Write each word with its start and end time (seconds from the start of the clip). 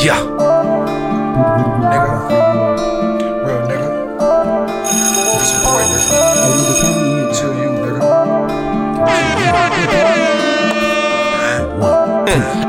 Yeah. 0.00 0.22
Nigga. 1.90 2.10
Real 3.44 3.60
nigga. 3.66 3.88
It's 5.40 5.50
your 5.52 5.60
boy, 5.64 5.82
nigga. 5.90 6.14
Chill 7.34 7.54
you, 7.58 7.70
nigga. 7.82 8.06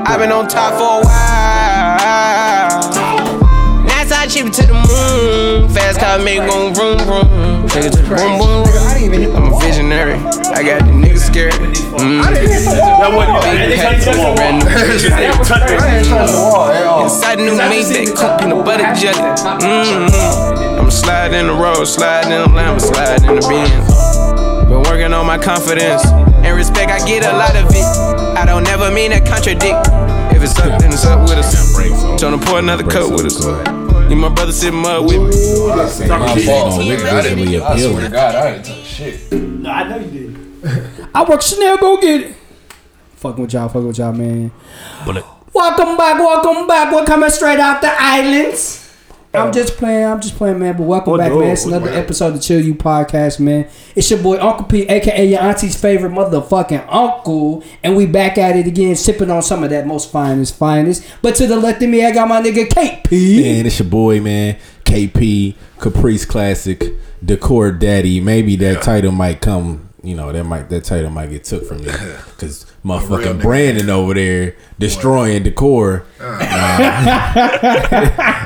I've 0.08 0.20
been 0.20 0.32
on 0.32 0.48
top 0.48 0.74
for 0.74 0.82
a 0.82 1.06
while. 1.06 2.82
NASA 3.86 4.26
chip 4.28 4.52
to 4.52 4.64
the 4.66 4.74
moon. 4.74 5.70
Fast 5.70 6.00
car 6.00 6.18
make 6.18 6.40
go 6.40 6.74
vroom 6.74 6.98
vroom. 6.98 7.68
Take 7.68 7.86
it 7.86 7.92
to 7.94 8.02
the 8.02 8.08
boom 8.16 8.40
boom 8.40 8.66
room. 8.66 9.36
I'm 9.36 9.46
a 9.46 9.49
visionary. 9.90 10.16
I 10.54 10.64
got 10.64 10.86
the 10.86 10.94
niggas 10.94 11.26
scared. 11.26 11.54
Mm. 11.54 12.22
That 12.24 13.10
wasn't 13.14 13.42
Big 13.42 13.78
hat, 13.78 14.02
touched 14.02 14.06
the 14.06 14.22
wall. 14.22 14.36
random. 14.38 14.68
They 14.70 15.34
touched 15.42 16.10
the 16.10 16.52
wall. 16.54 17.04
Inside 17.04 17.40
new 17.40 17.58
Maybach, 17.58 18.16
cook 18.16 18.40
peanut 18.40 18.66
butter 18.66 18.94
jelly. 18.94 19.18
Mm-hmm. 19.18 20.80
I'm 20.80 20.92
sliding 20.92 21.48
the 21.48 21.54
road, 21.54 21.86
sliding 21.86 22.30
the 22.32 22.48
lamb, 22.50 22.80
sliding 22.80 23.36
the 23.36 23.42
Benz. 23.50 24.70
Been 24.70 24.84
working 24.84 25.14
on 25.14 25.26
my 25.26 25.38
confidence 25.38 26.06
and 26.06 26.56
respect. 26.56 26.92
I 26.92 27.00
get 27.06 27.26
a 27.26 27.34
lot 27.34 27.56
of 27.56 27.66
it. 27.74 28.38
I 28.38 28.46
don't 28.46 28.64
never 28.64 28.92
mean 28.92 29.12
to 29.12 29.20
contradict. 29.22 29.90
If 30.36 30.44
it's 30.44 30.58
up, 30.60 30.80
then 30.80 30.94
it's 30.94 31.06
up 31.06 31.22
with 31.28 31.40
us. 31.40 31.76
Tryna 32.22 32.44
pour 32.46 32.60
another 32.60 32.84
cup 32.84 33.10
with 33.12 33.26
us. 33.26 33.40
Need 34.10 34.16
my 34.16 34.30
brother 34.30 34.52
sit 34.52 34.74
mud 34.74 35.06
with 35.06 35.18
me. 35.18 35.68
My 35.70 36.38
fault, 36.46 36.82
nigga. 36.82 37.06
I 37.06 37.22
didn't. 37.22 37.40
Visually 37.40 37.60
I 37.62 37.78
swear 37.80 38.02
to. 38.02 38.10
God, 38.10 38.36
I 38.36 38.52
didn't 38.54 38.66
touch 38.66 38.86
shit. 38.86 39.49
No, 39.70 39.76
I 39.76 39.84
know 39.88 39.98
you 40.00 40.10
did. 40.10 41.10
I 41.14 41.24
work 41.30 41.44
Chanel, 41.44 41.78
go 41.78 42.02
get 42.02 42.22
it. 42.22 42.36
Fucking 43.18 43.44
with 43.44 43.54
y'all, 43.54 43.68
fucking 43.68 43.86
with 43.86 44.00
y'all, 44.00 44.12
man. 44.14 44.52
Bullet. 45.06 45.24
Welcome 45.54 45.96
back, 45.96 46.18
welcome 46.18 46.66
back. 46.66 46.92
We're 46.92 47.06
coming 47.06 47.30
straight 47.30 47.60
out 47.60 47.80
the 47.80 47.92
islands. 47.96 48.88
I'm 49.32 49.54
just 49.54 49.78
playing, 49.78 50.06
I'm 50.08 50.20
just 50.22 50.38
playing, 50.38 50.58
man. 50.58 50.76
But 50.76 50.84
welcome 50.88 51.14
Oh, 51.14 51.18
back, 51.20 51.30
no, 51.30 51.42
man. 51.42 51.52
It's 51.52 51.66
another 51.66 51.90
episode 51.92 52.30
of 52.30 52.34
the 52.34 52.40
Chill 52.40 52.62
You 52.62 52.74
Podcast, 52.74 53.40
man. 53.40 53.70
It's 53.96 54.10
your 54.10 54.24
boy 54.24 54.40
Uncle 54.40 54.66
P, 54.66 54.88
aka 54.88 55.24
your 55.24 55.40
auntie's 55.40 55.80
favorite 55.80 56.14
motherfucking 56.14 56.88
uncle, 56.90 57.64
and 57.84 57.96
we 57.96 58.08
back 58.08 58.40
at 58.40 58.56
it 58.56 58.66
again, 58.66 58.96
sipping 58.96 59.30
on 59.30 59.44
some 59.44 59.64
of 59.64 59.70
that 59.70 59.86
most 59.86 60.12
finest, 60.12 60.56
finest. 60.58 61.06
But 61.22 61.36
to 61.36 61.46
the 61.46 61.58
left 61.58 61.84
of 61.84 61.90
me, 61.92 62.04
I 62.04 62.12
got 62.12 62.28
my 62.28 62.42
nigga 62.42 62.68
KP. 62.70 63.42
Man, 63.44 63.68
it's 63.68 63.78
your 63.78 63.88
boy, 63.88 64.20
man. 64.20 64.58
KP, 64.90 65.56
Caprice 65.80 66.26
Classic, 66.26 66.84
Decor 67.24 67.72
Daddy. 67.74 68.20
Maybe 68.20 68.56
that 68.58 68.82
title 68.82 69.12
might 69.12 69.42
come. 69.42 69.90
You 70.02 70.16
know, 70.16 70.32
that 70.32 70.46
might 70.46 70.70
that 70.70 70.86
title 70.86 71.10
might 71.10 71.30
get 71.30 71.44
took 71.44 71.66
from 71.66 71.80
me 71.80 71.86
because 72.32 72.66
motherfucking. 72.86 73.42
Brandon 73.42 73.90
over 73.90 74.14
there 74.14 74.56
destroying 74.80 75.44
Decor. 75.44 76.06
Uh. 76.20 76.38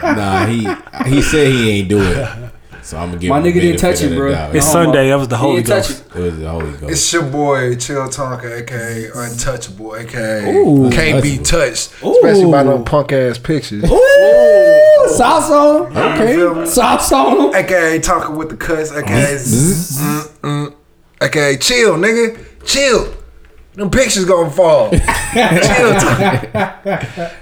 Nah, 0.03 0.13
nah, 0.15 0.45
he 0.47 0.67
he 1.09 1.21
said 1.21 1.51
he 1.51 1.69
ain't 1.69 1.89
do 1.89 2.01
it. 2.01 2.52
So 2.83 2.97
I'm 2.97 3.09
gonna 3.09 3.19
give 3.19 3.29
My 3.29 3.39
nigga 3.41 3.61
didn't 3.61 3.79
touch 3.79 4.01
it, 4.01 4.13
bro. 4.13 4.31
doubt. 4.31 4.53
It's 4.55 4.67
Oh, 4.67 4.71
Sunday. 4.73 5.07
That 5.09 5.15
was 5.15 5.27
the 5.29 5.37
Holy 5.37 5.63
Ghost. 5.63 6.03
It 6.13 6.19
was 6.19 6.37
the 6.37 6.49
Holy 6.49 6.71
Ghost. 6.71 6.91
It's 6.91 7.13
your 7.13 7.23
boy, 7.23 7.75
Chill 7.75 8.07
Tonka, 8.09 8.59
aka 8.61 9.09
Untouchable, 9.15 9.95
aka 9.95 10.53
Ooh. 10.53 10.89
Can't 10.91 11.23
Be 11.23 11.37
Untouchable. 11.37 11.43
Touched. 11.45 11.93
Especially 12.03 12.51
by 12.51 12.61
Ooh. 12.61 12.65
no 12.65 12.83
punk 12.83 13.13
ass 13.13 13.37
pictures. 13.37 13.85
Ooh, 13.85 15.07
sauce 15.15 15.49
on 15.49 15.91
him. 15.93 16.27
You 16.27 16.35
feel 16.35 16.55
me? 16.55 16.61
Okay, 16.61 16.69
sauce 16.69 17.11
on. 17.13 17.55
AKA 17.55 17.99
talking 17.99 18.35
with 18.35 18.49
the 18.49 18.57
cuts, 18.57 18.91
AKA 18.91 19.35
mm, 19.37 20.39
mm, 20.41 20.73
AKA 21.21 21.57
chill, 21.57 21.95
nigga. 21.95 22.37
Chill. 22.65 23.13
Them 23.75 23.89
pictures 23.89 24.25
gonna 24.25 24.51
fall. 24.51 24.91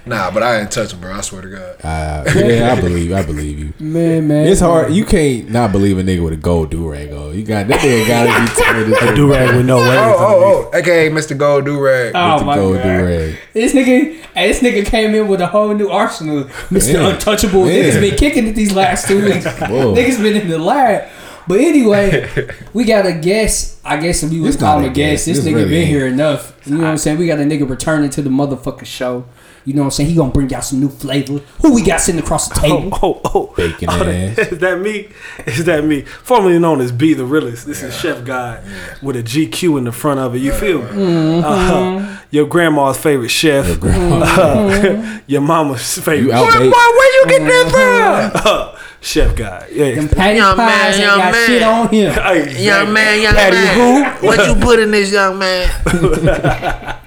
nah, 0.06 0.30
but 0.30 0.42
I 0.42 0.60
ain't 0.60 0.70
touch 0.72 0.94
him, 0.94 1.00
bro. 1.00 1.12
I 1.12 1.20
swear 1.20 1.42
to 1.42 1.48
God. 1.48 1.76
Uh, 1.84 2.24
yeah, 2.34 2.72
I 2.72 2.80
believe. 2.80 3.12
I 3.12 3.22
believe 3.22 3.58
you. 3.58 3.74
Man, 3.78 4.28
man. 4.28 4.46
It's 4.46 4.62
hard. 4.62 4.94
You 4.94 5.04
can't 5.04 5.50
not 5.50 5.72
believe 5.72 5.98
a 5.98 6.02
nigga 6.02 6.24
with 6.24 6.32
a 6.32 6.38
gold 6.38 6.70
do 6.70 6.90
rag 6.90 7.12
on. 7.12 7.34
You 7.34 7.44
got 7.44 7.68
that 7.68 7.80
nigga 7.80 8.08
gotta 8.08 8.46
be 8.86 8.94
tired. 8.96 9.14
Do 9.14 9.30
rag 9.30 9.54
with 9.56 9.66
no 9.66 9.76
way. 9.76 9.98
Oh, 9.98 10.16
oh, 10.18 10.70
oh. 10.72 10.78
AKA 10.78 11.10
Mr. 11.10 11.36
Gold 11.36 11.66
Do 11.66 11.78
Rag. 11.78 12.12
Oh 12.14 12.38
the 12.38 12.44
my 12.46 12.54
gold 12.56 12.76
god. 12.76 12.82
do 12.82 13.04
rag. 13.04 13.38
This 13.52 13.74
nigga, 13.74 14.24
this 14.34 14.60
nigga 14.60 14.86
came 14.86 15.14
in 15.14 15.28
with 15.28 15.42
a 15.42 15.46
whole 15.46 15.74
new 15.74 15.90
arsenal. 15.90 16.44
Mr. 16.44 16.94
Yeah. 16.94 17.08
Untouchable. 17.08 17.66
Yeah. 17.70 17.82
Niggas 17.82 18.00
been 18.00 18.16
kicking 18.16 18.46
it 18.46 18.52
these 18.52 18.74
last 18.74 19.06
two 19.06 19.22
weeks. 19.22 19.44
Whoa. 19.44 19.94
Niggas 19.94 20.22
been 20.22 20.36
in 20.40 20.48
the 20.48 20.58
lab. 20.58 21.10
But 21.48 21.60
anyway, 21.60 22.28
we 22.72 22.84
got 22.84 23.06
a 23.06 23.12
guest. 23.12 23.78
I 23.84 23.96
guess 23.96 24.22
if 24.22 24.30
we 24.30 24.40
would 24.40 24.48
It's 24.48 24.56
call 24.56 24.76
not 24.76 24.84
him 24.84 24.90
a 24.90 24.92
a 24.92 24.94
guest, 24.94 25.26
guest. 25.26 25.26
this 25.26 25.38
This 25.38 25.46
nigga 25.46 25.56
really 25.56 25.68
been 25.70 25.78
ain't. 25.80 25.88
here 25.88 26.06
enough. 26.06 26.56
You 26.64 26.74
know 26.76 26.82
what 26.84 26.90
I'm 26.90 26.98
saying? 26.98 27.18
We 27.18 27.26
got 27.26 27.38
a 27.38 27.42
nigga 27.42 27.68
returning 27.68 28.10
to 28.10 28.22
the 28.22 28.30
motherfucking 28.30 28.86
show. 28.86 29.24
You 29.64 29.74
know 29.74 29.82
what 29.82 29.86
I'm 29.86 29.90
saying? 29.92 30.10
He 30.10 30.16
gonna 30.16 30.32
bring 30.32 30.52
out 30.54 30.64
some 30.64 30.80
new 30.80 30.88
flavor. 30.88 31.38
Who 31.62 31.74
we 31.74 31.82
got 31.82 32.00
sitting 32.00 32.20
across 32.20 32.48
the 32.48 32.54
Oh, 32.58 32.62
table? 32.62 32.98
oh, 33.02 33.20
oh. 33.34 33.54
Bacon 33.56 33.88
Oh, 33.90 34.02
ass. 34.02 34.38
Is 34.38 34.58
that 34.58 34.80
me? 34.80 35.08
Is 35.46 35.64
that 35.66 35.84
me? 35.84 36.02
Formerly 36.02 36.58
known 36.58 36.80
as 36.80 36.90
B 36.90 37.14
the 37.14 37.24
Realist. 37.24 37.66
This 37.66 37.82
is 37.82 37.96
Chef 37.96 38.24
Guy 38.24 38.60
with 39.02 39.16
a 39.16 39.22
GQ 39.22 39.78
in 39.78 39.84
the 39.84 39.92
front 39.92 40.18
of 40.20 40.34
it. 40.34 40.38
You 40.40 40.52
feel 40.52 40.82
me? 40.82 40.88
Mm-hmm. 40.88 41.44
Uh, 41.44 42.16
your 42.30 42.46
grandma's 42.46 42.96
favorite 42.98 43.28
chef. 43.28 43.68
Your 43.68 43.76
grandma. 43.76 44.24
Uh, 44.24 45.20
your 45.26 45.40
mama's 45.42 45.98
favorite. 45.98 46.26
You 46.26 46.32
out 46.32 46.52
Boy, 46.52 46.70
where 46.70 47.20
you 47.20 47.26
get 47.38 47.46
that 47.46 48.32
from? 48.32 48.42
Uh, 48.52 48.78
chef 49.00 49.36
Guy. 49.36 49.68
Yeah. 49.72 49.94
Them 49.94 50.08
patty 50.08 50.38
Young 50.38 50.56
pies 50.56 50.66
man, 50.66 50.92
ain't 50.94 51.00
young 51.02 51.18
got 51.18 51.32
man. 51.32 51.46
shit 51.46 51.62
on 51.62 51.88
him. 51.88 52.12
Hey, 52.14 52.64
Young 52.64 52.92
man, 52.92 53.22
young 53.22 53.34
Patty 53.34 53.56
man. 53.56 54.22
What 54.24 54.46
you 54.48 54.54
put 54.62 54.78
in 54.80 54.90
this 54.90 55.12
young 55.12 55.38
man? 55.38 56.98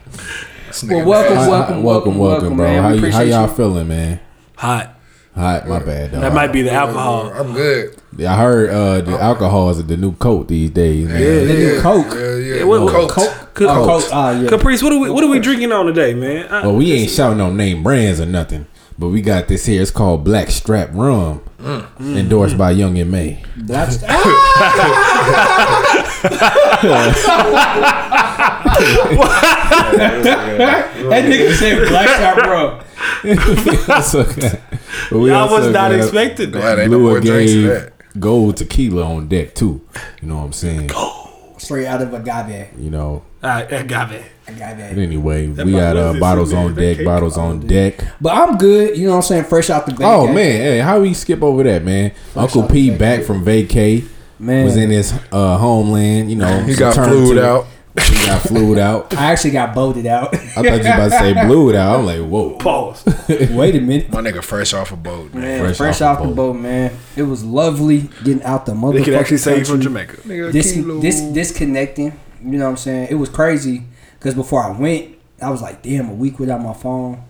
Well, 0.84 1.06
welcome, 1.06 1.36
Hi- 1.38 1.48
welcome, 1.50 1.84
welcome, 1.84 2.18
welcome, 2.18 2.58
bro. 2.58 2.68
man. 2.68 2.84
How, 2.84 2.92
We 2.92 3.00
you, 3.08 3.12
how 3.12 3.22
y'all 3.22 3.48
you. 3.50 3.56
feeling, 3.56 3.88
man? 3.88 4.20
Hot. 4.58 4.92
Hot, 5.36 5.68
my 5.68 5.80
bad, 5.80 6.12
dog. 6.14 6.22
That 6.22 6.34
might 6.34 6.54
be 6.54 6.62
the 6.62 6.72
alcohol. 6.72 7.32
I'm 7.34 7.54
good. 7.54 7.96
Yeah, 8.18 8.34
I 8.34 8.38
heard 8.38 8.70
uh, 8.70 9.02
the 9.02 9.20
alcohol 9.22 9.70
is 9.70 9.86
the 9.86 9.98
new 9.98 10.14
coat 10.14 10.48
these 10.48 10.70
days, 10.72 11.08
man. 11.10 11.20
The 11.20 11.54
new 11.54 11.82
Coke. 11.82 12.14
Yeah, 12.16 12.36
yeah. 12.58 12.64
what- 12.64 12.82
what- 12.82 12.94
Coke. 12.94 13.12
Coke. 13.12 13.54
Coke. 13.54 13.70
Oh, 13.70 13.86
Coke. 13.86 14.04
Ah, 14.14 14.32
yeah. 14.32 14.48
Caprice, 14.50 14.82
what 14.84 14.94
are 14.94 15.00
we 15.00 15.10
what 15.10 15.24
are 15.24 15.30
we 15.30 15.40
drinking 15.40 15.72
on 15.74 15.86
today, 15.88 16.14
man? 16.14 16.48
I- 16.52 16.62
Well, 16.66 16.76
we 16.78 16.92
ain't 16.94 17.10
shouting 17.10 17.38
no 17.38 17.52
name 17.52 17.84
brands 17.84 18.22
or 18.22 18.26
nothing, 18.26 18.66
but 18.98 19.10
we 19.10 19.22
got 19.22 19.48
this 19.50 19.66
here. 19.66 19.82
It's 19.82 19.92
called 19.92 20.24
Black 20.24 20.50
Strap 20.50 20.90
Rum, 20.94 21.42
endorsed 22.00 22.58
by 22.58 22.72
Young 22.72 22.98
and 22.98 23.12
May. 23.12 23.44
That's 23.58 23.98
that 31.10 31.24
nigga 31.26 31.54
said 31.56 31.88
black 31.88 32.08
shot, 32.10 32.44
bro. 32.44 32.82
That's 33.88 34.16
okay. 34.16 34.62
But 35.10 35.20
we 35.20 35.32
I 35.32 35.40
also 35.40 35.58
was 35.58 35.66
not 35.68 35.92
got 35.92 35.94
expecting 35.94 36.52
that. 36.52 36.60
Glad 36.60 36.80
ain't 36.80 36.92
no 36.92 36.98
Blue 37.00 37.10
more 37.10 37.20
drinks 37.20 37.52
Agave 37.54 37.64
that. 37.68 37.94
Gold 38.20 38.58
Tequila 38.58 39.04
on 39.04 39.28
deck 39.28 39.56
too. 39.56 39.82
You 40.22 40.28
know 40.30 40.38
what 40.38 40.44
I'm 40.44 40.54
saying? 40.54 40.90
Straight 41.58 41.88
out 41.88 42.02
of 42.02 42.14
agave. 42.14 42.78
You 42.78 42.90
know. 42.90 43.24
I, 43.42 43.66
I 43.66 43.84
got. 43.84 44.10
But 44.10 44.22
Agave. 44.48 44.98
anyway, 44.98 45.48
That 45.48 45.66
we 45.66 45.72
got 45.74 45.98
uh, 45.98 46.14
bottles 46.20 46.54
on 46.54 46.76
deck. 46.76 47.04
Bottles 47.04 47.38
on 47.38 47.62
all 47.62 47.68
deck. 47.68 48.00
But 48.22 48.34
I'm 48.34 48.58
good. 48.58 48.98
You 48.98 49.06
know 49.06 49.12
what 49.12 49.18
I'm 49.18 49.24
saying? 49.24 49.46
Fresh 49.46 49.70
out 49.70 49.86
the 49.86 49.92
bank. 49.94 50.04
Oh 50.04 50.28
man, 50.28 50.36
hey, 50.36 50.80
how 50.80 51.00
we 51.02 51.14
skip 51.14 51.42
over 51.42 51.64
that, 51.64 51.84
man? 51.84 52.12
Uncle 52.36 52.68
P 52.68 52.90
the 52.92 52.98
back 52.98 53.24
from 53.24 53.44
vacay. 53.44 54.08
Man. 54.38 54.66
Was 54.66 54.76
in 54.76 54.90
his 54.90 55.14
uh, 55.32 55.58
homeland, 55.58 56.30
you 56.30 56.36
know. 56.36 56.60
He 56.64 56.76
got 56.76 56.90
returned 56.90 57.12
flued 57.12 57.38
out. 57.38 57.68
He 57.98 58.26
got 58.26 58.42
flued 58.42 58.78
out. 58.78 59.16
I 59.16 59.32
actually 59.32 59.52
got 59.52 59.74
boated 59.74 60.06
out. 60.06 60.34
I 60.34 60.38
thought 60.40 60.66
you 60.66 60.72
was 60.72 60.80
about 60.86 61.04
to 61.06 61.10
say 61.12 61.34
blued 61.46 61.76
out. 61.76 62.00
I'm 62.00 62.06
like, 62.06 62.20
whoa. 62.22 62.52
Pause. 62.58 63.06
Wait 63.52 63.76
a 63.76 63.80
minute. 63.80 64.12
My 64.12 64.22
nigga 64.22 64.44
fresh 64.44 64.74
off 64.74 64.92
a 64.92 64.96
boat, 64.98 65.34
man. 65.34 65.42
Man, 65.44 65.60
Fresh 65.62 65.78
fresh, 65.78 66.02
off 66.02 66.18
off, 66.18 66.24
the 66.24 66.30
the 66.30 66.36
boat. 66.36 66.54
man. 66.58 66.92
It 67.16 67.24
was 67.24 67.44
lovely 67.46 68.10
getting 68.24 68.44
out 68.44 68.66
the 68.66 68.74
motherfucking 68.74 68.94
They 68.98 69.04
could 69.06 69.14
actually 69.14 69.38
say 69.38 69.60
you 69.60 69.66
from 69.66 69.76
country. 69.82 69.84
Jamaica. 69.86 70.18
Nigga, 70.24 70.52
Dis- 70.52 70.74
kilo. 70.74 71.00
this 71.00 71.22
disconnecting. 71.22 72.20
You 72.44 72.58
know 72.58 72.66
what 72.66 72.72
I'm 72.72 72.78
saying? 72.78 73.08
It 73.10 73.16
was 73.16 73.30
crazy 73.30 73.84
because 74.20 74.34
before 74.36 74.62
I 74.64 74.72
went, 74.78 75.16
I 75.42 75.50
was 75.50 75.62
like, 75.62 75.82
damn, 75.82 76.10
a 76.10 76.14
week 76.14 76.38
without 76.38 76.62
my 76.62 76.74
phone, 76.74 77.24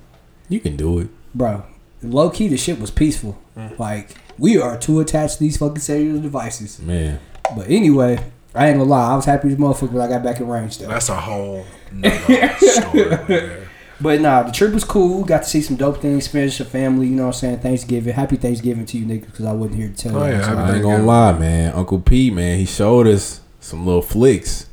You 0.49 0.59
can 0.59 0.75
do 0.75 0.99
it. 0.99 1.09
bro. 1.33 1.63
Low 2.01 2.29
key, 2.29 2.47
the 2.47 2.57
shit 2.57 2.79
was 2.79 2.91
peaceful. 2.91 3.37
Mm. 3.57 3.77
Like 3.79 4.15
we 4.37 4.59
are 4.59 4.77
too 4.77 4.99
attached 4.99 5.35
to 5.37 5.39
these 5.41 5.57
fucking 5.57 5.77
cellular 5.79 6.19
devices. 6.21 6.79
Man. 6.81 7.19
But 7.55 7.69
anyway, 7.69 8.31
I 8.55 8.67
ain't 8.69 8.77
gonna 8.77 8.89
lie, 8.89 9.11
I 9.11 9.15
was 9.15 9.25
happy 9.25 9.49
as 9.49 9.55
motherfucker 9.55 9.91
when 9.91 10.01
I 10.01 10.07
got 10.07 10.23
back 10.23 10.39
in 10.39 10.47
range 10.47 10.77
though. 10.79 10.87
That's 10.87 11.09
a 11.09 11.15
whole 11.19 11.65
nother 11.91 12.55
story, 12.57 13.09
man. 13.27 13.67
But 14.01 14.19
nah, 14.21 14.43
the 14.43 14.51
trip 14.51 14.73
was 14.73 14.83
cool. 14.83 15.23
Got 15.23 15.43
to 15.43 15.49
see 15.49 15.61
some 15.61 15.77
dope 15.77 16.01
things, 16.01 16.27
finish 16.27 16.57
the 16.57 16.65
family. 16.65 17.07
You 17.07 17.15
know 17.15 17.23
what 17.27 17.35
I'm 17.35 17.39
saying? 17.39 17.59
Thanksgiving, 17.59 18.13
happy 18.13 18.35
Thanksgiving 18.35 18.85
to 18.87 18.97
you 18.97 19.05
niggas 19.05 19.25
because 19.27 19.45
I 19.45 19.53
wasn't 19.53 19.77
here 19.77 19.87
to 19.89 19.95
tell 19.95 20.17
Oh, 20.17 20.25
you. 20.25 20.33
yeah, 20.33 20.53
I 20.65 20.73
ain't 20.75 20.83
gonna 20.83 21.03
lie, 21.03 21.37
man. 21.37 21.73
Uncle 21.73 21.99
P, 22.01 22.29
man, 22.29 22.57
he 22.59 22.65
showed 22.65 23.07
us 23.07 23.39
some 23.61 23.85
little 23.85 24.01
flicks. 24.01 24.67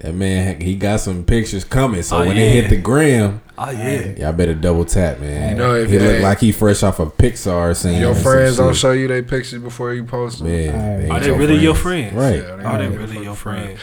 That 0.00 0.14
man, 0.14 0.60
he 0.62 0.76
got 0.76 1.00
some 1.00 1.24
pictures 1.24 1.62
coming. 1.64 2.02
So 2.02 2.16
Oh, 2.16 2.26
when 2.26 2.36
yeah. 2.36 2.42
it 2.44 2.52
hit 2.62 2.70
the 2.70 2.76
gram, 2.76 3.42
Oh 3.58 3.70
yeah. 3.70 4.12
y'all 4.16 4.32
better 4.32 4.54
double 4.54 4.86
tap, 4.86 5.20
man. 5.20 5.50
You 5.50 5.56
know, 5.56 5.74
if 5.74 5.88
he 5.90 5.94
you 5.96 6.00
look 6.00 6.12
ain't- 6.14 6.22
like 6.22 6.38
he 6.40 6.52
fresh 6.52 6.82
off 6.82 7.00
a 7.00 7.06
Pixar 7.06 7.76
scene. 7.76 8.00
Your 8.00 8.14
friends 8.14 8.56
don't 8.56 8.74
show 8.74 8.92
you 8.92 9.08
their 9.08 9.22
pictures 9.22 9.60
before 9.60 9.92
you 9.92 10.04
post 10.04 10.38
them. 10.38 10.48
Man, 10.48 10.74
Alright. 10.74 11.02
ain't 11.04 11.12
Are 11.12 11.20
they 11.20 11.26
your 11.26 11.36
really 11.36 11.56
your 11.58 11.74
friends. 11.74 12.14
friends? 12.14 12.40
Right. 12.42 12.48
Yeah, 12.48 12.56
they 12.56 12.64
Are 12.64 12.78
they 12.78 12.84
really 12.96 13.12
really 13.14 13.24
your 13.24 13.34
friends? 13.34 13.78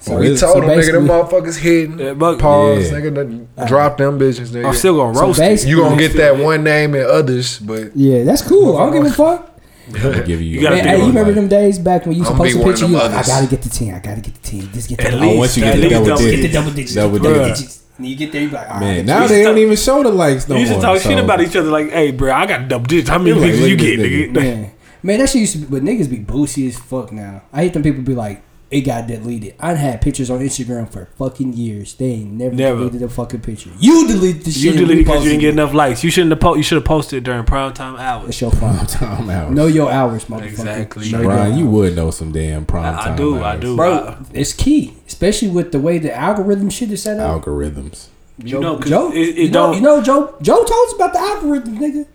So 0.00 0.16
we 0.18 0.26
it's- 0.26 0.40
told 0.40 0.54
so 0.54 0.60
them, 0.60 0.78
nigga, 0.78 0.92
them 0.92 1.08
motherfuckers 1.08 1.56
hidden. 1.56 1.98
Yeah, 1.98 2.12
but- 2.12 2.38
Pause, 2.38 2.92
Yeah. 2.92 2.98
nigga. 2.98 3.14
done 3.14 3.48
Drop 3.66 3.96
them 3.98 4.18
bitches, 4.18 4.50
nigga. 4.50 4.66
I'm 4.66 4.74
still 4.74 4.96
gonna 4.96 5.18
roast 5.18 5.38
it. 5.38 5.42
basically- 5.42 5.70
you 5.70 5.78
gonna 5.78 5.96
get 5.96 6.14
that 6.18 6.36
one 6.38 6.62
name 6.62 6.94
and 6.94 7.04
others, 7.04 7.58
but 7.58 7.96
Yeah, 7.96 8.22
that's 8.24 8.42
cool. 8.42 8.76
I 8.76 8.84
don't 8.84 8.92
give 9.02 9.06
a 9.10 9.14
fuck. 9.14 9.47
I'm 9.94 10.24
give 10.24 10.40
you. 10.40 10.46
You 10.48 10.60
gotta 10.62 10.76
Man, 10.76 10.84
be 10.84 10.90
hey, 10.90 10.96
you 10.96 11.02
one, 11.02 11.08
remember 11.10 11.32
them 11.32 11.48
days 11.48 11.78
back 11.78 12.04
when 12.06 12.12
you 12.14 12.18
used 12.20 12.30
to 12.30 12.34
I'ma 12.34 12.44
post 12.44 12.54
be 12.54 12.60
one 12.60 12.68
of 12.68 12.74
picture? 12.74 12.84
them 12.86 12.92
You 12.92 12.98
like, 12.98 13.10
I 13.10 13.14
others. 13.16 13.26
gotta 13.28 13.46
get 13.48 13.62
the 13.62 13.68
ten. 13.68 13.94
I 13.94 13.98
gotta 14.00 14.20
get 14.20 14.34
the 14.34 14.40
ten. 14.50 14.72
Just 14.72 14.88
get 14.88 14.98
the 14.98 15.06
At 15.08 15.14
oh, 15.14 15.36
once 15.36 15.56
you 15.56 15.62
get 15.64 15.76
the 15.76 15.80
least 15.82 15.90
double 15.92 16.06
double 16.06 16.18
get 16.22 16.30
the 16.30 16.36
digits, 16.36 16.54
double 16.54 16.70
digits. 16.72 16.94
double 16.94 17.12
get 17.18 17.22
the 17.22 17.28
double 17.28 17.44
digits. 17.44 17.60
digits. 17.60 17.82
And 17.98 18.06
you 18.06 18.16
get 18.16 18.32
there, 18.32 18.42
you 18.42 18.48
be 18.48 18.54
like, 18.54 18.70
all 18.70 18.80
Man, 18.80 18.96
right. 18.96 19.04
now 19.04 19.26
they 19.26 19.42
don't 19.42 19.58
even 19.58 19.76
show 19.76 20.02
the 20.04 20.10
likes 20.10 20.48
no 20.48 20.54
You 20.54 20.60
used 20.62 20.74
to 20.74 20.80
talk 20.80 20.94
shit 21.00 21.18
so- 21.18 21.24
about 21.24 21.40
each 21.40 21.56
other 21.56 21.68
like, 21.70 21.90
"Hey, 21.90 22.12
bro, 22.12 22.32
I 22.32 22.46
got 22.46 22.68
double 22.68 22.86
digits. 22.86 23.08
How 23.10 23.18
many 23.18 23.32
Like, 23.32 23.42
pictures 23.50 23.60
look 23.60 23.68
you 23.68 23.74
at 23.74 23.80
get, 23.80 23.96
this 23.98 24.28
nigga?" 24.28 24.32
Man, 24.34 24.70
man, 25.02 25.18
that 25.18 25.28
shit 25.30 25.40
used 25.40 25.52
to 25.54 25.58
be, 25.58 25.66
but 25.66 25.82
niggas 25.82 26.08
be 26.08 26.16
boozy 26.18 26.68
as 26.68 26.76
fuck 26.78 27.10
now. 27.12 27.42
I 27.52 27.62
hate 27.64 27.72
them 27.72 27.82
people 27.82 28.02
be 28.02 28.14
like, 28.14 28.42
it 28.70 28.82
got 28.82 29.06
deleted. 29.06 29.54
I 29.58 29.72
had 29.74 30.02
pictures 30.02 30.28
on 30.30 30.40
Instagram 30.40 30.90
for 30.92 31.06
fucking 31.16 31.54
years. 31.54 31.94
They 31.94 32.06
ain't 32.06 32.32
never, 32.32 32.54
Never. 32.54 32.78
deleted 32.80 33.02
a 33.02 33.08
fucking 33.08 33.40
picture. 33.40 33.70
You 33.78 34.06
deleted 34.06 34.44
the 34.44 34.50
shit. 34.50 34.62
You 34.62 34.70
and 34.70 34.78
deleted 34.80 35.04
because 35.06 35.24
you 35.24 35.30
didn't 35.30 35.40
get 35.40 35.54
enough 35.54 35.72
likes. 35.72 36.04
You 36.04 36.10
shouldn't 36.10 36.32
have. 36.32 36.40
Po- 36.40 36.54
you 36.54 36.62
should 36.62 36.76
have 36.76 36.84
posted 36.84 37.24
during 37.24 37.44
prime 37.44 37.72
time 37.72 37.96
hours. 37.96 38.28
It's 38.28 38.40
your 38.40 38.50
fault. 38.50 38.88
Time 38.90 39.30
hours. 39.30 39.54
know 39.54 39.66
your 39.68 39.90
hours, 39.90 40.26
motherfucker. 40.26 40.44
Exactly. 40.44 41.10
Know 41.10 41.22
Brian, 41.22 41.56
you 41.56 41.66
would 41.70 41.96
know 41.96 42.10
some 42.10 42.30
damn 42.30 42.66
prime 42.66 42.94
I, 42.94 43.00
I 43.00 43.04
time. 43.06 43.16
do. 43.16 43.42
I 43.42 43.56
do. 43.56 43.74
Bro, 43.76 43.92
I- 43.92 44.16
it's 44.34 44.52
key, 44.52 44.94
especially 45.06 45.48
with 45.48 45.72
the 45.72 45.80
way 45.80 45.98
the 45.98 46.14
algorithm 46.14 46.68
shit 46.68 46.90
is 46.90 47.02
set 47.02 47.18
up. 47.18 47.42
Algorithms. 47.42 48.08
you 48.36 48.60
know, 48.60 48.76
'cause 48.76 48.90
Joe, 48.90 49.10
it, 49.12 49.16
it 49.18 49.36
you, 49.36 49.44
know, 49.50 49.66
don't. 49.68 49.74
you 49.76 49.80
know, 49.80 50.02
Joe, 50.02 50.34
Joe 50.42 50.62
told 50.64 50.88
us 50.88 50.94
about 50.94 51.12
the 51.14 51.18
algorithm, 51.20 51.78
nigga. 51.78 52.06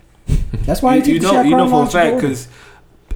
That's 0.65 0.81
why 0.81 0.93
he 0.93 0.97
you, 0.99 1.03
took 1.03 1.13
you 1.13 1.19
the 1.19 1.25
know, 1.27 1.33
shit 1.41 1.49
you 1.49 1.57
know 1.57 1.69
for 1.69 1.83
a 1.83 1.87
fact 1.87 2.15
because 2.17 2.47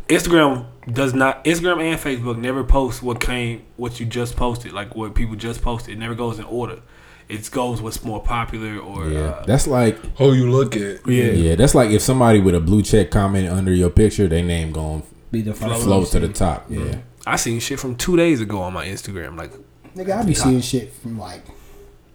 Instagram 0.07 0.65
does 0.91 1.13
not. 1.13 1.43
Instagram 1.43 1.81
and 1.81 1.99
Facebook 1.99 2.37
never 2.37 2.63
post 2.63 3.03
what 3.03 3.19
came, 3.19 3.65
what 3.75 3.99
you 3.99 4.05
just 4.05 4.35
posted, 4.35 4.71
like 4.73 4.95
what 4.95 5.13
people 5.15 5.35
just 5.35 5.61
posted. 5.61 5.93
It 5.95 5.99
never 5.99 6.15
goes 6.15 6.39
in 6.39 6.45
order. 6.45 6.79
It 7.27 7.49
goes 7.51 7.81
what's 7.81 8.03
more 8.05 8.21
popular 8.23 8.79
or 8.79 9.09
Yeah, 9.09 9.19
uh, 9.19 9.45
that's 9.45 9.67
like 9.67 9.97
who 10.17 10.33
you 10.33 10.49
look 10.49 10.77
at? 10.77 11.05
yeah. 11.05 11.31
yeah, 11.31 11.55
that's 11.55 11.75
like 11.75 11.91
if 11.91 12.01
somebody 12.01 12.39
with 12.39 12.55
a 12.55 12.61
blue 12.61 12.81
check 12.81 13.11
comment 13.11 13.49
under 13.49 13.73
your 13.73 13.89
picture, 13.89 14.27
their 14.27 14.43
name 14.43 14.71
going 14.71 15.03
be 15.29 15.41
the 15.41 15.53
first 15.53 15.83
float 15.83 16.07
to 16.11 16.21
the 16.21 16.29
top. 16.29 16.67
Yeah, 16.69 16.99
I 17.25 17.35
seen 17.35 17.59
shit 17.59 17.79
from 17.81 17.97
two 17.97 18.15
days 18.15 18.39
ago 18.39 18.61
on 18.61 18.71
my 18.71 18.85
Instagram. 18.87 19.37
Like, 19.37 19.51
Nigga, 19.93 20.19
I 20.19 20.23
be 20.23 20.33
seeing 20.33 20.61
shit 20.61 20.93
from 20.93 21.19
like 21.19 21.43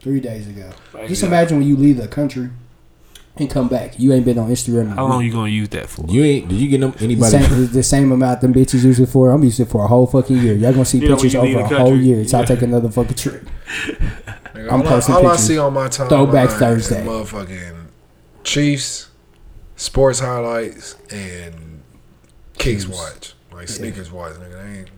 three 0.00 0.20
days 0.20 0.48
ago. 0.48 0.70
Like, 0.94 1.08
Just 1.08 1.22
yeah. 1.22 1.28
imagine 1.28 1.58
when 1.58 1.66
you 1.68 1.76
leave 1.76 1.98
the 1.98 2.08
country 2.08 2.48
and 3.37 3.49
come 3.50 3.69
back. 3.69 3.99
You 3.99 4.12
ain't 4.12 4.25
been 4.25 4.38
on 4.38 4.50
Instagram. 4.50 4.82
in 4.82 4.87
a 4.88 4.94
how 4.94 5.06
long 5.06 5.19
week. 5.19 5.29
you 5.29 5.32
gonna 5.32 5.50
use 5.50 5.69
that 5.70 5.88
for? 5.88 6.05
you 6.08 6.23
ain't. 6.23 6.49
Did 6.49 6.58
you 6.58 6.69
get 6.69 6.81
them 6.81 6.90
The 6.93 7.05
anybody? 7.05 7.31
same, 7.43 7.67
the 7.73 7.82
same 7.82 8.12
amount 8.12 8.40
them 8.43 8.52
bitches 8.55 8.84
use 8.84 9.00
it 9.00 9.08
for. 9.08 9.31
I'm 9.31 9.43
using 9.43 9.67
it 9.67 9.69
for 9.70 9.84
a 9.84 9.88
whole 9.88 10.06
fucking 10.06 10.37
year. 10.37 10.55
Y'all 10.55 10.73
gonna 10.73 10.84
see 10.84 10.99
Yeah, 10.99 11.08
pictures 11.14 11.34
over 11.34 11.46
leave 11.46 11.56
a 11.56 11.67
whole 11.67 11.76
country. 11.90 11.99
year 12.05 12.20
until 12.20 12.37
I 12.38 12.40
Yeah. 12.43 12.46
take 12.46 12.62
another 12.62 12.88
fucking 12.90 13.14
trip. 13.17 13.44
Nigga, 14.55 14.70
I'm 14.70 14.82
all, 14.82 14.87
posting 14.87 15.14
I, 15.14 15.19
all 15.19 15.26
I 15.26 15.31
pictures. 15.31 15.46
see 15.46 15.58
on 15.58 15.73
my 15.73 15.88
timeline 15.88 16.08
Throwback 16.08 16.50
Thursday. 16.50 17.05
motherfucking 17.06 17.75
Chiefs, 18.44 19.08
sports 19.76 20.20
highlights, 20.20 20.96
and 21.11 21.82
Kicks 22.58 22.87
watch, 22.87 23.34
like 23.52 23.69
sneakers 23.69 24.12
watch. 24.12 24.34
Nigga, 24.34 24.50
That 24.52 24.67
ain't, 24.79 24.90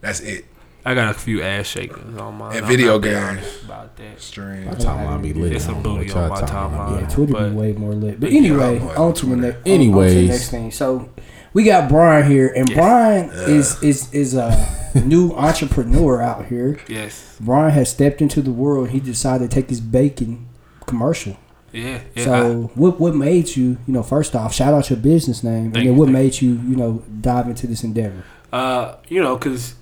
that's 0.00 0.20
it. 0.20 0.44
I 0.86 0.94
got 0.94 1.14
a 1.14 1.18
few 1.18 1.42
ass 1.42 1.66
shakings 1.66 2.16
on 2.16 2.36
my 2.36 2.54
And 2.54 2.64
video 2.64 2.94
I'm 2.94 3.00
not 3.00 3.34
games. 3.34 3.64
about 3.64 3.96
that. 3.96 4.20
Stream. 4.22 4.66
My 4.66 4.72
timeline 4.72 5.20
be 5.22 5.32
lit. 5.32 5.52
It's 5.52 5.66
I 5.66 5.72
a 5.72 5.74
don't 5.74 5.82
booty 5.82 6.12
on 6.12 6.16
y'all 6.16 6.28
my 6.28 6.40
timeline. 6.42 7.00
Yeah, 7.00 7.08
Twitter 7.08 7.32
but- 7.32 7.50
be 7.50 7.56
way 7.56 7.72
more 7.72 7.92
lit. 7.92 8.20
But 8.20 8.30
anyway, 8.30 8.78
Yeah, 8.78 8.94
on 8.94 9.12
to 9.14 9.26
the 9.26 9.34
Twitter. 9.34 9.42
next. 9.48 9.66
Anyways. 9.66 10.10
on 10.12 10.14
to 10.16 10.20
the 10.22 10.28
next 10.28 10.50
thing. 10.50 10.70
So 10.70 11.08
we 11.52 11.64
got 11.64 11.88
Brian 11.88 12.30
here, 12.30 12.52
and 12.54 12.72
Brian 12.72 13.30
is 13.30 13.82
is 13.82 14.12
is 14.14 14.34
a 14.34 14.54
new 15.04 15.32
entrepreneur 15.32 16.22
out 16.22 16.46
here. 16.46 16.78
Yes. 16.88 17.36
Brian 17.40 17.72
has 17.72 17.90
stepped 17.90 18.22
into 18.22 18.40
the 18.40 18.52
world. 18.52 18.90
He 18.90 19.00
decided 19.00 19.50
to 19.50 19.54
take 19.54 19.68
his 19.68 19.80
bacon 19.80 20.46
commercial. 20.86 21.36
Yeah. 21.72 22.00
yeah 22.14 22.24
so 22.24 22.70
what 22.76 23.00
what 23.00 23.14
made 23.16 23.56
you 23.56 23.76
you 23.86 23.92
know 23.92 24.02
first 24.04 24.34
off 24.36 24.54
shout 24.54 24.72
out 24.72 24.88
your 24.88 24.98
business 24.98 25.42
name 25.42 25.66
and 25.74 25.74
then 25.74 25.96
what 25.96 26.06
thank 26.06 26.14
made 26.16 26.40
you 26.40 26.50
you 26.52 26.74
know 26.76 27.02
dive 27.20 27.48
into 27.48 27.66
this 27.66 27.82
endeavor? 27.82 28.22
Uh, 28.52 28.94
you 29.08 29.20
know, 29.20 29.36
cause 29.36 29.74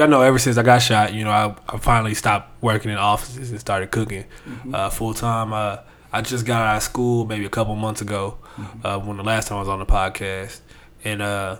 y'all 0.00 0.08
know 0.08 0.22
ever 0.22 0.38
since 0.38 0.56
I 0.56 0.62
got 0.62 0.78
shot, 0.78 1.12
you 1.12 1.24
know, 1.24 1.30
I, 1.30 1.54
I 1.68 1.76
finally 1.76 2.14
stopped 2.14 2.62
working 2.62 2.90
in 2.90 2.96
offices 2.96 3.50
and 3.50 3.60
started 3.60 3.90
cooking 3.90 4.24
uh, 4.72 4.88
full 4.88 5.12
time. 5.12 5.52
Uh, 5.52 5.78
I 6.10 6.22
just 6.22 6.46
got 6.46 6.66
out 6.66 6.78
of 6.78 6.82
school 6.82 7.26
maybe 7.26 7.44
a 7.44 7.50
couple 7.50 7.76
months 7.76 8.00
ago 8.00 8.38
uh, 8.82 8.98
when 8.98 9.18
the 9.18 9.22
last 9.22 9.48
time 9.48 9.58
I 9.58 9.60
was 9.60 9.68
on 9.68 9.78
the 9.78 9.84
podcast, 9.84 10.60
and 11.04 11.20
uh, 11.20 11.58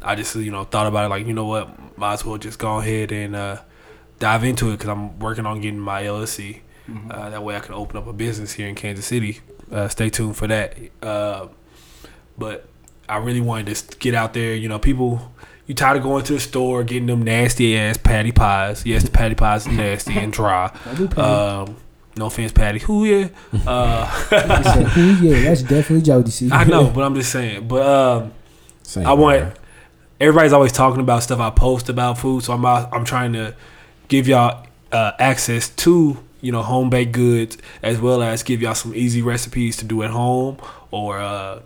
I 0.00 0.14
just 0.14 0.34
you 0.34 0.50
know 0.50 0.64
thought 0.64 0.86
about 0.86 1.04
it 1.04 1.08
like 1.10 1.26
you 1.26 1.34
know 1.34 1.44
what, 1.44 1.98
might 1.98 2.14
as 2.14 2.24
well 2.24 2.38
just 2.38 2.58
go 2.58 2.78
ahead 2.78 3.12
and 3.12 3.36
uh, 3.36 3.60
dive 4.18 4.42
into 4.42 4.70
it 4.70 4.78
because 4.78 4.88
I'm 4.88 5.18
working 5.18 5.44
on 5.44 5.60
getting 5.60 5.78
my 5.78 6.02
LLC. 6.02 6.60
Uh, 7.10 7.30
that 7.30 7.42
way 7.44 7.56
I 7.56 7.60
can 7.60 7.74
open 7.74 7.96
up 7.96 8.06
a 8.06 8.12
business 8.12 8.52
here 8.52 8.68
in 8.68 8.74
Kansas 8.74 9.06
City. 9.06 9.40
Uh, 9.70 9.88
stay 9.88 10.10
tuned 10.10 10.36
for 10.36 10.46
that. 10.46 10.76
Uh, 11.02 11.48
but 12.36 12.66
I 13.08 13.18
really 13.18 13.40
wanted 13.40 13.74
to 13.74 13.96
get 13.98 14.14
out 14.14 14.32
there. 14.32 14.54
You 14.54 14.68
know, 14.68 14.78
people, 14.78 15.32
you 15.66 15.74
tired 15.74 15.96
of 15.98 16.02
going 16.02 16.24
to 16.24 16.34
the 16.34 16.40
store 16.40 16.82
getting 16.84 17.06
them 17.06 17.22
nasty 17.22 17.76
ass 17.76 17.96
patty 17.96 18.32
pies. 18.32 18.84
Yes, 18.84 19.04
the 19.04 19.10
patty 19.10 19.34
pies 19.34 19.66
are 19.66 19.72
nasty 19.72 20.14
and 20.14 20.32
dry. 20.32 20.70
Um, 21.16 21.76
no 22.14 22.26
offense, 22.26 22.52
Patty. 22.52 22.78
Who 22.80 23.06
yeah? 23.06 23.28
Uh, 23.66 24.06
He 24.28 24.64
said, 24.64 24.98
"Ooh, 24.98 25.14
yeah, 25.26 25.44
that's 25.44 25.62
definitely 25.62 26.02
Jody." 26.02 26.30
See, 26.30 26.50
I 26.52 26.64
know, 26.64 26.90
but 26.90 27.02
I'm 27.04 27.14
just 27.14 27.32
saying. 27.32 27.66
But 27.66 27.86
um, 27.86 28.32
Same 28.82 29.06
I 29.06 29.14
want 29.14 29.38
here. 29.38 29.54
everybody's 30.20 30.52
always 30.52 30.72
talking 30.72 31.00
about 31.00 31.22
stuff 31.22 31.40
I 31.40 31.48
post 31.48 31.88
about 31.88 32.18
food, 32.18 32.44
so 32.44 32.52
I'm 32.52 32.66
out, 32.66 32.90
I'm 32.92 33.06
trying 33.06 33.32
to 33.32 33.54
give 34.08 34.28
y'all 34.28 34.66
uh, 34.92 35.12
access 35.18 35.70
to 35.70 36.18
you 36.42 36.52
know 36.52 36.60
home 36.62 36.90
baked 36.90 37.12
goods 37.12 37.56
as 37.82 37.98
well 37.98 38.22
as 38.22 38.42
give 38.42 38.60
y'all 38.60 38.74
some 38.74 38.94
easy 38.94 39.22
recipes 39.22 39.78
to 39.78 39.86
do 39.86 40.02
at 40.02 40.10
home 40.10 40.58
or 40.90 41.18
uh, 41.18 41.60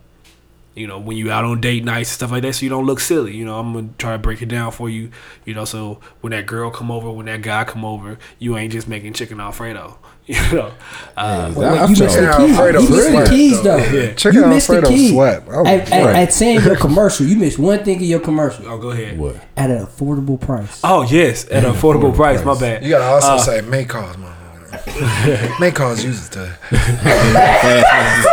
you 0.77 0.87
know 0.87 0.99
when 1.01 1.17
you 1.17 1.31
out 1.33 1.45
on 1.45 1.61
date 1.61 1.83
nights 1.85 2.11
and 2.11 2.15
stuff 2.15 2.31
like 2.31 2.43
that, 2.43 2.55
so 2.55 2.63
you 2.65 2.71
don't 2.71 2.87
look 2.87 3.01
silly. 3.01 3.35
You 3.35 3.45
know 3.45 3.59
I'm 3.59 3.73
gonna 3.73 3.89
try 3.99 4.13
to 4.13 4.19
break 4.19 4.43
it 4.43 4.47
down 4.49 4.71
for 4.71 4.89
you. 4.89 5.11
You 5.45 5.55
know 5.55 5.65
so 5.65 5.99
when 6.21 6.31
that 6.33 6.47
girl 6.47 6.71
come 6.71 6.91
over, 6.91 7.11
when 7.11 7.27
that 7.27 7.43
guy 7.43 7.65
come 7.65 7.85
over, 7.85 8.19
you 8.39 8.57
ain't 8.57 8.73
just 8.73 8.87
making 8.87 9.15
chicken 9.15 9.41
alfredo. 9.41 9.99
You 10.29 10.35
know. 10.53 10.73
Uh, 11.17 11.53
Hey, 11.53 11.61
Wait, 11.61 11.67
I 11.69 11.87
you 11.87 11.95
feel- 11.95 12.05
missed 12.07 12.17
the 12.17 12.35
keys. 12.37 12.51
Alfredo 12.59 12.81
You 12.81 12.89
missed 12.91 13.13
the 13.13 13.27
keys 13.31 13.63
though. 13.63 13.79
though. 13.79 13.93
Yeah. 14.01 14.13
Chicken 14.15 14.41
You 14.41 14.47
missed 14.49 14.67
the 14.67 14.75
Alfredo 14.75 14.97
key. 14.97 15.09
slap. 15.11 15.43
Oh, 15.49 15.65
At, 15.65 15.93
at, 15.93 16.17
at 16.17 16.33
saying 16.33 16.63
your 16.65 16.75
commercial, 16.87 17.27
you 17.27 17.37
missed 17.37 17.61
one 17.61 17.85
thing 17.85 17.99
in 18.01 18.07
your 18.09 18.19
commercial 18.19 18.67
oh, 18.69 18.77
go 18.77 18.91
ahead. 18.91 19.17
What? 19.21 19.37
at 19.57 19.71
an 19.71 19.87
affordable 19.87 20.41
price. 20.41 20.81
Oh 20.83 21.03
yes, 21.03 21.45
at 21.49 21.65
an 21.65 21.73
affordable 21.75 22.13
price. 22.13 22.45
My 22.45 22.59
bad. 22.59 22.83
You 22.83 22.91
gotta 22.91 23.05
also 23.05 23.29
Uh, 23.29 23.39
say 23.39 23.61
may 23.61 23.85
cause, 23.85 24.17
motherfucker. 24.17 25.61
may 25.61 25.71
cause 25.71 26.05
uses 26.05 26.29
to. 26.31 26.59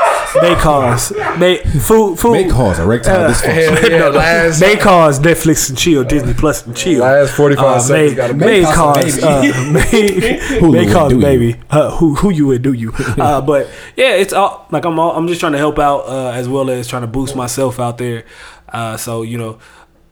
May 0.42 0.56
cause 0.56 1.12
may 1.38 1.58
food 1.58 2.18
food 2.20 2.32
May 2.34 2.50
cause 2.50 2.80
erectile 2.80 3.30
dysfunction. 3.30 3.78
Hell 3.78 3.92
yeah, 3.92 4.08
last 4.10 4.62
may 4.62 4.76
cause 4.78 5.20
Netflix 5.20 5.70
and 5.70 5.78
chill, 5.78 6.04
Disney 6.04 6.34
Plus 6.34 6.66
and 6.66 6.76
chill. 6.76 7.02
last 7.02 7.34
forty 7.34 7.56
five 7.56 7.78
Uh, 7.78 7.80
seconds 7.80 8.10
may, 8.10 8.16
got 8.16 8.32
a 8.32 8.34
may 8.34 8.64
cause 8.64 9.16
baby. 9.22 9.52
uh, 9.52 9.72
may, 9.72 10.70
may 10.86 10.92
cause 10.92 11.14
baby 11.14 11.56
uh, 11.70 11.92
who 11.98 12.16
who 12.16 12.30
you 12.32 12.48
would 12.48 12.62
do 12.62 12.74
you 12.74 12.92
uh, 13.20 13.42
but 13.42 13.70
yeah 13.96 14.14
it's 14.16 14.34
all 14.34 14.68
like 14.72 14.86
I'm 14.86 14.98
all, 15.00 15.16
I'm 15.16 15.28
just 15.28 15.40
trying 15.40 15.52
to 15.54 15.58
help 15.60 15.78
out 15.80 16.08
uh, 16.08 16.32
as 16.32 16.48
well 16.50 16.70
as 16.70 16.88
trying 16.88 17.04
to 17.04 17.08
boost 17.08 17.36
myself 17.36 17.80
out 17.80 17.98
there 17.98 18.26
uh, 18.70 18.98
so 18.98 19.22
you 19.22 19.38
know 19.38 19.60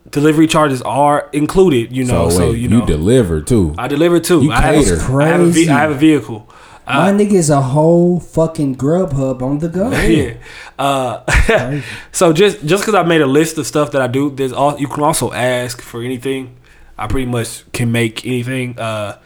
delivery 0.10 0.48
charges 0.48 0.82
are 0.84 1.30
included 1.34 1.96
you 1.96 2.04
know 2.04 2.30
So, 2.30 2.38
so, 2.38 2.48
wait, 2.50 2.58
you 2.58 2.62
you, 2.64 2.80
know 2.80 2.86
deliver 2.86 3.42
too. 3.42 3.74
I 3.78 3.88
deliver 3.88 4.20
too 4.20 4.44
You 4.44 4.52
I 4.52 4.62
have, 4.62 4.76
cater. 4.86 5.22
I 5.22 5.28
have 5.28 5.42
a 5.42 5.46
ve- 5.48 5.70
I 5.70 5.80
have 5.80 5.92
a 5.92 5.96
vehicle 5.96 6.48
My 6.88 7.12
nigga 7.12 7.34
is 7.34 7.50
a 7.50 7.62
whole 7.62 8.20
fucking 8.20 8.76
Grubhub 8.76 9.42
on 9.42 9.60
the 9.60 9.70
go. 9.70 9.92
yeah. 9.92 10.34
Uh, 10.78 11.82
so 12.12 12.34
just 12.34 12.66
just 12.66 12.84
because 12.84 12.96
I 12.96 13.04
made 13.04 13.22
a 13.22 13.28
list 13.28 13.58
of 13.58 13.68
stuff 13.68 13.92
that 13.92 14.02
I 14.02 14.08
do, 14.08 14.30
there's 14.30 14.52
all 14.52 14.80
you 14.80 14.88
can 14.88 15.04
also 15.04 15.32
ask 15.32 15.82
for 15.82 16.02
anything. 16.02 16.58
I 16.98 17.08
pretty 17.08 17.30
much 17.30 17.72
can 17.72 17.92
make 17.92 18.26
anything. 18.26 18.78
Uh, 18.78 19.18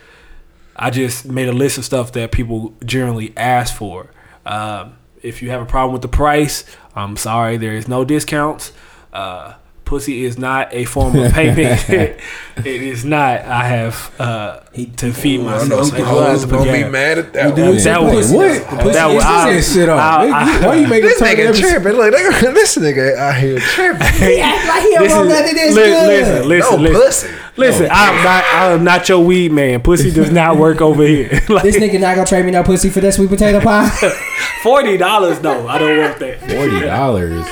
I 0.75 0.89
just 0.89 1.25
made 1.25 1.47
a 1.47 1.53
list 1.53 1.77
of 1.77 1.85
stuff 1.85 2.11
that 2.13 2.31
people 2.31 2.73
generally 2.83 3.33
ask 3.37 3.75
for. 3.75 4.11
Um, 4.45 4.97
if 5.21 5.41
you 5.41 5.49
have 5.49 5.61
a 5.61 5.65
problem 5.65 5.93
with 5.93 6.01
the 6.01 6.07
price, 6.07 6.65
I'm 6.95 7.17
sorry, 7.17 7.57
there 7.57 7.73
is 7.73 7.87
no 7.87 8.05
discounts. 8.05 8.71
Uh, 9.11 9.53
pussy 9.85 10.25
is 10.25 10.37
not 10.37 10.73
a 10.73 10.85
form 10.85 11.15
of 11.15 11.31
payment. 11.31 11.85
it 11.89 12.19
is 12.65 13.05
not. 13.05 13.41
I 13.41 13.63
have 13.65 14.11
uh, 14.19 14.59
to 14.97 15.13
feed 15.13 15.39
I 15.41 15.43
myself. 15.43 15.69
know 15.69 15.79
as 15.79 15.91
well 15.91 16.23
as 16.23 16.41
hoes 16.41 16.43
a 16.43 16.47
gonna 16.47 16.71
be 16.71 16.83
mad 16.89 17.17
at 17.19 17.33
that 17.33 17.55
do 17.55 17.63
one. 17.65 17.77
That 17.77 18.01
was 18.03 18.31
What? 18.31 18.47
That 18.93 19.07
was 19.13 19.23
I, 19.23 19.49
I- 19.49 19.53
that 19.53 19.63
shit 19.63 19.87
up. 19.89 19.99
I- 19.99 20.25
Nigga, 20.45 20.65
Why 20.67 20.75
you 20.75 20.87
making 20.87 21.09
This 21.09 21.19
turn 21.19 21.27
nigga 21.29 21.59
tripping. 21.59 21.93
Look, 21.93 22.11
this 22.55 22.77
nigga 22.77 23.15
out 23.15 23.35
here 23.37 23.59
tripping. 23.59 24.07
He 24.13 24.39
act 24.39 24.67
like 24.67 24.81
he 24.83 24.91
don't 24.93 25.03
Listen, 25.03 25.17
know 25.19 25.29
nothing 25.29 25.57
is 25.57 25.75
li- 25.75 25.83
good. 25.83 26.07
listen, 26.07 26.47
listen, 26.49 26.75
no 26.83 26.89
listen. 26.89 27.29
pussy. 27.29 27.41
Listen, 27.57 27.87
I'm 27.91 28.23
not. 28.23 28.43
I'm 28.53 28.83
not 28.83 29.07
your 29.07 29.23
weed 29.23 29.51
man. 29.53 29.81
Pussy 29.81 30.11
does 30.11 30.29
not 30.31 30.57
work 30.57 30.81
over 30.81 31.03
here. 31.05 31.29
like 31.47 31.63
This 31.63 31.77
nigga 31.77 31.99
not 32.01 32.15
gonna 32.15 32.27
trade 32.27 32.45
me 32.45 32.51
no 32.51 32.63
pussy 32.63 32.89
for 32.89 32.99
that 33.01 33.13
sweet 33.13 33.29
potato 33.29 33.61
pie. 33.61 33.87
forty 34.61 34.97
dollars. 34.97 35.41
No, 35.41 35.65
I 35.67 35.77
don't 35.77 35.97
want 35.99 36.19
that. 36.19 36.39
Forty 36.41 36.81
dollars. 36.81 37.45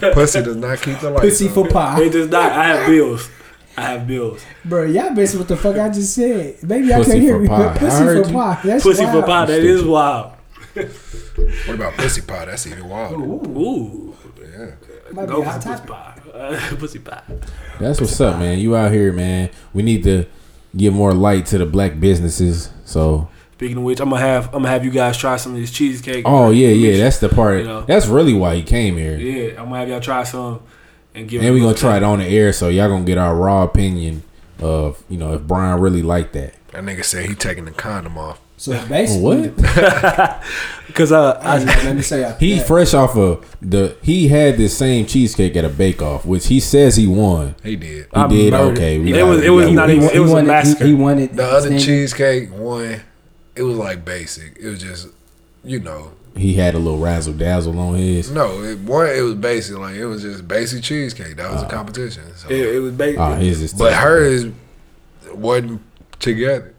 Pussy 0.12 0.42
does 0.42 0.56
not 0.56 0.80
keep 0.80 0.98
the 1.00 1.10
lights 1.10 1.22
pussy 1.22 1.48
on. 1.48 1.54
for 1.54 1.68
pie. 1.68 2.02
It 2.02 2.10
does 2.10 2.28
not. 2.30 2.52
I 2.52 2.64
have 2.66 2.86
bills. 2.88 3.28
I 3.76 3.82
I 3.82 3.86
have 3.92 4.06
bills. 4.06 4.42
Bro, 4.64 4.84
y'all 4.86 5.10
missing 5.10 5.38
what 5.38 5.48
the 5.48 5.56
fuck 5.56 5.76
I 5.76 5.88
just 5.88 6.14
said. 6.14 6.62
Maybe 6.62 6.88
y'all 6.88 7.04
can't 7.04 7.20
hear 7.20 7.36
for 7.36 7.40
me. 7.42 7.48
pie. 7.48 7.58
but 7.72 7.76
I 7.76 7.78
Pussy 7.78 8.04
for 8.04 8.14
you. 8.28 8.34
pie. 8.34 8.60
That's 8.64 8.82
Pussy 8.84 9.04
wild. 9.04 9.20
for 9.20 9.26
pie. 9.26 9.44
That 9.46 9.60
is 9.60 9.84
wild. 9.84 10.32
What 11.66 11.74
about 11.76 11.94
pussy 11.94 12.20
pie? 12.20 12.44
That's 12.44 12.66
even 12.66 12.86
wilder. 12.88 13.16
Ooh, 13.16 14.14
Yeah. 14.40 14.70
Might 15.12 15.26
go 15.28 15.42
for 15.42 15.50
pussy 15.52 15.68
topic. 15.68 15.86
pie. 15.90 16.14
Uh, 16.34 16.76
pussy 16.78 16.98
pie. 16.98 17.22
That's 17.78 18.00
what's 18.00 18.20
up, 18.20 18.38
man. 18.38 18.58
You 18.58 18.76
out 18.76 18.92
here, 18.92 19.12
man. 19.12 19.48
We 19.72 19.82
need 19.82 20.02
to 20.04 20.26
give 20.76 20.92
more 20.92 21.14
light 21.14 21.46
to 21.46 21.58
the 21.58 21.64
black 21.66 21.98
businesses. 21.98 22.70
So, 22.84 23.28
Speaking 23.60 23.76
of 23.76 23.82
which, 23.82 24.00
I'm 24.00 24.08
gonna 24.08 24.22
have 24.22 24.46
I'm 24.46 24.62
gonna 24.62 24.68
have 24.68 24.86
you 24.86 24.90
guys 24.90 25.18
try 25.18 25.36
some 25.36 25.54
of 25.54 25.60
this 25.60 25.70
cheesecake. 25.70 26.22
oh 26.26 26.48
yeah, 26.50 26.68
yeah. 26.68 26.96
That's 26.96 27.18
the 27.18 27.28
part. 27.28 27.58
You 27.58 27.64
know. 27.66 27.80
That's 27.82 28.06
really 28.06 28.32
why 28.32 28.54
he 28.54 28.62
came 28.62 28.96
here. 28.96 29.18
yeah. 29.18 29.50
I'm 29.60 29.66
gonna 29.66 29.80
have 29.80 29.88
y'all 29.90 30.00
try 30.00 30.22
some 30.24 30.62
and 31.14 31.28
give. 31.28 31.42
And 31.42 31.52
we 31.52 31.58
a 31.60 31.60
gonna 31.60 31.72
look. 31.72 31.76
try 31.76 31.98
it 31.98 32.02
on 32.02 32.20
the 32.20 32.24
air, 32.26 32.54
so 32.54 32.70
y'all 32.70 32.88
gonna 32.88 33.04
get 33.04 33.18
our 33.18 33.36
raw 33.36 33.62
opinion 33.64 34.22
of 34.60 35.04
you 35.10 35.18
know 35.18 35.34
if 35.34 35.42
Brian 35.42 35.78
really 35.78 36.00
like 36.00 36.32
that. 36.32 36.54
That 36.68 36.84
nigga 36.84 37.04
said 37.04 37.28
he 37.28 37.34
taking 37.34 37.66
the 37.66 37.72
condom 37.72 38.16
off. 38.16 38.40
So 38.56 38.72
basically, 38.88 39.48
What? 39.48 39.56
Because 40.86 41.12
uh, 41.12 41.38
I 41.42 41.56
I, 41.56 41.64
let 41.84 41.96
me 41.96 42.00
say 42.02 42.24
after 42.24 42.42
He 42.42 42.54
that. 42.58 42.66
fresh 42.66 42.94
off 42.94 43.14
of 43.14 43.44
the. 43.60 43.94
He 44.00 44.28
had 44.28 44.56
this 44.56 44.74
same 44.76 45.04
cheesecake 45.04 45.54
at 45.56 45.66
a 45.66 45.68
bake 45.68 46.00
off, 46.00 46.24
which 46.24 46.46
he 46.46 46.60
says 46.60 46.96
he 46.96 47.06
won. 47.06 47.56
He 47.62 47.76
did. 47.76 48.06
He 48.06 48.10
I 48.14 48.26
did 48.26 48.52
murdered 48.52 48.78
okay. 48.78 48.96
it. 48.96 49.00
we 49.00 49.12
It 49.12 49.16
got 49.18 49.28
was- 49.28 49.42
it 49.42 49.50
was 49.50 49.70
not 49.70 49.90
even- 49.90 50.08
it 50.10 50.18
was 50.18 50.30
he 50.32 50.36
a 50.38 50.42
massacre. 50.44 50.84
He, 50.84 50.90
he 50.90 50.94
wanted 50.96 51.36
The 51.36 51.44
other 51.44 51.70
his 51.72 51.84
cheesecake 51.84 52.50
one, 52.52 53.00
it 53.60 53.64
was 53.64 53.76
like 53.76 54.04
basic. 54.04 54.56
It 54.58 54.68
was 54.68 54.80
just, 54.80 55.08
you 55.64 55.78
know, 55.80 56.12
He 56.36 56.54
had 56.54 56.74
a 56.74 56.78
little 56.78 56.98
razzle 56.98 57.34
dazzle 57.34 57.78
on 57.78 57.96
his. 57.96 58.30
no. 58.30 58.62
It, 58.62 58.78
one, 58.80 59.06
it 59.08 59.20
was 59.22 59.34
basic. 59.34 59.76
Like 59.78 59.96
it 59.96 60.06
was 60.06 60.22
just 60.22 60.46
basic 60.48 60.82
cheesecake. 60.82 61.36
That 61.36 61.50
was 61.52 61.62
a 61.62 61.68
competition. 61.68 62.22
So. 62.36 62.48
it, 62.48 62.76
it 62.76 62.78
was 62.80 62.92
basic. 62.92 63.20
Ah, 63.20 63.34
his 63.36 63.60
is. 63.62 63.74
but 63.74 63.92
hers 63.92 64.46
wasn't 65.34 65.82
together. 66.18 66.74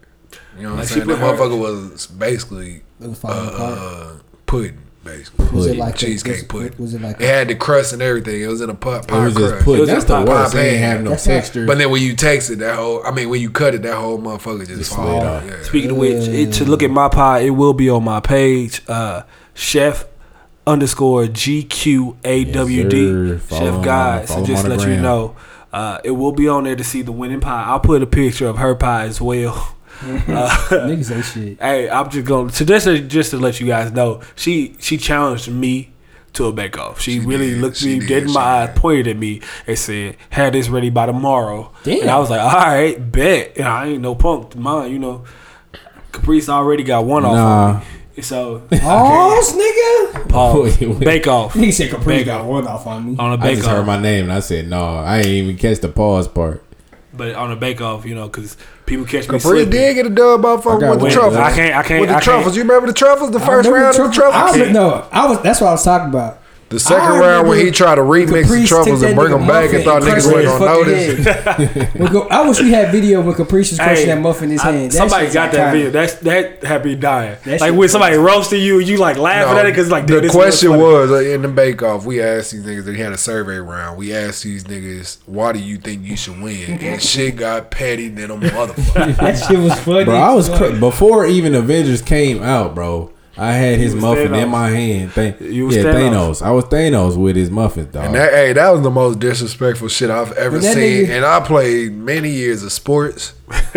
You 0.56 0.64
know 0.64 0.70
what 0.70 0.78
Like, 0.78 0.82
I'm 0.82 0.86
she 0.88 0.94
saying? 0.94 1.06
That 1.08 1.18
put 1.18 1.20
her- 1.20 1.44
motherfucker 1.44 1.60
was 1.60 2.06
basically 2.06 2.82
It 3.00 3.08
was 3.08 3.24
uh, 3.24 3.28
uh, 3.28 4.18
pudding, 4.46 4.78
basically. 5.04 5.44
Was 5.46 5.66
it 5.66 5.68
pudding. 5.70 5.78
like 5.80 5.94
a- 5.94 5.98
cheesecake 5.98 6.32
was, 6.34 6.42
pudding. 6.44 6.72
Was 6.78 6.94
it 6.94 7.02
like 7.02 7.20
It 7.20 7.26
had 7.26 7.48
the 7.48 7.54
crust 7.54 7.92
and 7.92 8.02
everything. 8.02 8.40
It 8.40 8.46
was 8.46 8.60
in 8.60 8.70
a 8.70 8.74
pot 8.74 9.04
It 9.04 9.08
pie 9.08 9.24
was 9.24 9.34
just 9.34 9.48
crust. 9.50 9.64
put. 9.64 9.78
It 9.78 9.80
was 9.80 9.88
That's 9.90 10.04
the 10.04 10.22
worst. 10.24 10.52
pie 10.54 10.58
They 10.60 10.68
ain't 10.70 10.80
pan. 10.80 10.90
have 10.96 11.04
no 11.04 11.10
That's 11.10 11.24
texture. 11.24 11.66
But 11.66 11.78
then 11.78 11.90
when 11.90 12.02
you 12.02 12.14
taste 12.14 12.50
it, 12.50 12.58
that 12.60 12.76
whole 12.76 13.04
I 13.06 13.10
mean, 13.10 13.28
when 13.28 13.40
you 13.40 13.50
cut 13.50 13.74
it, 13.74 13.82
that 13.82 13.96
whole 13.96 14.18
motherfucker 14.18 14.66
just, 14.66 14.78
Just 14.78 14.94
fall 14.94 15.20
off. 15.20 15.42
off. 15.42 15.48
Yeah. 15.48 15.62
Speaking 15.62 15.90
of 15.92 15.96
which, 15.96 16.28
it, 16.28 16.52
to 16.54 16.64
look 16.64 16.82
at 16.82 16.90
my 16.90 17.08
pie, 17.08 17.40
it 17.40 17.50
will 17.50 17.74
be 17.74 17.90
on 17.90 18.04
my 18.04 18.20
page. 18.20 18.82
Uh, 18.88 19.22
Chef 19.54 20.06
underscore 20.66 21.24
GQAWD. 21.24 23.30
Yes, 23.30 23.48
Chef 23.48 23.62
him 23.74 23.82
Guy. 23.82 24.24
So 24.26 24.44
just 24.44 24.64
on 24.64 24.70
let 24.70 24.86
you 24.88 24.96
know, 24.96 25.36
uh, 25.72 25.98
it 26.04 26.12
will 26.12 26.32
be 26.32 26.48
on 26.48 26.64
there 26.64 26.76
to 26.76 26.84
see 26.84 27.02
the 27.02 27.12
winning 27.12 27.40
pie. 27.40 27.64
I'll 27.66 27.80
put 27.80 28.02
a 28.02 28.06
picture 28.06 28.46
of 28.46 28.58
her 28.58 28.74
pie 28.74 29.04
as 29.04 29.20
well. 29.20 29.76
Uh, 30.04 30.48
niggas 30.70 31.14
ain't 31.14 31.24
shit. 31.24 31.60
hey, 31.60 31.88
I'm 31.90 32.10
just 32.10 32.26
going 32.26 32.48
to 32.48 32.64
just 32.64 32.86
to, 32.86 32.98
just 33.00 33.30
to 33.30 33.38
let 33.38 33.60
you 33.60 33.66
guys 33.66 33.92
know, 33.92 34.20
she 34.36 34.74
she 34.80 34.96
challenged 34.96 35.48
me 35.50 35.90
to 36.34 36.46
a 36.46 36.52
bake 36.52 36.78
off. 36.78 37.00
She, 37.00 37.12
She 37.12 37.18
really 37.20 37.50
did. 37.50 37.58
looked 37.60 37.76
She 37.76 37.94
me 37.94 37.98
did. 38.00 38.08
dead 38.08 38.22
in 38.22 38.28
She 38.28 38.34
my 38.34 38.40
eye, 38.62 38.66
did. 38.66 38.76
pointed 38.76 39.08
at 39.08 39.16
me, 39.16 39.40
and 39.66 39.78
said, 39.78 40.16
"Have 40.30 40.54
this 40.54 40.68
ready 40.68 40.90
by 40.90 41.06
tomorrow." 41.06 41.70
Damn. 41.84 42.00
And 42.02 42.10
I 42.10 42.18
was 42.18 42.30
like, 42.30 42.40
"All 42.40 42.48
right, 42.60 43.12
bet." 43.12 43.56
And 43.58 43.68
I 43.68 43.86
ain't 43.88 44.00
no 44.02 44.14
punk, 44.14 44.56
mine, 44.56 44.90
you 44.92 44.98
know. 44.98 45.24
Caprice 46.10 46.48
already 46.48 46.82
got 46.82 47.04
one 47.04 47.24
off 47.24 47.34
Nah. 47.34 47.68
on 47.74 47.80
me. 48.16 48.22
So 48.22 48.62
Oh, 48.72 50.12
nigga. 50.14 50.28
pause. 50.28 50.78
Wait, 50.80 50.88
wait. 50.88 50.98
bake 51.00 51.26
off 51.26 51.54
He 51.54 51.72
said 51.72 51.90
Capri 51.90 52.16
Bake 52.18 52.26
got 52.26 52.42
off. 52.42 52.46
one 52.46 52.66
off 52.66 52.86
on 52.86 53.06
me. 53.06 53.16
on 53.18 53.30
a 53.30 53.34
I 53.34 53.36
bake 53.38 53.56
just 53.56 53.68
heard 53.68 53.86
my 53.86 53.98
name 53.98 54.24
and 54.24 54.32
I 54.32 54.40
said 54.40 54.68
no. 54.68 54.96
I 54.96 55.18
ain't 55.18 55.26
even 55.28 55.56
catch 55.56 55.78
the 55.80 55.88
pause 55.88 56.28
part. 56.28 56.62
but 57.14 57.34
on 57.34 57.50
a 57.52 57.56
bake 57.56 57.80
off, 57.80 58.04
you 58.04 58.14
know, 58.14 58.28
because 58.28 58.56
people 58.86 59.04
catch 59.04 59.22
me 59.28 59.38
Capri 59.38 59.40
slipping. 59.40 59.70
did 59.70 59.94
get 59.94 60.06
a 60.06 60.10
dub 60.10 60.44
off 60.44 60.66
I 60.66 60.74
with 60.74 60.80
the 60.80 60.96
one. 61.04 61.10
truffles. 61.10 61.36
I 61.36 61.52
can't, 61.54 61.74
I 61.76 61.82
can't, 61.82 62.00
with 62.00 62.10
the 62.10 62.16
I 62.16 62.20
truffles. 62.20 62.44
can't. 62.46 62.56
You 62.56 62.62
remember 62.62 62.86
the 62.88 62.92
truffles? 62.92 63.30
The 63.30 63.38
I 63.38 63.46
first 63.46 63.68
remember 63.68 63.84
round 63.86 63.98
of 64.00 64.06
the 64.08 64.12
truffle- 64.14 64.32
I 64.34 64.42
truffles. 64.42 64.60
was, 64.60 64.70
no, 64.72 65.08
I 65.12 65.26
was. 65.28 65.42
That's 65.42 65.60
what 65.60 65.68
I 65.68 65.72
was 65.72 65.84
talking 65.84 66.08
about. 66.08 66.38
The 66.72 66.80
second 66.80 67.20
round 67.20 67.48
when 67.48 67.58
he 67.64 67.70
tried 67.70 67.96
to 67.96 68.00
remix 68.00 68.26
the 68.28 68.42
Caprice 68.42 68.68
truffles 68.68 69.00
took 69.00 69.08
and 69.10 69.18
bring 69.18 69.30
them 69.30 69.46
back 69.46 69.72
and 69.72 69.84
muffin 69.84 69.84
thought 69.84 70.02
niggas 70.02 70.30
crushed 70.30 70.32
wasn't 70.32 70.58
gonna 70.58 71.56
fucking 71.56 71.76
notice. 71.76 71.92
head. 71.92 72.12
Go- 72.12 72.28
I 72.28 72.48
wish 72.48 72.60
we 72.60 72.70
had 72.72 72.90
video 72.90 73.20
when 73.20 73.34
Caprice 73.34 73.70
was 73.70 73.78
crushing 73.78 74.06
Hey, 74.06 74.14
that 74.14 74.20
muffin 74.20 74.44
in 74.44 74.50
his 74.52 74.60
I- 74.62 74.72
hand. 74.72 74.90
That 74.92 74.96
somebody 74.96 75.30
got 75.30 75.52
that 75.52 75.72
video. 75.72 75.90
That's 75.90 76.14
that 76.16 76.64
had 76.64 76.84
me 76.84 76.94
dying. 76.96 77.36
That 77.44 77.60
like 77.60 77.74
when 77.74 77.88
somebody 77.88 78.16
roasted 78.16 78.60
you, 78.62 78.78
you 78.78 78.96
like 78.96 79.18
laughing 79.18 79.52
No, 79.54 79.60
at 79.60 79.66
it 79.66 79.70
because 79.72 79.90
like 79.90 80.06
the 80.06 80.20
this 80.20 80.32
question 80.32 80.70
was 80.78 81.10
uh, 81.10 81.16
in 81.20 81.42
the 81.42 81.48
bake 81.48 81.82
off. 81.82 82.04
We 82.04 82.20
asked 82.22 82.52
these 82.52 82.64
niggas. 82.64 82.84
They 82.86 82.96
had 82.96 83.12
a 83.12 83.18
survey 83.18 83.58
round. 83.58 83.98
We 83.98 84.12
asked 84.14 84.42
these 84.42 84.64
niggas, 84.64 85.18
"Why 85.26 85.52
do 85.52 85.58
you 85.60 85.76
think 85.76 86.04
you 86.04 86.16
should 86.16 86.40
win?" 86.40 86.78
And 86.80 87.00
shit 87.12 87.36
got 87.36 87.70
petty 87.70 88.08
than 88.08 88.30
a 88.30 88.36
motherfucker. 88.38 89.16
That 89.18 89.34
shit 89.38 89.58
was 89.58 89.78
funny. 89.80 90.04
Bro, 90.06 90.14
I 90.16 90.32
was 90.34 90.48
cr- 90.48 90.70
before 90.80 91.26
even 91.26 91.54
Avengers 91.54 92.02
came 92.02 92.42
out, 92.42 92.74
bro. 92.74 93.11
I 93.36 93.52
had 93.52 93.78
his 93.78 93.94
muffin 93.94 94.28
Thanos. 94.32 94.42
in 94.42 94.48
my 94.50 94.68
hand. 94.70 95.12
Thank, 95.12 95.40
You 95.40 95.66
was 95.66 95.76
yeah, 95.76 95.84
Thanos. 95.84 96.40
Thanos. 96.40 96.42
I 96.42 96.50
was 96.50 96.64
Thanos 96.66 97.16
with 97.16 97.34
his 97.36 97.50
muffin, 97.50 97.90
dog. 97.90 98.04
and 98.06 98.14
that, 98.14 98.32
hey, 98.32 98.52
that 98.52 98.70
was 98.70 98.82
the 98.82 98.90
most 98.90 99.20
disrespectful 99.20 99.88
shit 99.88 100.10
I've 100.10 100.32
ever 100.32 100.58
When 100.58 100.62
seen. 100.62 101.06
nigga- 101.06 101.08
and 101.10 101.24
I 101.24 101.40
played 101.40 101.92
many 101.92 102.28
years 102.30 102.62
of 102.62 102.72
sports. 102.72 103.32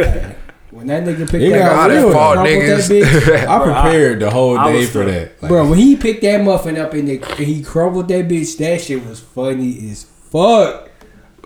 when 0.72 0.88
that 0.88 1.04
nigga 1.06 1.20
picked 1.20 1.34
It 1.36 1.52
that 1.52 1.60
got 1.60 1.72
I 1.72 1.76
muffin 1.76 1.96
done 1.96 1.98
real. 1.98 2.08
up, 2.08 2.14
fought 2.14 2.36
that 2.36 2.46
niggas. 2.48 2.90
bitch. 2.90 3.48
I 3.48 3.64
prepared 3.64 4.20
the 4.20 4.30
whole 4.30 4.58
I 4.58 4.72
day 4.74 4.78
was 4.80 4.86
for 4.88 4.92
still- 4.92 5.06
that. 5.06 5.42
Like, 5.42 5.50
Bro, 5.50 5.70
when 5.70 5.80
he 5.80 5.96
picked 5.96 6.22
that 6.24 6.44
muffin 6.44 6.78
up 6.78 6.94
and, 6.94 7.08
the, 7.08 7.22
and 7.24 7.40
he 7.48 7.64
crumbled 7.64 8.08
that 8.10 8.28
bitch, 8.28 8.58
that 8.58 8.82
shit 8.82 9.06
was 9.08 9.20
funny 9.22 9.90
as 9.90 10.04
fuck. 10.04 10.90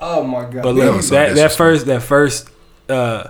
Oh 0.02 0.24
my 0.24 0.42
god. 0.44 0.64
But 0.64 0.74
That 0.74 0.74
look, 0.74 0.96
was 0.98 1.10
that, 1.12 1.36
that 1.36 1.52
first 1.52 1.86
that 1.88 2.02
first 2.02 2.50
uh, 2.88 3.28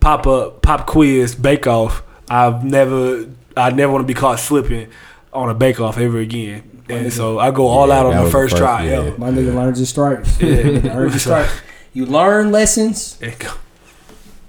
pop 0.00 0.26
up 0.26 0.62
pop 0.62 0.86
quiz 0.86 1.34
bake 1.34 1.66
off, 1.66 2.02
I've 2.30 2.64
never 2.64 3.26
I 3.56 3.70
never 3.70 3.92
want 3.92 4.02
to 4.02 4.06
be 4.06 4.14
caught 4.18 4.38
slipping 4.40 4.88
on 5.32 5.48
a 5.48 5.54
bake 5.54 5.80
off 5.80 5.98
ever 5.98 6.18
again. 6.18 6.82
And 6.88 7.12
so 7.12 7.38
I 7.38 7.50
go 7.50 7.68
all 7.68 7.88
Yeah, 7.88 8.00
out 8.00 8.06
on 8.06 8.16
the 8.16 8.22
was 8.22 8.28
the 8.28 8.32
first, 8.32 8.52
first- 8.52 8.60
try 8.62 8.84
yeah. 8.84 8.92
ever. 9.00 9.18
My 9.18 9.30
nigga 9.30 9.54
learns 9.54 9.78
his 9.78 9.88
stripes. 9.88 10.40
Yeah. 10.40 10.56
Learns 10.94 11.12
his 11.14 11.22
stripes. 11.22 11.52
You 11.94 12.06
learn 12.06 12.50
lessons, 12.52 13.16
There 13.18 13.30
you 13.30 13.36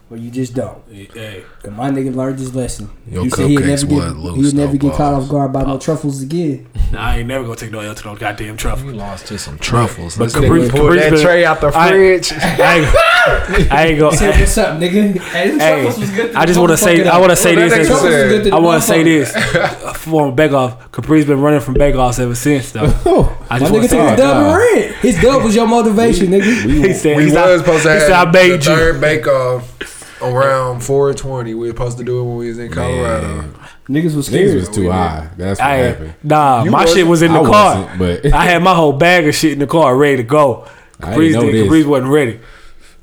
or 0.09 0.17
you 0.17 0.29
just 0.31 0.53
don't. 0.53 0.81
Hey, 0.91 1.43
And 1.65 1.77
my 1.77 1.89
nigga 1.89 2.13
learned 2.13 2.39
his 2.39 2.53
lesson. 2.53 2.89
Your 3.09 3.23
he 3.23 3.29
said 3.29 3.49
he'd 3.49 3.59
never 3.61 3.85
get, 3.85 4.17
loose, 4.17 4.51
he'd 4.51 4.57
never 4.57 4.75
get 4.75 4.93
caught 4.95 5.13
off 5.13 5.29
guard 5.29 5.53
by 5.53 5.63
no 5.63 5.75
oh. 5.75 5.79
truffles 5.79 6.21
again. 6.21 6.67
nah, 6.91 6.99
I 6.99 7.17
ain't 7.19 7.27
never 7.29 7.45
gonna 7.45 7.55
take 7.55 7.71
no 7.71 7.79
L 7.79 7.95
to 7.95 8.05
no 8.05 8.17
goddamn 8.17 8.57
truffle. 8.57 8.91
lost 8.91 9.27
to 9.27 9.37
some 9.37 9.57
truffles. 9.59 10.17
But 10.17 10.25
This 10.25 10.33
Capri- 10.33 10.67
pulled 10.67 10.97
that 10.97 11.21
tray 11.21 11.45
out 11.45 11.61
the 11.61 11.71
fridge. 11.71 12.33
I 12.33 12.79
ain't, 13.55 13.71
I 13.71 13.85
ain't 13.85 13.99
gonna. 13.99 14.17
"What's 14.39 14.57
up, 14.57 14.77
nigga?" 14.77 15.17
Hey, 15.21 15.51
them 15.51 15.59
Hey, 15.59 15.85
was 15.85 15.97
good 15.97 16.33
to 16.33 16.37
I 16.37 16.45
just 16.45 16.59
want 16.59 16.71
to 16.71 16.77
say. 16.77 17.07
I 17.07 17.17
want 17.17 17.29
to 17.29 17.37
say 17.37 17.55
this. 17.55 17.71
that 17.71 17.79
as- 17.79 17.87
nigga 17.87 17.91
Truffles 17.91 18.13
was 18.13 18.23
good 18.23 18.43
to 18.43 18.55
I 18.55 18.59
want 18.59 18.81
to 18.81 18.87
say 18.87 19.03
this. 19.03 19.97
For 19.99 20.33
Bake 20.33 20.51
Off, 20.51 20.91
Capri's 20.91 21.25
been 21.25 21.39
running 21.39 21.61
from 21.61 21.75
Bake 21.75 21.95
Offs 21.95 22.19
ever 22.19 22.35
since, 22.35 22.73
though. 22.73 22.91
oh, 23.05 23.45
I 23.49 23.53
My 23.53 23.59
just 23.59 23.71
want 23.71 23.85
nigga 23.85 23.87
to 23.87 23.89
say 23.89 23.97
took 23.97 24.05
that. 24.05 24.15
the 24.17 24.21
dub 24.21 24.35
nah. 24.35 24.49
and 24.49 24.57
ran. 24.57 24.93
His 24.95 25.21
dub 25.21 25.43
was 25.43 25.55
your 25.55 25.67
motivation, 25.67 26.27
nigga. 26.27 26.87
He 26.87 26.93
said, 26.93 27.15
We 27.15 27.23
he's 27.23 27.33
was 27.33 27.61
supposed 27.61 27.83
to 27.83 27.89
have 27.91 28.33
the 28.33 28.59
third 28.61 28.99
bake 28.99 29.27
off 29.27 30.02
around 30.23 30.81
420. 30.83 31.53
We 31.53 31.67
were 31.67 31.73
supposed 31.73 31.97
to 31.97 32.03
do 32.03 32.19
it 32.19 32.23
when 32.23 32.37
we 32.37 32.47
was 32.49 32.59
in 32.59 32.71
Colorado. 32.71 33.27
Man. 33.27 33.53
Niggas 33.89 34.15
was 34.15 34.29
Niggas 34.29 34.47
scared. 34.49 34.55
was 34.55 34.69
too 34.69 34.89
high. 34.91 35.29
That's 35.37 35.59
what 35.59 35.67
I 35.69 35.75
happened. 35.75 36.13
nah, 36.23 36.63
You 36.63 36.71
my 36.71 36.85
shit 36.85 37.05
was 37.05 37.21
in 37.21 37.33
the 37.33 37.39
I 37.41 37.43
car. 37.49 37.81
wasn't, 37.81 37.99
but- 38.23 38.33
I 38.33 38.45
had 38.45 38.63
my 38.63 38.73
whole 38.73 38.93
bag 38.93 39.27
of 39.27 39.35
shit 39.35 39.51
in 39.53 39.59
the 39.59 39.67
car 39.67 39.95
ready 39.95 40.17
to 40.17 40.23
go. 40.23 40.65
I 41.01 41.07
Capri's, 41.13 41.33
didn't 41.33 41.33
know 41.33 41.41
did, 41.51 41.53
this. 41.55 41.63
Capri's 41.67 41.85
wasn't 41.85 42.11
ready. 42.11 42.39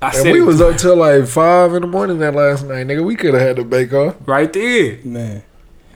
I 0.03 0.07
And 0.07 0.15
said 0.17 0.33
we 0.33 0.41
was 0.41 0.61
up 0.63 0.79
till 0.79 0.97
like 0.97 1.27
five 1.27 1.75
in 1.75 1.83
the 1.83 1.89
morning 1.89 2.19
that 2.21 2.35
last 2.35 2.65
night, 2.67 2.87
nigga. 2.87 3.05
We 3.05 3.17
could 3.17 3.35
have 3.35 3.43
had 3.43 3.57
the 3.57 3.65
bake 3.65 3.93
off. 3.93 4.17
right 4.27 4.51
there. 4.51 4.99
Man. 5.05 5.43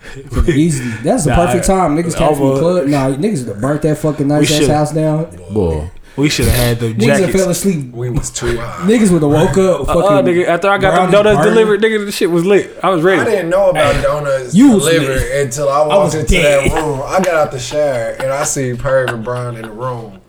Easily. 0.47 0.91
That's 1.03 1.25
the 1.25 1.31
Nah, 1.31 1.47
perfect 1.47 1.65
time. 1.67 1.97
Niggas 1.97 2.15
came 2.15 2.35
from 2.37 2.49
the 2.55 2.59
club. 2.61 2.87
Nah, 2.89 3.09
niggas 3.17 3.47
would 3.47 3.55
have 3.55 3.61
burnt 3.63 3.81
that 3.83 3.97
fucking 3.97 4.29
nice 4.29 4.53
ass 4.53 4.67
house 4.67 4.93
down. 4.93 5.35
boy, 5.55 5.91
We 6.17 6.29
should 6.29 6.45
have 6.47 6.55
had 6.55 6.79
the 6.79 6.95
Niggas 6.95 7.07
that 7.07 7.19
fell 7.33 7.41
jackets. 7.41 7.47
asleep. 7.59 7.93
We 7.93 8.09
was 8.11 8.31
too 8.31 8.57
high. 8.61 8.87
Niggas 8.87 9.11
would 9.11 9.23
have 9.23 9.31
woke 9.33 9.59
up. 9.59 9.87
Fucking 9.87 10.03
Uh, 10.03 10.23
nigga, 10.23 10.47
after 10.47 10.69
I 10.69 10.79
got 10.79 11.07
the 11.07 11.13
donuts 11.13 11.39
burning. 11.39 11.55
delivered, 11.55 11.83
nigga, 11.83 12.05
the 12.07 12.13
shit 12.13 12.31
was 12.31 12.45
lit. 12.45 12.71
I 12.85 12.91
was 12.91 13.03
ready. 13.03 13.21
I 13.21 13.25
didn't 13.25 13.51
know 13.51 13.71
about 13.71 14.01
donuts 14.03 14.55
You 14.55 14.73
was 14.75 14.85
delivered 14.87 15.17
lit. 15.17 15.45
until 15.47 15.69
I 15.69 15.81
was 15.87 16.15
walked 16.15 16.15
into 16.15 16.33
dead. 16.33 16.71
that 16.71 16.75
room. 16.81 17.01
I 17.05 17.21
got 17.21 17.35
out 17.35 17.51
the 17.51 17.59
shower 17.59 18.11
and 18.21 18.33
I 18.33 18.45
see 18.45 18.73
Perv 18.75 19.13
and 19.13 19.25
Brian 19.25 19.57
in 19.57 19.63
the 19.63 19.73
room 19.73 20.21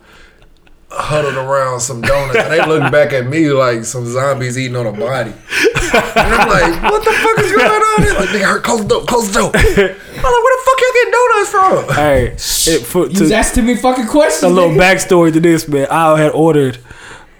huddled 0.90 1.34
around 1.34 1.80
some 1.80 2.00
donuts. 2.00 2.38
And 2.38 2.52
they 2.52 2.64
look 2.66 2.90
back 2.90 3.12
at 3.12 3.26
me 3.26 3.50
like 3.50 3.84
some 3.84 4.06
zombies 4.10 4.58
eating 4.58 4.76
on 4.76 4.86
a 4.86 4.92
body. 4.92 5.32
And 5.76 6.34
I'm 6.34 6.48
like, 6.48 6.82
what 6.92 7.04
the 7.04 7.12
fuck 7.12 7.38
is 7.44 7.52
going 7.52 7.66
on? 7.66 8.02
They're 8.02 8.14
like, 8.14 8.28
nigga, 8.30 8.44
hurt, 8.44 8.64
close 8.64 8.82
the 8.82 8.88
door, 8.88 9.04
close 9.04 9.28
the 9.28 9.38
door. 9.40 9.50
I'm 9.54 9.62
like, 9.62 9.76
where 9.76 10.56
the 10.56 10.62
fuck 10.64 10.80
y'all 10.80 10.94
getting 10.94 11.12
donuts 11.12 11.50
from? 11.50 11.94
Hey, 11.94 12.26
it, 12.74 12.86
for, 12.86 13.06
You 13.06 13.20
was 13.20 13.28
to, 13.30 13.34
asking 13.36 13.66
me 13.66 13.76
fucking 13.76 14.06
questions. 14.06 14.42
a 14.44 14.48
little 14.48 14.70
nigga. 14.70 14.94
backstory 14.96 15.32
to 15.32 15.40
this, 15.40 15.68
man. 15.68 15.86
I 15.90 16.18
had 16.20 16.32
ordered 16.32 16.78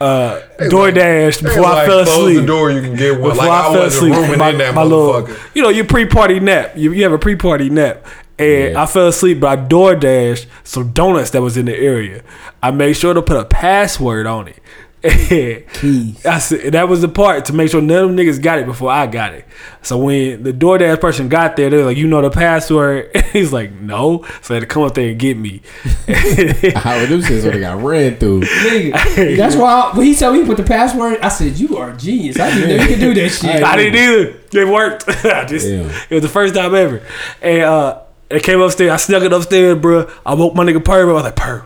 uh, 0.01 0.41
DoorDash 0.59 1.41
They 1.41 1.49
before 1.49 1.65
I 1.65 1.73
like, 1.73 1.87
fell 1.87 2.05
close 2.05 2.19
asleep. 2.19 2.41
the 2.41 2.47
door, 2.47 2.71
you 2.71 2.83
can 2.83 2.97
get 2.97 3.13
one. 3.21 3.31
Before 3.31 3.37
Like 3.47 3.51
I, 3.51 3.59
I 3.61 3.73
fell 3.73 3.83
wasn't 3.85 3.95
asleep, 4.13 4.15
rooming 4.15 4.39
my, 4.39 4.51
in 4.51 4.59
that 4.59 4.75
my 4.75 4.83
little, 4.83 5.29
you 5.55 5.63
know, 5.63 5.71
your 5.71 5.87
pre-party 5.87 6.39
nap. 6.41 6.73
You, 6.77 6.93
you 6.93 7.03
have 7.05 7.13
a 7.13 7.19
pre-party 7.19 7.71
nap, 7.71 8.05
and 8.39 8.73
Yeah. 8.75 8.83
I 8.83 8.87
fell 8.87 9.09
asleep. 9.09 9.41
But 9.41 9.59
I 9.59 9.63
door 9.63 9.95
dashed 9.97 10.49
some 10.65 10.93
donuts 10.93 11.31
that 11.31 11.41
was 11.41 11.57
in 11.57 11.65
the 11.67 11.75
area. 11.77 12.23
I 12.63 12.71
made 12.73 12.93
sure 12.95 13.15
to 13.15 13.23
put 13.23 13.39
a 13.39 13.45
password 13.47 14.27
on 14.27 14.49
it. 14.49 14.59
Keys. 15.03 16.27
I 16.27 16.39
said 16.39 16.73
that 16.73 16.89
was 16.89 17.01
the 17.01 17.09
part 17.09 17.45
to 17.47 17.53
make 17.53 17.71
sure 17.71 17.81
none 17.81 18.05
of 18.05 18.09
them 18.09 18.17
niggas 18.17 18.43
got 18.43 18.59
it 18.59 18.67
before 18.67 18.91
I 18.91 19.07
got 19.07 19.35
it. 19.35 19.45
So 19.83 19.99
when 19.99 20.43
the 20.43 20.53
DoorDash 20.53 21.01
person 21.01 21.29
got 21.29 21.57
there, 21.57 21.71
they're 21.71 21.85
like, 21.85 21.97
"You 21.97 22.07
know 22.07 22.23
the 22.23 22.31
password?" 22.31 23.15
He's 23.33 23.53
like, 23.53 23.73
"No." 23.73 24.25
So 24.43 24.49
they 24.49 24.55
had 24.57 24.61
to 24.61 24.67
come 24.67 24.83
up 24.83 24.95
there 24.95 25.11
and 25.11 25.19
get 25.19 25.37
me. 25.37 25.63
How 25.85 26.99
them 27.07 27.21
shits 27.21 27.45
would 27.45 27.55
have 27.55 27.61
got 27.61 27.83
ran 27.83 28.17
through. 28.17 28.41
Nigga, 28.43 29.37
that's 29.37 29.57
why 29.57 29.91
I, 29.93 29.97
when 29.97 30.07
he 30.07 30.15
told 30.15 30.35
me 30.35 30.41
he 30.41 30.47
put 30.47 30.57
the 30.57 30.65
password, 30.65 31.21
I 31.21 31.29
said, 31.29 31.59
"You 31.59 31.77
are 31.77 31.91
a 31.91 31.97
genius. 31.97 32.39
I 32.41 32.51
didn't 32.53 32.69
know 32.77 32.83
you 32.83 32.89
could 32.89 33.01
do 33.01 33.15
that 33.15 33.29
shit." 33.31 33.63
I 33.63 33.77
didn't 33.77 33.97
either. 33.97 34.41
It 34.53 34.69
worked. 34.69 35.09
I 35.09 35.45
just 35.45 35.67
Damn. 35.67 35.91
it 36.11 36.11
was 36.11 36.23
the 36.23 36.29
first 36.29 36.55
time 36.55 36.75
ever. 36.75 37.03
And 37.43 37.63
uh 37.63 38.03
it 38.31 38.43
came 38.43 38.61
upstairs. 38.61 38.91
I 38.91 38.97
snuck 38.97 39.23
it 39.23 39.33
upstairs, 39.33 39.79
bro. 39.79 40.11
I 40.25 40.35
woke 40.35 40.55
my 40.55 40.65
nigga 40.65 40.79
Perv. 40.79 41.05
up. 41.05 41.11
I 41.11 41.13
was 41.13 41.23
like, 41.25 41.37
Perv, 41.37 41.65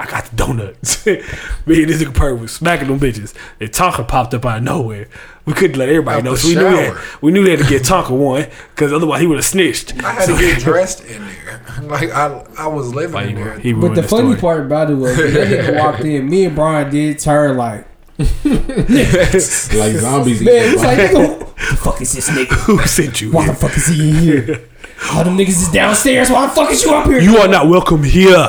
I 0.00 0.06
got 0.06 0.26
the 0.26 0.36
donuts. 0.36 1.04
Me 1.06 1.14
and 1.16 1.24
this 1.90 2.00
nigga 2.02 2.12
Perv 2.12 2.40
was 2.40 2.52
smacking 2.52 2.86
them 2.88 3.00
bitches. 3.00 3.34
And 3.60 3.70
Tonka 3.70 4.06
popped 4.06 4.32
up 4.32 4.46
out 4.46 4.58
of 4.58 4.62
nowhere. 4.62 5.08
We 5.44 5.54
couldn't 5.54 5.76
let 5.76 5.88
everybody 5.88 6.18
Out 6.18 6.24
know, 6.24 6.32
the 6.32 6.38
so 6.38 6.48
we 6.48 6.54
knew 6.54 6.68
we 6.68 6.76
shower. 6.84 6.94
had, 6.98 7.22
we 7.22 7.32
knew 7.32 7.42
they 7.44 7.50
had 7.56 7.60
to 7.60 7.68
get 7.68 7.82
Tonka 7.82 8.10
one, 8.16 8.46
because 8.74 8.92
otherwise 8.92 9.20
he 9.22 9.26
would 9.26 9.38
have 9.38 9.44
snitched. 9.44 9.94
I 10.04 10.12
had 10.12 10.26
to 10.26 10.38
get 10.38 10.58
dressed 10.62 11.04
in 11.04 11.26
there. 11.26 11.62
Like 11.82 12.10
I, 12.10 12.44
I 12.58 12.66
was 12.66 12.92
living 12.94 13.30
in 13.30 13.34
there. 13.36 13.58
he 13.60 13.72
But 13.72 13.80
ruined 13.80 13.96
the 13.96 14.02
funny 14.02 14.28
story. 14.36 14.40
part 14.40 14.60
about 14.66 14.90
it 14.90 14.94
was 14.94 15.16
when 15.16 15.32
that 15.32 15.48
nigga 15.48 15.78
walked 15.78 16.00
in. 16.04 16.28
Me 16.28 16.44
and 16.46 16.54
Brian 16.56 16.90
did 16.90 17.18
turn 17.20 17.56
like, 17.56 17.86
Like 18.18 18.26
zombies. 19.96 20.42
man, 20.42 20.54
eating 20.54 20.72
it's 20.74 20.82
like, 20.82 20.98
fire. 20.98 21.08
nigga, 21.08 21.38
what 21.38 21.56
the 21.56 21.76
fuck 21.76 22.00
is 22.00 22.12
this 22.12 22.28
nigga? 22.30 22.48
Who 22.64 22.78
sent 22.86 23.20
you? 23.20 23.30
Why 23.32 23.46
the 23.46 23.52
here? 23.52 23.60
fuck 23.60 23.76
is 23.76 23.86
he 23.86 24.10
in 24.10 24.16
here? 24.16 24.67
All 25.12 25.24
them 25.24 25.36
niggas 25.36 25.48
is 25.48 25.68
downstairs. 25.72 26.30
Why 26.30 26.46
the 26.46 26.52
fuck 26.52 26.70
is 26.70 26.82
you 26.82 26.94
up 26.94 27.06
here? 27.06 27.20
You 27.20 27.38
are 27.38 27.48
not 27.48 27.68
welcome 27.68 28.02
here. 28.02 28.36
All 28.36 28.42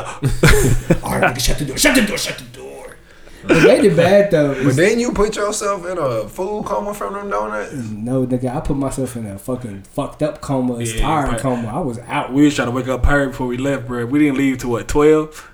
right, 1.19 1.33
nigga, 1.33 1.39
shut 1.39 1.57
the 1.59 1.65
door. 1.65 1.77
Shut 1.77 1.95
the 1.95 2.01
door. 2.01 2.17
Shut 2.17 2.37
the 2.37 2.43
door. 2.45 2.97
What 3.45 3.63
made 3.63 3.85
it 3.85 3.95
bad 3.95 4.31
though 4.31 4.53
But 4.63 4.75
then 4.75 4.99
you 4.99 5.11
put 5.13 5.35
yourself 5.35 5.85
in 5.85 5.97
a 5.97 6.27
food 6.27 6.65
coma 6.65 6.93
from 6.93 7.13
them 7.13 7.29
donuts. 7.29 7.73
no 7.73 8.25
nigga. 8.27 8.55
I 8.55 8.59
put 8.59 8.75
myself 8.77 9.15
in 9.15 9.25
a 9.27 9.39
fucking 9.39 9.83
fucked 9.83 10.21
up 10.21 10.41
coma, 10.41 10.75
a 10.75 10.83
Yeah, 10.83 11.01
tired 11.01 11.31
but- 11.31 11.39
coma. 11.39 11.67
I 11.69 11.79
was 11.79 11.99
out. 11.99 12.33
We 12.33 12.43
was 12.43 12.55
trying 12.55 12.67
to 12.67 12.71
wake 12.73 12.87
up 12.87 13.01
Perv 13.03 13.27
before 13.31 13.47
we 13.47 13.57
left, 13.57 13.87
bro. 13.87 14.05
We 14.05 14.19
didn't 14.19 14.37
leave 14.37 14.57
till 14.59 14.71
what 14.71 14.87
twelve. 14.87 15.49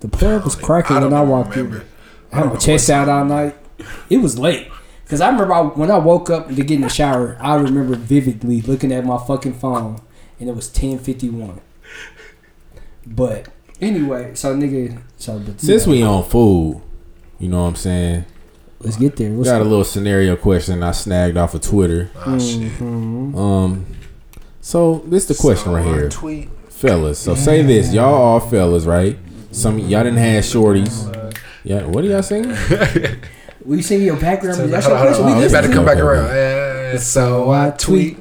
The 0.00 0.08
plug 0.08 0.44
was 0.44 0.56
cracking 0.56 0.96
I 0.96 1.00
when 1.04 1.12
I 1.12 1.22
walked 1.22 1.54
remember. 1.56 1.78
in. 1.82 1.86
I 2.32 2.36
had 2.38 2.46
my 2.46 2.56
chest 2.56 2.88
out 2.90 3.08
all 3.08 3.24
night. 3.24 3.54
It 4.08 4.18
was 4.18 4.38
late. 4.38 4.68
Cause 5.12 5.20
I 5.20 5.28
remember 5.28 5.52
I, 5.52 5.60
when 5.60 5.90
I 5.90 5.98
woke 5.98 6.30
up 6.30 6.48
to 6.48 6.54
get 6.54 6.70
in 6.70 6.80
the 6.80 6.88
shower, 6.88 7.36
I 7.38 7.56
remember 7.56 7.96
vividly 7.96 8.62
looking 8.62 8.90
at 8.92 9.04
my 9.04 9.18
fucking 9.18 9.52
phone, 9.52 10.00
and 10.40 10.48
it 10.48 10.56
was 10.56 10.68
ten 10.68 10.98
fifty 10.98 11.28
one. 11.28 11.60
But 13.06 13.48
anyway, 13.78 14.34
so 14.34 14.56
nigga, 14.56 15.02
so 15.18 15.38
but 15.38 15.60
Since 15.60 15.86
we 15.86 16.02
on 16.02 16.24
food, 16.24 16.80
you 17.38 17.50
know 17.50 17.60
what 17.60 17.68
I'm 17.68 17.76
saying? 17.76 18.24
let's 18.80 18.96
get 18.96 19.16
there. 19.16 19.32
What's 19.32 19.50
Got 19.50 19.60
a 19.60 19.64
little 19.64 19.84
scenario 19.84 20.34
question 20.34 20.82
I 20.82 20.92
snagged 20.92 21.36
off 21.36 21.52
of 21.52 21.60
Twitter. 21.60 22.10
Oh 22.16 22.38
shit. 22.38 22.80
Um, 22.80 23.84
so 24.62 25.02
this 25.04 25.26
the 25.26 25.34
question 25.34 25.72
right 25.72 25.84
So 25.84 25.90
I 25.90 25.94
here, 25.94 26.08
Tweet. 26.08 26.48
fellas. 26.70 27.18
So 27.18 27.34
say 27.34 27.60
this, 27.60 27.92
y'all 27.92 28.14
all 28.14 28.40
fellas, 28.40 28.86
right? 28.86 29.18
Some 29.50 29.78
y'all 29.78 30.04
didn't 30.04 30.20
have 30.20 30.42
shorties. 30.42 31.36
Yeah, 31.64 31.84
what 31.84 32.02
are 32.02 32.08
y'all 32.08 32.22
saying? 32.22 32.46
We 33.64 33.82
sing 33.82 34.02
your 34.02 34.16
background. 34.16 34.56
Hold 34.56 34.66
on, 34.66 34.70
That's 34.72 34.86
hold 34.86 34.98
your 34.98 35.00
on, 35.00 35.06
question. 35.06 35.24
hold 35.24 35.34
on. 35.36 35.38
We 35.38 35.44
You 35.44 35.50
better 35.50 35.68
listening. 35.68 35.76
come 35.76 35.84
back 35.84 35.96
Okay, 35.98 36.06
around. 36.06 36.92
Yeah, 36.94 36.98
so 36.98 37.50
I 37.50 37.70
tweet. 37.70 38.18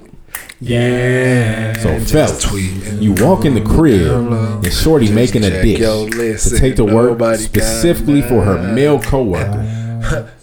Yeah. 0.59 1.73
So 1.77 1.97
Just 1.99 2.11
fellas, 2.11 2.43
tweet. 2.43 2.71
you 3.01 3.13
walk 3.13 3.45
in 3.45 3.55
the 3.55 3.61
crib 3.61 4.11
and 4.11 4.71
shorty 4.73 5.05
Just 5.07 5.15
making 5.15 5.43
a 5.43 5.49
check 5.49 5.63
dish 5.63 6.43
to 6.43 6.57
take 6.59 6.75
to 6.75 6.85
work 6.85 7.17
specifically 7.39 8.21
for 8.21 8.43
her 8.43 8.71
male 8.73 8.99
coworker. 9.01 10.29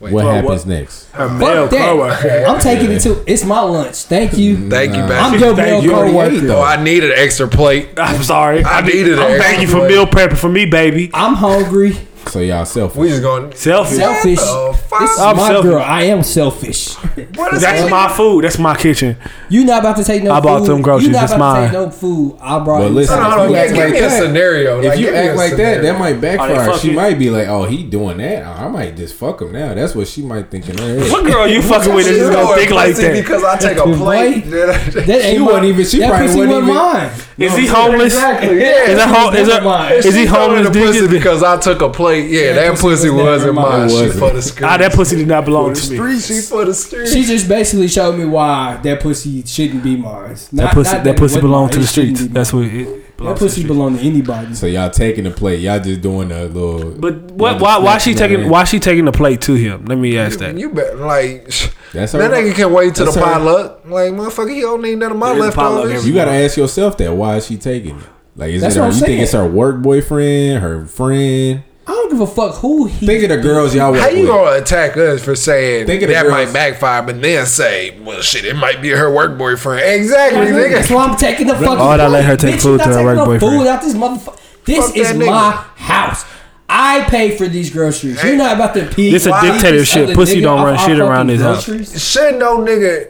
Wait, 0.00 0.12
What 0.12 0.24
for 0.24 0.32
happens 0.32 0.48
what? 0.48 0.66
next? 0.66 1.10
Her 1.12 1.28
male 1.30 1.66
that. 1.66 1.88
coworker. 1.88 2.44
I'm 2.46 2.60
taking 2.60 2.92
it 2.92 3.00
to. 3.00 3.24
It's 3.26 3.44
my 3.44 3.60
lunch. 3.60 3.96
Thank 4.04 4.36
you. 4.36 4.68
Thank 4.68 4.92
you, 4.92 4.98
Nah. 5.00 5.08
man. 5.08 5.24
I'm 5.32 5.40
your 5.40 5.56
Thank 5.56 5.58
male 5.68 5.82
you. 5.82 5.90
You 5.90 5.96
already 5.96 6.10
ate, 6.18 6.30
coworker. 6.30 6.46
though. 6.46 6.58
Oh, 6.60 6.62
I 6.62 6.82
needed 6.82 7.10
an 7.12 7.18
extra 7.18 7.48
plate. 7.48 7.88
I'm 7.96 8.22
sorry. 8.22 8.62
I 8.64 8.80
needed 8.82 9.18
I'm 9.18 9.32
an 9.32 9.40
thank 9.40 9.56
you 9.58 9.62
extra 9.64 9.80
for 9.80 9.88
meal 9.88 10.06
prepping 10.06 10.36
for 10.36 10.48
me, 10.50 10.66
baby. 10.66 11.10
I'm 11.14 11.34
hungry. 11.34 11.96
So 12.28 12.40
y'all 12.40 12.64
selfish. 12.64 12.96
We 12.98 13.08
just 13.08 13.22
going 13.22 13.52
Selfish. 13.52 13.96
Selfish. 13.98 14.38
Oh. 14.42 14.72
This 15.00 15.10
is 15.10 15.18
I'm 15.20 15.36
my 15.36 15.48
selfish. 15.48 15.70
girl. 15.70 15.82
I 15.82 16.02
am 16.04 16.22
selfish. 16.22 16.94
What 16.94 17.54
is 17.54 17.60
That's 17.62 17.82
that? 17.82 17.90
my 17.90 18.08
food. 18.08 18.44
That's 18.44 18.58
my 18.58 18.76
kitchen. 18.76 19.16
You 19.48 19.64
not 19.64 19.80
about 19.80 19.96
to 19.98 20.04
take 20.04 20.22
no 20.24 20.32
I 20.32 20.36
food. 20.40 20.42
bought 20.44 20.66
them 20.66 20.82
groceries. 20.82 21.06
You 21.08 21.12
not 21.12 21.20
That's 21.20 21.32
about 21.34 21.54
to 21.54 21.60
mine. 21.60 21.70
take 21.70 21.72
no 21.74 21.90
food. 21.90 22.38
I 22.40 22.58
brought. 22.64 22.78
But 22.80 22.84
you 22.88 22.90
listen, 22.94 23.14
some 23.16 23.22
Hold 23.22 23.32
on, 23.32 23.38
hold 23.38 23.48
food. 23.50 23.56
on. 23.56 23.64
if 23.64 23.72
Give 23.74 23.82
act 23.84 23.92
me 23.92 23.98
a 23.98 24.02
like 24.08 24.22
scenario. 24.22 24.80
If 24.82 24.98
you 24.98 25.08
act 25.14 25.28
a 25.32 25.34
like 25.36 25.56
that, 25.56 25.82
that 25.82 25.98
might 25.98 26.16
oh, 26.16 26.20
backfire. 26.20 26.64
fuck 26.66 26.80
she 26.80 26.88
you. 26.90 26.94
might 26.94 27.18
be 27.18 27.30
like, 27.30 27.46
"Oh, 27.48 27.64
he 27.64 27.84
doing 27.84 28.16
that. 28.18 28.44
I 28.44 28.68
might 28.68 28.96
just 28.96 29.14
fuck 29.14 29.40
him 29.42 29.52
now." 29.52 29.74
That's 29.74 29.94
what 29.94 30.08
she 30.08 30.22
might 30.22 30.50
think 30.50 30.68
in 30.68 30.78
her 30.78 31.00
head. 31.00 31.12
What 31.12 31.24
girl 31.24 31.46
you 31.46 31.62
fucking 31.70 31.94
with 31.94 32.06
is 32.06 32.22
gonna 32.30 32.34
going 32.34 32.58
think 32.58 32.70
like 32.72 32.90
pussy 32.94 33.02
that? 33.08 33.12
Because 33.14 33.44
I 33.44 33.56
take 33.58 33.78
a 33.78 33.84
Boy. 33.84 33.96
plate. 33.96 34.40
That 34.50 34.92
She 35.04 35.10
ain't 35.12 35.44
wasn't 35.44 35.64
even- 35.66 35.84
she 35.86 35.98
that 35.98 36.08
probably 36.10 36.26
pussy 36.26 36.38
wasn't 36.40 36.66
wasn't 36.66 36.68
even- 36.70 36.74
mine. 36.74 37.10
Is 37.36 37.56
he 37.56 37.66
homeless? 37.66 38.14
Exactly. 38.14 38.60
Yeah. 38.60 38.90
Is 38.90 38.96
that 38.96 39.08
home? 39.08 39.34
Is 39.34 39.48
Never 39.48 39.64
mind. 39.64 39.90
that 39.94 40.04
is 40.04 40.14
he 40.14 40.22
She 40.22 40.26
throwing 40.28 40.64
homeless? 40.64 40.68
the 40.76 40.80
pussy 40.86 41.08
because 41.08 41.42
I 41.42 41.56
took 41.58 41.82
a 41.82 41.90
plate. 41.90 42.13
Yeah, 42.22 42.52
that 42.54 42.70
pussy 42.72 42.82
pussy 42.82 43.10
was 43.10 43.22
wasn't 43.24 43.54
mine. 43.54 43.86
mine. 43.86 43.88
She 43.90 44.18
for 44.18 44.30
the 44.30 44.42
street. 44.42 44.66
Ah, 44.66 44.76
that 44.76 44.92
pussy 44.92 45.16
did 45.16 45.28
not 45.28 45.44
belong 45.44 45.74
to 45.74 45.90
me. 45.90 45.96
street. 45.96 46.20
She 46.22 46.40
for 46.40 46.64
the 46.64 46.74
street. 46.74 47.08
She 47.08 47.24
just 47.24 47.48
basically 47.48 47.88
showed 47.88 48.16
me 48.18 48.24
why 48.24 48.78
that 48.82 49.00
pussy 49.00 49.42
shouldn't 49.44 49.82
be 49.82 49.96
mine. 49.96 50.36
That 50.52 50.72
pussy, 50.74 50.98
that 50.98 51.16
pussy 51.16 51.40
belonged 51.40 51.72
to 51.72 51.78
the 51.80 51.86
streets. 51.86 52.26
That's 52.28 52.52
what 52.52 52.64
it 52.64 52.70
that 53.16 53.16
belongs 53.16 53.38
to. 53.38 53.44
the 53.44 53.46
pussy 53.46 53.48
streets. 53.60 53.68
belong 53.68 53.96
to 53.98 54.02
anybody. 54.02 54.54
So 54.54 54.66
y'all 54.66 54.90
taking 54.90 55.24
the 55.24 55.30
plate. 55.30 55.60
Y'all 55.60 55.80
just 55.80 56.00
doing 56.00 56.30
a 56.32 56.44
little. 56.44 56.90
But 56.92 57.32
what? 57.32 57.60
Why? 57.60 57.78
Why 57.78 57.98
she 57.98 58.14
taking? 58.14 58.48
Why 58.48 58.64
she 58.64 58.80
taking 58.80 59.04
the 59.04 59.12
plate 59.12 59.40
to 59.42 59.54
him? 59.54 59.84
Let 59.86 59.98
me 59.98 60.18
ask 60.18 60.38
that. 60.40 60.56
You 60.58 60.70
bet 60.70 60.98
like 60.98 61.50
sh- 61.50 61.68
That's 61.92 62.12
that 62.12 62.30
nigga 62.30 62.54
can 62.54 62.72
wait 62.72 62.94
till 62.94 63.06
the 63.06 63.12
That's 63.12 63.16
her. 63.24 63.32
potluck. 63.34 63.84
Like 63.86 64.12
motherfucker, 64.12 64.52
he 64.54 64.60
don't 64.60 64.82
need 64.82 64.98
none 64.98 65.12
of 65.12 65.18
my 65.18 65.32
Yeah, 65.32 65.46
the 65.46 65.52
potluck 65.52 65.84
leftovers. 65.84 66.06
You 66.08 66.14
gotta 66.14 66.32
ask 66.32 66.56
yourself 66.56 66.96
that. 66.98 67.12
Why 67.14 67.36
is 67.36 67.46
she 67.46 67.56
taking 67.56 67.98
it? 67.98 68.06
Like, 68.36 68.50
is 68.50 68.62
That's 68.62 68.74
it 68.74 68.78
her, 68.80 68.86
what 68.86 68.94
you 68.94 69.00
I'm 69.00 69.06
think 69.06 69.22
it's 69.22 69.32
her 69.32 69.46
work 69.46 69.80
boyfriend, 69.80 70.60
her 70.60 70.86
friend? 70.86 71.62
I 71.86 71.90
don't 71.92 72.10
give 72.10 72.20
a 72.20 72.26
fuck 72.26 72.54
who 72.56 72.86
he. 72.86 73.06
Think 73.06 73.24
of 73.24 73.28
the 73.30 73.36
girls 73.38 73.74
y'all 73.74 73.92
work 73.92 74.00
How 74.00 74.08
you 74.08 74.20
with. 74.20 74.28
gonna 74.28 74.56
attack 74.56 74.96
us 74.96 75.22
for 75.22 75.34
saying 75.36 75.86
Think 75.86 76.02
of 76.02 76.08
the 76.08 76.14
that 76.14 76.22
girls- 76.22 76.46
might 76.46 76.52
backfire, 76.52 77.02
but 77.02 77.20
then 77.20 77.44
say, 77.46 77.94
"Well, 78.02 78.22
shit, 78.22 78.44
it 78.46 78.56
might 78.56 78.80
be 78.80 78.90
her 78.90 79.10
work 79.12 79.36
boyfriend." 79.36 79.82
Exactly, 79.84 80.50
That's 80.50 80.88
nigga. 80.88 80.94
why 80.94 81.04
I'm 81.04 81.16
taking 81.16 81.46
the 81.46 81.54
fucking. 81.54 81.68
Oh, 81.78 81.88
I 81.90 82.06
let 82.08 82.24
her 82.24 82.36
take 82.36 82.54
Bitch, 82.56 82.62
food 82.62 82.80
to 82.80 82.88
her 82.88 83.04
work 83.04 83.18
boyfriend. 83.26 83.40
Food 83.40 83.66
out 83.66 83.82
this 83.82 83.94
motherfucker. 83.94 84.38
This 84.64 84.86
Fuck 84.86 84.96
is 84.96 85.08
that 85.08 85.16
nigga. 85.16 85.26
my 85.26 85.50
house. 85.76 86.24
I 86.68 87.02
pay 87.02 87.36
for 87.36 87.46
these 87.46 87.68
groceries. 87.70 88.22
You're 88.24 88.36
not 88.36 88.54
about 88.56 88.72
to 88.74 88.86
pee. 88.86 89.10
This 89.10 89.26
a 89.26 89.38
dictatorship. 89.42 90.14
Pussy 90.14 90.40
don't 90.40 90.62
run 90.64 90.78
shit 90.78 90.98
around 90.98 91.26
this 91.28 91.42
house. 91.42 91.64
Should 92.02 92.38
no 92.38 92.58
nigga 92.58 93.08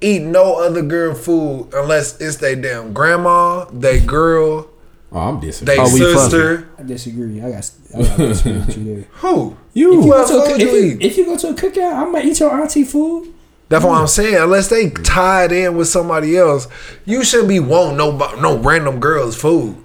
eat 0.00 0.22
no 0.22 0.54
other 0.64 0.82
girl 0.82 1.12
food 1.14 1.68
unless 1.74 2.20
it's 2.20 2.36
they 2.36 2.54
damn 2.54 2.92
grandma, 2.92 3.64
they 3.72 3.98
girl, 4.00 4.68
Oh, 5.14 5.18
I'm 5.18 5.40
they 5.40 5.46
disappointed. 5.46 5.80
Oh, 5.80 5.92
we 5.92 5.98
sister. 5.98 6.68
I 6.78 6.82
disagree. 6.84 7.42
I 7.42 7.50
got. 7.50 7.70
I 7.94 8.02
got 8.02 8.16
to 8.16 8.28
disagree 8.28 8.58
with 8.58 8.78
you 8.78 8.84
there. 8.84 9.04
Who? 9.12 9.52
If 9.52 9.56
you, 9.74 10.00
Who 10.00 10.08
go 10.08 10.18
else 10.18 10.30
to 10.30 10.36
a, 10.36 10.50
if, 10.54 10.60
you 10.60 10.68
you, 10.68 10.98
if 11.00 11.16
you 11.18 11.24
go 11.26 11.36
to 11.36 11.48
a 11.48 11.54
cookout, 11.54 11.94
I 11.94 12.04
might 12.06 12.24
eat 12.24 12.40
your 12.40 12.50
auntie 12.50 12.84
food. 12.84 13.32
That's 13.68 13.84
what 13.84 13.98
I'm 13.98 14.06
saying. 14.06 14.36
Unless 14.36 14.68
they 14.68 14.90
tied 14.90 15.52
in 15.52 15.76
with 15.76 15.88
somebody 15.88 16.36
else, 16.36 16.68
you 17.04 17.24
shouldn't 17.24 17.48
be 17.48 17.60
wanting 17.60 17.98
no 17.98 18.16
no 18.36 18.58
random 18.58 19.00
girl's 19.00 19.36
food. 19.36 19.76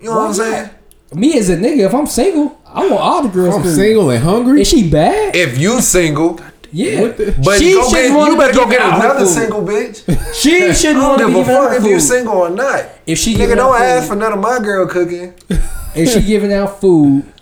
You 0.00 0.10
know 0.10 0.16
what 0.16 0.28
I'm 0.28 0.34
saying? 0.34 0.70
Me 1.14 1.38
as 1.38 1.48
a 1.48 1.56
nigga, 1.56 1.86
if 1.86 1.94
I'm 1.94 2.06
single, 2.06 2.60
I 2.66 2.80
want 2.80 3.00
all 3.00 3.22
the 3.22 3.28
girls. 3.28 3.54
I'm 3.54 3.62
food. 3.62 3.74
single 3.74 4.10
and 4.10 4.22
hungry. 4.22 4.60
Is 4.60 4.68
she 4.68 4.90
bad? 4.90 5.36
If 5.36 5.58
you 5.58 5.80
single, 5.80 6.40
Yeah, 6.76 7.06
but 7.42 7.58
she 7.58 7.72
go 7.72 7.90
get, 7.90 8.06
shouldn't 8.08 8.26
you 8.26 8.36
better 8.36 8.52
go 8.52 8.64
get 8.68 8.70
giving 8.72 8.86
out 8.86 9.00
her 9.00 9.04
another 9.06 9.24
food. 9.24 9.28
single 9.34 9.62
bitch. 9.62 10.34
She 10.34 10.50
shouldn't 10.74 11.00
don't 11.00 11.08
want 11.08 11.20
to 11.20 11.26
give 11.26 11.34
be 11.34 11.40
a 11.40 11.44
giving 11.44 11.56
out 11.56 11.68
fuck 11.68 11.76
if 11.76 11.82
food. 11.82 11.88
you 11.88 12.00
single 12.00 12.34
or 12.34 12.50
not. 12.50 12.84
If 13.06 13.18
she 13.18 13.34
Nigga, 13.34 13.56
don't 13.56 13.74
out 13.74 13.80
ask 13.80 14.08
for 14.08 14.14
none 14.14 14.32
of 14.34 14.40
my 14.40 14.58
girl 14.58 14.86
cooking. 14.86 15.32
if 15.94 16.12
she 16.12 16.20
giving 16.26 16.52
out 16.52 16.78
food, 16.78 17.32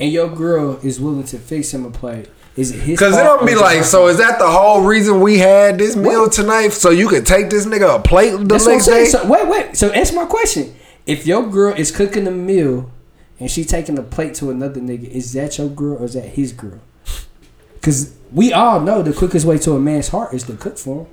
and 0.00 0.10
your 0.10 0.28
girl 0.28 0.80
is 0.82 0.98
willing 1.00 1.22
to 1.22 1.38
fix 1.38 1.72
him 1.72 1.84
a 1.84 1.90
plate, 1.92 2.28
is 2.56 2.72
it 2.72 2.80
his? 2.80 2.98
Cause 2.98 3.16
it'll 3.16 3.46
be 3.46 3.54
like, 3.54 3.84
so 3.84 4.08
is 4.08 4.18
that 4.18 4.40
the 4.40 4.50
whole 4.50 4.82
reason 4.82 5.20
we 5.20 5.38
had 5.38 5.78
this 5.78 5.94
meal 5.94 6.28
tonight? 6.28 6.72
So 6.72 6.90
you 6.90 7.06
could 7.06 7.26
take 7.26 7.50
this 7.50 7.66
nigga 7.66 8.00
a 8.00 8.02
plate 8.02 8.32
the 8.32 8.38
That's 8.38 8.66
next 8.66 8.86
day? 8.86 9.04
So 9.04 9.24
wait, 9.28 9.46
wait. 9.46 9.76
So 9.76 9.92
answer 9.92 10.16
my 10.16 10.26
question. 10.26 10.74
If 11.06 11.24
your 11.24 11.48
girl 11.48 11.72
is 11.74 11.92
cooking 11.92 12.26
a 12.26 12.32
meal 12.32 12.90
and 13.38 13.48
she 13.48 13.64
taking 13.64 13.96
a 13.96 14.02
plate 14.02 14.34
to 14.36 14.50
another 14.50 14.80
nigga, 14.80 15.08
is 15.08 15.32
that 15.34 15.56
your 15.58 15.68
girl 15.68 15.98
or 15.98 16.06
is 16.06 16.14
that 16.14 16.30
his 16.30 16.52
girl? 16.52 16.80
Because 17.84 18.14
we 18.32 18.50
all 18.50 18.80
know 18.80 19.02
the 19.02 19.12
quickest 19.12 19.44
way 19.44 19.58
to 19.58 19.72
a 19.72 19.78
man's 19.78 20.08
heart 20.08 20.32
is 20.32 20.44
to 20.44 20.54
cook 20.56 20.78
for 20.78 21.04
him. 21.04 21.06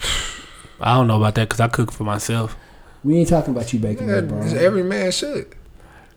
I 0.80 0.94
don't 0.96 1.06
know 1.06 1.18
about 1.18 1.36
that 1.36 1.48
because 1.48 1.60
I 1.60 1.68
cook 1.68 1.92
for 1.92 2.02
myself. 2.02 2.56
We 3.04 3.16
ain't 3.18 3.28
talking 3.28 3.54
about 3.54 3.72
you 3.72 3.78
baking, 3.78 4.08
Yeah, 4.08 4.16
that, 4.16 4.28
bro. 4.28 4.38
Because 4.38 4.54
every 4.54 4.82
man 4.82 5.12
should. 5.12 5.54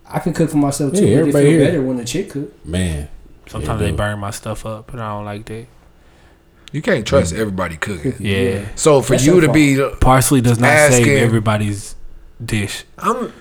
I 0.04 0.18
can 0.18 0.34
cook 0.34 0.50
for 0.50 0.58
myself 0.58 0.94
too. 0.94 1.06
Yeah, 1.06 1.18
but 1.18 1.18
it 1.18 1.20
everybody 1.20 1.46
feel 1.46 1.52
here. 1.60 1.66
better 1.68 1.82
when 1.84 1.98
the 1.98 2.06
chick 2.06 2.32
cook. 2.32 2.66
Man, 2.66 3.08
Sometimes 3.46 3.82
Yeah, 3.82 3.88
they 3.92 3.96
burn 3.96 4.18
my 4.18 4.32
stuff 4.32 4.66
up, 4.66 4.92
and 4.94 5.00
I 5.00 5.10
don't 5.14 5.26
like 5.26 5.46
that. 5.46 5.68
You 6.72 6.82
can't 6.82 7.06
trust 7.06 7.36
everybody 7.36 7.78
cooking. 7.78 8.16
Yeah, 8.20 8.66
So 8.74 9.04
for 9.04 9.12
That's 9.12 9.28
you 9.28 9.34
your 9.34 9.42
to 9.42 9.54
be, 9.54 9.78
parsley 10.02 10.42
does 10.42 10.60
not 10.60 10.92
save 10.92 11.06
everybody's 11.22 11.96
dish. 12.44 12.84
I'm 12.98 13.32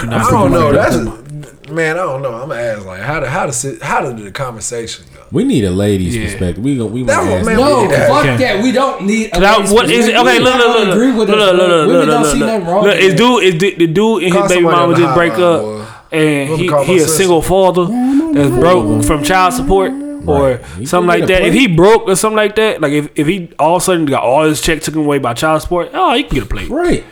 Do 0.00 0.06
not 0.06 0.26
I 0.26 0.30
don't 0.30 0.52
know. 0.52 0.72
That's 0.72 0.96
the- 0.96 1.72
man. 1.72 1.96
I 1.96 2.02
don't 2.02 2.22
know. 2.22 2.34
I'm 2.34 2.48
gonna 2.48 2.60
ask 2.60 2.84
like 2.84 3.00
how 3.00 3.20
to 3.20 3.28
how 3.28 3.46
to 3.46 3.52
sit, 3.52 3.80
how 3.82 4.00
did 4.00 4.24
the 4.24 4.30
conversation 4.32 5.04
go? 5.14 5.20
We 5.32 5.44
need 5.44 5.64
a 5.64 5.70
lady's 5.70 6.16
Yeah. 6.16 6.24
perspective. 6.24 6.64
We 6.64 6.76
gon' 6.76 6.90
we 6.92 7.02
That 7.04 7.18
might 7.24 7.30
one, 7.30 7.38
ask 7.40 7.46
man. 7.46 7.56
No, 7.56 7.76
we 7.76 7.82
need 7.82 7.90
to 7.90 8.06
fuck 8.08 8.24
Okay. 8.24 8.36
that. 8.38 8.62
We 8.62 8.72
don't 8.72 9.02
need. 9.02 9.30
A 9.32 9.40
Now, 9.40 9.60
what 9.72 9.88
is 9.90 10.08
it? 10.08 10.16
Okay, 10.16 10.38
look, 10.40 10.54
look, 10.54 10.66
look, 10.78 10.88
agree 10.88 11.06
look, 11.08 11.18
with 11.18 11.30
look, 11.30 11.38
us, 11.38 11.52
look, 11.52 11.68
look, 11.68 11.86
Women 11.86 11.96
look, 11.96 12.06
don't 12.08 12.22
look, 12.22 12.32
see 12.32 12.38
look. 12.38 12.48
nothing 12.48 12.66
wrong. 12.66 12.84
Look, 12.84 12.96
is 12.96 13.14
dude 13.14 13.42
is 13.44 13.54
the, 13.60 13.74
the 13.76 13.86
dude 13.86 14.22
and 14.24 14.34
his 14.34 14.48
baby 14.48 14.62
mama 14.62 14.94
just 14.96 15.14
break 15.14 15.32
up, 15.34 15.60
boy. 15.62 15.82
and 16.12 16.48
he 16.58 16.68
he 16.84 16.98
a 16.98 17.06
single 17.08 17.42
father 17.42 17.86
that's 18.32 18.50
broke 18.50 19.04
from 19.04 19.22
child 19.22 19.54
support. 19.54 19.92
Or 20.26 20.60
He 20.78 20.84
something 20.84 21.08
like 21.08 21.26
that. 21.28 21.42
If 21.44 21.54
he 21.54 21.66
broke 21.66 22.02
or 22.06 22.14
something 22.14 22.36
like 22.36 22.54
that, 22.56 22.80
like 22.82 22.92
if, 22.92 23.08
if 23.14 23.26
he 23.26 23.50
all 23.58 23.76
of 23.76 23.82
a 23.82 23.84
sudden 23.86 24.04
got 24.04 24.22
all 24.22 24.44
his 24.44 24.60
check 24.60 24.82
taken 24.82 25.00
away 25.00 25.18
by 25.18 25.32
child 25.32 25.62
support, 25.62 25.90
oh, 25.94 26.14
he 26.14 26.24
can 26.24 26.34
get 26.34 26.42
a 26.42 26.46
plate. 26.46 26.68
Right. 26.68 27.04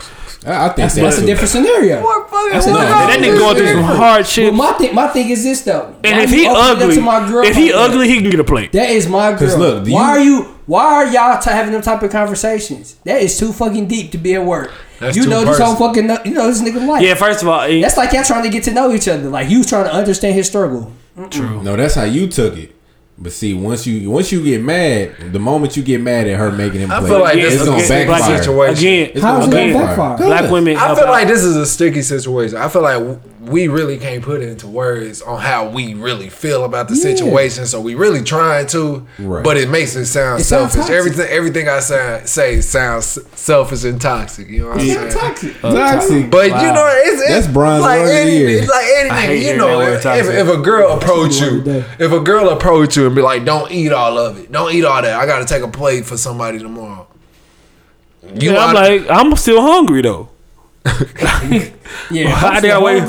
I, 0.47 0.67
I 0.67 0.69
think 0.69 0.77
That's, 0.77 0.95
that's 0.95 1.19
a 1.19 1.27
different 1.27 1.51
scenario. 1.51 1.97
That's 2.53 2.67
a- 2.67 2.71
That 2.71 3.19
nigga 3.21 3.39
going 3.39 3.57
through 3.57 3.67
some 3.73 3.83
hard 3.83 4.27
shit. 4.27 4.51
But 4.53 4.57
my 4.57 4.73
thing, 4.75 4.95
my 4.95 5.09
thing 5.09 5.29
is 5.31 5.43
this 5.43 5.63
though. 5.63 5.95
And 6.05 6.17
Why 6.17 6.23
if 6.23 6.31
he 6.31 6.47
open 6.47 6.57
it 6.57 6.59
up 6.61 6.79
ugly, 6.79 6.95
to 6.95 7.01
my 7.01 7.29
girl 7.29 7.45
if 7.45 7.57
he 7.57 7.65
like 7.65 7.73
that? 7.73 7.91
ugly, 7.91 8.09
he 8.09 8.21
can 8.21 8.31
get 8.31 8.41
a 8.41 8.45
plate. 8.45 8.73
That 8.73 8.91
is 8.91 9.09
my 9.09 9.37
girl. 9.37 9.59
look, 9.59 9.89
why 9.89 10.19
you- 10.23 10.35
are 10.37 10.45
you? 10.45 10.55
Why 10.67 10.85
are 10.85 11.07
y'all 11.07 11.41
t- 11.41 11.51
having 11.51 11.73
them 11.73 11.81
type 11.83 12.03
of 12.03 12.11
conversations? 12.11 12.97
That 13.05 13.23
is 13.23 13.39
too 13.39 13.53
fucking 13.53 13.89
deep 13.89 14.13
to 14.13 14.19
be 14.19 14.35
at 14.35 14.45
work. 14.45 14.71
That's 15.01 15.17
you 15.17 15.25
too 15.25 15.31
know 15.31 15.45
this 15.45 15.59
whole 15.59 15.75
fucking. 15.77 16.05
You 16.27 16.35
know 16.35 16.47
this 16.47 16.61
nigga 16.63 16.87
life. 16.87 17.03
Yeah, 17.03 17.15
first 17.15 17.43
of 17.43 17.49
all, 17.49 17.67
he- 17.67 17.81
That's 17.81 17.97
like 17.97 18.13
y'all 18.13 18.23
trying 18.23 18.45
to 18.45 18.51
get 18.51 18.63
to 18.65 18.73
know 18.73 18.93
each 18.93 19.09
other. 19.09 19.29
Like 19.31 19.49
you 19.49 19.65
trying 19.65 19.85
to 19.85 19.93
understand 19.93 20.35
his 20.35 20.47
struggle. 20.47 20.93
true. 21.31 21.63
No, 21.63 21.75
that's 21.75 21.95
how 21.97 22.05
you 22.05 22.29
took 22.29 22.57
it. 22.57 22.75
But 23.21 23.33
see, 23.33 23.53
once 23.53 23.85
you 23.85 24.09
once 24.11 24.31
you 24.31 24.45
get 24.45 24.63
mad, 24.63 25.33
the 25.33 25.41
moment 25.41 25.77
you 25.77 25.83
get 25.83 26.01
mad 26.01 26.29
at 26.29 26.39
her 26.39 26.53
making 26.53 26.81
him 26.83 26.91
I 26.93 27.01
play, 27.01 27.09
feel 27.09 27.21
like 27.21 27.37
it's 27.39 27.57
this 27.57 27.65
gonna 27.65 27.79
is 27.79 27.91
a 27.91 28.05
Black- 28.07 28.21
backfire. 28.21 28.39
situation. 28.39 28.79
Again, 28.79 29.23
How 29.23 29.41
is 29.41 29.49
it 29.49 29.51
gonna 29.51 29.73
backfire. 29.73 29.97
backfire? 29.97 30.27
black 30.29 30.51
women. 30.53 30.77
I 30.77 30.87
help 30.87 30.99
feel 30.99 31.09
out. 31.09 31.11
like 31.11 31.27
this 31.29 31.43
is 31.43 31.57
a 31.57 31.67
sticky 31.67 32.03
situation. 32.03 32.57
I 32.59 32.69
feel 32.69 32.83
like 32.83 32.99
w- 32.99 33.19
we 33.41 33.69
really 33.69 33.99
can't 33.99 34.23
put 34.23 34.43
it 34.43 34.49
into 34.49 34.67
words 34.67 35.23
on 35.23 35.41
how 35.41 35.69
we 35.69 35.95
really 35.95 36.29
feel 36.29 36.65
about 36.65 36.89
the 36.89 36.95
Yeah. 36.97 37.03
situation. 37.15 37.67
So 37.67 37.81
we 37.81 37.95
really 37.95 38.23
trying 38.23 38.67
to, 38.69 39.07
Right. 39.19 39.45
but 39.45 39.57
it 39.57 39.69
makes 39.69 39.95
it 39.95 40.07
sound 40.07 40.41
It 40.41 40.45
selfish. 40.45 40.91
Everything, 40.91 41.27
everything 41.29 41.69
I 41.69 41.79
say, 41.81 42.23
say 42.25 42.61
sounds 42.61 43.19
selfish 43.35 43.85
and 43.85 44.01
toxic. 44.01 44.49
You 44.49 44.63
know 44.63 44.69
what 44.71 44.79
I'm 44.79 44.85
It's 44.85 44.93
saying? 44.95 45.09
not 45.09 45.17
toxic. 45.21 45.55
Uh, 45.63 45.73
toxic. 45.75 46.31
But 46.31 46.47
you 46.47 46.73
know, 46.73 46.91
it's, 47.05 47.23
it's 47.23 47.31
That's 47.31 47.47
Bron's 47.47 47.83
like 47.83 48.01
word 48.01 48.11
any. 48.11 48.37
It's 48.39 48.69
like 48.69 48.87
anything. 48.97 49.43
You 49.47 49.57
know, 49.57 49.81
if, 49.83 50.05
if 50.05 50.49
a 50.49 50.57
girl 50.59 50.93
approach 50.99 51.41
you, 51.41 51.47
of 51.59 51.65
the 51.65 51.73
day. 51.81 51.85
if 52.01 52.11
a 52.13 52.21
girl 52.21 52.49
approach 52.51 52.97
you 52.97 53.07
and 53.07 53.15
be 53.15 53.23
like, 53.23 53.45
"Don't 53.45 53.71
eat 53.71 53.93
all 53.93 54.19
of 54.19 54.39
it. 54.39 54.51
Don't 54.51 54.73
eat 54.75 54.85
all 54.85 55.01
that. 55.01 55.15
I 55.19 55.27
got 55.27 55.39
to 55.39 55.45
take 55.45 55.63
a 55.63 55.69
plate 55.69 56.05
for 56.05 56.17
somebody 56.17 56.59
tomorrow." 56.59 57.07
You 58.35 58.53
Yeah, 58.53 58.65
I'm 58.67 58.75
like, 58.75 59.07
I'm 59.09 59.35
still 59.37 59.63
hungry 59.63 60.03
though. 60.03 60.29
Yeah. 62.11 62.31
How 62.31 62.49
I'm 62.49 62.63
did 62.63 62.71
I 62.71 62.81
wait? 62.83 63.03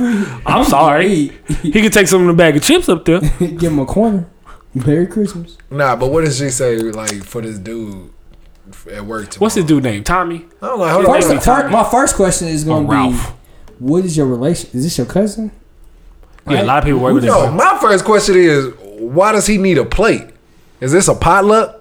I'm 0.46 0.66
sorry. 0.66 1.32
He 1.62 1.72
could 1.72 1.94
take 1.94 2.08
some 2.08 2.22
of 2.22 2.28
the 2.28 2.34
bag 2.34 2.56
of 2.58 2.64
chips 2.64 2.90
up 2.90 3.06
there. 3.06 3.20
Give 3.40 3.64
him 3.72 3.80
a 3.80 3.86
corner. 3.86 4.28
Merry 4.74 5.08
Christmas. 5.08 5.58
Nah, 5.70 5.96
but 5.96 6.12
what 6.12 6.26
did 6.26 6.34
she 6.34 6.50
say? 6.50 6.78
Like 6.80 7.24
for 7.24 7.42
this 7.42 7.58
dude 7.60 8.12
at 8.92 9.06
work 9.06 9.30
tomorrow? 9.30 9.40
What's 9.46 9.56
his 9.56 9.66
dude 9.66 9.84
name? 9.84 10.04
Tommy. 10.04 10.46
I 10.62 10.68
don't 10.68 10.80
know. 10.80 10.88
Hold 10.90 11.06
First, 11.06 11.28
on. 11.28 11.36
Maybe 11.36 11.46
fir- 11.46 11.62
Tommy. 11.64 11.72
my 11.74 11.90
first 11.90 12.16
question 12.16 12.48
is 12.50 12.64
going 12.64 12.86
to 12.88 12.90
oh, 12.90 12.96
Ralph. 13.10 13.34
be, 13.70 13.74
what 13.86 14.06
is 14.06 14.16
your 14.18 14.28
relation? 14.28 14.70
Is 14.74 14.84
this 14.84 14.98
your 14.98 15.08
cousin? 15.08 15.52
Yeah, 16.48 16.62
a 16.62 16.66
lot 16.66 16.80
of 16.80 16.84
people 16.86 17.00
work 17.00 17.14
with 17.16 17.24
No, 17.26 17.48
him. 17.48 17.56
my 17.56 17.78
first 17.80 18.04
question 18.06 18.36
is, 18.36 18.74
why 19.00 19.32
does 19.32 19.46
he 19.48 19.58
need 19.58 19.78
a 19.78 19.86
plate? 19.86 20.28
Is 20.82 20.92
this 20.92 21.08
a 21.08 21.16
potluck? 21.16 21.79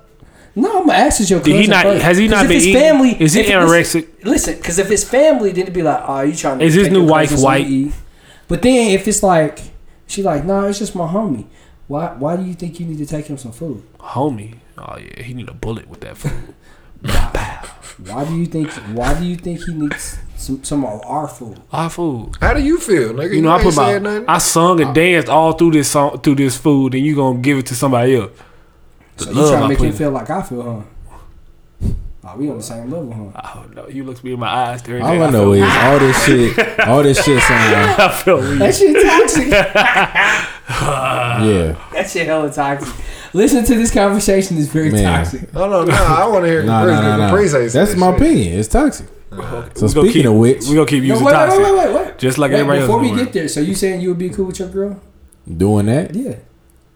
No, 0.60 0.80
I'm 0.80 0.86
gonna 0.86 0.98
ask 0.98 1.20
is 1.20 1.30
your 1.30 1.40
Did 1.40 1.56
he 1.60 1.66
not- 1.66 1.84
first. 1.84 2.02
has 2.02 2.18
he 2.18 2.26
'Cause 2.26 2.30
not 2.36 2.42
if 2.44 2.48
been 2.48 2.54
his 2.56 2.66
eating- 2.66 2.80
family? 2.82 3.16
is 3.20 3.32
he 3.34 3.42
anorexic? 3.44 4.06
Listen, 4.24 4.54
because 4.56 4.78
if 4.78 4.88
his 4.88 5.04
family, 5.04 5.50
then 5.52 5.62
it'd 5.62 5.74
be 5.74 5.82
like, 5.82 6.02
oh, 6.06 6.20
you 6.22 6.34
trying 6.34 6.58
to? 6.58 6.64
Is 6.64 6.74
his 6.74 6.88
new 6.90 7.00
your 7.00 7.08
wife 7.08 7.30
cousin 7.30 7.44
something 7.44 7.84
white? 7.84 7.92
But 8.48 8.62
then 8.62 8.90
if 8.90 9.06
it's 9.06 9.22
like, 9.22 9.60
she 10.06 10.22
like, 10.22 10.44
no, 10.44 10.64
it's 10.66 10.78
just 10.78 10.94
my 10.94 11.06
homie. 11.06 11.44
Why? 11.86 12.14
Why 12.18 12.36
do 12.36 12.42
you 12.44 12.54
think 12.54 12.80
you 12.80 12.86
need 12.86 12.98
to 12.98 13.06
take 13.06 13.26
him 13.26 13.38
some 13.38 13.52
food? 13.52 13.82
Homie. 14.00 14.54
Oh 14.76 14.96
yeah, 14.98 15.22
he 15.22 15.32
need 15.34 15.48
a 15.48 15.54
bullet 15.54 15.88
with 15.88 16.00
that 16.00 16.16
food. 16.16 16.54
Why 18.06 18.24
do 18.24 18.36
you 18.36 18.46
think? 18.46 18.70
Why 18.94 19.18
do 19.18 19.24
you 19.26 19.36
think 19.36 19.64
he 19.64 19.74
needs 19.74 20.18
some 20.36 20.62
some 20.62 20.84
of 20.84 21.00
our 21.04 21.26
food? 21.26 21.60
Our 21.72 21.90
food. 21.90 22.36
How 22.40 22.54
do 22.54 22.62
you 22.62 22.78
feel, 22.78 23.12
nigga? 23.12 23.34
You 23.34 23.42
know, 23.42 23.50
I 23.50 23.62
put 23.62 23.74
my, 23.74 23.98
nothing. 23.98 24.24
I 24.28 24.38
sung 24.38 24.80
and 24.80 24.94
danced 24.94 25.28
all 25.28 25.52
through 25.52 25.72
this 25.72 25.88
song, 25.88 26.20
through 26.20 26.36
this 26.36 26.56
food, 26.56 26.94
and 26.94 27.04
you 27.04 27.16
gonna 27.16 27.38
give 27.40 27.58
it 27.58 27.66
to 27.66 27.74
somebody 27.74 28.16
else. 28.16 28.30
The 29.18 29.24
So 29.24 29.30
you 29.30 29.48
trying 29.48 29.62
to 29.62 29.68
make 29.68 29.78
put 29.78 29.86
him 29.88 29.92
feel 29.94 30.10
like 30.10 30.30
I 30.30 30.42
feel, 30.42 30.62
huh? 30.62 30.82
Oh, 32.30 32.36
we 32.36 32.50
on 32.50 32.58
the 32.58 32.62
same 32.62 32.90
level, 32.90 33.32
huh? 33.34 33.40
Oh 33.56 33.66
no, 33.74 33.88
you 33.88 34.04
look 34.04 34.22
me 34.22 34.34
in 34.34 34.40
my 34.40 34.48
eyes. 34.48 34.82
Every 34.82 35.00
All 35.00 35.12
day. 35.14 35.22
I 35.24 35.30
know 35.30 35.52
is 35.54 35.62
all 35.62 35.98
this 35.98 36.24
shit, 36.26 36.80
all 36.86 37.02
this 37.02 37.24
shit 37.24 37.42
sound, 37.42 37.74
I 38.00 38.08
feel 38.22 38.40
weak. 38.40 38.58
That 38.58 38.74
shit 38.74 39.02
toxic. 39.06 39.48
yeah. 40.68 41.76
that 41.92 42.10
shit 42.10 42.26
hella 42.26 42.52
toxic. 42.52 43.04
Listen 43.34 43.64
to 43.64 43.74
this 43.74 43.92
conversation 43.92 44.56
is 44.58 44.68
very 44.68 44.90
Man. 44.90 45.04
toxic. 45.04 45.52
No, 45.54 45.68
no, 45.68 45.84
no. 45.84 45.92
I 45.94 46.26
want 46.26 46.44
to 46.44 46.50
hear 46.50 46.62
Nah, 46.64 46.80
Capri, 46.80 46.92
nah, 46.94 47.00
nah, 47.02 47.16
nah. 47.16 47.28
Capri 47.30 47.48
say 47.48 47.68
That's 47.68 47.94
my 47.96 48.10
shit. 48.12 48.20
opinion. 48.20 48.58
It's 48.58 48.68
toxic. 48.68 49.06
Uh, 49.30 49.36
so 49.36 49.40
We 49.40 49.62
gonna 49.80 49.88
speaking 49.88 50.12
keep, 50.12 50.24
of 50.26 50.34
which, 50.34 50.66
we 50.68 50.74
gonna 50.74 50.86
keep 50.86 51.02
No, 51.04 51.08
using 51.10 51.24
wait, 51.26 51.32
toxic, 51.32 51.58
wait, 51.62 51.72
wait, 51.74 51.94
wait, 51.94 52.06
wait. 52.06 52.18
just 52.18 52.38
like 52.38 52.50
Wait, 52.52 52.60
everybody 52.60 52.80
before 52.80 53.02
else. 53.04 53.10
we 53.10 53.24
get 53.24 53.32
there, 53.34 53.48
so 53.48 53.60
you 53.60 53.74
saying 53.74 54.00
you 54.00 54.08
would 54.08 54.18
be 54.18 54.30
cool 54.30 54.46
with 54.46 54.58
your 54.58 54.68
girl? 54.68 55.00
doing 55.56 55.86
that, 55.86 56.14
Yeah. 56.14 56.36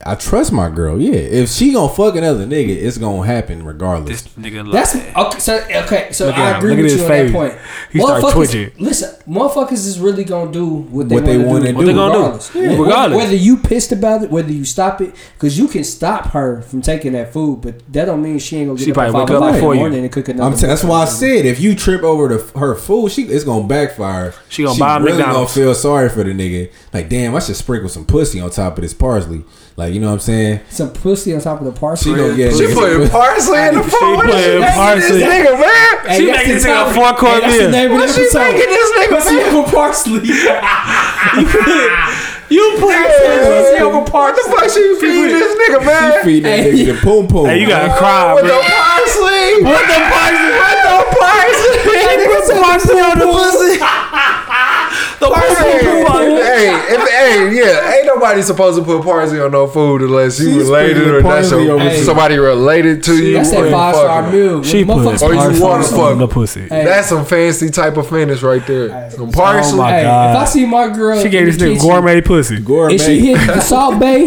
I 0.05 0.15
trust 0.17 0.53
my 0.53 0.69
girl. 0.69 1.01
Yeah, 1.01 1.13
if 1.15 1.49
she 1.51 1.73
gonna 1.73 1.93
fuck 1.93 2.17
another 2.17 2.45
nigga, 2.47 2.71
it's 2.71 2.99
gonna 2.99 3.25
happen 3.27 3.65
regardless. 3.65 4.23
This 4.23 4.35
nigga. 4.35 4.73
That's 4.73 4.95
like, 4.95 5.17
okay. 5.17 5.39
So 5.39 5.57
okay, 5.85 6.09
so 6.13 6.31
I 6.31 6.51
him. 6.51 6.57
agree 6.57 6.71
Look 6.71 6.77
with 6.83 6.93
his 6.93 7.01
you 7.03 7.07
face. 7.09 7.21
on 7.21 7.27
that 7.27 7.51
point. 7.51 7.61
He 7.93 8.01
start 8.01 8.23
Motherfuckers- 8.23 8.33
twitching. 8.33 8.71
Listen, 8.79 9.15
motherfuckers 9.29 9.73
is 9.73 10.01
really 10.01 10.25
gonna 10.25 10.51
do 10.51 10.67
what 10.67 11.09
they 11.09 11.15
What 11.15 11.25
they 11.27 11.37
want 11.39 11.49
wanna 11.49 11.61
do. 11.67 11.71
do. 11.73 11.77
What 11.77 11.87
they 11.87 11.93
gonna 11.93 12.13
do. 12.13 12.19
regardless. 12.19 12.51
Yeah. 12.55 12.63
Whether- 12.71 12.83
Regardless. 12.83 13.17
Whether 13.19 13.37
you 13.37 13.57
pissed 13.59 13.93
about 13.93 14.23
it, 14.25 14.31
whether 14.31 14.53
you 14.53 14.65
stop 14.65 15.01
it, 15.01 15.15
because 15.35 15.57
you 15.59 15.69
can 15.69 15.85
stop 15.85 16.27
her 16.33 16.63
from 16.63 16.83
taking 16.83 17.13
that 17.13 17.33
food, 17.33 17.61
but 17.63 17.81
that 17.93 18.07
don't 18.07 18.23
mean 18.23 18.39
she 18.39 18.57
ain't 18.57 18.69
gonna 18.69 18.79
get 18.79 18.85
She 18.85 18.91
up 18.91 18.95
probably 18.97 19.13
wake 19.15 19.23
up 19.23 19.31
o'clock 19.37 19.49
in 19.51 19.55
before 19.55 19.75
you. 19.77 19.85
and 19.87 20.13
cook 20.13 20.29
another. 20.29 20.51
I'm 20.51 20.59
t- 20.59 20.67
that's 20.67 20.83
why 20.85 21.03
I 21.03 21.05
said 21.05 21.47
if 21.47 21.61
you 21.61 21.75
trip 21.77 22.03
over 22.03 22.37
the, 22.37 22.59
her 22.59 22.75
food, 22.75 23.13
she 23.13 23.23
it's 23.23 23.45
gonna 23.45 23.67
backfire. 23.69 24.35
She 24.49 24.65
gonna 24.65 24.79
buy 24.79 24.97
really 24.99 25.19
McDonald's. 25.19 25.55
gonna 25.55 25.67
feel 25.67 25.75
sorry 25.75 26.09
for 26.09 26.25
the 26.25 26.31
nigga. 26.33 26.71
Like, 26.93 27.09
damn, 27.09 27.35
I 27.37 27.39
should 27.39 27.57
sprinkle 27.57 27.89
some 27.89 28.05
pussy 28.05 28.41
on 28.41 28.51
top 28.51 28.79
of 28.79 28.83
this 28.83 28.95
parsley. 28.95 29.45
Like, 29.75 29.95
you 29.95 30.01
know 30.01 30.09
what 30.09 30.13
I'm 30.15 30.21
saying? 30.21 30.61
some 30.69 30.91
pussy 30.93 31.35
on 31.35 31.41
top 31.41 31.59
of 31.61 31.65
the 31.65 31.73
parsley. 31.73 32.13
She 32.13 32.17
gonna 32.17 32.37
get. 32.37 32.53
She 32.55 32.67
putting 32.75 33.09
parsley 33.09 33.59
in 33.59 33.75
the 33.77 33.83
She 33.83 33.89
food. 33.91 34.17
What 34.17 34.27
putting 34.27 34.37
she 34.37 34.59
making 34.61 34.75
parsley. 34.77 35.19
This 35.19 35.29
nigga, 35.33 35.53
man. 35.61 35.99
Hey, 36.05 36.19
She 36.19 36.27
making 36.31 36.55
this 36.55 36.65
nigga 36.67 36.91
a 36.91 36.93
four-course 36.95 37.45
Hey, 37.45 37.59
meal. 37.59 37.71
the 37.73 37.89
What 37.95 38.09
she 38.13 38.21
making 38.37 38.69
this 38.69 38.91
nigga, 38.93 39.09
Pussy 39.17 39.37
man? 39.37 39.55
over 39.57 39.65
parsley. 39.73 40.29
you 42.53 42.65
put 42.81 42.97
Pussy 43.01 43.81
over 43.81 44.05
What 44.13 44.37
the 44.37 44.43
fuck 44.53 44.69
she 44.69 44.83
feeding 45.01 45.41
this 45.41 45.53
nigga, 45.57 45.81
She 45.81 45.87
man? 45.89 46.21
feed 46.25 46.43
that 46.45 46.59
Hey. 46.61 46.69
nigga 46.73 46.87
the 46.93 46.97
poom 47.01 47.25
poom. 47.29 47.47
Hey, 47.49 47.57
you 47.61 47.67
gotta 47.69 47.89
cry, 47.97 48.35
With 48.35 48.45
bro. 48.45 48.53
the 48.53 48.61
parsley. 48.69 49.65
What 49.65 49.87
the 49.89 50.01
parsley? 50.13 50.53
With 50.53 50.83
the 50.85 51.01
parsley. 51.17 51.81
Put 52.29 52.45
some 52.45 52.61
parsley 52.63 53.01
on 53.01 53.17
the 53.19 53.25
pussy. 53.25 53.81
The 55.23 55.29
parsley 55.29 55.71
Hey, 55.73 56.05
on 56.05 56.23
it. 56.23 56.45
hey, 56.45 56.95
if, 56.95 57.11
hey, 57.11 57.55
yeah, 57.57 57.95
ain't 57.95 58.07
nobody 58.07 58.43
supposed 58.43 58.79
to 58.79 58.85
put 58.85 59.03
parsley 59.05 59.41
on 59.41 59.53
no 59.53 59.67
food 59.69 60.03
unless 60.03 60.41
you 60.41 60.47
She's 60.55 60.65
related 60.65 60.97
putting 60.97 61.11
or 61.11 61.23
that's 61.23 61.49
parsley 61.51 61.65
your, 61.67 61.81
over 61.81 61.95
some- 61.95 62.05
somebody 62.05 62.37
related 62.39 63.03
to 63.05 63.17
you. 63.25 63.35
That's 63.35 63.53
or 63.53 63.63
that 63.63 63.65
you 63.67 63.71
five 63.73 63.95
star 63.95 64.33
meal. 64.33 64.63
She 64.65 64.85
put 64.85 64.97
Motherfuckers 64.97 65.23
Or 65.23 65.53
you 65.55 65.63
wanna 65.63 65.85
fuck. 65.85 66.19
the 66.19 66.27
pussy. 66.29 66.63
Hey. 66.63 66.85
That's 66.85 67.09
some 67.09 67.25
fancy 67.25 67.71
type 67.71 67.97
of 67.97 68.09
finish 68.09 68.43
right 68.43 68.67
there. 68.67 69.11
Some 69.13 69.31
parsley. 69.31 69.75
Oh 69.79 69.83
my 69.83 69.93
Hey, 69.93 70.03
God. 70.03 70.31
if 70.37 70.43
I 70.43 70.45
see 70.47 70.67
my 70.67 70.89
girl, 70.89 71.23
She 71.23 71.29
gave 71.29 71.47
this 71.47 71.57
nigga 71.57 71.81
gourmet 71.81 72.21
pussy. 72.21 72.59
gourmet. 72.61 72.95
and 72.95 73.01
she 73.01 73.21
hit 73.21 73.47
the 73.47 73.61
Salt 73.73 74.01
Bae 74.01 74.27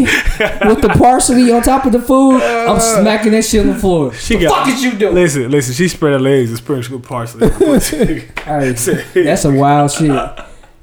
with 0.68 0.82
the 0.82 0.94
parsley 0.98 1.52
on 1.52 1.62
top 1.62 1.86
of 1.86 1.92
the 1.92 2.00
food, 2.02 2.42
I'm 2.42 2.78
uh. 2.78 2.80
smacking 2.80 3.34
that 3.34 3.44
shit 3.44 3.62
on 3.62 3.74
the 3.74 3.76
floor. 3.80 4.14
She 4.14 4.38
the 4.38 4.46
got- 4.46 4.66
fuck 4.66 4.74
is 4.74 4.82
you 4.84 4.94
doing? 4.94 5.14
Listen, 5.16 5.52
listen. 5.52 5.74
She 5.74 5.88
spread 5.90 6.14
her 6.14 6.20
legs 6.20 6.50
and 6.52 6.58
sprinkled 6.58 7.04
parsley. 7.04 7.44
on 7.44 7.60
the 7.60 7.66
pussy. 7.66 8.20
Hey, 8.46 8.72
that's 9.24 9.44
a 9.46 9.52
wild 9.52 9.92
shit. 9.92 10.12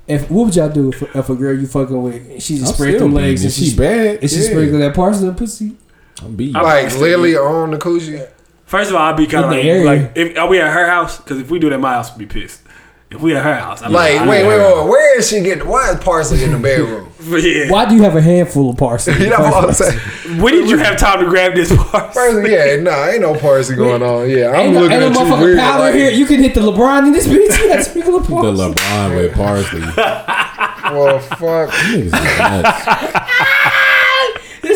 If 0.07 0.31
what 0.31 0.47
would 0.47 0.57
y'all 0.57 0.69
do 0.69 0.91
if, 0.91 1.03
if 1.15 1.29
a 1.29 1.35
girl 1.35 1.59
you 1.59 1.67
fucking 1.67 2.03
with, 2.03 2.43
she 2.43 2.59
just 2.59 2.73
I'm 2.73 2.75
spread 2.75 3.01
them 3.01 3.15
legs 3.15 3.43
and 3.43 3.53
it. 3.53 3.55
she, 3.55 3.71
she 3.71 3.77
bad. 3.77 4.19
and 4.21 4.31
she 4.31 4.37
yeah. 4.37 4.51
sprinkle 4.51 4.79
that 4.81 4.95
parsley 4.95 5.29
on 5.29 5.35
the 5.35 5.39
pussy? 5.39 5.77
I'm 6.21 6.37
beating. 6.37 6.55
Like 6.55 6.95
Lily 6.97 7.37
on 7.37 7.71
the 7.71 7.79
coochie. 7.79 8.29
First 8.65 8.91
of 8.91 8.97
all, 8.97 9.03
I'd 9.03 9.17
be 9.17 9.27
kind 9.27 9.45
of 9.45 9.51
like, 9.51 9.85
like, 9.85 10.13
if 10.17 10.37
are 10.39 10.49
we 10.49 10.59
at 10.59 10.73
her 10.73 10.87
house? 10.87 11.19
Because 11.19 11.39
if 11.39 11.51
we 11.51 11.59
do 11.59 11.69
that, 11.71 11.79
my 11.79 11.93
house 11.93 12.11
would 12.11 12.19
be 12.19 12.27
pissed. 12.27 12.62
If 13.15 13.21
we 13.21 13.37
at 13.37 13.45
her 13.45 13.55
house, 13.55 13.83
I'm 13.83 13.93
Like, 13.93 14.17
like, 14.17 14.29
wait, 14.29 14.47
wait, 14.47 14.59
wait. 14.59 14.87
Where 14.89 15.19
is 15.19 15.29
she 15.29 15.41
getting? 15.43 15.69
Why 15.69 15.91
is 15.91 16.01
parsley 16.03 16.43
in 16.45 16.53
the 16.53 16.59
bedroom? 16.59 17.09
Yeah. 17.23 17.71
Why 17.71 17.89
do 17.89 17.95
you 17.95 18.03
have 18.03 18.17
a 18.17 18.21
handful 18.21 18.71
of 18.71 18.77
parsley? 18.79 19.15
you 19.21 19.31
know 19.31 19.39
what 19.39 19.65
I'm 19.69 19.73
saying? 19.73 19.97
When 20.41 20.55
did 20.55 20.69
you 20.69 20.77
have 20.79 20.97
time 20.97 21.21
to 21.21 21.27
grab 21.31 21.55
this 21.55 21.69
parsley? 21.73 22.13
Parsley, 22.13 22.51
yeah, 22.53 22.77
nah, 22.81 23.07
ain't 23.07 23.21
no 23.21 23.39
parsley 23.39 23.77
going 23.77 24.03
on. 24.03 24.29
Yeah, 24.29 24.49
I'm 24.51 24.57
Ain't 24.57 24.75
no, 24.75 24.81
looking 24.81 25.01
ain't 25.01 25.15
no 25.15 25.21
at 25.21 25.27
you 25.29 25.33
motherfucking 25.33 25.41
weird. 25.45 25.59
powder 25.59 25.85
like, 25.85 25.95
here. 25.95 26.11
You 26.11 26.27
can 26.27 26.41
hit 26.43 26.55
the 26.55 26.61
LeBron 26.63 27.07
in 27.07 27.13
this 27.13 27.29
bitch. 27.29 27.59
You 27.61 27.69
got 27.69 27.85
sprinkle 27.85 28.17
of 28.17 28.25
the 28.27 28.29
parsley. 28.29 28.57
The 28.57 28.75
LeBron 28.75 29.17
with 29.17 29.35
parsley. 29.35 29.81
well, 30.93 31.21
fuck. 31.21 31.71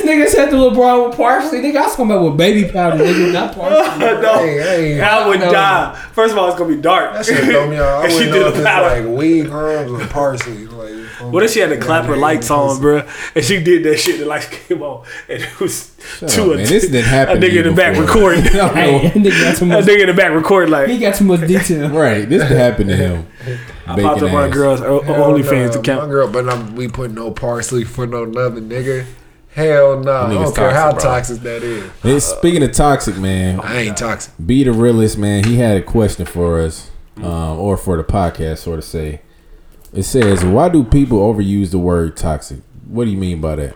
Niggas 0.06 0.26
is 0.26 0.34
nuts. 0.34 0.34
This 0.34 0.44
nigga 0.44 0.44
said 0.44 0.50
the 0.50 0.56
LeBron 0.56 1.08
with 1.08 1.16
parsley. 1.16 1.60
Nigga, 1.60 1.76
I 1.76 1.82
was 1.82 1.90
talking 1.96 2.06
about 2.10 2.24
with 2.24 2.36
baby 2.36 2.70
powder, 2.70 3.04
nigga, 3.04 3.32
not 3.32 3.54
parsley. 3.56 4.48
Hey, 4.48 4.94
hey. 4.94 5.00
I 5.00 5.26
would 5.28 5.40
No. 5.40 5.52
die. 5.52 5.94
First 6.12 6.32
of 6.32 6.38
all, 6.38 6.48
it's 6.48 6.58
gonna 6.58 6.74
be 6.74 6.80
dark. 6.80 7.12
That 7.14 7.26
shit 7.26 7.38
throw 7.44 7.68
me 7.68 7.78
off. 7.78 8.04
I 8.04 8.08
she 8.08 8.14
wouldn't 8.14 8.32
did 8.32 8.40
know 8.40 8.48
if 8.48 8.54
it's 8.56 8.64
powder. 8.64 9.08
like 9.10 9.18
weed 9.18 9.48
crumbs 9.48 9.90
or 10.02 10.06
parsley. 10.08 10.66
Like, 10.66 10.92
What 11.32 11.42
if 11.42 11.50
she 11.50 11.60
had 11.60 11.70
to 11.70 11.78
clap 11.78 12.04
her 12.04 12.16
lights 12.16 12.50
on, 12.50 12.78
bruh, 12.78 13.08
and 13.34 13.44
she 13.44 13.60
did 13.62 13.82
that 13.84 13.98
shit, 13.98 14.20
the 14.20 14.26
lights 14.26 14.46
came 14.48 14.82
on, 14.82 15.04
and 15.28 15.42
it 15.42 15.58
was 15.60 15.92
Shut 16.18 16.28
two 16.28 16.42
up, 16.42 16.50
of 16.50 16.56
man. 16.58 16.66
This 16.68 16.84
didn't 16.84 17.04
happen 17.04 17.38
A 17.38 17.40
to 17.40 17.46
nigga 17.48 17.52
you 17.52 17.60
in 17.62 17.66
the 17.68 17.72
back 17.72 17.96
recording. 17.98 18.44
I 18.46 18.50
don't 18.50 18.76
Hey, 18.76 19.10
nigga 19.10 19.40
got 19.42 19.56
too 19.56 19.64
a 19.64 19.68
nigga 19.82 20.00
in 20.02 20.06
the 20.08 20.14
back 20.14 20.32
recording 20.32 20.70
like 20.70 20.88
He 20.88 20.98
got 20.98 21.14
too 21.16 21.24
much 21.24 21.40
detail. 21.40 21.88
Right, 21.90 22.28
this 22.28 22.42
did 22.46 22.56
happen 22.56 22.86
to 22.88 22.96
him. 22.96 23.26
I 23.86 24.00
popped 24.00 24.22
up 24.22 24.30
my 24.32 24.48
girl's 24.48 24.82
o- 24.82 25.00
Hell 25.00 25.32
OnlyFans 25.32 25.74
nah, 25.74 25.80
account. 25.80 26.02
My 26.02 26.08
girl, 26.08 26.28
but 26.30 26.48
I'm, 26.48 26.76
we 26.76 26.86
put 26.86 27.10
no 27.12 27.30
parsley 27.30 27.82
for 27.84 28.06
no 28.06 28.24
nothing, 28.24 28.68
nigga. 28.68 29.06
Hell 29.56 30.00
no. 30.00 30.12
I 30.12 30.34
don't 30.34 30.54
care 30.54 30.70
how 30.70 30.90
toxic, 30.90 31.00
bro. 31.00 31.12
toxic 31.12 31.38
that 31.40 31.62
is. 31.62 31.90
Hey, 32.02 32.20
speaking 32.20 32.62
of 32.62 32.72
toxic, 32.72 33.16
man, 33.16 33.58
I 33.60 33.78
ain't 33.78 33.96
toxic. 33.96 34.34
be 34.44 34.62
the 34.64 34.72
realest, 34.72 35.16
man. 35.16 35.44
He 35.44 35.56
had 35.56 35.78
a 35.78 35.82
question 35.82 36.26
for 36.26 36.60
us, 36.60 36.90
um, 37.16 37.58
or 37.58 37.78
for 37.78 37.96
the 37.96 38.04
podcast, 38.04 38.58
sort 38.58 38.78
of 38.78 38.84
say. 38.84 39.22
It 39.94 40.02
says, 40.02 40.44
"Why 40.44 40.68
do 40.68 40.84
people 40.84 41.20
overuse 41.20 41.70
the 41.70 41.78
word 41.78 42.18
toxic? 42.18 42.58
What 42.86 43.06
do 43.06 43.10
you 43.10 43.16
mean 43.16 43.40
by 43.40 43.56
that?" 43.56 43.74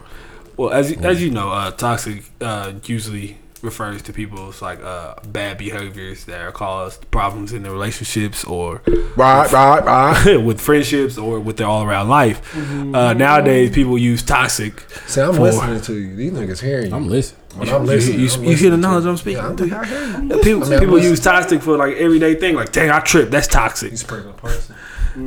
Well, 0.59 0.69
as 0.69 0.90
you, 0.90 0.99
as 0.99 1.23
you 1.23 1.31
know, 1.31 1.51
uh, 1.51 1.71
toxic 1.71 2.25
uh, 2.43 2.75
usually 2.85 3.38
refers 3.62 4.01
to 4.03 4.12
people's 4.12 4.62
like 4.62 4.83
uh, 4.83 5.14
bad 5.29 5.59
behaviors 5.59 6.25
that 6.25 6.40
are 6.40 6.53
caused 6.53 7.11
problems 7.11 7.53
in 7.53 7.62
their 7.62 7.73
relationships 7.73 8.44
or 8.44 8.81
Right, 9.16 9.51
right, 9.53 9.85
right. 9.85 10.37
with 10.44 10.61
friendships 10.61 11.18
or 11.18 11.38
with 11.40 11.57
their 11.59 11.66
all 11.66 11.83
around 11.85 12.09
life. 12.09 12.57
Uh, 12.57 13.12
nowadays, 13.12 13.70
people 13.70 13.99
use 13.99 14.23
toxic. 14.23 14.81
See, 15.07 15.20
I'm 15.20 15.35
For- 15.35 15.40
listening 15.42 15.81
to 15.83 15.94
you. 15.94 16.16
These 16.16 16.33
niggas 16.33 16.61
hearing 16.62 16.90
you. 16.90 16.96
I'm 16.96 17.09
listening. 17.09 17.40
When 17.57 17.68
I'm 17.68 17.83
You, 17.83 17.87
listening, 17.88 18.20
you, 18.20 18.29
I'm 18.31 18.44
you 18.44 18.57
hear 18.57 18.70
the 18.70 18.77
knowledge. 18.77 19.05
I'm 19.07 19.16
speaking 19.16 19.42
Yeah, 19.42 19.57
to? 19.57 19.75
I, 19.77 19.81
I 19.81 19.85
hear 19.87 20.07
you. 20.23 20.40
People, 20.42 20.64
I 20.64 20.66
mean, 20.66 20.73
I'm 20.75 20.79
people 20.81 20.94
listening. 20.94 21.11
use 21.11 21.20
toxic 21.20 21.62
for 21.62 21.77
like 21.77 21.96
everyday 21.96 22.35
thing. 22.37 22.55
Like, 22.55 22.70
dang, 22.73 22.90
I 22.90 23.01
tripped. 23.01 23.31
That's 23.33 23.49
toxic. 23.49 23.90
You 23.90 23.96
sprinkle 23.96 24.33
parsley. 24.35 24.77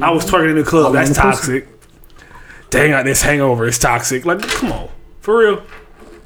I 0.02 0.10
was 0.12 0.26
twerking 0.26 0.52
in 0.52 0.56
the 0.56 0.64
club. 0.64 0.94
That's 0.94 1.10
the 1.10 1.16
pussy. 1.22 1.62
toxic. 1.62 1.68
Dang, 2.70 2.94
I 2.94 3.04
this 3.04 3.22
hangover 3.22 3.68
is 3.68 3.78
toxic. 3.78 4.26
Like, 4.26 4.42
come 4.42 4.72
on, 4.72 4.90
for 5.20 5.38
real. 5.40 5.64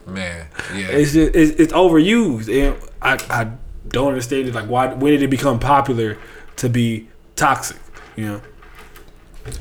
Man, 0.07 0.47
yeah. 0.73 0.87
It's 0.87 1.13
just 1.13 1.35
it's, 1.35 1.59
it's 1.59 1.73
overused, 1.73 2.47
and 2.49 2.81
I 3.01 3.17
I 3.29 3.51
don't 3.89 4.09
understand 4.09 4.47
it. 4.47 4.55
Like, 4.55 4.69
why? 4.69 4.93
When 4.93 5.11
did 5.11 5.21
it 5.21 5.27
become 5.29 5.59
popular 5.59 6.17
to 6.57 6.69
be 6.69 7.09
toxic? 7.35 7.77
You 8.15 8.25
know, 8.25 8.41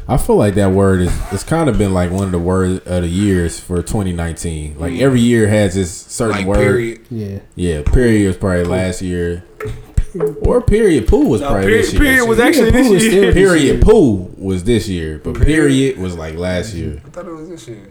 I 0.09 0.17
feel 0.17 0.37
like 0.37 0.55
that 0.55 0.71
word 0.71 1.01
is 1.01 1.33
it's 1.33 1.45
kind 1.45 1.69
of 1.69 1.79
been 1.79 1.93
like 1.93 2.11
one 2.11 2.25
of 2.25 2.33
the 2.33 2.39
words 2.39 2.87
of 2.87 3.03
the 3.03 3.09
years 3.09 3.59
for 3.59 3.83
2019. 3.83 4.79
Like 4.79 4.93
mm. 4.93 5.01
every 5.01 5.21
year 5.21 5.49
has 5.49 5.75
this 5.75 5.93
certain 5.93 6.39
like, 6.39 6.47
word. 6.47 6.57
period. 6.59 7.01
Yeah. 7.11 7.39
Yeah, 7.55 7.83
period 7.83 8.29
was 8.29 8.37
probably 8.37 8.65
last 8.65 9.03
year, 9.03 9.45
or 10.43 10.63
period 10.63 11.09
pool 11.09 11.29
was 11.29 11.41
probably 11.41 11.63
period, 11.63 11.85
this 11.85 11.93
year. 11.93 12.03
period 12.03 12.27
was 12.27 12.39
Yeah, 12.39 12.45
actually 12.45 12.73
Pooh 12.73 12.99
this 12.99 13.13
year. 13.13 13.33
Period 13.33 13.83
pool 13.83 14.31
was 14.39 14.65
this 14.65 14.89
year, 14.89 15.21
but 15.23 15.41
period 15.41 15.99
was 15.99 16.17
like 16.17 16.37
last 16.37 16.75
year. 16.75 17.03
I 17.05 17.11
thought 17.11 17.27
it 17.27 17.33
was 17.33 17.49
this 17.49 17.69
year. 17.69 17.89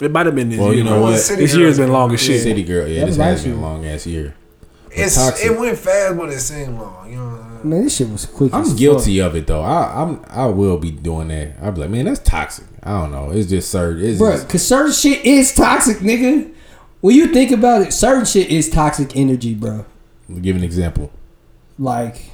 It 0.00 0.10
might 0.10 0.26
have 0.26 0.34
been 0.34 0.48
this 0.50 0.58
Well, 0.58 0.68
year. 0.68 0.78
you 0.78 0.84
know 0.84 0.92
bro. 0.98 1.02
what? 1.02 1.18
City 1.20 1.42
This 1.42 1.54
year's 1.54 1.76
Girls. 1.76 1.86
been 1.86 1.92
long 1.92 2.12
as 2.12 2.20
shit. 2.20 2.42
City 2.42 2.64
girl, 2.64 2.86
yeah, 2.88 3.00
That 3.00 3.06
this 3.06 3.18
was 3.18 3.26
has 3.26 3.42
been 3.44 3.52
a 3.52 3.54
year. 3.54 3.62
long 3.64 3.86
ass 3.86 4.06
year. 4.06 4.34
It's 4.90 5.14
toxic. 5.16 5.46
it 5.50 5.58
went 5.58 5.78
fast, 5.78 6.16
but 6.18 6.28
it 6.30 6.38
seemed 6.40 6.78
long. 6.78 7.10
You 7.10 7.16
know. 7.16 7.24
What 7.24 7.40
I'm 7.40 7.48
saying? 7.62 7.70
Man, 7.70 7.84
this 7.84 7.96
shit 7.96 8.10
was 8.10 8.26
quick. 8.26 8.52
I'm 8.52 8.64
fuck. 8.64 8.76
guilty 8.76 9.20
of 9.20 9.36
it 9.36 9.46
though. 9.46 9.62
I, 9.62 10.02
I'm 10.02 10.24
I 10.28 10.46
will 10.46 10.76
be 10.78 10.90
doing 10.90 11.28
that. 11.28 11.54
I'll 11.62 11.72
be 11.72 11.80
like, 11.82 11.90
man, 11.90 12.04
that's 12.06 12.20
toxic. 12.20 12.66
I 12.82 13.00
don't 13.00 13.12
know. 13.12 13.30
It's 13.30 13.48
just 13.48 13.70
certain. 13.70 14.04
It's 14.04 14.20
Bruh, 14.20 14.32
just, 14.32 14.48
cause 14.48 14.66
certain 14.66 14.92
shit 14.92 15.24
is 15.24 15.54
toxic, 15.54 15.98
nigga. 15.98 16.52
When 17.00 17.14
you 17.16 17.28
think 17.28 17.52
about 17.52 17.82
it, 17.82 17.92
certain 17.92 18.24
shit 18.24 18.48
is 18.48 18.68
toxic 18.68 19.16
energy, 19.16 19.54
bro. 19.54 19.86
give 20.40 20.56
an 20.56 20.64
example. 20.64 21.10
Like, 21.78 22.31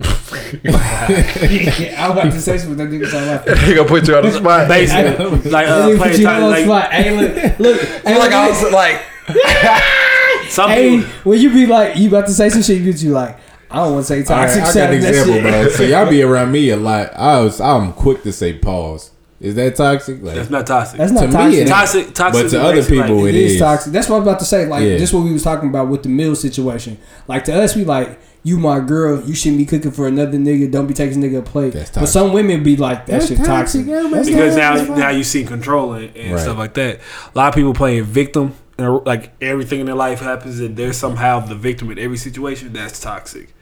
I 0.00 2.08
was 2.08 2.18
about 2.18 2.32
to 2.32 2.40
say 2.40 2.58
something, 2.58 2.76
that 2.78 2.88
nigga 2.94 3.08
started 3.08 3.26
laughing. 3.26 3.56
He 3.68 3.74
gonna 3.74 3.88
put 3.88 4.06
you 4.08 4.16
on 4.16 4.22
the 4.24 4.32
spot. 4.32 4.68
Basically, 4.68 5.50
like 5.50 5.66
That 5.66 5.68
uh, 5.68 5.88
nigga 5.88 5.96
playing 5.96 6.12
put 6.12 6.20
you 6.20 6.28
on 6.28 6.40
the 6.42 6.48
like 6.48 6.64
spot. 6.64 6.92
Hey, 6.92 7.16
look, 7.16 7.58
look. 7.58 7.80
Hey, 8.04 8.18
like 8.18 8.32
I 8.32 8.48
look, 8.48 8.62
was 8.62 8.72
like, 8.72 9.02
some 10.50 10.70
hey, 10.70 10.98
people. 10.98 11.10
when 11.30 11.40
you 11.40 11.52
be 11.52 11.66
like, 11.66 11.96
you 11.96 12.08
about 12.08 12.26
to 12.26 12.32
say 12.32 12.48
some 12.50 12.62
shit, 12.62 12.82
you 12.82 12.92
you 12.92 13.10
like, 13.12 13.38
I 13.70 13.76
don't 13.76 13.94
want 13.94 14.06
to 14.06 14.22
say 14.22 14.32
All 14.32 14.38
right, 14.40 14.46
toxic. 14.46 14.62
I 14.62 14.64
got 14.66 14.74
sound, 14.74 14.94
an 14.94 15.00
that 15.00 15.08
example, 15.08 15.34
shit. 15.34 15.42
bro. 15.42 15.68
So 15.70 15.82
y'all 15.84 16.10
be 16.10 16.22
around 16.22 16.52
me 16.52 16.70
a 16.70 16.76
lot. 16.76 17.14
I 17.16 17.40
was 17.40 17.60
I'm 17.60 17.92
quick 17.92 18.22
to 18.24 18.32
say 18.32 18.52
pause. 18.52 19.10
Is 19.40 19.54
that 19.56 19.76
toxic? 19.76 20.22
Like 20.22 20.34
That's 20.36 20.50
not 20.50 20.66
toxic. 20.66 20.98
That's 20.98 21.12
to 21.12 21.26
not 21.26 21.26
me, 21.28 21.32
toxic. 21.32 21.60
it 21.60 21.68
toxic. 21.68 22.14
Toxic. 22.14 22.42
But 22.44 22.50
to 22.50 22.62
other 22.62 22.82
people, 22.84 23.16
like, 23.16 23.28
it 23.28 23.34
it 23.34 23.44
is 23.44 23.52
is. 23.54 23.58
toxic. 23.60 23.92
That's 23.92 24.08
what 24.08 24.16
I'm 24.16 24.22
about 24.22 24.38
to 24.38 24.44
say. 24.46 24.66
Like 24.66 24.82
Yeah. 24.84 24.96
just 24.96 25.12
what 25.12 25.24
we 25.24 25.32
was 25.32 25.42
talking 25.42 25.68
about 25.68 25.88
with 25.88 26.02
the 26.04 26.08
meal 26.08 26.34
situation. 26.34 26.96
Like 27.28 27.44
to 27.44 27.54
us, 27.62 27.76
we 27.76 27.84
like 27.84 28.18
you 28.44 28.58
my 28.58 28.80
girl. 28.80 29.20
You 29.22 29.34
shouldn't 29.34 29.58
be 29.58 29.66
cooking 29.66 29.90
for 29.90 30.06
another 30.06 30.38
nigga. 30.38 30.70
Don't 30.70 30.86
be 30.86 30.94
taking 30.94 31.20
nigga 31.22 31.40
a 31.40 31.42
plate. 31.42 31.74
That's 31.74 31.90
But 31.90 32.06
some 32.06 32.32
women 32.32 32.62
be 32.62 32.76
like 32.76 33.04
that 33.06 33.12
That's 33.12 33.28
shit 33.28 33.38
toxic. 33.38 33.84
toxic, 33.84 33.86
yeah, 33.86 34.08
That's 34.10 34.28
because 34.28 34.56
now 34.56 34.76
toxic. 34.76 34.96
now 34.96 35.10
you 35.10 35.24
see 35.24 35.44
controlling 35.44 36.10
and 36.16 36.32
Right. 36.32 36.40
stuff 36.40 36.56
like 36.56 36.72
that. 36.74 37.00
A 37.34 37.38
lot 37.38 37.48
of 37.48 37.54
people 37.54 37.74
playing 37.74 38.04
victim, 38.04 38.54
and 38.78 39.04
like 39.04 39.32
everything 39.42 39.80
in 39.80 39.86
their 39.86 39.94
life 39.94 40.20
happens, 40.20 40.60
and 40.60 40.76
they're 40.76 40.92
somehow 40.94 41.40
the 41.40 41.54
victim 41.54 41.90
in 41.90 41.98
every 41.98 42.16
situation. 42.16 42.72
That's 42.72 43.00
toxic. 43.00 43.52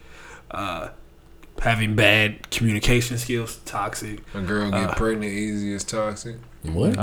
Uh, 0.50 0.88
having 1.60 1.94
bad 1.96 2.50
communication 2.50 3.18
skills, 3.18 3.58
toxic. 3.64 4.20
a 4.34 4.40
girl 4.40 4.70
get 4.70 4.96
pregnant 4.96 5.32
easy 5.32 5.72
is 5.72 5.84
toxic. 5.84 6.36
what? 6.64 6.94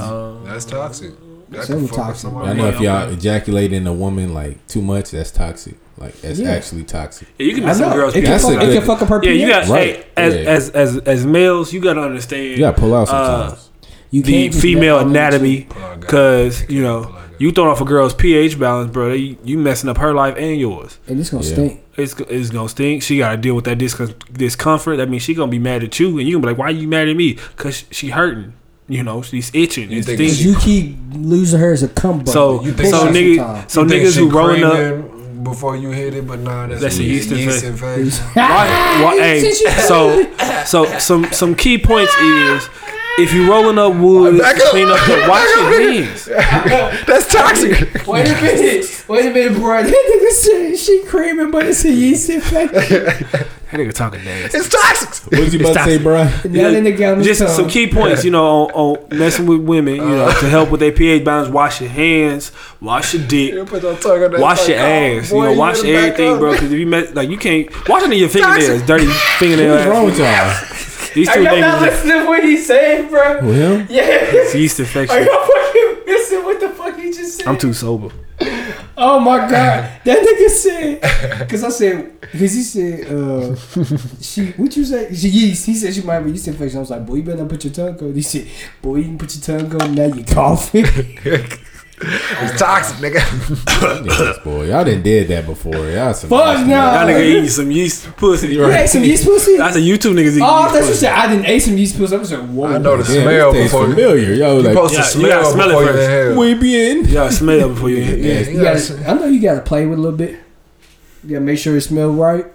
That's 0.45 0.65
toxic. 0.65 1.11
That 1.49 1.65
So 1.65 1.73
can 1.75 1.81
fuck 1.87 1.91
with 1.91 1.99
toxic. 1.99 2.21
somebody. 2.21 2.49
I 2.49 2.53
know 2.53 2.67
if 2.69 2.79
y'all 2.79 3.09
ejaculate 3.09 3.73
in 3.73 3.85
a 3.87 3.93
woman 3.93 4.33
like 4.33 4.65
too 4.67 4.81
much, 4.81 5.11
that's 5.11 5.31
toxic. 5.31 5.75
Like 5.97 6.19
that's 6.21 6.39
Yeah. 6.39 6.51
actually 6.51 6.83
toxic. 6.83 7.27
Yeah, 7.37 7.45
you 7.47 7.53
can 7.55 7.63
I 7.63 7.67
mess 7.67 7.77
some 7.79 7.91
girls. 7.93 8.15
It 8.15 8.23
can, 8.23 8.39
fuck, 8.39 8.51
a 8.61 8.69
it 8.69 8.73
can 8.73 8.81
fuck 8.83 9.01
up 9.01 9.09
her 9.09 9.19
yeah, 9.23 9.31
you 9.31 9.47
got 9.47 9.67
Right. 9.67 9.97
hey, 9.97 10.05
as, 10.17 10.33
Yeah. 10.33 10.39
as 10.41 10.69
as 10.69 10.97
as 10.99 11.25
males, 11.25 11.73
you 11.73 11.81
got 11.81 11.93
to 11.95 12.01
understand 12.01 12.43
You 12.51 12.57
gotta 12.59 12.79
pull 12.79 12.95
out 12.95 13.09
Uh, 13.09 13.47
sometimes. 13.49 13.69
You 14.11 14.23
the 14.23 14.31
can't 14.33 14.51
just 14.53 14.61
female 14.61 14.95
let 14.95 15.03
all 15.05 15.09
that 15.13 15.33
anatomy 15.33 15.57
shit- 15.57 15.69
Plug 15.69 15.99
because 16.01 16.61
you 16.69 16.81
Plug 16.81 16.83
know 16.83 17.13
out. 17.15 17.20
You 17.41 17.51
throwing 17.51 17.69
off 17.71 17.81
a 17.81 17.85
girl's 17.85 18.13
pH 18.13 18.59
balance, 18.59 18.91
bro. 18.91 19.09
They, 19.09 19.37
you 19.43 19.57
messing 19.57 19.89
up 19.89 19.97
her 19.97 20.13
life 20.13 20.35
and 20.37 20.59
yours. 20.59 20.99
And 21.07 21.19
it's 21.19 21.29
gonna 21.31 21.43
Yeah. 21.43 21.53
stink. 21.53 21.81
It's 21.97 22.13
it's 22.19 22.49
gonna 22.51 22.69
stink. 22.69 23.03
She 23.03 23.17
gotta 23.17 23.37
deal 23.37 23.55
with 23.55 23.65
that 23.65 23.77
discom- 23.77 24.13
discomfort. 24.31 24.97
That 24.97 25.09
means 25.09 25.23
she 25.23 25.33
gonna 25.33 25.51
be 25.51 25.59
mad 25.59 25.83
at 25.83 25.99
you, 25.99 26.17
and 26.19 26.27
you 26.27 26.35
gonna 26.35 26.47
be 26.47 26.51
like, 26.53 26.57
"Why 26.57 26.67
are 26.67 26.71
you 26.71 26.87
mad 26.87 27.09
at 27.09 27.15
me?" 27.15 27.37
Cause 27.57 27.83
she 27.91 28.09
hurting. 28.09 28.53
You 28.87 29.03
know, 29.03 29.21
she's 29.21 29.49
itching. 29.53 29.89
You 29.91 29.99
It's 29.99 30.07
think 30.07 30.17
stinging. 30.19 30.53
Cause 30.55 30.65
you 30.67 30.83
keep 30.83 30.97
losing 31.13 31.59
her 31.59 31.71
as 31.73 31.81
a 31.83 31.87
cum 31.87 32.19
bucket. 32.19 32.33
So 32.33 32.63
You 32.63 32.73
think 32.73 32.89
so 32.89 33.11
she- 33.13 33.19
niggas 33.19 33.35
sometimes. 33.37 33.71
so 33.73 33.81
You 33.83 33.89
think 33.89 34.03
niggas 34.03 34.13
she 34.13 34.19
who 34.19 34.29
rolling 34.29 34.63
up. 34.63 35.43
before 35.43 35.75
you 35.77 35.89
hit 35.89 36.13
it, 36.13 36.27
but 36.27 36.39
nah, 36.39 36.67
that's, 36.67 36.81
That's 36.81 36.97
a 36.99 37.03
yeast 37.03 37.31
infection. 37.31 37.71
infection. 37.71 38.25
Why, 38.33 39.01
why, 39.03 39.17
hey, 39.21 39.51
so 39.53 40.27
so 40.65 40.85
some 40.99 41.25
some 41.31 41.55
key 41.55 41.77
points 41.77 42.13
is 42.21 42.69
if 43.21 43.33
you 43.33 43.49
rolling 43.49 43.77
up 43.77 43.95
wood, 43.95 44.39
Back 44.39 44.57
up. 44.57 44.69
clean 44.69 44.87
up 44.87 44.97
the 45.05 45.25
wash 45.29 45.47
your 45.55 45.81
hands. 45.81 46.25
That's 47.05 47.31
toxic. 47.31 48.05
Wait 48.07 48.27
a 48.27 48.41
minute. 48.41 49.05
Wait 49.07 49.25
a 49.25 49.31
minute, 49.31 49.57
bro. 49.57 49.83
That 49.83 49.91
nigga 49.91 50.31
said 50.31 50.75
she 50.77 51.03
creaming, 51.05 51.51
but 51.51 51.65
it's 51.65 51.85
a 51.85 51.91
yeast 51.91 52.29
infection. 52.29 53.03
That 53.71 53.79
nigga 53.79 53.93
talking 53.93 54.23
nasty. 54.25 54.57
It's 54.57 54.67
toxic. 54.67 55.31
What 55.31 55.41
was 55.41 55.53
you 55.53 55.61
about 55.61 55.73
to 55.73 55.83
say, 55.85 55.97
bro? 55.97 56.23
Now 56.23 56.31
that 56.43 56.83
nigga 56.83 56.97
got 56.97 57.11
on 57.13 57.17
his 57.19 57.39
Just 57.39 57.55
some 57.55 57.69
key 57.69 57.87
points, 57.87 58.25
you 58.25 58.31
know, 58.31 58.45
on, 58.45 58.71
on 58.71 59.17
messing 59.17 59.45
with 59.45 59.61
women, 59.61 59.95
you 59.95 60.01
know, 60.01 60.27
to 60.27 60.49
help 60.49 60.71
with 60.71 60.81
their 60.81 60.91
pH 60.91 61.23
balance. 61.23 61.47
Wash 61.47 61.79
your 61.79 61.89
hands, 61.89 62.51
wash 62.81 63.13
your 63.13 63.25
dick, 63.27 63.53
You 63.53 63.63
put 63.63 63.81
your 63.81 63.95
tongue 63.95 64.23
on 64.23 64.41
wash 64.41 64.67
your. 64.67 64.77
Oh, 64.77 64.81
ass, 64.81 65.31
you 65.31 65.41
know, 65.41 65.53
wash 65.53 65.83
everything, 65.85 66.37
bro. 66.37 66.51
Because 66.51 66.71
if 66.71 66.79
you 66.79 66.85
mess, 66.87 67.13
like, 67.15 67.29
you 67.29 67.37
can't 67.37 67.69
wash 67.87 68.03
under 68.03 68.15
your 68.15 68.27
fingernails, 68.29 68.81
dirty 68.83 69.05
fingernails. 69.39 69.77
What's 69.77 69.89
wrong 69.89 70.05
with 70.05 70.19
y'all? 70.19 70.70
These 71.13 71.27
two 71.33 71.39
niggas, 71.41 71.81
listening 71.81 72.19
to 72.19 72.25
what 72.25 72.43
he's 72.43 72.65
saying, 72.65 73.09
bro? 73.09 73.39
Well, 73.41 73.81
Yeah. 73.89 74.03
it's 74.07 74.55
yeast 74.55 74.79
infection. 74.79 75.25
fucking 75.25 75.95
missing 76.05 76.43
what 76.43 76.59
the 76.59 76.69
fuck 76.69 76.97
he 76.97 77.11
just 77.11 77.37
said? 77.37 77.47
I'm 77.47 77.57
too 77.57 77.73
sober. 77.73 78.09
Oh 78.97 79.19
my 79.19 79.37
god, 79.39 79.89
that 80.03 80.17
nigga 80.19 80.49
said. 80.49 81.39
Because 81.39 81.63
I 81.63 81.69
said, 81.69 82.19
because 82.21 82.53
he 82.53 82.61
said, 82.63 83.07
uh, 83.11 83.55
she, 84.21 84.51
what 84.51 84.75
you 84.77 84.85
say? 84.85 85.13
She 85.13 85.27
yeast. 85.29 85.65
He 85.65 85.75
said 85.75 85.93
she 85.93 86.01
might 86.01 86.15
have 86.15 86.25
a 86.25 86.29
yeast 86.29 86.47
infection. 86.47 86.77
I 86.77 86.81
was 86.81 86.89
like, 86.89 87.05
boy, 87.05 87.15
you 87.15 87.23
better 87.23 87.37
not 87.39 87.49
put 87.49 87.63
your 87.63 87.73
tongue 87.73 87.97
on. 87.99 88.13
He 88.13 88.21
said, 88.21 88.47
boy, 88.81 88.97
you 88.97 89.03
can 89.05 89.17
put 89.17 89.35
your 89.35 89.59
tongue 89.59 89.81
on. 89.81 89.95
Now 89.95 90.05
you 90.05 90.23
coughing. 90.23 90.85
It's 92.03 92.59
toxic, 92.59 92.97
nigga. 92.97 93.19
niggas, 93.19 94.43
boy, 94.43 94.65
y'all 94.65 94.83
done 94.83 95.01
did 95.03 95.27
that 95.27 95.45
before. 95.45 95.75
Y'all 95.89 96.13
some 96.13 96.29
Fuck 96.29 96.45
nasty 96.57 96.69
no. 96.69 96.75
Y'all 96.75 97.07
nigga 97.07 97.23
eating 97.29 97.49
some 97.49 97.71
yeast 97.71 98.15
pussy. 98.17 98.47
You 98.47 98.65
ate 98.71 98.87
some 98.89 99.03
yeast 99.03 99.25
pussy? 99.25 99.57
That's 99.57 99.75
a 99.75 99.79
YouTube 99.79 100.13
niggas 100.15 100.31
eating 100.31 100.41
Oh, 100.43 100.61
yeast 100.63 100.73
that's 100.73 100.73
what 100.73 100.79
you 100.81 100.85
pussy. 100.87 100.97
said. 100.99 101.13
I 101.13 101.27
didn't 101.29 101.45
ate 101.45 101.59
some 101.59 101.77
yeast 101.77 101.97
pussy. 101.97 102.15
I 102.15 102.19
was 102.19 102.31
like, 102.31 102.49
whoa. 102.49 102.65
I 102.67 102.77
know 102.79 102.97
the 102.97 103.13
Yeah, 103.13 103.21
smell 103.21 103.53
this 103.53 103.61
tastes 103.61 103.73
before 103.73 103.87
you. 103.87 103.93
familiar. 103.93 104.33
Yo, 104.33 104.57
You 104.57 104.61
like, 104.63 104.73
supposed 104.73 104.93
Yeah, 104.95 105.01
to 105.03 105.19
you 105.19 105.27
gotta 105.27 105.45
smell 105.45 105.53
smell 105.53 105.67
it 105.67 105.69
before 105.71 105.81
you 105.83 105.87
first. 105.89 106.09
inhale. 106.09 106.39
we 106.39 106.53
bien. 106.55 107.05
Yeah, 107.05 107.29
smell 107.29 107.69
before 107.69 107.89
you. 107.89 107.97
Yeah, 107.97 108.03
Yeah. 108.15 108.39
you 108.39 108.51
You 108.57 108.61
gotta, 108.63 108.93
gotta, 108.93 109.09
I 109.09 109.13
know 109.13 109.25
you 109.27 109.41
gotta 109.41 109.61
play 109.61 109.85
with 109.85 109.99
a 109.99 110.01
little 110.01 110.17
bit. 110.17 110.39
You 111.23 111.29
gotta 111.29 111.41
make 111.45 111.59
sure 111.59 111.77
it 111.77 111.81
smells 111.81 112.15
right. 112.15 112.45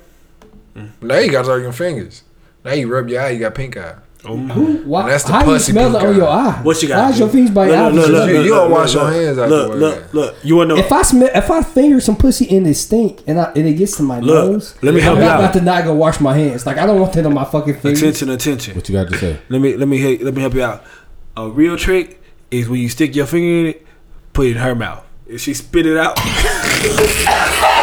now 1.01 1.19
you 1.19 1.31
got 1.31 1.45
to 1.45 1.61
your 1.61 1.73
fingers. 1.73 2.23
Now 2.65 2.73
you 2.73 2.89
rub 2.93 3.09
your 3.09 3.23
eye, 3.23 3.31
you 3.31 3.39
got 3.39 3.55
pink 3.55 3.77
eye. 3.77 3.95
Oh 4.29 4.37
why, 4.85 5.09
that's 5.11 5.25
the 5.25 5.33
how 5.33 5.45
do 5.45 5.53
you 5.53 5.59
smell 5.59 5.95
it 5.95 5.99
pink 6.01 6.09
on 6.11 6.17
your 6.17 6.29
eye? 6.29 6.61
What 6.63 6.83
you 6.83 6.89
got? 6.89 6.99
Why 7.05 7.11
is 7.11 7.19
your 7.19 7.29
fingers 7.29 7.51
by 7.53 7.67
your 7.69 7.77
eye? 7.77 7.89
Look, 7.91 8.09
look, 8.09 8.09
look, 8.09 8.29
You- 8.29 8.35
look, 8.37 8.45
you 8.47 8.51
don't 8.55 8.71
wash 8.71 8.95
your 8.95 9.11
hands 9.11 9.37
Look, 9.37 9.51
afterwards. 9.71 9.81
look, 9.81 10.15
look. 10.15 10.35
You 10.43 10.57
want 10.57 10.71
to 10.71 10.75
know? 10.77 10.81
If 10.83 10.91
I 10.93 11.03
smell, 11.03 11.31
if 11.35 11.51
I 11.51 11.63
finger 11.63 12.01
some 12.01 12.17
pussy 12.17 12.57
and 12.57 12.67
it 12.67 12.75
stink 12.75 13.23
and, 13.27 13.39
I, 13.41 13.53
and 13.55 13.67
it 13.69 13.75
gets 13.75 13.97
to 13.99 14.03
my 14.03 14.19
Look, 14.21 14.51
nose, 14.51 14.75
let 14.83 14.95
me 14.95 15.01
help 15.01 15.17
I'm 15.19 15.23
you 15.23 15.29
not 15.29 15.35
out. 15.37 15.41
about 15.45 15.53
to 15.55 15.61
not 15.61 15.85
go 15.85 15.95
wash 15.95 16.21
my 16.21 16.37
hands. 16.37 16.67
Like 16.67 16.79
I 16.79 16.87
don't 16.87 17.01
want 17.01 17.13
that 17.13 17.25
on 17.27 17.35
my 17.35 17.45
fucking 17.45 17.75
fingers. 17.75 18.01
attention, 18.03 18.31
attention. 18.31 18.75
What 18.75 18.89
you 18.89 18.95
got 18.95 19.09
to 19.11 19.17
say? 19.19 19.39
Let 19.49 19.61
me 19.61 19.77
let 19.77 19.87
me 19.89 20.19
let 20.19 20.35
me 20.35 20.41
help 20.41 20.55
you 20.55 20.63
out. 20.65 20.83
A 21.37 21.49
real 21.49 21.77
trick 21.77 22.21
is 22.51 22.69
when 22.69 22.81
you 22.81 22.89
stick 22.89 23.15
your 23.15 23.27
finger 23.27 23.61
in 23.61 23.67
it, 23.67 23.87
put 24.33 24.47
it 24.47 24.51
in 24.53 24.57
her 24.57 24.75
mouth. 24.75 25.05
If 25.29 25.41
she 25.41 25.55
spit 25.55 25.87
it 25.87 25.97
out, 25.97 26.17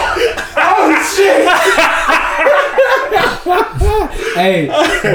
Hey, 4.33 4.65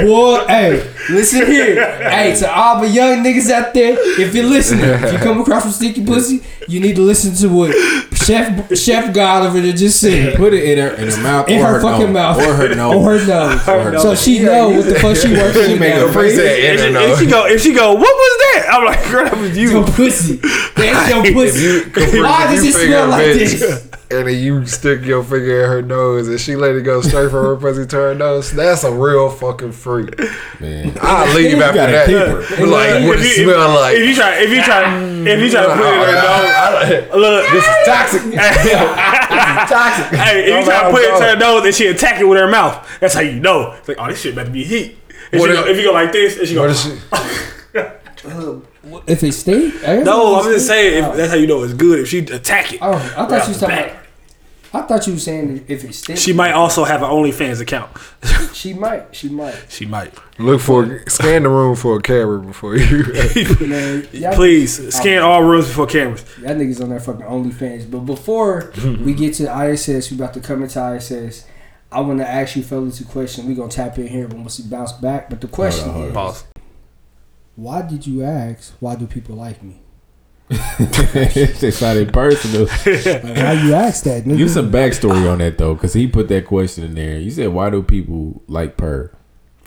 boy, 0.05 0.45
hey, 0.47 0.93
listen 1.09 1.45
here. 1.45 1.75
Hey, 2.09 2.35
to 2.39 2.49
all 2.51 2.79
the 2.81 2.87
young 2.87 3.23
niggas 3.23 3.49
out 3.51 3.73
there, 3.73 3.95
if 4.19 4.33
you're 4.33 4.45
listening, 4.45 4.85
if 4.85 5.11
you 5.13 5.19
come 5.19 5.39
across 5.41 5.63
some 5.63 5.71
sticky 5.71 6.05
pussy, 6.05 6.41
you 6.67 6.79
need 6.79 6.95
to 6.95 7.01
listen 7.01 7.33
to 7.35 7.53
what 7.53 7.71
Chef 8.15 8.75
Chef 8.77 9.13
God 9.13 9.45
over 9.45 9.59
there 9.59 9.73
just 9.73 9.99
said. 9.99 10.35
Put 10.37 10.53
it 10.53 10.63
in 10.63 10.77
her 10.77 10.93
in 10.95 11.09
her 11.09 11.21
mouth 11.21 11.49
In 11.49 11.59
or 11.61 11.65
her, 11.65 11.73
her, 11.73 11.81
fucking 11.81 12.13
nose. 12.13 12.13
mouth. 12.13 12.37
or 12.39 12.53
her 12.55 12.75
nose. 12.75 12.95
Or 12.95 13.17
her 13.19 13.25
nose. 13.27 13.67
Or 13.67 13.83
her 13.91 13.99
So 13.99 14.15
she 14.15 14.39
know 14.39 14.69
what 14.69 14.85
the 14.85 14.95
fuck 14.95 15.15
she 15.17 15.31
working 15.33 15.63
She 15.65 15.71
with 15.73 15.79
make 15.79 15.93
a 15.95 16.13
face 16.13 16.35
Said 16.35 16.59
if, 16.59 16.79
in 16.81 16.87
she, 16.87 16.93
her 16.93 17.13
if 17.13 17.19
she 17.19 17.25
go, 17.27 17.45
if 17.47 17.61
she 17.61 17.73
go, 17.73 17.93
what 17.93 18.01
was 18.01 18.37
that? 18.39 18.67
I'm 18.71 18.85
like, 18.85 19.11
girl, 19.11 19.25
that 19.25 19.37
was 19.37 19.57
you. 19.57 19.69
Your 19.71 19.85
pussy. 19.87 20.35
That's 20.37 21.09
your 21.13 21.23
pussy. 21.33 22.21
Why 22.21 22.53
does 22.53 22.63
it 22.63 22.73
smell 22.73 23.09
like 23.09 23.25
this? 23.25 23.88
And 24.11 24.27
then 24.27 24.39
you 24.39 24.65
stick 24.65 25.03
your 25.05 25.23
finger 25.23 25.63
in 25.65 25.69
her 25.69 25.81
nose 25.83 26.27
and 26.29 26.39
she 26.41 26.55
let 26.55 26.75
it 26.75 26.81
go 26.81 26.99
straight 27.01 27.29
from 27.29 27.45
her 27.45 27.55
pussy 27.57 27.85
to 27.85 27.95
her 27.95 28.15
nose. 28.15 28.51
That's 28.51 28.83
a 28.83 28.91
real 28.91 29.29
fucking 29.29 29.71
freak. 29.73 30.17
Man. 30.59 30.97
I 30.99 31.31
leave 31.35 31.51
You 31.51 31.61
after 31.61 31.75
gotta 31.75 31.91
that. 31.91 32.07
keep. 32.47 32.59
Like 32.59 33.03
what 33.07 33.19
it 33.19 33.25
If 33.25 33.37
you- 33.37 33.43
smell 33.43 33.69
like. 33.75 33.97
If 33.97 34.07
you 34.09 34.15
try, 34.15 34.35
if 34.39 34.49
you 34.49 34.63
try, 34.63 34.99
if 35.27 35.39
you 35.39 35.49
try 35.51 35.61
to 35.61 35.73
put 35.75 35.85
it 35.85 35.93
in 35.93 35.99
her 36.09 37.07
nose, 37.11 37.21
look, 37.21 37.51
this 37.51 37.63
is 37.63 37.85
toxic. 37.85 38.21
this 38.31 38.65
is 38.65 39.69
toxic. 39.69 40.17
Hey, 40.19 40.41
if 40.41 40.57
you 40.59 40.65
try 40.65 40.83
to 40.85 40.89
put 40.91 41.01
it 41.03 41.17
to 41.19 41.25
her 41.25 41.35
nose 41.37 41.65
and 41.65 41.75
she 41.75 41.85
attack 41.87 42.19
it 42.19 42.23
with 42.25 42.39
her 42.39 42.47
mouth, 42.49 42.87
that's 42.99 43.13
how 43.13 43.21
you 43.21 43.39
know. 43.39 43.73
It's 43.73 43.87
like, 43.89 43.97
oh, 43.99 44.07
this 44.07 44.19
shit 44.21 44.33
better 44.33 44.49
be 44.49 44.63
heat. 44.63 44.97
If, 45.31 45.39
What 45.39 45.51
she 45.51 45.55
if- 45.57 45.63
go, 45.65 45.69
if 45.69 45.77
you 45.77 45.83
go 45.83 45.91
like 45.93 46.11
this, 46.11 46.39
and 46.39 46.47
she 46.47 46.55
go, 46.55 46.61
What 46.61 46.71
is 46.71 46.81
she? 46.81 46.97
If 49.07 49.23
it 49.23 49.31
stink? 49.33 49.81
No, 49.83 50.39
I'm 50.39 50.47
it 50.49 50.53
just 50.53 50.67
saying 50.67 51.03
if, 51.03 51.15
that's 51.15 51.31
how 51.31 51.37
you 51.37 51.47
know 51.47 51.63
it's 51.63 51.73
good. 51.73 51.99
If 51.99 52.09
she 52.09 52.19
attack 52.19 52.73
it, 52.73 52.79
Oh, 52.81 52.93
I 52.93 53.25
thought 53.25 53.29
you 53.31 53.35
was 53.35 53.47
off 53.49 53.59
the 53.59 53.65
talking 53.67 53.89
about. 53.91 53.95
I 54.71 54.81
thought 54.83 55.07
you 55.07 55.13
were 55.13 55.19
saying 55.19 55.65
if 55.67 55.83
it 55.83 55.93
stinks. 55.95 56.21
she 56.21 56.31
might 56.31 56.51
also 56.51 56.83
have 56.83 57.01
an 57.01 57.09
OnlyFans 57.09 57.59
account. 57.61 57.91
She 58.53 58.73
might. 58.73 59.15
She 59.15 59.29
might. 59.29 59.55
she 59.69 59.85
might. 59.85 60.13
Look 60.37 60.59
for 60.59 61.07
scan 61.07 61.43
the 61.43 61.49
room 61.49 61.77
for 61.77 61.97
a 61.97 62.01
camera 62.01 62.39
before 62.41 62.75
you. 62.75 63.05
Man, 63.61 64.05
Please 64.33 64.93
scan 64.93 65.19
oh. 65.19 65.29
all 65.29 65.43
rooms 65.43 65.67
before 65.67 65.85
cameras. 65.87 66.25
y'all 66.41 66.55
niggas 66.55 66.81
on 66.83 66.89
their 66.89 66.99
fucking 66.99 67.21
OnlyFans. 67.21 67.89
But 67.89 67.99
before 67.99 68.73
we 69.01 69.13
get 69.13 69.35
to 69.35 69.43
ISS, 69.65 70.11
we 70.11 70.17
about 70.17 70.33
to 70.33 70.41
come 70.41 70.61
into 70.63 70.93
ISS. 70.95 71.45
I 71.89 72.01
want 72.01 72.19
to 72.19 72.27
ask 72.27 72.57
you 72.57 72.63
fellas 72.63 72.99
a 72.99 73.05
question. 73.05 73.47
We 73.47 73.55
gonna 73.55 73.71
tap 73.71 73.97
in 73.97 74.07
here 74.07 74.27
once 74.27 74.59
we 74.59 74.67
bounce 74.69 74.91
back. 74.91 75.29
But 75.29 75.39
the 75.39 75.47
question 75.47 75.89
hold 75.89 76.07
is, 76.07 76.13
Pause. 76.13 76.43
Why 77.59 77.81
did 77.81 78.07
you 78.07 78.23
ask? 78.23 78.73
Why 78.79 78.95
do 78.95 79.05
people 79.05 79.35
like 79.35 79.61
me? 79.61 79.81
they 80.49 81.69
sounded 81.71 82.11
personal. 82.11 82.65
Like, 82.65 83.37
why 83.37 83.53
you 83.53 83.73
ask 83.75 84.03
that? 84.05 84.23
Nigga? 84.23 84.37
Give 84.37 84.49
some 84.49 84.71
backstory 84.71 85.31
on 85.31 85.37
that 85.39 85.59
though, 85.59 85.75
because 85.75 85.93
he 85.93 86.07
put 86.07 86.27
that 86.29 86.47
question 86.47 86.85
in 86.85 86.95
there. 86.95 87.19
You 87.19 87.29
said, 87.29 87.49
"Why 87.49 87.69
do 87.69 87.83
people 87.83 88.41
like 88.47 88.75
per?" 88.75 89.11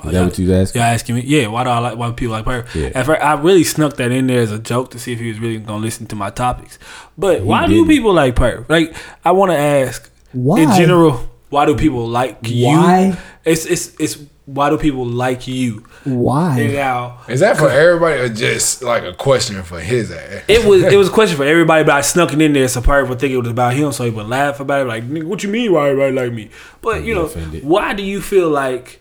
Is 0.04 0.12
that 0.12 0.24
what 0.24 0.38
you 0.38 0.48
was 0.48 0.68
asking? 0.68 0.80
Y'all 0.80 0.90
asking 0.90 1.14
me? 1.14 1.20
Yeah. 1.22 1.46
Why 1.46 1.64
do 1.64 1.70
I 1.70 1.78
like? 1.78 1.96
Why 1.96 2.08
do 2.08 2.14
people 2.14 2.32
like 2.32 2.46
her? 2.46 2.66
Yeah. 2.74 2.90
At 2.94 3.06
first, 3.06 3.22
I 3.22 3.34
really 3.34 3.62
snuck 3.62 3.96
that 3.96 4.10
in 4.10 4.26
there 4.26 4.40
as 4.40 4.50
a 4.50 4.58
joke 4.58 4.90
to 4.92 4.98
see 4.98 5.12
if 5.12 5.20
he 5.20 5.28
was 5.28 5.38
really 5.38 5.58
gonna 5.58 5.82
listen 5.82 6.06
to 6.06 6.16
my 6.16 6.30
topics. 6.30 6.78
But 7.16 7.42
why 7.42 7.66
do 7.66 7.74
didn't. 7.74 7.88
people 7.88 8.12
like 8.12 8.36
her? 8.38 8.66
Like, 8.68 8.94
I 9.24 9.30
want 9.32 9.52
to 9.52 9.56
ask 9.56 10.10
Why? 10.32 10.62
in 10.62 10.70
general. 10.72 11.28
Why 11.50 11.66
do 11.66 11.76
people 11.76 12.08
like 12.08 12.38
you? 12.42 12.66
Why? 12.66 13.16
It's 13.44 13.66
it's 13.66 13.94
it's 14.00 14.18
why 14.44 14.70
do 14.70 14.76
people 14.78 15.06
like 15.06 15.46
you? 15.46 15.86
And 16.04 16.18
Why? 16.20 16.66
now 16.66 17.20
Is 17.28 17.40
that 17.40 17.56
for 17.56 17.70
everybody 17.70 18.20
or 18.20 18.28
just 18.28 18.82
like 18.82 19.04
a 19.04 19.12
question 19.14 19.62
for 19.62 19.78
his 19.80 20.10
ass? 20.10 20.42
it 20.48 20.64
was 20.66 20.82
it 20.82 20.96
was 20.96 21.08
a 21.08 21.12
question 21.12 21.36
for 21.36 21.44
everybody, 21.44 21.84
but 21.84 21.94
I 21.94 22.00
snuck 22.00 22.32
it 22.32 22.42
in 22.42 22.52
there 22.52 22.66
so 22.66 22.80
probably 22.80 23.08
would 23.08 23.20
think 23.20 23.32
it 23.32 23.38
was 23.38 23.48
about 23.48 23.74
him, 23.74 23.92
so 23.92 24.04
he 24.04 24.10
would 24.10 24.26
laugh 24.26 24.58
about 24.58 24.82
it. 24.82 24.88
Like, 24.88 25.04
nigga, 25.08 25.24
what 25.24 25.42
you 25.44 25.48
mean? 25.48 25.72
Why 25.72 25.90
everybody 25.90 26.12
like 26.12 26.32
me? 26.32 26.50
But 26.80 27.04
you 27.04 27.14
know, 27.14 27.26
offended. 27.26 27.64
why 27.64 27.92
do 27.94 28.02
you 28.02 28.20
feel 28.20 28.48
like 28.50 29.00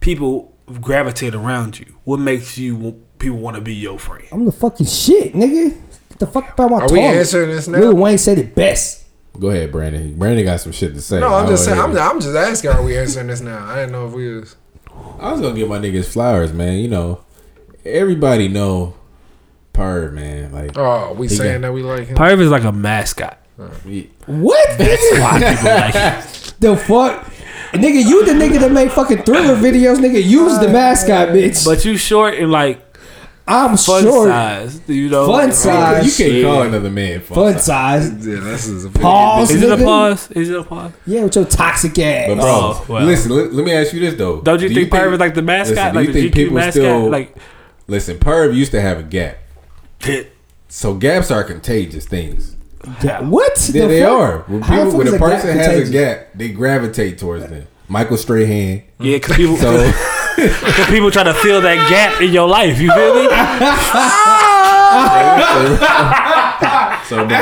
people 0.00 0.56
gravitate 0.80 1.34
around 1.34 1.78
you? 1.78 1.86
What 2.04 2.20
makes 2.20 2.56
you 2.58 3.02
people 3.18 3.38
want 3.38 3.56
to 3.56 3.60
be 3.62 3.74
your 3.74 3.98
friend? 3.98 4.24
I'm 4.32 4.44
the 4.44 4.52
fucking 4.52 4.86
shit, 4.86 5.32
nigga. 5.34 5.76
What 6.10 6.18
the 6.20 6.26
fuck 6.26 6.52
about 6.52 6.70
my 6.70 6.76
Are 6.78 6.82
we 6.82 6.88
toilet? 7.00 7.16
answering 7.16 7.50
this 7.50 7.66
now? 7.66 7.78
Lil 7.80 7.94
Wayne 7.96 8.18
said 8.18 8.38
it 8.38 8.54
best. 8.54 9.04
Go 9.38 9.48
ahead, 9.50 9.72
Brandon. 9.72 10.18
Brandon 10.18 10.44
got 10.44 10.60
some 10.60 10.72
shit 10.72 10.92
to 10.94 11.00
say. 11.00 11.18
No, 11.20 11.28
I'm 11.34 11.48
just 11.48 11.64
saying. 11.64 11.78
I'm. 11.80 11.96
I'm 11.96 12.20
just 12.20 12.36
asking. 12.36 12.70
Are 12.70 12.82
we 12.82 12.96
answering 12.96 13.28
this 13.28 13.40
now? 13.40 13.64
I 13.66 13.76
didn't 13.76 13.92
know 13.92 14.06
if 14.06 14.12
we 14.12 14.36
was. 14.36 14.56
I 15.18 15.32
was 15.32 15.40
gonna 15.40 15.54
give 15.54 15.68
my 15.68 15.78
niggas 15.78 16.06
flowers, 16.06 16.52
man. 16.52 16.78
You 16.78 16.88
know, 16.88 17.20
everybody 17.84 18.48
know 18.48 18.94
Per, 19.72 20.10
man. 20.10 20.52
Like, 20.52 20.76
Oh, 20.76 21.12
we 21.14 21.28
saying 21.28 21.60
got- 21.62 21.68
that 21.68 21.72
we 21.72 21.82
like 21.82 22.06
him. 22.08 22.16
Perv 22.16 22.40
is 22.40 22.50
like 22.50 22.64
a 22.64 22.72
mascot. 22.72 23.38
we- 23.86 24.10
What? 24.26 24.68
nigga? 24.78 25.20
Why 25.20 25.38
people 25.38 25.70
like 25.70 25.94
him? 25.94 26.54
the 26.60 26.76
fuck? 26.76 27.26
Nigga, 27.72 28.04
you 28.04 28.24
the 28.26 28.32
nigga 28.32 28.58
that 28.60 28.72
made 28.72 28.90
fucking 28.90 29.22
thriller 29.22 29.54
videos, 29.54 29.98
nigga. 29.98 30.22
Use 30.24 30.58
the 30.58 30.68
mascot, 30.68 31.28
bitch. 31.28 31.64
But 31.64 31.84
you 31.84 31.96
short 31.96 32.34
and 32.34 32.50
like 32.50 32.89
I'm 33.52 33.76
fun 33.76 34.02
short. 34.04 34.28
size, 34.28 34.80
you 34.86 35.08
know. 35.08 35.26
Fun 35.26 35.52
size. 35.52 36.06
you 36.18 36.24
can't 36.24 36.38
Yeah. 36.38 36.44
call 36.44 36.62
another 36.62 36.90
man 36.90 37.20
fun. 37.20 37.34
Fun 37.36 37.58
size. 37.58 38.06
size. 38.08 38.26
Yeah, 38.26 38.40
this 38.40 38.66
is 38.68 38.84
a 38.84 38.90
Pause. 38.90 39.50
Is 39.50 39.62
it 39.62 39.70
a 39.70 39.76
nigga. 39.76 39.84
pause? 39.84 40.30
Is 40.30 40.50
it 40.50 40.58
a 40.58 40.62
pause? 40.62 40.92
Yeah, 41.06 41.22
with 41.24 41.34
your 41.36 41.44
toxic 41.46 41.98
ass. 41.98 42.28
But 42.28 42.34
bro, 42.36 42.44
Oh, 42.46 42.84
well. 42.88 43.04
listen. 43.04 43.32
Let, 43.32 43.52
let 43.52 43.64
me 43.66 43.72
ask 43.72 43.92
you 43.92 44.00
this 44.00 44.14
though. 44.14 44.40
Don't 44.40 44.60
you 44.62 44.68
Do 44.68 44.74
think 44.74 44.90
Perv 44.90 45.12
is 45.14 45.18
like 45.20 45.34
the 45.34 45.42
mascot, 45.42 45.76
listen, 45.76 45.92
do 45.92 45.98
like 45.98 46.06
you 46.06 46.12
the 46.12 46.20
think 46.22 46.32
GQ 46.34 46.36
people 46.36 46.54
mascot? 46.54 46.72
still- 46.72 47.10
like, 47.10 47.36
Listen, 47.88 48.18
Perv 48.18 48.54
used 48.54 48.70
to 48.72 48.80
have 48.80 48.98
a 49.00 49.02
gap. 49.02 49.38
So 50.68 50.94
gaps 50.94 51.30
are 51.30 51.42
contagious 51.42 52.06
things. 52.06 52.56
Yeah, 53.02 53.20
what? 53.20 53.68
Yeah, 53.74 53.82
The 53.82 53.88
they 53.88 54.00
fuck? 54.02 54.10
are. 54.12 54.38
When, 54.46 54.62
people, 54.62 54.84
fuck 54.86 54.94
when 54.94 55.06
is 55.08 55.12
a 55.12 55.16
a 55.16 55.18
gap 55.18 55.28
person 55.30 55.58
has 55.58 55.88
a 55.88 55.92
gap, 55.92 56.28
they 56.34 56.48
gravitate 56.50 57.18
towards 57.18 57.46
them. 57.48 57.66
Michael 57.88 58.16
Strahan. 58.16 58.82
yeah, 59.00 59.16
because 59.16 59.36
people, 59.36 59.56
So 59.56 59.72
cause 60.48 60.86
people 60.86 61.10
try 61.10 61.22
to 61.24 61.34
fill 61.34 61.60
that 61.60 61.88
gap 61.88 62.20
in 62.20 62.32
your 62.32 62.48
life. 62.48 62.78
You 62.80 62.92
feel 62.92 63.14
me? 63.14 63.28
so 67.10 67.26
bro, 67.26 67.38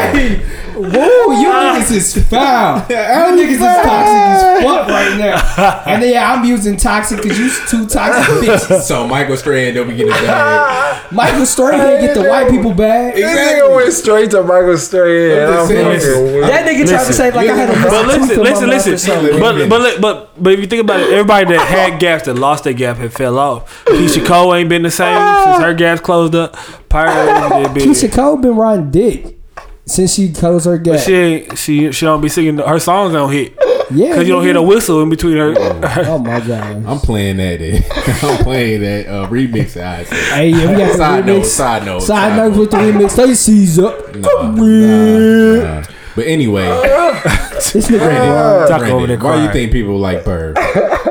Whoa, 0.79 0.89
ah. 0.97 1.77
you 1.77 1.83
niggas 1.83 1.91
is 1.93 2.29
foul. 2.29 2.79
You 2.89 2.97
niggas 3.37 3.53
is 3.53 3.59
toxic 3.59 4.17
as 4.17 4.65
fuck 4.65 4.89
right 4.89 5.19
now. 5.19 5.83
And 5.85 6.03
then 6.03 6.13
yeah, 6.15 6.33
I'm 6.33 6.43
using 6.43 6.79
toxic 6.79 7.21
because 7.21 7.39
you 7.39 7.51
two 7.69 7.87
toxic 7.87 8.25
bitches. 8.49 8.81
so 8.81 9.07
Michael 9.07 9.37
Strahan 9.37 9.75
don't 9.75 9.89
be 9.89 9.97
getting 9.97 10.13
the 10.13 10.23
bag. 10.23 11.13
Michael 11.13 11.45
Strahan 11.45 12.01
get 12.01 12.15
the 12.15 12.31
white 12.31 12.51
people 12.51 12.73
bag. 12.73 13.15
This 13.15 13.27
nigga 13.27 13.77
went 13.77 13.93
straight 13.93 14.31
to 14.31 14.43
Michael 14.43 14.79
Strahan. 14.79 15.43
I'm 15.43 15.49
I'm 15.49 15.55
just 15.55 15.69
saying. 15.69 16.01
fucking 16.01 16.35
weak. 16.35 16.43
That 16.45 16.67
nigga 16.67 16.89
tried 16.89 17.07
to 17.07 17.13
say 17.13 17.31
like 17.31 17.49
I 17.51 17.55
had 17.55 17.69
a 17.69 17.91
But 17.91 18.07
missing 18.07 18.29
tooth 18.29 18.39
listen, 18.39 18.67
my 18.69 18.75
listen, 18.75 18.93
mouth 18.93 19.23
listen. 19.23 19.69
But 19.69 19.69
but 19.69 20.01
but 20.01 20.43
but 20.43 20.53
if 20.55 20.61
you 20.61 20.67
think 20.67 20.81
about 20.81 21.01
it, 21.01 21.11
everybody 21.11 21.45
that 21.55 21.67
had 21.67 22.01
gaps 22.01 22.25
that 22.25 22.35
lost 22.35 22.65
their 22.65 22.73
gap 22.73 22.97
had 22.97 23.13
fell 23.13 23.39
off. 23.39 23.85
Keyshia 23.85 24.25
Cole 24.25 24.55
ain't 24.55 24.71
been 24.71 24.83
the 24.83 24.91
same 24.91 25.19
since 25.45 25.59
her 25.59 25.71
ah. 25.71 25.75
gaps 25.75 26.01
closed 26.01 26.35
up. 26.35 26.57
Pirate 26.89 27.75
been. 27.75 27.87
Keyshia 27.87 28.11
Cole 28.11 28.39
been 28.39 28.57
riding 28.57 28.91
dick 28.91 29.38
since 29.89 30.15
she 30.15 30.33
closed 30.33 30.67
her 30.67 30.79
gap. 30.79 31.01
She 31.01 31.15
ain't, 31.15 31.59
she 31.59 31.91
she 31.93 32.07
don't 32.07 32.21
be 32.21 32.29
singing 32.29 32.59
her 32.59 32.79
songs 32.79 33.13
don't 33.15 33.33
hit 33.33 33.55
yeah, 33.91 34.09
because 34.11 34.29
you 34.29 34.35
don't 34.35 34.43
hear 34.45 34.53
the 34.55 34.63
whistle 34.63 35.03
in 35.03 35.09
between 35.11 35.37
her. 35.37 35.55
Oh 36.07 36.19
my 36.23 36.41
god. 36.41 36.85
I'm 36.87 36.99
playing 36.99 37.39
that. 37.39 37.61
eh. 37.61 37.81
I'm 38.27 38.45
playing 38.45 38.83
that 38.83 39.07
uh, 39.07 39.27
remix. 39.29 39.77
I 39.83 40.05
said. 40.05 40.35
Hey, 40.35 40.49
yeah, 40.51 40.71
we 40.71 40.77
got 40.79 40.93
the 40.93 40.97
Side 40.99 41.25
remix. 41.25 41.27
note, 41.27 41.45
side 41.47 41.85
note, 41.87 42.01
Side 42.03 42.07
side 42.31 42.37
note 42.37 42.51
note. 42.51 42.59
with 42.61 42.71
the 42.71 42.77
remix. 42.77 43.17
They 43.17 43.35
seize 43.35 43.79
up. 43.79 44.15
Nah, 44.15 44.53
nah, 44.53 45.81
nah. 45.81 45.85
But 46.17 46.27
anyway, 46.27 46.65
This 47.73 47.89
nigga 47.89 47.99
blind. 47.99 48.69
Talk 48.69 48.83
over 48.83 49.07
there 49.07 49.17
Brandon, 49.19 49.21
why 49.21 49.35
you 49.35 49.41
crying. 49.41 49.53
think 49.53 49.73
people 49.73 49.99
like 49.99 50.25
Perv? 50.25 50.55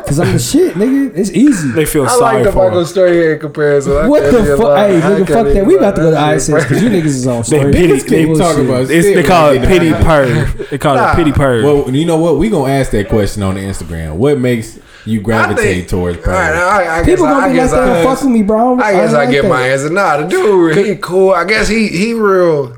Cause 0.08 0.20
I'm 0.20 0.34
the 0.34 0.40
shit, 0.40 0.76
nigga. 0.76 1.16
It's 1.16 1.32
easy. 1.32 1.72
They 1.72 1.86
feel 1.86 2.06
I 2.06 2.08
sorry 2.08 2.36
like 2.38 2.44
the 2.46 2.52
for 2.52 2.64
Michael 2.66 2.80
her. 2.80 2.86
Strahan 2.86 3.40
comparison. 3.40 3.92
I 3.98 4.08
What 4.08 4.22
can't 4.22 4.32
the 4.34 4.40
even 4.44 4.58
fuck? 4.58 4.66
lie. 4.68 4.88
Hey, 4.88 4.98
I 4.98 5.02
nigga, 5.02 5.16
can't 5.18 5.28
fuck 5.30 5.46
that. 5.46 5.52
even 5.52 5.68
We 5.68 5.74
lie. 5.76 5.80
about 5.80 5.96
to 5.96 6.02
go 6.02 6.10
to 6.10 6.16
That's 6.16 6.50
ISS 6.50 6.64
because 6.64 6.84
you 6.84 6.90
niggas 6.90 7.06
is 7.06 7.28
on 7.28 7.44
story. 7.44 7.72
pity- 7.74 7.88
Niggas 7.94 8.08
they 8.08 8.26
bullshit. 8.26 8.44
talk 8.46 8.58
about- 8.58 8.82
It's, 8.90 9.06
they 9.08 9.24
call 9.24 9.50
it 9.52 9.62
pity 9.68 9.90
the- 9.90 9.96
perv. 9.98 10.70
They 10.70 10.78
call 10.78 10.96
Nah. 10.96 11.12
it 11.12 11.16
pity 11.16 11.32
perv. 11.32 11.64
Well, 11.64 11.94
you 11.96 12.06
know 12.06 12.18
what? 12.18 12.38
We 12.38 12.50
gonna 12.50 12.72
ask 12.74 12.92
that 12.92 13.10
question 13.10 13.44
on 13.44 13.56
the 13.56 13.62
Instagram. 13.62 14.14
What 14.16 14.40
makes 14.40 14.80
you 15.06 15.20
gravitate 15.22 15.64
think- 15.64 15.88
towards 15.90 16.18
All 16.26 16.34
right, 16.34 16.54
Perv? 16.54 16.58
I, 16.58 16.80
I 16.80 16.98
guess, 17.00 17.06
People 17.06 17.26
I, 17.26 17.30
gonna 17.32 17.46
I 17.46 17.48
be 17.50 17.54
like 17.54 17.64
guess 17.64 17.72
that 17.72 17.84
I, 17.90 17.98
and 17.98 18.08
fuck 18.10 18.22
with 18.24 18.32
me, 18.32 18.44
bro. 18.44 18.80
I 18.80 18.92
guess 18.94 19.14
I, 19.14 19.18
like 19.18 19.30
get 19.32 19.42
that. 19.44 19.50
my 19.50 19.68
answer. 19.68 19.90
Nah, 19.90 20.18
the 20.18 20.28
dude, 20.28 20.78
he 20.86 20.96
cool. 20.96 21.32
I 21.32 21.44
guess 21.44 21.68
he 21.68 21.88
he 21.90 22.14
real. 22.14 22.78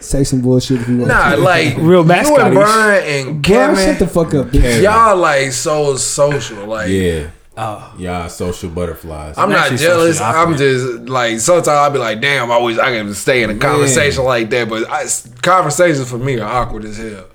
Say 0.00 0.24
some 0.24 0.40
bullshit 0.42 0.80
if 0.80 0.88
you 0.88 0.98
want. 0.98 1.08
Nah, 1.08 1.34
like 1.38 1.76
Real 1.78 2.00
You 2.02 2.04
mascot. 2.04 2.40
and 2.40 2.54
Brian 2.54 3.04
and 3.28 3.42
Bro, 3.42 3.54
Kevin, 3.54 3.76
shut 3.76 3.98
the 3.98 4.06
fuck 4.06 4.34
up, 4.34 4.46
bitch. 4.48 4.60
Kevin. 4.62 4.82
y'all 4.84 5.16
like 5.16 5.52
so 5.52 5.96
social. 5.96 6.66
Like 6.66 6.88
Yeah, 6.90 7.30
Oh, 7.58 7.94
Y'all 7.98 8.28
social 8.28 8.68
butterflies. 8.70 9.38
I'm, 9.38 9.44
I'm 9.44 9.50
not 9.50 9.72
jealous. 9.78 10.20
I'm 10.20 10.56
just 10.56 11.08
like 11.08 11.40
sometimes 11.40 11.68
I'll 11.68 11.90
be 11.90 11.98
like, 11.98 12.20
damn, 12.20 12.50
I 12.50 12.58
wish 12.58 12.78
I 12.78 12.90
could 13.02 13.16
stay 13.16 13.42
in 13.42 13.50
a 13.50 13.56
conversation 13.56 14.24
like 14.24 14.50
that. 14.50 14.68
But 14.68 14.90
I, 14.90 15.04
conversations 15.42 16.08
for 16.10 16.18
me 16.18 16.38
are 16.38 16.48
awkward 16.62 16.84
as 16.84 16.98
hell. 16.98 17.26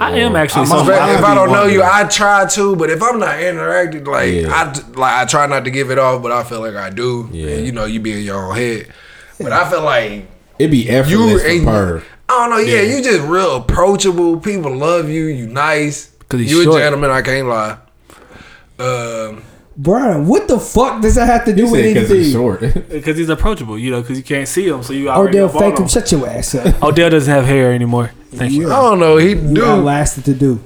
I 0.00 0.12
am 0.20 0.36
actually. 0.36 0.60
I'm 0.62 0.66
so 0.68 0.78
a- 0.78 1.14
if 1.18 1.24
I 1.24 1.34
don't 1.34 1.50
know 1.52 1.64
you. 1.66 1.82
I 1.82 2.04
try 2.04 2.46
to. 2.46 2.76
But 2.76 2.88
if 2.88 3.02
I'm 3.02 3.18
not 3.18 3.40
interacting, 3.42 4.04
like 4.04 4.32
Yeah. 4.32 4.48
I 4.48 4.72
like 4.98 5.12
I 5.14 5.24
try 5.26 5.46
not 5.46 5.64
to 5.64 5.70
give 5.70 5.90
it 5.90 5.98
off, 5.98 6.22
but 6.22 6.30
I 6.32 6.44
feel 6.44 6.60
like 6.60 6.76
I 6.76 6.88
do. 6.90 7.28
Yeah. 7.32 7.48
And, 7.56 7.66
you 7.66 7.72
know, 7.72 7.84
you 7.84 7.98
be 8.00 8.12
in 8.12 8.22
your 8.22 8.36
own 8.50 8.56
head. 8.56 8.92
But 9.40 9.52
I 9.52 9.68
feel 9.68 9.82
like 9.82 10.26
It'd 10.58 10.70
be 10.70 10.88
effortless 10.90 11.42
and- 11.44 11.64
for 11.64 11.70
her. 11.70 12.02
I 12.30 12.46
don't 12.46 12.50
know. 12.50 12.58
Yeah, 12.58 12.82
Yeah. 12.82 12.96
you 12.96 13.02
just 13.02 13.20
real 13.22 13.56
approachable. 13.56 14.36
People 14.38 14.76
love 14.76 15.08
you. 15.08 15.24
You 15.26 15.46
nice. 15.46 16.10
'Cause 16.28 16.40
he's 16.40 16.50
you 16.50 16.62
short. 16.64 16.76
a 16.76 16.84
gentleman. 16.84 17.10
I 17.10 17.22
can't 17.22 17.48
lie. 17.48 17.76
Um, 18.78 19.42
Brian, 19.76 20.26
what 20.26 20.48
the 20.48 20.58
fuck 20.58 21.00
does 21.00 21.14
that 21.14 21.26
have 21.26 21.44
to 21.46 21.52
do 21.54 21.64
You 21.64 21.70
with 21.70 21.80
said 21.84 21.94
because 21.94 22.08
he's 22.10 22.18
anything? 22.18 22.32
short. 22.32 22.60
because 22.90 23.16
he's 23.16 23.28
approachable, 23.28 23.78
you 23.78 23.90
know, 23.90 24.00
because 24.02 24.18
you 24.18 24.24
can't 24.24 24.46
see 24.48 24.66
him, 24.68 24.82
so 24.82 24.92
you 24.92 25.08
already 25.08 25.38
Odell 25.38 25.48
up 25.48 25.54
on 25.56 25.60
fake 25.62 25.76
him. 25.78 25.82
him. 25.84 25.88
Shut 25.88 26.12
your 26.12 26.28
ass 26.28 26.54
up. 26.54 26.82
Odell 26.82 27.10
doesn't 27.10 27.32
have 27.32 27.44
hair 27.46 27.72
anymore. 27.72 28.10
Thank 28.34 28.52
you. 28.52 28.70
I 28.70 28.76
don't 28.82 28.98
know. 28.98 29.16
He 29.16 29.30
You 29.30 29.54
do. 29.54 29.64
outlasted 29.64 30.24
to 30.26 30.34
do. 30.34 30.60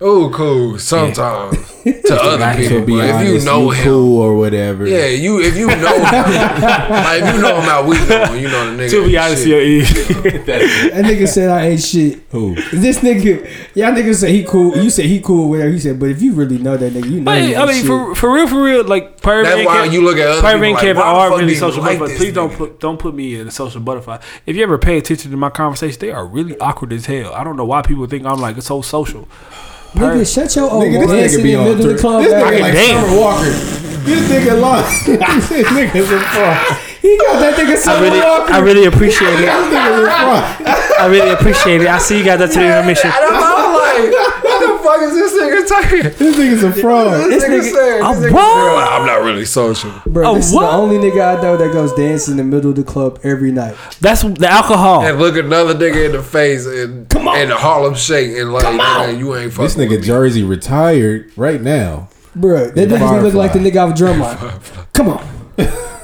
Oh, 0.00 0.30
cool. 0.32 0.78
Sometimes 0.78 1.56
to 1.82 2.14
other 2.14 2.38
Like, 2.38 2.58
people, 2.58 2.80
to 2.80 2.86
be 2.86 2.92
but 2.92 3.04
if 3.08 3.14
honest, 3.16 3.32
you 3.32 3.44
know 3.44 3.70
him, 3.70 3.82
cool 3.84 4.18
or 4.22 4.36
whatever. 4.36 4.86
yeah, 4.86 5.06
you 5.06 5.40
if 5.40 5.56
you 5.56 5.66
know 5.66 5.74
him, 5.74 6.02
like 6.02 7.22
if 7.22 7.34
you 7.34 7.40
know 7.42 7.56
him 7.56 7.62
how 7.64 7.82
we 7.82 7.96
know, 8.06 8.34
you 8.34 8.48
know 8.48 8.76
the 8.76 8.82
nigga. 8.84 8.90
To 8.90 9.06
be 9.06 9.18
honest, 9.18 9.44
shit. 9.44 10.24
yeah, 10.24 10.44
That 10.44 11.04
nigga 11.04 11.26
said 11.26 11.50
I 11.50 11.68
ain't 11.70 11.80
shit. 11.82 12.20
Who? 12.30 12.54
This 12.72 13.00
nigga, 13.00 13.42
y'all 13.74 13.90
niggas 13.92 14.20
say 14.20 14.32
he 14.32 14.44
cool. 14.44 14.76
You 14.76 14.88
say 14.90 15.08
he 15.08 15.20
cool, 15.20 15.50
whatever. 15.50 15.70
He 15.70 15.80
said, 15.80 15.98
but 15.98 16.10
if 16.10 16.22
you 16.22 16.32
really 16.32 16.58
know 16.58 16.76
that 16.76 16.92
nigga, 16.92 17.10
you 17.10 17.18
know. 17.20 17.24
But 17.24 17.42
he 17.42 17.56
I 17.56 17.62
ain't 17.62 17.68
mean, 17.68 17.76
shit. 17.78 17.86
for 17.86 18.14
for 18.14 18.32
real, 18.32 18.46
for 18.46 18.62
real, 18.62 18.84
like 18.84 19.20
Pervin 19.20 19.42
That's 19.44 19.66
why 19.66 19.76
Kevin, 19.78 19.92
you 19.92 20.02
look 20.04 20.18
at 20.18 20.28
other 20.28 20.42
Pervin 20.42 20.52
people 20.52 20.64
and 20.64 20.72
like, 20.74 20.82
Kevin 20.82 21.02
are 21.02 21.30
really 21.38 21.54
social 21.56 21.82
like 21.82 21.98
butterflies. 21.98 22.10
this 22.10 22.18
Please 22.18 22.34
don't 22.34 22.52
put 22.52 22.78
don't 22.78 22.98
put 23.00 23.14
me 23.16 23.34
in 23.40 23.48
a 23.48 23.50
social 23.50 23.80
butterfly. 23.80 24.18
If 24.46 24.54
you 24.54 24.62
ever 24.62 24.78
pay 24.78 24.98
attention 24.98 25.32
to 25.32 25.36
my 25.36 25.50
conversation, 25.50 25.98
they 25.98 26.12
are 26.12 26.24
really 26.24 26.56
awkward 26.60 26.92
as 26.92 27.06
hell. 27.06 27.34
I 27.34 27.42
don't 27.42 27.56
know 27.56 27.64
why 27.64 27.82
people 27.82 28.06
think 28.06 28.24
I'm 28.26 28.40
like 28.40 28.62
so 28.62 28.80
social. 28.82 29.26
Nigga, 29.94 30.34
shut 30.34 30.56
your 30.56 30.70
old 30.70 30.84
Nigga, 30.84 31.06
this 31.06 31.10
ass 31.10 31.32
nigga 31.32 31.38
in 31.38 31.42
be 31.42 31.52
the 31.52 31.58
on 31.58 31.64
middle 31.64 31.90
of 31.90 31.96
the 31.96 32.00
club. 32.00 32.22
This 32.22 32.32
nigga 32.32 32.60
like 32.60 32.74
Damn. 32.74 33.04
Summer 33.04 33.20
Walker. 33.20 33.50
This 34.08 34.30
nigga 34.30 34.60
lost. 34.60 35.06
this 35.06 35.66
nigga's 35.68 36.12
a 36.12 36.20
fraud. 36.20 36.78
He 37.00 37.16
got 37.16 37.38
that 37.40 37.54
nigga 37.54 37.86
I 37.86 38.00
really, 38.00 38.20
Walker. 38.20 38.52
I 38.52 38.58
really 38.58 38.84
appreciate 38.86 39.34
it. 39.34 39.46
This 39.46 39.66
nigga's 39.70 40.02
a 40.02 40.10
fraud. 40.10 40.98
I 40.98 41.06
really 41.06 41.30
appreciate 41.30 41.80
it. 41.80 41.86
I 41.86 41.98
see 41.98 42.18
you 42.18 42.24
got 42.24 42.38
that 42.38 42.50
to 42.52 42.58
the 42.58 42.66
intermission. 42.66 43.10
And 43.10 43.22
I'm 43.22 43.38
all 43.38 43.78
like, 43.78 44.10
what 44.10 44.27
the 44.27 44.27
fuck 44.98 45.08
is 45.08 45.14
this 45.14 45.32
nigga 45.42 45.68
talking? 45.68 46.02
This 46.18 46.36
nigga's 46.36 46.62
a 46.64 46.72
fraud. 46.72 47.30
This, 47.30 47.44
nigga, 47.44 47.48
nigga- 47.60 47.62
saying, 47.62 48.20
this 48.22 48.32
nigga, 48.32 48.38
nigga 48.38 48.86
I'm 49.00 49.06
not 49.06 49.22
really 49.22 49.44
social. 49.44 49.92
Bro, 50.06 50.34
this 50.34 50.52
what? 50.52 50.64
is 50.64 50.70
the 50.70 50.76
only 50.76 50.96
nigga 50.96 51.38
I 51.38 51.42
know 51.42 51.56
that 51.56 51.72
goes 51.72 51.92
dance 51.94 52.28
in 52.28 52.36
the 52.36 52.44
middle 52.44 52.70
of 52.70 52.76
the 52.76 52.84
club 52.84 53.18
every 53.22 53.52
night. 53.52 53.76
That's 54.00 54.22
the 54.22 54.48
alcohol. 54.48 55.04
And 55.04 55.18
look 55.18 55.36
another 55.36 55.74
nigga 55.74 56.06
in 56.06 56.12
the 56.12 56.22
face 56.22 56.66
and 56.66 57.08
Come 57.08 57.28
on. 57.28 57.38
and 57.38 57.50
the 57.50 57.56
Harlem 57.56 57.94
Shake 57.94 58.36
and 58.36 58.52
like, 58.52 58.64
nigga, 58.64 59.18
you 59.18 59.36
ain't 59.36 59.52
fucking 59.52 59.64
This 59.64 59.74
nigga 59.76 59.90
with 59.90 60.00
me. 60.00 60.06
Jersey 60.06 60.42
retired 60.42 61.30
right 61.36 61.60
now. 61.60 62.08
Bro, 62.34 62.70
that 62.70 62.76
Yeah, 62.76 62.84
definitely 62.86 63.20
look 63.20 63.34
like 63.34 63.52
the 63.52 63.58
Firefly. 63.60 63.70
nigga 63.70 63.92
off 63.92 63.98
Drumline. 63.98 64.92
Come 64.92 65.08
on. 65.08 65.24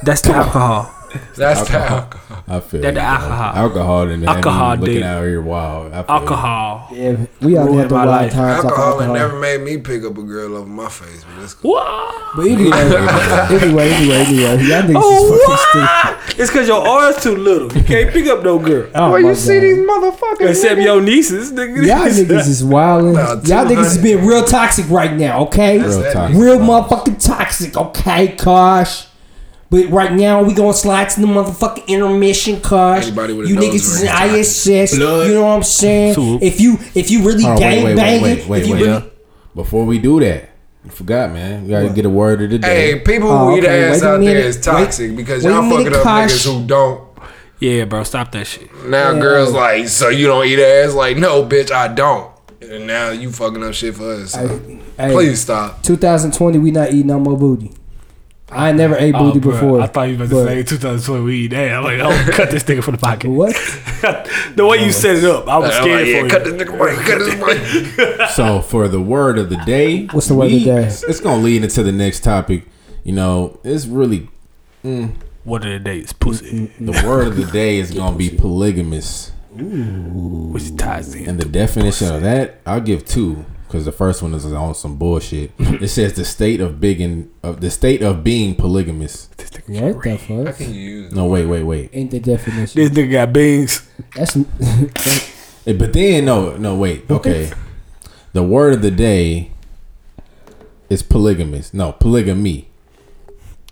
That's 0.03 0.21
the 0.23 0.33
alcohol. 0.33 0.94
That's 1.37 1.69
the 1.69 1.79
alcohol. 1.79 2.45
I 2.47 2.61
feel 2.61 2.81
That 2.83 2.95
the 2.95 3.01
alcohol. 3.01 3.53
alcohol 3.57 4.09
and 4.11 4.25
Alcohol 4.25 4.37
alcohol 4.63 4.77
looking 4.77 4.95
dick. 4.97 5.05
out 5.05 5.23
here 5.25 5.41
wild. 5.43 5.93
I 5.93 6.03
feel. 6.03 6.11
Alcohol. 6.15 6.89
Yeah, 6.93 7.27
we 7.41 7.57
out 7.59 7.65
there 7.65 7.65
Ruined 7.65 7.81
at 7.81 7.89
the 7.89 7.95
wild 7.95 8.09
life. 8.09 8.33
times. 8.33 8.65
Alcohol 8.65 8.93
alcohol. 8.93 9.15
never 9.15 9.39
made 9.41 9.61
me 9.63 9.79
pick 9.79 10.05
up 10.05 10.17
a 10.19 10.23
girl 10.23 10.57
over 10.57 10.67
my 10.69 10.89
face, 10.89 11.25
but 11.25 11.41
that's 11.41 11.55
cool. 11.55 11.73
What? 11.73 12.37
But 12.37 12.47
anyway, 12.49 12.71
anyway, 12.73 13.91
anyway, 13.91 14.17
anyway, 14.19 14.65
y'all 14.65 14.83
niggas 14.83 15.03
Oh, 15.03 15.35
is 15.35 15.41
fucking 15.47 15.89
oh, 15.89 16.21
stupid. 16.27 16.41
It's 16.41 16.51
because 16.51 16.69
your 16.69 16.87
arm's 16.87 17.23
too 17.23 17.37
little. 17.37 17.73
You 17.77 17.85
can't 17.85 18.11
pick 18.13 18.27
up 18.27 18.43
no 18.43 18.59
girl. 18.59 18.91
Oh, 18.95 19.13
Where 19.13 19.23
my 19.23 19.29
you 19.31 19.35
see 19.35 19.61
these 19.61 19.79
motherfuckers? 19.79 20.51
Except 20.51 20.81
nigga? 20.81 20.85
your 20.85 21.01
nieces, 21.01 21.53
nigga. 21.53 21.87
Y'all 21.87 21.99
niggas 22.09 22.49
is 22.49 22.65
wilding. 22.65 23.13
About 23.13 23.47
Y'all 23.47 23.65
niggas 23.65 23.87
is 23.97 23.99
being 23.99 24.25
real 24.27 24.45
toxic 24.45 24.89
right 24.91 25.13
now, 25.13 25.45
okay? 25.45 25.79
Real 25.81 26.13
toxic. 26.13 26.37
Real 26.39 26.59
motherfucking 26.59 27.25
toxic, 27.25 27.77
okay, 27.77 28.35
Kosh? 28.37 29.07
But 29.71 29.89
right 29.91 30.13
now 30.13 30.43
we 30.43 30.55
gonna 30.55 30.73
slide 30.75 31.09
to 31.11 31.21
the 31.21 31.27
motherfucking 31.27 31.87
intermission, 31.89 32.61
Kosh. 32.61 33.07
Anybody 33.07 33.33
with 33.33 33.47
a 33.47 33.49
You 33.51 33.57
niggas 33.57 33.75
is 33.75 34.03
in 34.03 34.09
ISS. 34.09 34.97
Blood. 34.97 35.27
You 35.29 35.35
know 35.35 35.43
what 35.47 35.57
I'm 35.57 35.63
saying? 35.63 36.15
Swoop. 36.15 36.43
If 36.43 36.61
you 36.61 36.79
if 36.95 37.11
you 37.11 37.23
really 37.27 37.43
Hold 37.43 37.55
on, 37.57 37.61
gang 37.61 37.77
wait, 37.79 37.85
wait, 37.85 37.97
banging, 37.97 38.23
wait, 38.23 38.49
wait, 38.49 38.63
if 38.63 38.69
you 38.69 38.75
wait, 38.75 38.83
really 38.83 39.03
wait. 39.03 39.13
Before 39.55 39.85
we 39.85 39.99
do 39.99 40.21
that, 40.21 40.51
I 40.85 40.89
forgot, 40.91 41.33
man. 41.33 41.65
We 41.65 41.71
gotta 41.71 41.89
get 41.91 42.05
a 42.05 42.11
word 42.11 42.43
of 42.43 42.51
the 42.51 42.59
day. 42.59 42.93
Hey, 42.93 43.01
people 43.01 43.31
Oh, 43.31 43.47
who 43.51 43.57
eat 43.59 43.65
okay, 43.65 43.85
ass 43.91 44.03
out 44.03 44.11
there 44.13 44.19
minute. 44.21 44.45
is 44.45 44.61
toxic 44.61 45.17
because 45.17 45.45
wait 45.45 45.51
a 45.51 45.55
y'all 45.55 45.71
fucking 45.71 45.95
up 45.95 46.03
Kosh. 46.03 46.31
niggas 46.33 46.61
who 46.61 46.67
don't. 46.67 47.01
Yeah, 47.61 47.85
bro, 47.87 48.03
stop 48.03 48.33
that 48.33 48.47
shit. 48.47 48.69
Now 48.87 49.13
Yeah. 49.13 49.21
girls 49.21 49.53
like, 49.53 49.89
so 49.89 50.09
you 50.09 50.27
don't 50.27 50.45
eat 50.45 50.59
ass? 50.61 50.93
Like, 50.93 51.17
no, 51.17 51.45
bitch, 51.45 51.71
I 51.71 51.89
don't. 51.89 52.31
And 52.61 52.87
now 52.87 53.11
you 53.11 53.31
fucking 53.31 53.63
up 53.63 53.73
shit 53.75 53.95
for 53.95 54.13
us. 54.13 54.33
So 54.33 54.61
Hey, 54.99 55.13
please 55.13 55.41
stop. 55.41 55.83
2020, 55.83 56.59
we 56.59 56.71
not 56.71 56.89
eating 56.91 57.07
no 57.07 57.19
more 57.21 57.37
booty. 57.37 57.73
I 58.51 58.73
never 58.73 58.95
ate 58.97 59.13
booty 59.15 59.39
Oh, 59.39 59.53
before. 59.53 59.81
I 59.81 59.87
thought 59.87 60.03
you 60.11 60.19
was 60.19 60.31
but- 60.31 60.43
about 60.43 60.51
to 60.51 60.57
say 60.57 60.63
2020 60.77 61.25
weed. 61.25 61.49
Damn, 61.49 61.79
I'm 61.79 61.85
like, 61.85 62.01
I'll 62.01 62.33
cut 62.33 62.51
this 62.51 62.63
nigga 62.65 62.85
from 62.85 62.93
the 62.93 62.99
pocket. 63.01 63.29
What? 63.35 63.55
the 64.55 64.67
way 64.67 64.85
you 64.85 64.93
set 64.93 65.17
it 65.17 65.25
up, 65.25 65.49
I 65.49 65.57
was 65.59 65.71
uh, 65.71 65.75
I'm 65.77 65.83
scared 65.83 66.01
like, 66.07 66.09
yeah, 66.15 66.23
for 66.23 66.29
cut 66.29 66.47
you. 66.47 66.53
this 66.53 66.69
nigga 66.69 66.79
break, 66.79 66.99
cut 66.99 67.19
this 67.19 68.15
break. 68.17 68.29
So 68.31 68.61
for 68.61 68.87
the 68.87 69.01
word 69.01 69.39
of 69.39 69.49
the 69.51 69.57
day, 69.65 70.07
What's 70.07 70.29
the 70.29 70.35
word 70.35 70.47
of 70.47 70.51
the 70.53 70.65
day? 70.65 70.85
It's 70.87 71.21
gonna 71.21 71.43
lead 71.43 71.65
into 71.65 71.83
the 71.83 71.91
next 71.93 72.21
topic. 72.21 72.65
You 73.03 73.13
know, 73.13 73.59
it's 73.65 73.87
really 73.87 74.29
mm, 74.85 75.15
What 75.45 75.65
are 75.65 75.73
the 75.79 75.83
days? 75.85 76.13
Pussy. 76.13 76.51
Mm, 76.69 76.71
mm, 76.79 76.93
the 77.01 77.07
word 77.09 77.27
of 77.29 77.37
the 77.37 77.47
day 77.47 77.79
is 77.79 77.91
gonna 77.93 78.17
be 78.17 78.29
polygamous, 78.31 79.33
Which 79.55 80.77
ties 80.77 81.15
in. 81.15 81.29
and 81.29 81.41
the 81.41 81.45
definition 81.47 82.15
of 82.15 82.21
that 82.23 82.61
I'll 82.67 82.81
give 82.81 83.07
two 83.07 83.45
because 83.75 83.87
the 83.87 83.91
first 83.91 84.23
one 84.23 84.33
is 84.35 84.45
on 84.47 84.73
some 84.73 84.95
bullshit. 84.95 85.51
it 85.59 85.89
says 85.89 86.13
the 86.13 86.25
state 86.25 86.61
of 86.61 86.79
being 86.81 87.29
of 87.43 87.61
the 87.61 87.69
state 87.73 88.03
of 88.03 88.23
being 88.23 88.55
polygamous. 88.55 89.29
What 89.67 90.01
the 90.01 90.11
How 90.11 90.17
fuck? 90.45 90.59
can 90.59 90.73
use 90.73 91.13
No, 91.13 91.27
wait, 91.27 91.47
wait, 91.47 91.65
wait. 91.65 91.91
Ain't 91.93 92.13
the 92.13 92.21
definition. 92.21 92.81
This 92.81 92.91
nigga 92.91 93.11
got 93.11 93.33
beans. 93.33 93.85
That's 94.15 94.37
Eh, 95.67 95.73
But 95.73 95.93
then 95.93 96.27
no, 96.27 96.57
no, 96.57 96.77
wait. 96.77 97.11
Okay, 97.11 97.51
the 98.33 98.45
word 98.45 98.75
of 98.75 98.83
the 98.83 98.93
day 98.93 99.51
is 100.89 101.03
polygamous. 101.03 101.75
No, 101.75 101.91
polygamy. 101.91 102.69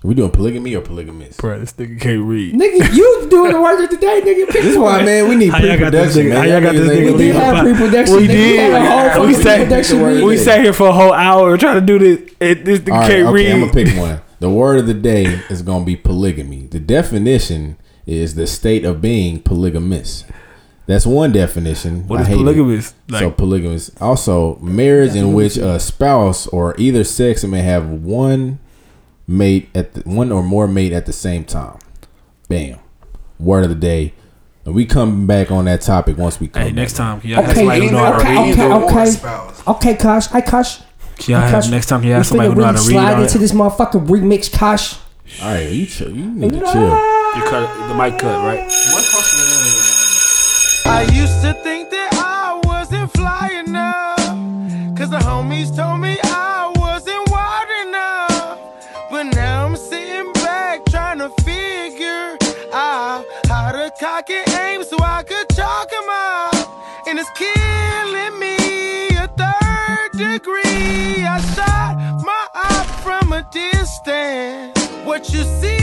Are 0.03 0.07
we 0.09 0.15
doing 0.15 0.31
polygamy 0.31 0.75
or 0.75 0.81
polygamous? 0.81 1.37
Bro, 1.37 1.59
this 1.61 1.71
nigga 1.73 1.99
can't 2.01 2.23
read. 2.23 2.53
nigga. 2.55 2.93
You 2.93 3.27
doing 3.29 3.53
the 3.53 3.61
work 3.61 3.81
of 3.81 3.89
the 3.89 3.95
day, 3.95 4.19
nigga. 4.21 4.47
Pick 4.51 4.61
This 4.63 4.73
is 4.73 4.77
why, 4.77 5.01
man, 5.03 5.29
we 5.29 5.35
need 5.35 5.47
How 5.53 5.59
y'all 5.59 5.77
got 5.79 5.91
this 5.93 6.13
pre-production. 6.13 6.29
man. 6.29 6.37
how 6.37 6.43
y'all 6.43 6.61
got 6.61 6.73
this 6.73 6.87
Y'all 6.87 6.95
nigga 6.95 7.07
niggas 7.07 7.11
We 7.13 7.17
did 7.17 7.35
ain't- 7.35 7.43
have 7.43 7.63
pre-production. 7.63 8.15
We 8.17 8.27
did. 8.27 8.59
had 8.59 9.17
a 9.17 9.21
We 9.25 9.33
fucking 9.33 9.69
sat- 9.69 10.23
we 10.25 10.37
sat 10.37 10.61
here 10.61 10.73
for 10.73 10.87
a 10.89 10.91
whole 10.91 11.13
hour 11.13 11.57
trying 11.57 11.75
to 11.75 11.81
do 11.85 11.99
this. 11.99 12.33
It, 12.41 12.65
this 12.65 12.79
nigga 12.79 12.91
All 12.93 12.99
right, 12.99 13.09
can't 13.11 13.27
okay, 13.27 13.51
I'm 13.53 13.59
gonna 13.61 13.71
pick 13.71 13.97
one. 13.97 14.19
The 14.41 14.49
word 14.49 14.79
of 14.79 14.87
the 14.87 14.93
day 14.93 15.39
is 15.49 15.61
gonna 15.61 15.85
be 15.85 15.95
polygamy. 15.95 16.67
The 16.69 16.79
definition 16.79 17.77
is 18.05 18.35
the 18.35 18.45
state 18.45 18.83
of 18.83 18.99
being 18.99 19.39
polygamous. 19.39 20.25
That's 20.85 21.05
one 21.05 21.31
definition. 21.31 22.09
What 22.09 22.19
I 22.19 22.21
is 22.23 22.27
hate 22.27 22.33
it. 22.33 22.37
polygamous? 22.39 22.93
so 23.09 23.25
Like, 23.27 23.37
polygamous. 23.37 23.91
Also, 24.01 24.57
marriage 24.61 25.15
in 25.15 25.31
which 25.31 25.55
a 25.55 25.79
spouse 25.79 26.45
or 26.47 26.75
either 26.77 27.05
sex 27.05 27.45
may 27.45 27.61
have 27.61 27.87
one 27.87 28.59
mate 29.27 29.69
at 29.73 29.93
the, 29.93 30.01
one 30.01 30.31
or 30.31 30.43
more 30.43 30.67
mate 30.67 30.93
at 30.93 31.05
the 31.05 31.13
same 31.13 31.45
time. 31.45 31.79
Bam. 32.47 32.79
Word 33.39 33.63
of 33.63 33.69
the 33.69 33.75
day. 33.75 34.13
And 34.65 34.73
we 34.73 34.85
come 34.85 35.27
back 35.27 35.51
on 35.51 35.65
that 35.65 35.81
topic 35.81 36.17
once 36.17 36.39
we 36.39 36.47
come. 36.47 36.61
hey, 36.63 36.71
next 36.71 36.93
time, 36.93 37.19
can 37.19 37.29
y'all 37.31 37.43
Okay, 37.43 37.53
somebody 37.53 37.85
who 37.85 37.91
know 37.91 37.97
how 37.97 38.11
to 38.11 38.17
okay, 38.17 38.51
okay, 38.51 39.15
okay. 39.17 39.61
Okay, 39.67 39.95
Kosh. 39.95 40.31
I 40.31 40.41
Kosh. 40.41 40.77
Can 41.17 41.33
y'all 41.33 41.41
have, 41.41 41.51
Kosh, 41.51 41.69
next 41.69 41.87
time, 41.87 41.99
can 41.99 42.09
y'all 42.09 42.15
we 42.15 42.17
have 42.17 42.27
somebody 42.27 42.49
finna 42.49 42.53
who 42.53 42.59
know 42.61 42.65
how 42.67 42.71
to 42.71 42.77
read 42.77 42.93
slide 42.93 43.21
into 43.21 43.37
it? 43.37 43.41
this 43.41 43.51
motherfucking 43.51 44.07
remix, 44.07 44.57
Kosh. 44.57 44.97
All 45.41 45.53
right, 45.53 45.69
you 45.69 45.85
chill. 45.85 46.11
You 46.11 46.25
need 46.31 46.53
to 46.53 46.59
chill. 46.59 46.89
You 47.35 47.43
cut 47.49 47.87
the 47.87 47.95
mic 47.95 48.19
cut, 48.19 48.37
right? 48.45 48.69
I 50.85 51.07
used 51.13 51.41
to 51.41 51.53
think 51.63 51.89
that 51.89 52.09
I 52.13 52.61
wasn't 52.63 53.11
fly 53.13 53.63
enough. 53.65 54.97
Cause 54.97 55.09
the 55.09 55.17
homies 55.17 55.75
told 55.75 55.99
me 56.01 56.17
It's 67.25 67.31
killing 67.39 68.37
me 68.37 68.57
a 69.15 69.29
third 69.29 70.11
degree. 70.11 71.23
I 71.25 71.39
shot 71.55 71.95
my 72.21 72.47
eye 72.53 72.99
from 73.01 73.31
a 73.31 73.43
distance. 73.43 74.77
What 75.05 75.31
you 75.31 75.43
see 75.43 75.82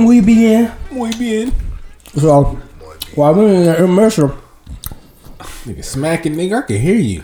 Muy 0.00 0.20
bien. 0.20 0.72
Muy 0.90 1.10
bien. 1.18 1.52
So, 2.16 2.58
while 3.14 3.34
we're 3.34 3.48
in 3.54 3.64
the 3.64 3.84
immersion, 3.84 4.32
Nigga 5.66 5.84
smacking, 5.84 6.34
nigga. 6.36 6.64
I 6.64 6.66
can 6.66 6.80
hear 6.80 6.94
you. 6.96 7.22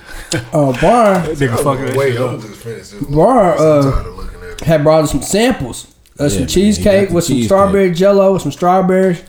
uh, 0.52 0.72
Bar, 0.80 1.22
Nigga 1.36 1.56
fucking 1.62 1.86
that 1.86 1.96
Wait, 1.96 2.16
I'm 2.16 2.34
up. 2.36 2.40
just 2.42 2.54
finish 2.62 2.88
this. 2.90 3.02
Bar, 3.02 3.56
uh, 3.58 3.80
looking 4.10 4.40
at 4.40 4.48
it. 4.48 4.60
had 4.60 4.82
brought 4.82 5.04
us 5.04 5.10
some 5.10 5.22
samples. 5.22 5.86
Uh, 6.20 6.24
Yeah, 6.24 6.28
some 6.28 6.38
man, 6.40 6.48
cheesecake 6.48 6.84
he 6.92 7.00
got 7.00 7.08
the 7.08 7.14
with 7.14 7.24
some 7.24 7.34
cheesecake. 7.36 7.48
strawberry 7.48 7.90
jello 7.92 8.32
with 8.34 8.42
some 8.42 8.52
strawberries. 8.52 9.22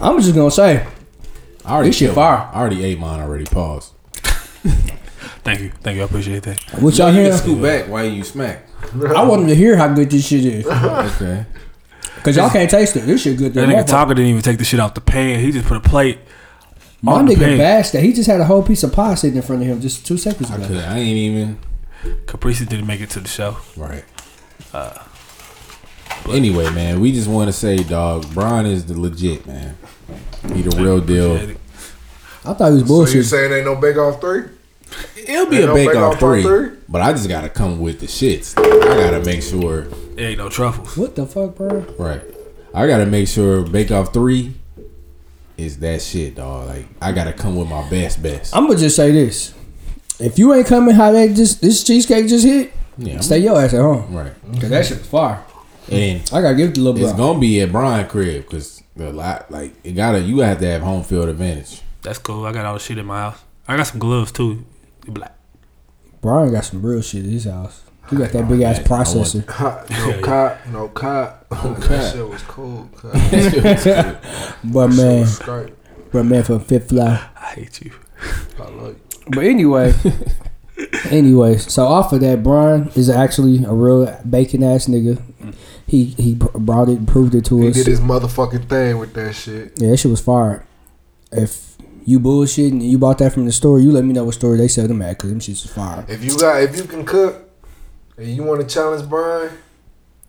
I'm 0.00 0.20
just 0.20 0.34
gonna 0.34 0.50
say, 0.50 0.86
I 1.64 1.72
already 1.74 1.88
This 1.90 1.96
shit 1.98 2.06
killed 2.08 2.14
fire. 2.16 2.38
mine. 2.38 2.48
I 2.52 2.60
already 2.60 2.84
ate 2.84 2.98
mine 2.98 3.20
already. 3.20 3.44
Pause. 3.46 3.92
Thank 5.44 5.60
you, 5.60 5.72
thank 5.82 5.96
you. 5.96 6.02
I 6.02 6.04
appreciate 6.04 6.44
that. 6.44 6.60
what 6.80 6.96
y'all 6.96 7.10
you 7.12 7.20
hear? 7.20 7.30
can 7.30 7.38
scoot 7.38 7.60
back 7.62 7.88
while 7.88 8.04
you 8.04 8.22
smack. 8.22 8.64
I 8.94 9.24
want 9.24 9.40
them 9.42 9.48
to 9.48 9.54
hear 9.56 9.76
how 9.76 9.88
good 9.92 10.08
this 10.10 10.24
shit 10.26 10.44
is, 10.44 10.66
Okay. 10.66 11.46
Cause 12.22 12.36
y'all 12.36 12.50
can't 12.50 12.70
taste 12.70 12.96
it. 12.96 13.00
This 13.06 13.22
shit 13.22 13.38
good. 13.38 13.54
That 13.54 13.60
than 13.62 13.70
nigga 13.70 13.82
motherfucker. 13.82 13.86
Talker 13.88 14.14
didn't 14.14 14.30
even 14.30 14.42
take 14.42 14.58
the 14.58 14.64
shit 14.64 14.80
off 14.80 14.94
the 14.94 15.00
pan. 15.00 15.40
He 15.40 15.52
just 15.52 15.66
put 15.66 15.76
a 15.76 15.80
plate. 15.80 16.18
My 17.02 17.14
on 17.14 17.26
the 17.26 17.34
nigga 17.34 17.38
pan. 17.40 17.58
bashed 17.58 17.92
that. 17.92 18.02
He 18.02 18.12
just 18.12 18.28
had 18.28 18.40
a 18.40 18.44
whole 18.44 18.62
piece 18.62 18.82
of 18.82 18.92
pie 18.92 19.14
sitting 19.16 19.36
in 19.36 19.42
front 19.42 19.62
of 19.62 19.68
him 19.68 19.80
just 19.80 20.06
two 20.06 20.16
seconds 20.16 20.50
I 20.50 20.56
ago. 20.56 20.66
could. 20.68 20.76
I 20.84 20.98
ain't 20.98 21.16
even. 21.16 21.58
Caprice 22.26 22.60
didn't 22.60 22.86
make 22.86 23.00
it 23.00 23.10
to 23.10 23.20
the 23.20 23.28
show. 23.28 23.56
Right. 23.76 24.04
Uh, 24.72 24.98
anyway, 26.30 26.70
man, 26.70 27.00
we 27.00 27.12
just 27.12 27.28
want 27.28 27.48
to 27.48 27.52
say, 27.52 27.76
dog, 27.78 28.26
Brian 28.34 28.66
is 28.66 28.86
the 28.86 28.98
legit 28.98 29.46
man. 29.46 29.76
He 30.54 30.62
the 30.62 30.76
real 30.82 31.00
deal. 31.00 31.36
I 32.44 32.54
thought 32.54 32.72
he 32.72 32.74
was 32.74 32.80
So 32.80 32.80
you 32.80 32.84
bullshit. 32.86 33.24
saying 33.26 33.52
ain't 33.52 33.64
no 33.66 33.76
bake 33.76 33.96
off 33.96 34.20
three? 34.20 34.44
It'll 35.16 35.46
be 35.46 35.56
Ain't 35.56 35.64
a 35.64 35.66
no 35.68 35.74
bake 35.74 35.88
Bake 35.88 35.96
off 35.96 36.14
Off 36.14 36.18
three, 36.20 36.42
three? 36.42 36.70
but 36.88 37.00
I 37.00 37.12
just 37.12 37.28
gotta 37.28 37.48
come 37.48 37.80
with 37.80 38.00
the 38.00 38.06
shits. 38.06 38.54
I 38.58 38.96
gotta 39.10 39.24
make 39.24 39.42
sure. 39.42 39.86
It 40.16 40.20
ain't 40.22 40.38
no 40.38 40.48
truffles. 40.48 40.96
what 40.96 41.14
the 41.16 41.26
fuck, 41.26 41.56
bro? 41.56 41.80
Right. 41.98 42.22
I 42.74 42.86
gotta 42.86 43.06
make 43.06 43.28
sure 43.28 43.62
Bake 43.62 43.90
Off 43.90 44.12
three 44.12 44.54
is 45.56 45.78
that 45.78 46.02
shit, 46.02 46.34
dog. 46.36 46.68
Like 46.68 46.86
I 47.00 47.12
gotta 47.12 47.32
come 47.32 47.56
with 47.56 47.68
my 47.68 47.88
best, 47.90 48.22
best. 48.22 48.54
I'm 48.56 48.66
gonna 48.66 48.78
just 48.78 48.96
say 48.96 49.10
this: 49.12 49.54
if 50.18 50.38
you 50.38 50.52
ain't 50.54 50.66
coming, 50.66 50.94
how 50.94 51.12
they 51.12 51.32
just 51.32 51.60
this 51.60 51.84
cheesecake 51.84 52.28
just 52.28 52.44
hit, 52.44 52.72
Yeah. 52.98 53.14
I'm- 53.14 53.22
stay 53.22 53.38
your 53.38 53.60
ass 53.60 53.74
at 53.74 53.80
home. 53.80 54.14
Right. 54.14 54.32
Cause 54.60 54.70
that 54.70 54.86
shit 54.86 54.98
was 54.98 55.06
fire. 55.06 55.42
And 55.90 56.20
I 56.32 56.40
gotta 56.40 56.54
give 56.54 56.70
it 56.70 56.74
to 56.76 56.80
little 56.80 57.02
it's 57.02 57.12
bro. 57.12 57.26
gonna 57.28 57.38
be 57.40 57.60
at 57.60 57.72
Brian 57.72 58.06
crib 58.08 58.42
because 58.44 58.82
the 58.96 59.12
lot 59.12 59.50
like 59.50 59.74
it 59.84 59.92
gotta 59.92 60.20
you 60.20 60.38
have 60.40 60.58
to 60.60 60.66
have 60.66 60.82
home 60.82 61.02
field 61.02 61.28
advantage. 61.28 61.82
That's 62.02 62.18
cool. 62.18 62.46
I 62.46 62.52
got 62.52 62.64
all 62.64 62.74
the 62.74 62.80
shit 62.80 62.98
in 62.98 63.06
my 63.06 63.20
house. 63.20 63.38
I 63.68 63.76
got 63.76 63.84
some 63.84 63.98
gloves 63.98 64.32
too. 64.32 64.64
Black. 65.06 65.36
Brian 66.20 66.52
got 66.52 66.64
some 66.64 66.80
real 66.82 67.02
shit 67.02 67.24
in 67.24 67.30
his 67.32 67.44
house. 67.44 67.81
He 68.10 68.16
got 68.16 68.30
that 68.32 68.48
big 68.48 68.60
ass 68.60 68.76
man, 68.78 68.86
I 68.86 68.90
want- 68.90 69.08
processor. 69.08 69.48
Hot, 69.50 69.90
no 69.90 70.20
cop, 70.20 70.66
no 70.66 70.88
cop. 70.88 71.46
No 71.50 71.56
cop. 71.74 71.78
That 71.88 72.12
shit 72.12 72.28
was 72.28 72.42
cool. 72.42 72.88
But 74.64 74.88
man, 74.90 75.26
but 76.12 76.22
man 76.24 76.42
from 76.44 76.60
Fifth 76.60 76.88
Fly. 76.90 77.28
I 77.36 77.44
hate 77.54 77.80
you. 77.82 77.92
I 78.60 78.68
like. 78.70 78.96
But 79.28 79.44
anyway, 79.44 79.94
anyway, 81.10 81.56
so 81.58 81.86
off 81.86 82.12
of 82.12 82.20
that, 82.20 82.42
Brian 82.42 82.88
is 82.96 83.08
actually 83.08 83.64
a 83.64 83.72
real 83.72 84.06
bacon 84.28 84.62
ass 84.62 84.86
nigga. 84.86 85.20
He 85.86 86.04
he 86.06 86.34
brought 86.34 86.88
it, 86.88 86.98
and 86.98 87.08
proved 87.08 87.34
it 87.34 87.44
to 87.46 87.60
He 87.60 87.68
us. 87.68 87.74
did 87.76 87.86
his 87.86 88.00
motherfucking 88.00 88.68
thing 88.68 88.98
with 88.98 89.14
that 89.14 89.34
shit. 89.34 89.72
Yeah, 89.76 89.90
that 89.90 89.96
shit 89.98 90.10
was 90.10 90.20
fired. 90.20 90.64
If 91.30 91.76
you 92.04 92.18
bullshit 92.18 92.72
and 92.72 92.82
you 92.82 92.98
bought 92.98 93.18
that 93.18 93.32
from 93.32 93.46
the 93.46 93.52
store, 93.52 93.78
you 93.80 93.92
let 93.92 94.04
me 94.04 94.12
know 94.12 94.24
what 94.24 94.34
store 94.34 94.56
they 94.56 94.68
sell 94.68 94.88
them 94.88 95.02
at, 95.02 95.18
cause 95.18 95.30
them 95.30 95.40
shits 95.40 95.62
was 95.62 95.72
fire. 95.72 96.04
If 96.08 96.24
you 96.24 96.36
got, 96.38 96.62
if 96.62 96.76
you 96.76 96.84
can 96.84 97.04
cook, 97.04 97.48
and 98.22 98.36
you 98.36 98.42
want 98.44 98.60
to 98.60 98.66
challenge 98.66 99.08
Brian, 99.08 99.50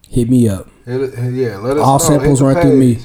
Hit 0.09 0.29
me 0.29 0.47
up. 0.49 0.67
hit 0.85 1.01
it- 1.01 1.33
yeah, 1.33 1.57
let 1.57 1.77
us 1.77 1.83
All 1.83 1.97
know. 1.99 2.05
samples 2.05 2.41
run 2.41 2.61
through 2.61 2.77
me. 2.77 2.95
page. 2.95 3.03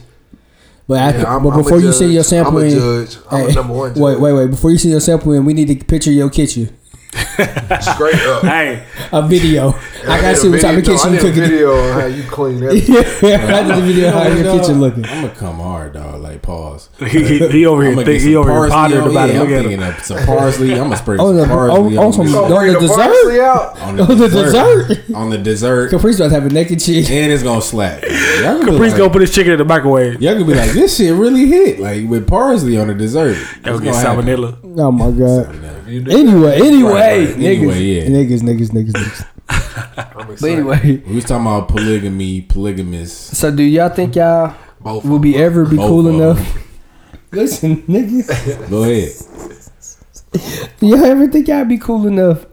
But 0.86 1.01
after, 1.01 1.20
Yeah, 1.20 1.39
but 1.39 1.57
before 1.57 1.78
you 1.80 1.93
send 1.93 2.12
your 2.14 2.22
sample 2.24 2.59
I'm 2.59 2.64
a 2.64 2.66
in, 2.66 2.78
judge. 2.78 3.18
I'm 3.30 3.41
Hey, 3.45 3.51
a 3.51 3.55
number 3.55 3.74
one. 3.74 3.91
Judge. 3.95 4.01
wait, 4.03 4.20
wait, 4.20 4.32
wait. 4.32 4.51
Before 4.51 4.70
you 4.70 4.78
send 4.78 4.93
your 4.93 5.01
sample 5.01 5.32
in, 5.32 5.45
we 5.45 5.53
need 5.53 5.68
to 5.68 5.84
picture 5.84 6.11
your 6.11 6.30
kitchen, 6.30 6.70
Straight 7.12 8.14
up. 8.26 8.42
Hey, 8.44 8.84
a 9.12 9.26
video. 9.26 9.70
I 9.70 10.20
gotta 10.20 10.22
did 10.22 10.32
a 10.32 10.36
see 10.36 10.48
what 10.50 10.61
type 10.61 10.76
of 10.78 10.84
video- 10.84 10.96
kitchen 10.96 11.12
no, 11.12 11.12
you 11.12 11.18
I 11.18 11.22
did 11.22 11.24
a 11.24 11.32
cooking. 11.32 11.42
video 11.42 11.76
on 11.78 12.00
how 12.00 12.06
you 12.06 12.22
clean 12.24 12.62
everything. 12.62 12.94
yeah, 13.28 13.56
I 13.56 13.62
did 13.64 13.76
the 13.76 13.82
video 13.82 14.11
how 14.11 14.26
your 14.28 14.59
kitchen 14.59 14.80
looking. 14.80 15.04
I'm 15.06 15.22
gonna 15.22 15.34
come 15.34 15.56
hard, 15.59 15.94
dog. 15.94 16.20
Like 16.20 16.42
pause. 16.42 16.88
he, 16.98 17.06
he, 17.38 17.48
he 17.48 17.66
over 17.66 17.82
here 17.82 17.92
I'ma 17.92 18.04
think 18.04 18.22
he 18.22 18.36
over 18.36 18.50
here 18.50 18.68
parsley 18.68 18.98
on- 18.98 19.11
about 19.11 19.28
yeah, 19.30 19.34
it. 19.34 19.38
Look 19.38 19.48
I'm 19.48 19.54
at 19.54 19.62
thinking 19.62 19.82
of 19.82 20.02
some 20.04 20.26
parsley. 20.26 20.72
I'm 20.72 20.78
gonna 20.78 20.96
spray 20.96 21.16
Oh, 21.18 21.36
some 21.38 21.48
parsley 21.48 21.96
oh, 21.96 22.00
on, 22.00 22.06
oh, 22.06 22.11
some- 22.12 22.26
this- 22.26 22.34
On 22.34 22.50
the 22.50 22.72
the 22.72 22.80
dessert? 22.80 23.40
out. 23.40 23.80
on 23.80 23.96
the 23.96 24.02
Oh, 24.02 24.06
the 24.06 24.28
dessert. 24.28 24.88
dessert. 24.88 25.14
on 25.14 25.30
the 25.30 25.38
dessert, 25.38 25.90
Caprice 25.90 26.16
about 26.16 26.28
to 26.28 26.34
have 26.34 26.46
a 26.46 26.50
naked 26.50 26.80
chick. 26.80 27.11
and 27.11 27.32
it's 27.32 27.42
gonna 27.42 27.62
slap. 27.62 28.02
Y'all 28.02 28.59
gonna, 28.59 28.72
Caprice 28.72 28.92
like, 28.92 28.98
gonna 28.98 29.11
put 29.11 29.20
his 29.22 29.34
chicken 29.34 29.52
in 29.52 29.59
the 29.59 29.64
microwave. 29.64 30.20
y'all 30.20 30.34
gonna 30.34 30.44
be 30.46 30.54
like, 30.54 30.72
this 30.72 30.96
shit 30.98 31.14
really 31.14 31.46
hit. 31.46 31.78
Like 31.80 32.09
with 32.09 32.26
parsley 32.28 32.76
on 32.78 32.88
the 32.88 32.94
dessert. 32.94 33.36
That 33.62 33.74
would 33.74 33.84
It's 33.86 33.96
get 33.98 34.04
gonna 34.04 34.22
happen. 34.22 34.26
salmonella. 34.26 34.78
Oh 34.80 34.92
my 34.92 35.11
god. 35.11 35.77
Salmonella. 35.89 36.12
Anyway, 36.12 36.61
anyway, 36.61 36.93
Right, 36.93 37.28
right. 37.28 37.36
niggas, 37.36 37.57
Anyway, 37.59 37.80
yeah. 37.80 38.03
niggas, 38.05 38.41
niggas, 38.43 38.70
niggas, 38.70 38.93
niggas. 38.93 40.41
But 40.41 40.51
anyway, 40.51 41.03
We 41.07 41.14
was 41.16 41.24
talking 41.24 41.47
about 41.47 41.68
polygamy, 41.68 42.43
polygamous. 42.43 43.12
so 43.12 43.51
do 43.55 43.62
y'all 43.62 43.89
think 43.89 44.14
y'all 44.16 44.55
Both 44.80 45.05
will 45.05 45.18
be 45.18 45.36
ever 45.36 45.64
be 45.64 45.76
Both 45.76 45.89
cool 45.89 46.09
enough? 46.09 46.59
Listen, 47.32 47.82
niggas, 47.82 48.68
Go 48.70 48.82
ahead. 48.84 49.12
do 50.80 50.86
y'all 50.86 51.05
ever 51.05 51.26
think 51.28 51.49
y'all 51.49 51.64
be 51.64 51.78
cool 51.78 52.07
enough 52.07 52.47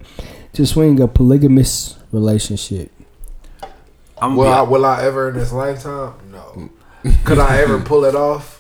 to 0.54 0.66
swing 0.66 1.00
a 1.02 1.08
polygamous 1.08 1.98
relationship? 2.12 2.92
I'm 4.22 4.36
Will 4.38 4.48
I, 4.48 4.62
will 4.62 4.86
I 4.86 5.04
ever 5.04 5.30
in 5.30 5.36
this 5.38 5.52
lifetime? 5.52 6.14
No. 6.32 6.70
Could 7.26 7.40
I 7.40 7.58
ever 7.62 7.80
pull 7.82 8.06
it 8.06 8.16
off? 8.16 8.55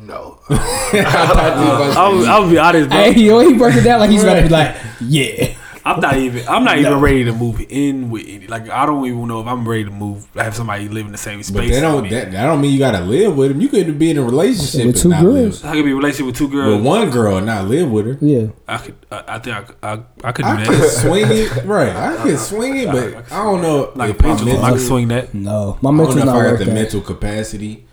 No. 0.00 0.38
I'm, 0.50 0.96
I'm 0.96 2.24
gonna 2.24 2.50
be 2.50 2.58
honest, 2.58 2.88
bro. 2.88 2.98
Hey, 2.98 3.12
yo, 3.20 3.40
he 3.40 3.54
broke 3.56 3.74
it 3.74 3.82
down 3.82 4.00
like 4.00 4.10
he's 4.10 4.24
gonna 4.24 4.42
be 4.42 4.48
like, 4.48 4.76
yeah. 5.00 5.54
I'm 5.84 6.00
not 6.00 6.18
even. 6.18 6.46
I'm 6.46 6.64
not 6.64 6.76
even 6.78 7.00
ready 7.00 7.24
to 7.24 7.32
move 7.32 7.64
in 7.70 8.10
with 8.10 8.26
any. 8.28 8.46
Like 8.46 8.68
I 8.68 8.84
don't 8.84 9.06
even 9.06 9.26
know 9.26 9.40
if 9.40 9.46
I'm 9.46 9.66
ready 9.66 9.84
to 9.84 9.90
move. 9.90 10.28
Have 10.34 10.54
somebody 10.54 10.86
live 10.86 11.06
in 11.06 11.12
the 11.12 11.18
same 11.18 11.42
space. 11.42 11.54
But 11.70 11.74
that 11.74 11.80
don't 11.80 12.08
that, 12.10 12.30
that 12.32 12.44
don't 12.44 12.60
mean 12.60 12.72
you 12.72 12.78
gotta 12.78 13.00
live 13.00 13.34
with 13.34 13.52
him. 13.52 13.60
You 13.62 13.68
could 13.68 13.98
be 13.98 14.10
in 14.10 14.18
a 14.18 14.22
relationship 14.22 14.84
With 14.86 14.96
and 14.96 15.02
two 15.02 15.08
not 15.08 15.22
girls. 15.22 15.64
I 15.64 15.72
could 15.72 15.84
be 15.84 15.90
in 15.90 15.94
a 15.94 15.96
relationship 15.96 16.26
with 16.26 16.36
two 16.36 16.48
girls. 16.48 16.76
with 16.76 16.84
one 16.84 17.08
girl 17.08 17.38
and 17.38 17.46
not 17.46 17.68
live 17.68 17.90
with 17.90 18.06
her. 18.06 18.18
Yeah. 18.20 18.48
I 18.66 18.78
could. 18.78 18.96
I, 19.10 19.24
I 19.28 19.38
think 19.38 19.56
I, 19.56 19.62
could- 19.62 19.76
I, 19.82 20.02
I 20.28 20.32
could 20.32 20.44
do 20.44 20.48
I 20.50 20.56
that. 20.56 20.66
can 20.66 20.88
swing 20.90 21.24
it, 21.28 21.64
right? 21.64 21.96
I 21.96 22.16
can 22.22 22.36
swing 22.36 22.76
it, 22.76 22.86
but 22.88 23.32
I 23.32 23.42
don't 23.44 23.62
know 23.62 23.90
like 23.94 24.10
if 24.10 24.20
my 24.20 24.28
pendulum, 24.28 24.56
I 24.56 24.60
mental, 24.60 24.76
can 24.76 24.86
swing 24.86 25.08
that. 25.08 25.32
No, 25.32 25.78
my 25.80 25.88
I 25.90 25.96
don't 25.96 26.04
know 26.04 26.18
if 26.18 26.24
not 26.26 26.36
I 26.36 26.50
got 26.50 26.58
the 26.58 26.64
that. 26.66 26.74
mental 26.74 27.00
capacity. 27.00 27.86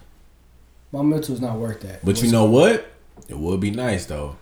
My 0.96 1.02
mental's 1.04 1.42
not 1.42 1.58
worth 1.58 1.82
that. 1.82 2.06
But 2.06 2.22
you 2.22 2.32
know 2.32 2.46
what? 2.46 2.90
It 3.28 3.38
would 3.38 3.60
be 3.60 3.72
nice 3.72 4.06
though. 4.06 4.38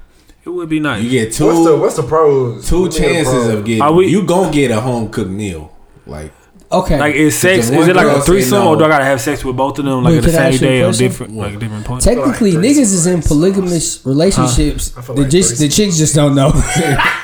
It 0.46 0.50
would 0.50 0.70
be 0.70 0.80
nice. 0.80 1.02
You 1.04 1.10
get 1.10 1.34
two 1.34 1.46
what's 1.48 1.66
the 1.66 1.78
what's 1.78 1.96
the 1.96 2.04
pros? 2.04 2.68
two 2.70 2.90
Give 2.90 2.98
chances 2.98 3.34
pros. 3.34 3.48
of 3.48 3.66
getting. 3.66 3.82
Are 3.82 3.92
we- 3.92 4.08
you 4.08 4.24
gonna 4.24 4.52
get 4.52 4.70
a 4.70 4.80
home 4.80 5.10
cooked 5.10 5.32
meal. 5.32 5.76
Like 6.06 6.32
Okay. 6.72 7.00
like 7.00 7.16
is 7.16 7.40
sex? 7.40 7.70
Is 7.70 7.88
it 7.88 7.96
like 7.96 8.06
a 8.06 8.20
say 8.20 8.26
threesome, 8.26 8.68
or 8.68 8.76
do 8.76 8.84
I 8.84 8.88
gotta 8.90 9.06
have 9.06 9.20
sex 9.22 9.44
with 9.44 9.56
both 9.56 9.80
of 9.80 9.86
them 9.86 10.04
like 10.04 10.12
Wait, 10.12 10.18
at 10.20 10.24
the 10.26 10.32
same 10.32 10.54
a 10.54 10.58
day 10.60 10.82
or 10.82 10.86
question? 10.88 11.08
different, 11.08 11.36
like 11.36 11.60
different 11.60 11.86
points? 11.86 12.06
Technically, 12.06 12.52
like 12.52 12.66
niggas 12.66 12.78
is 12.94 13.08
in 13.08 13.22
polygamous 13.22 14.06
relationships. 14.06 14.94
I 14.98 15.02
feel 15.02 15.16
The, 15.16 15.22
like 15.24 15.32
chicks, 15.32 15.58
the 15.60 15.70
chicks 15.70 15.98
just 15.98 16.14
don't 16.14 16.36
know. 16.36 16.52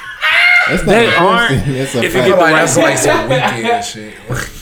that's 0.70 0.86
not 0.86 0.91
They 0.91 1.15
aren't. 1.15 1.65
That's 1.65 1.95
a 1.95 2.03
If 2.03 2.13
you 2.15 2.22
get 2.22 2.26
the 2.26 2.30
Like, 2.32 2.39
right 2.53 2.59
that's 2.65 2.78
like 2.78 2.97
some 2.97 3.30
weekend 3.30 3.86
shit. 3.86 4.13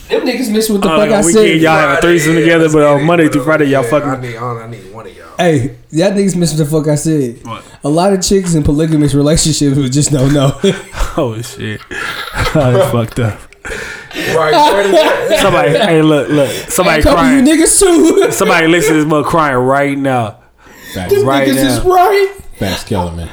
Them 0.08 0.22
niggas 0.26 0.51
miss 0.51 0.70
what 0.70 0.82
the 0.82 0.88
Oh, 0.88 0.91
fuck 0.91 0.99
like 0.99 1.12
I 1.12 1.18
on 1.20 1.26
weekend, 1.26 1.45
said. 1.47 1.62
y'all 1.62 1.78
have 1.80 1.97
a 1.97 2.01
threesome 2.01 2.34
Yeah, 2.36 2.39
together, 2.39 2.70
but 2.72 2.84
uh, 2.84 2.93
on. 2.95 3.03
Monday 3.05 3.28
through 3.28 3.43
Friday, 3.43 3.66
y'all 3.66 3.84
Yeah, 3.84 3.89
fucking. 3.89 4.10
I 4.10 4.22
need, 4.22 4.36
I 4.38 4.68
need 4.70 4.93
one 4.93 5.05
of 5.08 5.16
y'all. 5.18 5.26
Hey, 5.38 5.76
y'all 5.91 6.12
niggas 6.12 6.36
miss 6.38 6.51
what 6.53 6.58
the 6.60 6.66
fuck 6.66 6.88
I 6.88 6.95
said. 6.95 7.45
What? 7.45 7.64
A 7.84 7.89
lot 7.89 8.14
of 8.14 8.22
chicks 8.22 8.55
in 8.55 8.64
polygamous 8.64 9.14
relationships 9.14 9.76
would 9.78 9.91
just 9.91 10.12
don't 10.12 10.34
know. 10.34 10.58
Oh 11.20 11.41
shit, 11.41 11.82
that's 11.89 12.91
fucked 12.91 13.18
up. 13.20 13.39
Right. 14.36 14.51
where 14.53 15.32
is? 15.34 15.41
Somebody, 15.41 15.70
hey, 15.72 16.01
look, 16.03 16.30
look, 16.30 16.49
somebody 16.70 16.97
Hey, 16.97 17.01
couple 17.10 17.26
you 17.26 17.41
crying. 17.41 17.45
niggas 17.45 17.80
too. 17.80 18.32
Somebody 18.32 18.68
listen 18.68 18.93
to 18.93 18.99
this 19.01 19.05
mother 19.10 19.28
crying 19.28 19.55
right 19.58 19.97
now. 19.97 20.39
Facts, 20.93 21.14
Them 21.14 21.26
Right 21.26 21.47
niggas 21.47 21.55
now. 21.55 21.68
is 21.70 21.80
right. 21.86 22.36
facts, 22.60 22.84
Kellerman. 22.84 23.30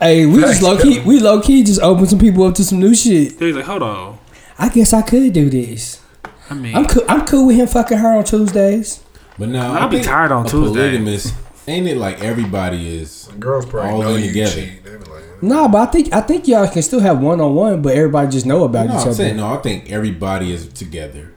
Hey, 0.00 0.24
we 0.26 0.40
just 0.40 0.62
low 0.62 0.78
key, 0.78 1.00
we 1.00 1.20
low 1.20 1.40
key 1.40 1.62
just 1.64 1.80
opened 1.80 2.08
some 2.10 2.18
people 2.18 2.44
up 2.44 2.54
to 2.56 2.64
some 2.64 2.78
new 2.80 2.94
shit. 2.94 3.38
He's 3.38 3.54
like, 3.56 3.64
hold 3.64 3.82
on. 3.82 4.18
I 4.58 4.68
guess 4.68 4.92
I 4.92 5.02
could 5.02 5.32
do 5.32 5.50
this. 5.50 6.00
I 6.48 6.54
mean, 6.54 6.74
I'm 6.74 6.86
cool. 6.86 7.02
I'm 7.08 7.26
cool 7.26 7.46
with 7.48 7.56
him 7.56 7.66
fucking 7.66 7.98
her 7.98 8.16
on 8.16 8.24
Tuesdays. 8.24 9.02
But 9.38 9.48
now 9.50 9.72
I'll 9.74 9.88
be 9.88 10.00
tired 10.02 10.32
on 10.32 10.46
a 10.46 10.48
Tuesday. 10.48 10.80
Polygamous, 10.80 11.32
ain't 11.66 11.86
it 11.88 11.96
like 11.98 12.22
everybody 12.22 12.96
is? 12.98 13.28
Girls 13.38 13.66
probably 13.66 13.90
All 13.90 14.02
know 14.02 14.14
in 14.14 14.22
you 14.22 14.28
together. 14.28 14.52
cheat. 14.54 14.84
They 14.84 14.90
be 14.96 15.04
like, 15.04 15.42
Nah, 15.42 15.68
but 15.68 15.88
I 15.88 15.90
think 15.92 16.12
I 16.14 16.20
think 16.22 16.48
y'all 16.48 16.66
can 16.68 16.80
still 16.82 17.00
have 17.00 17.20
one 17.20 17.40
on 17.40 17.54
one, 17.54 17.82
but 17.82 17.94
everybody 17.94 18.28
just 18.30 18.46
know 18.46 18.64
about 18.64 18.86
No, 18.86 18.92
each 18.94 19.00
I'm 19.00 19.08
other. 19.08 19.14
saying 19.14 19.36
no. 19.36 19.48
I 19.52 19.56
think 19.58 19.90
everybody 19.90 20.52
is 20.52 20.68
together. 20.68 21.34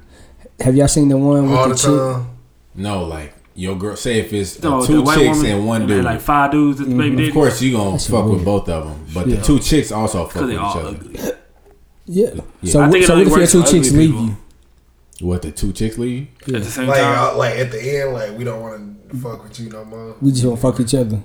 Have 0.62 0.76
y'all 0.76 0.88
seen 0.88 1.10
the 1.10 1.18
one 1.18 1.50
with 1.50 1.58
all 1.60 1.68
the, 1.70 1.74
the 1.76 2.20
chick? 2.24 2.28
No, 2.76 3.04
like 3.04 3.34
your 3.60 3.76
girl. 3.78 3.96
Say 3.96 4.20
if 4.20 4.32
it's 4.34 4.64
uh, 4.64 4.86
two 4.86 5.04
chicks 5.06 5.18
woman 5.38 5.46
and 5.52 5.68
one 5.68 5.82
and 5.82 5.90
dude. 5.90 6.06
like 6.06 6.22
five 6.22 6.52
dudes. 6.52 6.80
That's 6.80 6.90
baby 6.90 7.10
of 7.12 7.18
daddy. 7.18 7.32
course, 7.32 7.62
you 7.62 7.74
gonna 7.74 7.92
That's 7.92 8.10
fuck 8.10 8.26
with 8.26 8.46
both 8.46 8.70
of 8.70 8.86
them, 8.88 9.06
but 9.14 9.28
Yeah. 9.28 9.36
the 9.36 9.42
two 9.44 9.60
chicks 9.60 9.92
also 9.92 10.26
fuck 10.26 10.42
with 10.44 10.52
each 10.52 10.60
other. 10.60 10.88
ugly. 10.88 11.20
Yeah. 12.06 12.32
Yeah. 12.62 12.72
So, 12.72 12.80
I 12.80 12.84
what, 12.84 12.92
think 12.94 13.04
it 13.04 13.08
so 13.08 13.16
what 13.18 13.28
if 13.28 13.54
your 13.54 13.64
two 13.64 13.64
chicks 13.72 13.90
ugly 13.90 14.08
leave 14.08 14.16
you? 14.16 14.38
What 15.28 15.42
the 15.42 15.52
two 15.52 15.74
chicks 15.74 15.98
leave? 15.98 16.28
At 16.44 16.46
the 16.48 16.64
same 16.64 16.88
Like, 16.88 17.00
time, 17.02 17.36
uh, 17.36 17.38
like 17.38 17.56
at 17.60 17.72
the 17.72 17.82
end, 18.02 18.14
like 18.14 18.38
we 18.38 18.44
don't 18.46 18.62
want 18.62 19.10
to 19.10 19.18
fuck 19.18 19.44
with 19.44 19.60
you 19.60 19.70
no 19.70 19.84
more. 19.84 20.16
We 20.22 20.32
just 20.32 20.46
want 20.46 20.60
to 20.60 20.62
fuck 20.72 20.80
each 20.80 20.96
other. 20.96 21.22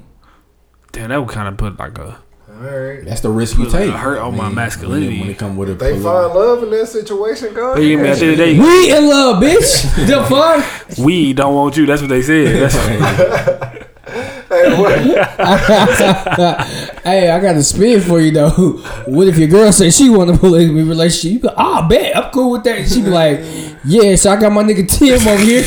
damn, 0.92 1.10
that 1.10 1.18
would 1.20 1.28
kind 1.28 1.48
of 1.48 1.56
put 1.56 1.78
like 1.78 1.96
a. 1.98 2.18
All 2.56 2.60
right. 2.70 3.04
That's 3.04 3.20
the 3.20 3.30
risk 3.30 3.58
you 3.58 3.64
Put, 3.64 3.72
like, 3.74 3.82
take. 3.86 3.94
a 3.94 3.98
hurt 3.98 4.18
on 4.18 4.36
my 4.36 4.44
when- 4.46 4.54
masculinity. 4.54 5.20
When 5.20 5.30
it 5.30 5.38
come 5.38 5.56
with 5.56 5.70
a 5.70 5.74
They 5.74 5.90
poli- 5.92 6.02
find 6.04 6.34
love 6.34 6.62
in 6.62 6.70
that 6.70 6.86
situation, 6.86 7.52
God. 7.52 7.74
But 7.74 7.82
you 7.82 7.96
mean 7.98 8.06
at 8.06 8.18
the 8.18 8.24
end 8.26 8.32
of 8.32 8.38
the 8.38 8.44
day, 8.44 8.58
We 8.58 8.96
in 8.96 9.08
love, 9.08 9.42
bitch. 9.42 9.82
the 10.06 10.24
fuck? 10.28 10.98
we 11.04 11.32
don't 11.32 11.54
want 11.54 11.76
you. 11.76 11.86
That's 11.86 12.00
what 12.00 12.08
they 12.08 12.22
said. 12.22 12.70
That's 12.70 12.74
Hey, 14.48 14.80
what? 14.80 14.98
Hey, 17.04 17.30
I 17.30 17.40
got 17.40 17.56
a 17.56 17.62
spin 17.62 18.00
for 18.00 18.20
you 18.20 18.30
though. 18.30 18.50
What 19.06 19.26
if 19.26 19.36
your 19.36 19.48
girl 19.48 19.72
says 19.72 19.96
she 19.96 20.08
want 20.08 20.30
to 20.30 20.34
be 20.34 20.36
in 20.36 20.36
a 20.36 20.38
polygamy 20.38 20.82
relationship? 20.84 21.32
You 21.32 21.38
go, 21.48 21.54
ah, 21.56 21.86
bet 21.88 22.16
I'm 22.16 22.30
cool 22.30 22.52
with 22.52 22.62
that. 22.64 22.78
And 22.78 22.88
she 22.88 23.02
be 23.02 23.10
like, 23.10 23.40
yeah. 23.84 24.14
So 24.16 24.30
I 24.30 24.36
got 24.40 24.52
my 24.52 24.62
nigga 24.62 24.88
Tim 24.88 25.26
over 25.26 25.42
here. 25.42 25.64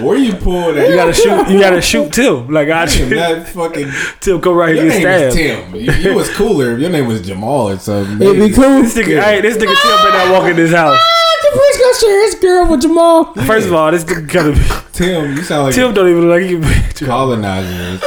Where 0.00 0.16
you 0.16 0.34
pull 0.34 0.72
that? 0.74 0.88
you 0.88 0.94
gotta 0.94 1.12
shoot. 1.12 1.48
You 1.48 1.60
gotta 1.60 1.80
shoot 1.80 2.12
Tim. 2.12 2.48
Like 2.48 2.68
I 2.68 2.86
Tim, 2.86 3.10
that 3.10 3.48
fucking. 3.48 3.90
Tim 4.20 4.40
come 4.40 4.54
right 4.54 4.74
here 4.74 4.90
and 4.90 5.02
name 5.02 5.06
is. 5.06 5.34
Tim. 5.34 5.74
You, 5.74 5.92
you 5.92 6.14
was 6.14 6.34
cooler 6.36 6.72
if 6.72 6.80
your 6.80 6.90
name 6.90 7.06
was 7.06 7.26
Jamal 7.26 7.70
or 7.70 7.78
something. 7.78 8.20
It'd 8.20 8.38
be 8.48 8.54
cool. 8.54 8.82
This 8.82 8.96
nigga, 8.96 9.22
hey, 9.22 9.40
this 9.40 9.56
nigga 9.56 9.74
Tim 9.80 9.96
better 10.02 10.10
not 10.10 10.32
walk 10.32 10.50
in 10.50 10.56
this 10.56 10.72
house. 10.72 10.96
Ah, 10.98 11.48
Caprice 11.50 11.78
gonna 11.80 11.98
share 12.00 12.24
his 12.26 12.34
girl 12.36 12.70
with 12.70 12.82
Jamal. 12.82 13.34
First 13.34 13.66
of 13.66 13.72
all, 13.72 13.90
this 13.90 14.04
nigga 14.04 14.32
gotta 14.32 14.52
be. 14.52 14.88
Tim, 14.92 15.36
you 15.36 15.42
sound 15.42 15.64
like 15.64 15.74
Tim 15.74 15.94
don't 15.94 16.08
even 16.08 16.28
like 16.28 16.44
you. 16.44 16.60
colonizer. 17.06 17.98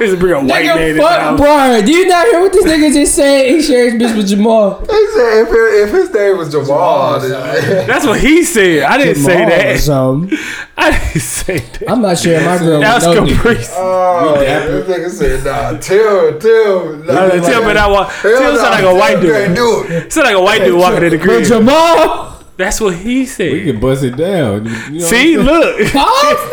This 0.00 0.18
bring 0.18 0.32
a 0.32 0.38
white 0.38 0.48
man 0.64 0.76
Nigga, 0.78 0.90
in 0.90 0.96
the 0.96 1.02
fuck, 1.02 1.20
house. 1.20 1.38
Brian. 1.40 1.84
Do 1.84 1.92
you 1.92 2.08
not 2.08 2.26
hear 2.26 2.40
what 2.40 2.52
this 2.52 2.64
nigga 2.64 2.92
just 2.92 3.14
said? 3.14 3.46
He 3.50 3.62
shares 3.62 3.92
bitch 3.94 4.16
with 4.16 4.28
Jamal. 4.28 4.80
He 4.80 4.86
said 4.86 5.42
if, 5.42 5.48
it, 5.48 5.88
if 5.88 5.90
his 5.90 6.10
name 6.12 6.38
was 6.38 6.50
Jamal, 6.50 7.20
That's 7.20 8.06
what 8.06 8.18
he 8.20 8.42
said. 8.42 8.84
I 8.84 8.96
didn't 8.98 9.16
say 9.22 9.32
Jamal 9.40 9.46
or 9.46 9.50
that. 9.50 9.78
something. 9.80 10.38
Um, 10.38 10.44
I 10.78 10.90
didn't 10.90 11.20
say 11.20 11.58
that. 11.58 11.90
I'm 11.90 12.00
not 12.02 12.18
sharing 12.18 12.46
my 12.46 12.58
girl 12.58 12.80
That 12.80 12.94
with 13.02 13.06
was 13.06 13.16
no 13.16 13.24
nigga. 13.24 13.36
Caprice. 13.36 13.70
oh, 13.76 14.34
this 14.40 14.88
nigga 14.88 15.10
said, 15.10 15.44
nah, 15.44 15.78
Tim, 15.78 16.40
Tim. 16.40 17.06
Nah, 17.06 17.28
Tim 17.30 17.62
better 17.62 17.74
not 17.74 17.90
walk. 17.90 18.10
Hell 18.12 18.38
Tim 18.38 18.54
nah, 18.54 18.62
sound 18.62 18.74
like 18.74 18.84
a 18.84 18.94
white 18.94 19.20
Tim 19.20 19.54
dude. 19.54 19.56
do 19.56 19.84
it. 19.86 20.12
Sound 20.12 20.24
like 20.24 20.34
a 20.36 20.40
white 20.42 20.58
dude 20.64 20.78
walking 20.78 21.02
in 21.04 21.10
the 21.10 21.18
But 21.18 21.24
crib. 21.24 21.44
Jamal. 21.44 22.39
That's 22.60 22.80
what 22.80 22.94
he 22.96 23.26
said. 23.26 23.52
We 23.52 23.64
can 23.64 23.80
bust 23.80 24.02
it 24.04 24.16
down. 24.16 24.64
You 24.66 25.00
know 25.00 25.06
See, 25.06 25.36
what 25.36 25.48
I'm 25.48 25.62
saying? 25.62 25.92
look. 25.92 25.94
Oh, 25.94 26.46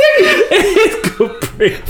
it's 0.59 1.07
Capri. 1.17 1.81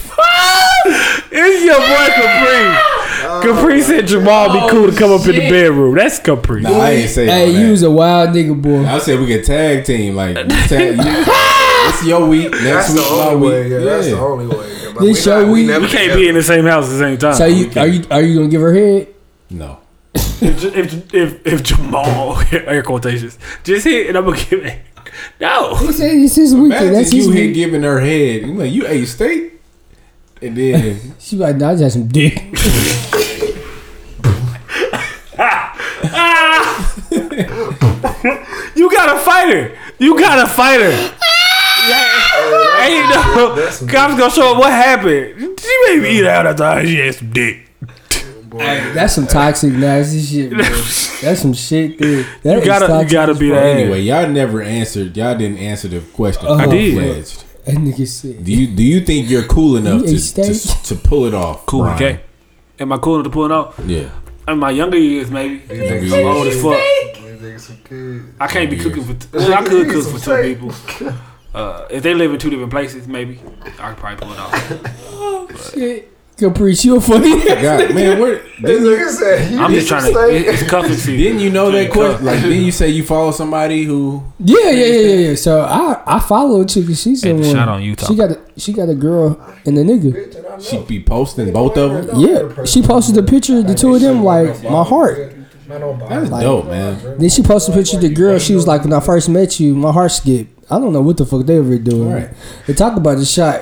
it's 1.32 1.64
your 1.64 1.78
boy 1.78 2.08
Caprice. 2.16 3.44
Caprice 3.44 3.86
oh, 3.86 3.88
said 3.92 4.08
Jamal 4.08 4.54
be 4.54 4.72
cool 4.72 4.90
to 4.92 4.98
come 4.98 5.12
up 5.12 5.22
in 5.28 5.36
the 5.36 5.50
bedroom. 5.50 5.96
That's 5.96 6.20
Capri. 6.20 6.62
Nah, 6.62 6.70
I 6.72 6.92
ain't 6.92 7.10
say 7.10 7.28
all 7.28 7.36
Hey, 7.36 7.62
you 7.62 7.72
was 7.72 7.84
a 7.84 7.92
wild 7.92 8.30
nigga, 8.30 8.60
boy. 8.62 8.86
I 8.86 9.00
said 9.00 9.20
we 9.20 9.28
could 9.28 9.44
tag 9.46 9.86
team. 9.86 10.16
Like, 10.16 10.38
you 10.38 10.44
tag, 10.46 10.96
you, 10.98 11.04
it's 11.06 12.06
your 12.06 12.28
week. 12.28 12.52
Next 12.52 12.64
That's 12.64 12.94
week, 12.94 13.04
the 13.04 13.10
my 13.16 13.26
only 13.30 13.36
week. 13.42 13.52
way. 13.52 13.70
Yeah, 13.70 13.80
that's 13.80 14.08
the 14.08 14.20
only 14.20 14.48
way. 14.48 14.94
But 14.94 15.02
This 15.02 15.02
we 15.02 15.08
not- 15.10 15.18
show 15.18 15.52
we- 15.52 15.66
never 15.68 15.86
We 15.86 15.88
can't 15.92 16.02
together. 16.04 16.20
be 16.22 16.28
in 16.30 16.36
the 16.36 16.44
same 16.44 16.66
house 16.66 16.86
at 16.86 16.92
the 16.92 16.98
same 17.00 17.18
time. 17.18 17.36
So 17.36 17.46
you 17.46 17.72
are 17.80 17.88
you 17.88 18.06
are 18.10 18.22
you 18.22 18.36
gonna 18.38 18.48
give 18.50 18.62
her 18.62 18.74
head? 18.74 19.08
No. 19.50 19.80
If, 20.42 20.64
if, 20.76 21.14
if, 21.14 21.48
if 21.48 21.64
Jamal, 21.64 22.42
air 22.52 22.84
quotations, 22.84 23.38
just 23.64 23.86
hit 23.86 24.08
and 24.08 24.18
I'm 24.18 24.26
going 24.26 24.38
to 24.40 24.50
give 24.50 24.66
it. 24.66 24.80
No. 25.40 25.76
He 25.76 25.92
said 25.94 26.12
it's 26.16 26.36
his 26.36 26.54
weekend. 26.54 26.74
Imagine 26.74 26.94
That's 26.94 27.12
his 27.12 27.26
you 27.28 27.32
hit 27.34 27.46
week. 27.48 27.56
giving 27.56 27.84
her 27.84 28.00
head. 28.00 28.42
You 28.42 28.54
like 28.54 28.72
you 28.72 28.86
ate 28.88 29.06
steak, 29.08 29.54
and 30.42 30.56
then 30.58 31.14
She 31.20 31.36
like, 31.38 31.56
nah, 31.56 31.70
I 31.70 31.74
just 31.76 31.84
had 31.84 31.92
some 31.94 32.08
dick. 32.08 32.44
You 38.76 38.92
got 38.92 39.16
a 39.16 39.20
fighter. 39.20 39.78
You 39.98 40.18
got 40.20 40.46
a 40.46 40.50
fighter. 40.52 40.90
Yeah. 40.92 42.86
Ain't 42.86 43.10
no. 43.10 43.56
Cops 43.88 44.18
gonna 44.18 44.30
show 44.30 44.54
up 44.54 44.60
what 44.60 44.72
happened. 44.72 45.60
She 45.60 45.78
made 45.88 46.02
me 46.04 46.20
eat 46.20 46.26
out 46.26 46.46
after 46.46 46.64
I 46.64 46.86
she 46.86 46.98
had 46.98 47.16
some 47.16 47.32
dick. 47.32 47.67
That's 48.50 49.14
some 49.14 49.28
toxic 49.28 49.74
nasty 49.74 50.22
shit, 50.22 50.52
man. 50.52 50.62
That's 51.22 51.42
some 51.42 51.54
shit, 51.54 51.98
dude. 51.98 52.26
That 52.44 52.60
You 52.60 52.66
gotta, 52.66 53.04
you 53.04 53.10
gotta 53.10 53.34
be 53.36 53.50
fuck. 53.50 53.60
that. 53.60 53.78
anyway, 53.78 54.02
y'all 54.02 54.28
never 54.30 54.62
answered. 54.62 55.16
Y'all 55.18 55.38
didn't 55.38 55.58
answer 55.58 55.88
the 55.88 56.00
question. 56.02 56.48
I 56.48 56.66
did. 56.68 56.94
Full-fledged. 56.96 57.44
That 57.66 57.76
nigga 57.76 58.08
said. 58.08 58.44
Do 58.46 58.52
you 58.54 58.68
do 58.68 58.84
you 58.84 59.02
think 59.02 59.30
you're 59.30 59.44
cool 59.44 59.76
enough 59.78 60.04
You 60.10 60.18
to, 60.18 60.44
to 60.44 60.84
to 60.84 60.96
pull 60.96 61.26
it 61.26 61.34
off? 61.34 61.66
Cool, 61.66 61.82
Brian? 61.82 61.96
okay. 61.96 62.20
Am 62.80 62.92
I 62.94 62.98
cool 62.98 63.16
enough 63.16 63.26
to 63.26 63.30
pull 63.32 63.46
it 63.46 63.52
off? 63.52 63.78
Yeah. 63.86 64.10
In 64.48 64.60
my 64.60 64.70
younger 64.72 64.98
years, 64.98 65.30
maybe. 65.30 65.56
Younger 65.74 66.16
I'm 66.16 66.26
old 66.26 66.46
years. 66.46 66.56
as 66.56 66.62
fuck. 66.64 67.60
Some 67.60 67.78
kids. 67.84 68.26
I 68.40 68.48
can't 68.48 68.70
be 68.70 68.78
cooking 68.78 69.04
for. 69.04 69.14
T- 69.16 69.28
well, 69.34 69.54
I 69.54 69.64
could 69.66 69.90
cook 69.90 70.06
for 70.06 70.20
two 70.20 70.56
people. 70.56 70.72
Uh, 71.54 71.88
if 71.90 72.04
they 72.04 72.14
live 72.14 72.32
in 72.32 72.40
two 72.40 72.50
different 72.52 72.72
places, 72.72 73.08
maybe 73.08 73.40
I 73.80 73.90
could 73.90 73.98
probably 73.98 74.18
pull 74.28 74.34
it 74.34 74.40
off. 74.40 75.08
oh, 75.12 75.48
Shit. 75.74 76.14
Caprice, 76.38 76.86
you 76.86 76.98
a 76.98 77.02
funny 77.02 77.44
God, 77.46 77.96
man, 77.96 78.20
where 78.20 78.36
This 78.62 78.80
didn't 78.80 78.84
you, 78.86 78.90
nigga 78.98 79.10
said, 79.10 79.52
you 79.52 79.60
I'm 79.60 79.74
just 79.74 79.88
trying 79.88 80.04
to. 80.04 80.10
steak? 80.20 80.46
it- 80.46 80.48
It's 80.54 80.64
cuffing 80.70 80.94
season. 80.94 81.18
didn't 81.18 81.40
you 81.40 81.50
know 81.50 81.72
that 81.72 81.86
Yeah, 81.86 81.90
question? 81.90 82.26
Like, 82.26 82.42
didn't 82.44 82.64
you 82.64 82.72
say 82.72 82.90
you 82.90 83.04
follow 83.04 83.32
somebody 83.32 83.84
who? 83.86 84.24
Yeah, 84.40 84.70
yeah, 84.70 84.72
yeah, 84.72 84.86
yeah, 85.00 85.30
yeah. 85.30 85.36
So 85.36 85.62
I 85.62 86.00
I 86.06 86.20
follow 86.20 86.62
a 86.62 86.66
chick. 86.66 86.86
and 86.86 86.98
She's 86.98 87.24
Hey, 87.24 87.32
someone. 87.32 87.52
shot 87.56 87.68
on 87.68 87.82
Utah. 87.82 88.06
She 88.08 88.16
got 88.16 88.32
a 88.32 88.40
she 88.56 88.72
got 88.74 88.88
a 88.90 88.94
girl 88.96 89.40
and 89.66 89.78
a 89.80 89.84
nigga. 89.84 90.62
She 90.64 90.78
be 90.84 91.02
posting 91.02 91.52
both 91.52 91.76
of 91.78 92.06
them. 92.08 92.20
Yeah, 92.20 92.64
she 92.66 92.82
posted 92.84 93.18
a 93.18 93.24
picture 93.24 93.58
of 93.60 93.68
the 93.68 93.74
two 93.74 93.96
of 93.96 94.02
them. 94.02 94.24
Like 94.24 94.64
my 94.64 94.84
heart. 94.84 95.34
That's 95.68 96.30
Like- 96.32 96.44
dope, 96.44 96.68
man. 96.68 96.98
Then 97.18 97.30
she 97.30 97.42
posted 97.42 97.74
a 97.74 97.78
picture 97.78 97.98
of 97.98 98.02
the 98.04 98.10
girl. 98.10 98.38
She 98.40 98.54
was 98.56 98.66
like, 98.68 98.84
when 98.84 98.94
I 98.94 99.00
first 99.02 99.28
met 99.28 99.60
you, 99.60 99.76
my 99.76 99.92
heart 99.92 100.12
skipped. 100.12 100.54
I 100.72 100.80
don't 100.80 100.94
know 100.94 101.02
what 101.02 101.18
the 101.18 101.26
fuck 101.26 101.46
they 101.46 101.60
were 101.60 101.78
doing. 101.78 102.12
Right. 102.14 102.30
They 102.68 102.74
talk 102.74 102.96
about 102.96 103.18
the 103.18 103.26
shot. 103.26 103.62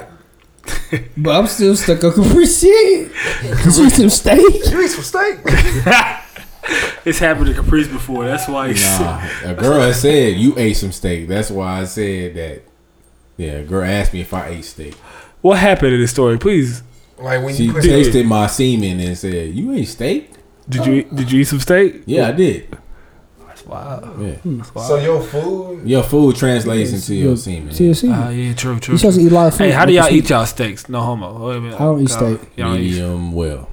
But 1.17 1.35
I'm 1.35 1.47
still 1.47 1.75
stuck 1.75 2.03
on 2.03 2.13
Caprice 2.13 2.61
shit. 2.61 3.11
Did 3.41 3.75
you 3.77 3.85
eat 3.87 3.89
some 3.91 4.09
steak? 4.09 4.71
You 4.71 4.81
eat 4.81 4.87
some 4.89 5.03
steak. 5.03 5.39
It's 7.05 7.19
happened 7.19 7.45
to 7.45 7.53
Caprice 7.53 7.87
before. 7.87 8.25
That's 8.25 8.47
why. 8.47 8.69
He's 8.69 8.83
Nah, 8.99 9.21
a 9.43 9.53
girl 9.53 9.79
had 9.79 9.93
said 9.93 10.35
you 10.37 10.57
ate 10.57 10.73
some 10.73 10.91
steak. 10.91 11.27
That's 11.27 11.51
why 11.51 11.81
I 11.81 11.85
said 11.85 12.33
that. 12.33 12.63
Yeah, 13.37 13.51
a 13.51 13.63
girl 13.63 13.83
asked 13.83 14.13
me 14.13 14.21
if 14.21 14.33
I 14.33 14.47
ate 14.47 14.65
steak. 14.65 14.95
What 15.41 15.59
happened 15.59 15.93
in 15.93 16.01
this 16.01 16.09
story? 16.09 16.39
Please. 16.39 16.81
Like 17.19 17.43
when 17.43 17.53
She 17.53 17.65
you 17.65 17.73
put 17.73 17.83
tasted 17.83 18.25
my 18.25 18.47
semen 18.47 18.99
and 18.99 19.15
said, 19.15 19.53
"You 19.53 19.73
ate 19.75 19.87
steak." 19.87 20.31
Did 20.67 20.87
you 20.87 21.03
did 21.03 21.31
you 21.31 21.41
eat 21.41 21.43
some 21.43 21.59
steak? 21.59 22.01
Yeah, 22.07 22.29
I 22.29 22.31
did. 22.31 22.75
Wow. 23.67 24.15
Yeah. 24.19 24.61
so 24.63 24.95
your 24.97 25.21
food. 25.21 25.87
Your 25.87 26.03
food 26.03 26.35
translates 26.35 26.91
into 26.93 27.15
your 27.15 27.35
semen. 27.37 27.73
See, 27.73 27.93
see. 27.93 28.09
Ah, 28.11 28.29
yeah, 28.29 28.53
true, 28.53 28.79
true. 28.79 28.93
You 28.93 28.97
supposed 28.97 29.17
to 29.19 29.23
eat 29.25 29.31
a 29.31 29.35
lot 29.35 29.47
of 29.47 29.53
food. 29.57 29.65
Hey, 29.65 29.71
how 29.71 29.85
do 29.85 29.93
y'all 29.93 30.09
eat 30.09 30.29
y'all 30.29 30.45
steaks? 30.45 30.87
No 30.89 31.01
homo. 31.01 31.47
Wait 31.47 31.57
a 31.57 31.61
minute. 31.61 31.75
I 31.75 31.83
don't 31.83 32.01
eat 32.01 32.09
Y'all- 32.09 32.35
steak. 32.37 32.49
Y'all 32.57 32.69
don't 32.69 32.79
eat. 32.79 32.91
Medium 32.91 33.31
well. 33.33 33.69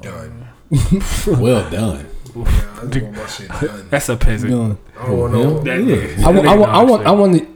Done. 0.00 0.48
Well 1.26 1.68
done. 1.70 2.06
Yeah, 2.34 2.78
I 2.82 2.86
just 2.86 3.04
want 3.04 3.16
my 3.16 3.26
shit 3.26 3.48
done. 3.48 3.86
That's 3.90 4.08
a 4.08 4.16
peasant. 4.16 4.50
doing? 4.52 4.78
I 4.98 5.06
don't 5.06 5.18
want 5.18 5.32
no. 5.34 5.58
That 5.60 5.84
Yeah. 5.84 6.26
I 6.26 6.30
want, 6.30 6.46
I 6.48 6.54
want, 6.56 6.72
I 6.72 6.82
want, 6.82 7.06
I 7.06 7.10
want 7.10 7.36
it 7.36 7.48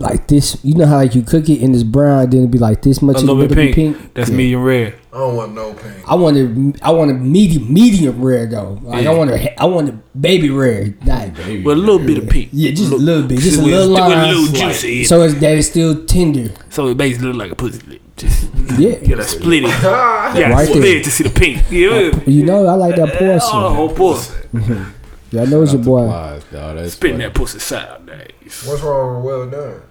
like 0.00 0.26
this. 0.26 0.56
You 0.64 0.74
know 0.74 0.86
how 0.86 0.96
like 0.96 1.14
you 1.14 1.22
cook 1.22 1.48
it 1.48 1.60
and 1.62 1.74
it's 1.74 1.84
brown, 1.84 2.30
then 2.30 2.44
it 2.44 2.50
be 2.50 2.58
like 2.58 2.82
this 2.82 3.00
much. 3.02 3.16
a 3.16 3.20
little 3.20 3.36
bit 3.46 3.52
it'll 3.56 3.74
pink. 3.74 4.14
That's 4.14 4.30
Yeah. 4.30 4.36
medium 4.36 4.62
rare. 4.64 4.94
I 5.12 5.18
don't 5.18 5.36
want 5.36 5.54
no 5.54 5.72
pink. 5.74 5.94
I 6.08 6.14
want 6.14 6.36
it. 6.36 6.80
I 6.82 6.90
want 6.92 7.10
it 7.10 7.14
medium, 7.14 7.72
medium 7.72 8.20
rare 8.22 8.46
though. 8.46 8.80
Like 8.82 9.04
Yeah. 9.04 9.10
I 9.10 9.14
want 9.14 9.30
it. 9.30 9.54
I 9.58 9.64
want 9.66 9.88
it 9.90 9.94
baby 10.20 10.50
rare. 10.50 10.94
Not, 11.04 11.34
Baby. 11.34 11.62
With 11.64 11.76
a 11.76 11.80
little 11.80 11.98
bit 11.98 12.18
of 12.18 12.28
pink. 12.28 12.48
yeah, 12.52 12.70
just 12.70 12.92
a 12.92 12.96
little 12.96 13.24
bit, 13.28 13.38
just 13.40 13.58
a 13.58 13.62
little 13.62 13.88
line. 13.88 14.12
a 14.12 14.32
little 14.32 14.46
juicy. 14.54 15.04
So 15.04 15.22
it's, 15.22 15.34
that 15.34 15.56
it's 15.58 15.68
still 15.68 16.04
tender. 16.06 16.50
So 16.70 16.88
it 16.88 16.96
basically 16.96 17.28
look 17.28 17.36
like 17.36 17.52
a 17.52 17.56
pussy 17.56 17.80
lip. 17.86 18.00
Just 18.16 18.48
Yeah. 18.78 18.96
you 19.02 19.08
gotta 19.08 19.24
split 19.24 19.64
it. 19.64 19.68
Yeah, 19.68 20.50
Right 20.54 20.66
split 20.68 20.82
there. 20.82 20.96
it 20.96 21.04
to 21.04 21.10
see 21.10 21.24
the 21.24 21.30
pink. 21.30 21.62
Yeah. 21.70 22.10
Uh, 22.14 22.20
you 22.26 22.44
know, 22.44 22.66
I 22.66 22.74
like 22.74 22.96
that 22.96 23.08
uh, 23.08 23.12
Oh, 23.12 23.12
the 23.12 23.18
porcelain. 23.38 23.74
whole 23.74 23.88
pussy. 23.94 24.32
Yeah, 25.32 25.42
I 25.42 25.44
know 25.46 25.62
it's 25.62 25.72
your 25.72 25.82
boy. 25.82 26.02
Supplies, 26.06 26.42
dog. 26.52 26.88
Spitting 26.90 27.16
funny. 27.18 27.24
that 27.24 27.34
pussy 27.34 27.58
sideways. 28.50 28.68
What's 28.68 28.82
wrong 28.82 29.16
with 29.16 29.24
well 29.24 29.50
done? 29.50 29.82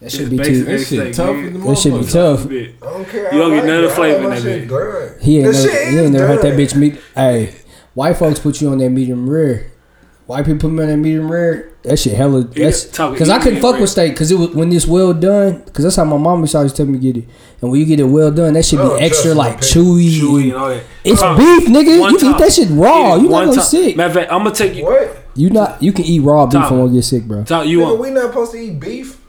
That 0.00 0.10
should 0.12 0.28
be 0.30 0.36
too. 0.38 0.64
That 0.64 0.78
shit 0.80 1.14
tough 1.14 1.34
man. 1.36 1.60
That 1.62 1.78
should 1.78 1.94
be 2.00 2.06
tough. 2.06 2.40
I 2.46 2.92
don't 2.92 3.08
care. 3.08 3.34
You 3.34 3.40
don't 3.40 3.52
I 3.52 3.56
get 3.56 3.64
none 3.66 3.76
of 3.76 3.82
the 3.82 3.88
it. 3.88 3.92
I 3.92 3.94
flavor 3.94 4.14
like 4.14 4.22
in 4.24 4.28
my 4.28 4.34
that 4.34 4.42
shit 4.42 4.68
bitch. 4.68 5.22
He 5.22 5.38
ain't 5.38 5.52
That 5.52 5.64
never, 5.64 5.90
he 5.90 5.98
ain't 5.98 6.12
never 6.12 6.26
heard 6.26 6.42
that 6.42 6.54
bitch 6.58 6.76
meat. 6.76 7.00
Hey, 7.14 7.54
white 7.94 8.16
folks 8.16 8.38
put 8.40 8.60
you 8.60 8.68
on 8.70 8.78
that 8.78 8.90
medium 8.90 9.28
rare. 9.30 9.70
White 10.26 10.46
people 10.46 10.58
put 10.60 10.72
me 10.72 10.82
on 10.82 10.88
that 10.88 10.96
medium 10.96 11.30
rare. 11.30 11.70
That 11.82 11.98
shit 11.98 12.14
hella. 12.14 12.44
That's 12.44 12.84
talk- 12.90 13.12
because 13.12 13.28
I 13.30 13.38
couldn't 13.42 13.60
fuck 13.60 13.72
rare. 13.72 13.82
with 13.82 13.90
steak 13.90 14.12
because 14.12 14.30
it 14.30 14.38
was 14.38 14.50
when 14.50 14.72
it's 14.72 14.86
well 14.86 15.12
done. 15.14 15.62
Because 15.66 15.84
that's 15.84 15.96
how 15.96 16.04
my 16.04 16.16
mom 16.16 16.40
used 16.40 16.54
always 16.54 16.72
tell 16.72 16.86
me 16.86 16.94
to 16.94 16.98
get 16.98 17.16
it. 17.22 17.28
And 17.60 17.70
when 17.70 17.78
you 17.80 17.86
get 17.86 18.00
it 18.00 18.04
well 18.04 18.30
done, 18.30 18.54
that 18.54 18.64
should 18.64 18.78
be 18.78 18.82
Oh, 18.84 18.94
extra 18.96 19.34
like 19.34 19.58
chewy. 19.58 20.10
Chewy 20.18 20.34
and- 20.44 20.52
and 20.52 20.54
all 20.54 20.68
that. 20.70 20.82
It's 21.04 21.20
Tom, 21.20 21.36
beef, 21.36 21.68
nigga. 21.68 22.00
one 22.00 22.12
You 22.12 22.18
can 22.18 22.30
eat 22.34 22.38
that 22.38 22.52
shit 22.52 22.68
raw. 22.70 23.16
You 23.16 23.28
one 23.28 23.30
not 23.30 23.44
gonna 23.46 23.56
time- 23.56 23.64
sick. 23.64 23.96
Matter 23.96 24.08
of 24.08 24.14
fact, 24.14 24.32
I'm 24.32 24.44
gonna 24.44 24.54
take 24.54 24.74
you. 24.76 24.84
What? 24.84 25.23
You 25.34 25.50
not. 25.50 25.82
You 25.82 25.92
can 25.92 26.04
eat 26.04 26.20
raw 26.20 26.46
beef 26.46 26.52
Tom. 26.54 26.72
and 26.72 26.80
won't 26.80 26.92
get 26.92 27.02
sick, 27.02 27.24
bro. 27.24 27.44
Tom, 27.44 27.66
you 27.66 27.78
Nigga, 27.80 27.84
want? 27.84 28.00
we 28.00 28.10
not 28.10 28.22
supposed 28.28 28.52
to 28.52 28.58
eat 28.58 28.78
beef. 28.80 29.20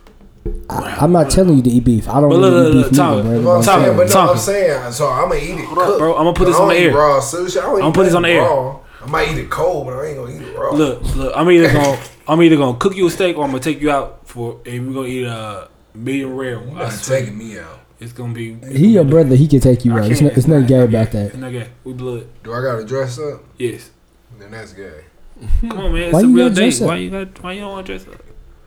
I, 0.69 0.97
I'm 1.01 1.11
not 1.11 1.31
telling 1.31 1.57
you 1.57 1.63
to 1.63 1.69
eat 1.69 1.83
beef. 1.83 2.07
I 2.07 2.21
don't 2.21 2.29
But 2.29 2.37
really 2.37 2.49
look, 2.51 2.67
eat 2.67 2.73
beef 2.73 2.83
look, 2.85 2.93
Tom, 2.93 3.23
neither, 3.25 3.41
bro. 3.41 3.57
I'm 3.57 3.63
Tom, 3.63 3.81
saying? 3.83 3.97
But 3.97 4.07
no, 4.07 4.13
Tom. 4.13 4.29
I'm 4.29 4.37
saying, 4.37 4.91
so 4.91 5.07
I'm 5.09 5.29
gonna 5.29 5.35
eat 5.41 5.49
it. 5.59 5.65
Hold 5.65 5.77
up, 5.79 5.85
cooked. 5.87 5.99
bro. 5.99 6.11
I'm 6.15 6.23
gonna 6.25 6.33
put 6.33 6.45
this 6.45 6.55
on 6.57 6.67
the 6.69 6.73
don't 6.75 6.83
eat 6.83 6.87
air. 6.87 6.93
Raw 6.95 7.19
sushi. 7.19 7.57
I 7.57 7.61
don't 7.61 7.77
I'ma 7.79 7.89
eat 7.89 7.93
put 7.95 8.03
this 8.03 8.13
on 8.13 8.21
the 8.21 8.27
nothing 8.29 8.43
air. 8.43 8.49
raw. 8.49 8.79
I 9.01 9.07
might 9.07 9.29
eat 9.31 9.37
it 9.39 9.49
cold, 9.49 9.85
but 9.87 9.93
I 9.95 10.05
ain't 10.07 10.17
gonna 10.17 10.35
eat 10.35 10.41
it 10.41 10.57
raw. 10.57 10.71
Look, 10.71 11.15
look. 11.15 11.33
I'm 11.35 11.49
either 11.51 11.71
gonna 11.73 11.99
I'm 12.27 12.41
either 12.43 12.55
gonna 12.57 12.77
cook 12.77 12.95
you 12.95 13.07
a 13.07 13.09
steak 13.09 13.37
or 13.37 13.43
I'm 13.43 13.51
gonna 13.51 13.61
take 13.63 13.81
you 13.81 13.89
out 13.91 14.27
for 14.27 14.59
and 14.65 14.87
we're 14.87 14.93
gonna 14.93 15.07
eat 15.07 15.25
a 15.25 15.69
medium 15.95 16.35
rare. 16.35 16.61
you 16.63 16.71
I 16.75 16.89
not 16.89 17.03
taking 17.03 17.37
me 17.37 17.57
out. 17.59 17.79
It's 17.99 18.13
gonna 18.13 18.33
be. 18.33 18.53
He 18.71 18.89
your 18.89 19.05
brother. 19.05 19.35
He 19.35 19.47
can 19.47 19.59
take 19.61 19.85
you 19.85 19.93
out. 19.97 20.09
It's, 20.11 20.19
can't. 20.19 20.35
not, 20.47 20.59
it's 20.61 20.67
gay 20.69 20.81
about 20.81 21.11
that. 21.11 21.27
It's 21.27 21.37
not 21.37 21.51
gay. 21.51 21.69
We 21.83 21.93
blood. 21.93 22.27
Do 22.43 22.53
I 22.53 22.61
gotta 22.61 22.83
dress 22.83 23.17
up? 23.19 23.43
Yes. 23.57 23.89
Then 24.37 24.51
that's 24.51 24.73
gay. 24.73 25.05
Hmm. 25.39 25.69
Come 25.69 25.79
on, 25.79 25.93
man. 25.93 26.01
It's 26.03 26.13
Why 26.13 26.19
a 26.19 26.23
you 26.23 26.35
real 26.35 26.45
gotta 26.49 26.55
dress 26.61 26.79
date. 26.79 26.83
up? 26.85 26.87
Why 26.89 26.95
you 26.97 27.09
got? 27.09 27.43
Why 27.43 27.51
you 27.53 27.61
don't 27.61 27.71
want 27.71 27.87
to 27.87 27.97
dress 27.97 28.07
up? 28.13 28.21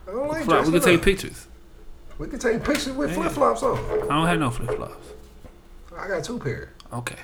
I 0.07 0.11
don't 0.13 0.29
like 0.29 0.45
Fly- 0.45 0.55
dressing 0.57 0.73
we 0.73 0.81
can 0.81 0.89
take 0.89 0.99
up. 0.99 1.05
pictures. 1.05 1.47
We 2.19 2.27
can 2.29 2.39
take 2.39 2.65
pictures 2.65 2.93
with 2.95 3.15
flip 3.15 3.33
flops 3.33 3.63
on. 3.63 3.79
I 3.79 4.15
don't 4.15 4.27
have 4.27 4.39
no 4.41 4.51
flip 4.51 4.77
flops. 4.77 5.09
I 5.97 6.09
got 6.09 6.25
two 6.25 6.39
pair. 6.39 6.73
Okay. 6.93 7.17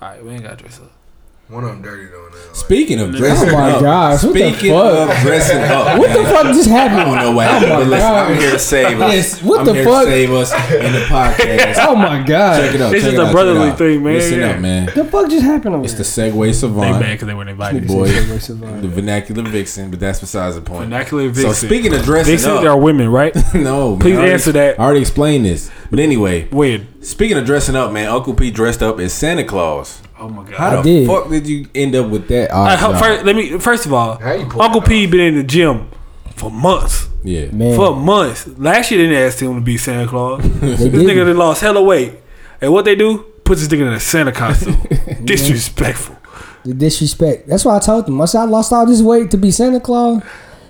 All 0.00 0.08
right, 0.08 0.24
we 0.24 0.30
ain't 0.32 0.42
got 0.42 0.58
to 0.58 0.64
dress 0.64 0.80
up. 0.80 0.92
One 1.48 1.64
of 1.64 1.70
them 1.70 1.82
dirty 1.82 2.06
though 2.06 2.28
now. 2.28 2.36
Like, 2.46 2.56
Speaking 2.56 2.98
of 3.00 3.14
dressing 3.14 3.48
up, 3.48 3.54
Oh 3.54 3.58
my 3.58 3.70
up, 3.72 3.82
gosh, 3.82 4.24
what 4.24 4.32
the 4.34 4.52
fuck? 4.52 4.62
of 5.10 5.22
dressing 5.22 5.62
up, 5.62 5.98
What 5.98 6.08
the 6.16 6.24
fuck 6.24 6.46
just 6.46 6.68
happened? 6.70 7.00
I 7.00 7.04
don't 7.04 7.16
know 7.16 7.32
what 7.32 7.46
Oh 7.46 7.50
happened, 7.50 7.70
my 7.70 7.76
but 7.80 7.86
listen, 7.88 8.08
God. 8.08 8.30
I'm 8.30 8.38
here 8.38 8.50
to 8.52 8.58
save 8.58 9.00
us. 9.00 9.12
Yes, 9.14 9.42
what 9.42 9.60
I'm 9.60 9.66
the 9.66 9.74
here 9.74 9.84
fuck? 9.84 10.04
to 10.04 10.10
save 10.10 10.32
us 10.32 10.52
in 10.72 10.92
the 10.94 10.98
podcast. 11.00 11.76
Oh 11.86 11.94
my 11.94 12.22
god. 12.22 12.60
Check 12.60 12.74
it 12.74 12.80
out. 12.80 12.90
This 12.92 13.02
check 13.02 13.08
is 13.08 13.14
it 13.14 13.16
the 13.16 13.22
out, 13.22 13.24
check 13.24 13.30
it 13.30 13.32
brotherly 13.32 13.68
out. 13.68 13.78
thing, 13.78 14.02
man. 14.02 14.14
Listen 14.14 14.38
Yeah. 14.40 14.50
up, 14.50 14.60
man. 14.60 14.86
The 14.94 15.04
fuck 15.04 15.28
just 15.30 15.44
happened 15.44 15.74
over 15.74 15.84
It's 15.84 15.92
the 15.94 16.20
there? 16.22 16.32
Segway 16.32 16.46
They 16.46 16.52
Savant, 16.54 17.00
mad 17.00 17.12
because 17.12 17.26
they 17.28 17.34
weren't 17.34 17.50
invited. 17.50 17.86
boy, 17.86 18.08
Segway 18.08 18.80
the 18.80 18.88
vernacular 18.88 19.42
vixen, 19.42 19.90
but 19.90 20.00
that's 20.00 20.20
besides 20.20 20.54
the 20.54 20.62
point. 20.62 20.84
Vernacular 20.84 21.28
vixen. 21.28 21.52
So 21.52 21.66
speaking 21.66 21.92
of 21.94 22.02
dressing 22.02 22.32
Vixen, 22.32 22.50
up, 22.52 22.60
they 22.62 22.66
are 22.68 22.78
women, 22.78 23.08
right? 23.10 23.34
no, 23.54 23.90
man, 23.90 23.98
Please 23.98 24.16
already- 24.16 24.32
answer 24.32 24.52
that. 24.52 24.80
I 24.80 24.84
already 24.84 25.00
explained 25.00 25.44
this, 25.44 25.70
but 25.90 25.98
anyway, 25.98 26.48
when? 26.50 26.86
speaking 27.02 27.36
of 27.36 27.44
dressing 27.44 27.76
up, 27.76 27.92
man, 27.92 28.08
Uncle 28.08 28.32
P 28.32 28.50
dressed 28.50 28.82
up 28.82 28.98
as 29.00 29.12
Santa 29.12 29.44
Claus. 29.44 29.98
Oh 30.22 30.28
my 30.28 30.44
god. 30.44 30.54
How 30.54 30.70
I 30.70 30.76
the 30.76 30.82
did. 30.82 31.06
fuck 31.08 31.28
did 31.28 31.46
you 31.46 31.66
end 31.74 31.94
up 31.96 32.08
with 32.08 32.28
that? 32.28 32.50
Uh, 32.52 32.56
all 32.56 32.64
right, 32.66 32.82
odd 32.82 32.98
first, 33.00 33.24
let 33.24 33.34
me. 33.36 33.58
First 33.58 33.86
of 33.86 33.92
all, 33.92 34.16
How 34.18 34.32
you 34.32 34.46
pull 34.46 34.62
Uncle 34.62 34.80
that 34.80 34.88
P 34.88 35.06
been 35.06 35.20
in 35.20 35.34
the 35.36 35.42
gym 35.42 35.88
for 36.36 36.50
months. 36.50 37.08
yeah, 37.24 37.46
Man, 37.50 37.74
For 37.76 37.94
months. 37.96 38.46
Last 38.58 38.90
year 38.90 39.02
they 39.02 39.08
didn't 39.12 39.26
ask 39.26 39.40
him 39.40 39.54
to 39.56 39.60
be 39.60 39.76
Santa 39.78 40.06
Claus. 40.08 40.42
this 40.60 40.80
didn't. 40.80 41.00
nigga 41.00 41.26
done 41.26 41.36
lost 41.36 41.60
hella 41.60 41.82
weight. 41.82 42.14
And 42.60 42.72
what 42.72 42.84
they 42.84 42.94
do? 42.94 43.18
Put 43.44 43.58
this 43.58 43.66
nigga 43.68 43.82
in 43.88 43.92
a 43.94 44.00
Santa 44.00 44.30
costume. 44.32 44.76
Disrespectful. 45.24 46.16
the 46.64 46.74
disrespect. 46.74 47.48
That's 47.48 47.64
why 47.64 47.76
I 47.76 47.80
told 47.80 48.06
them. 48.06 48.20
I 48.20 48.24
said 48.26 48.42
I 48.42 48.44
lost 48.44 48.72
all 48.72 48.86
this 48.86 49.02
weight 49.02 49.30
to 49.32 49.36
be 49.36 49.50
Santa 49.50 49.80
Claus, 49.80 50.22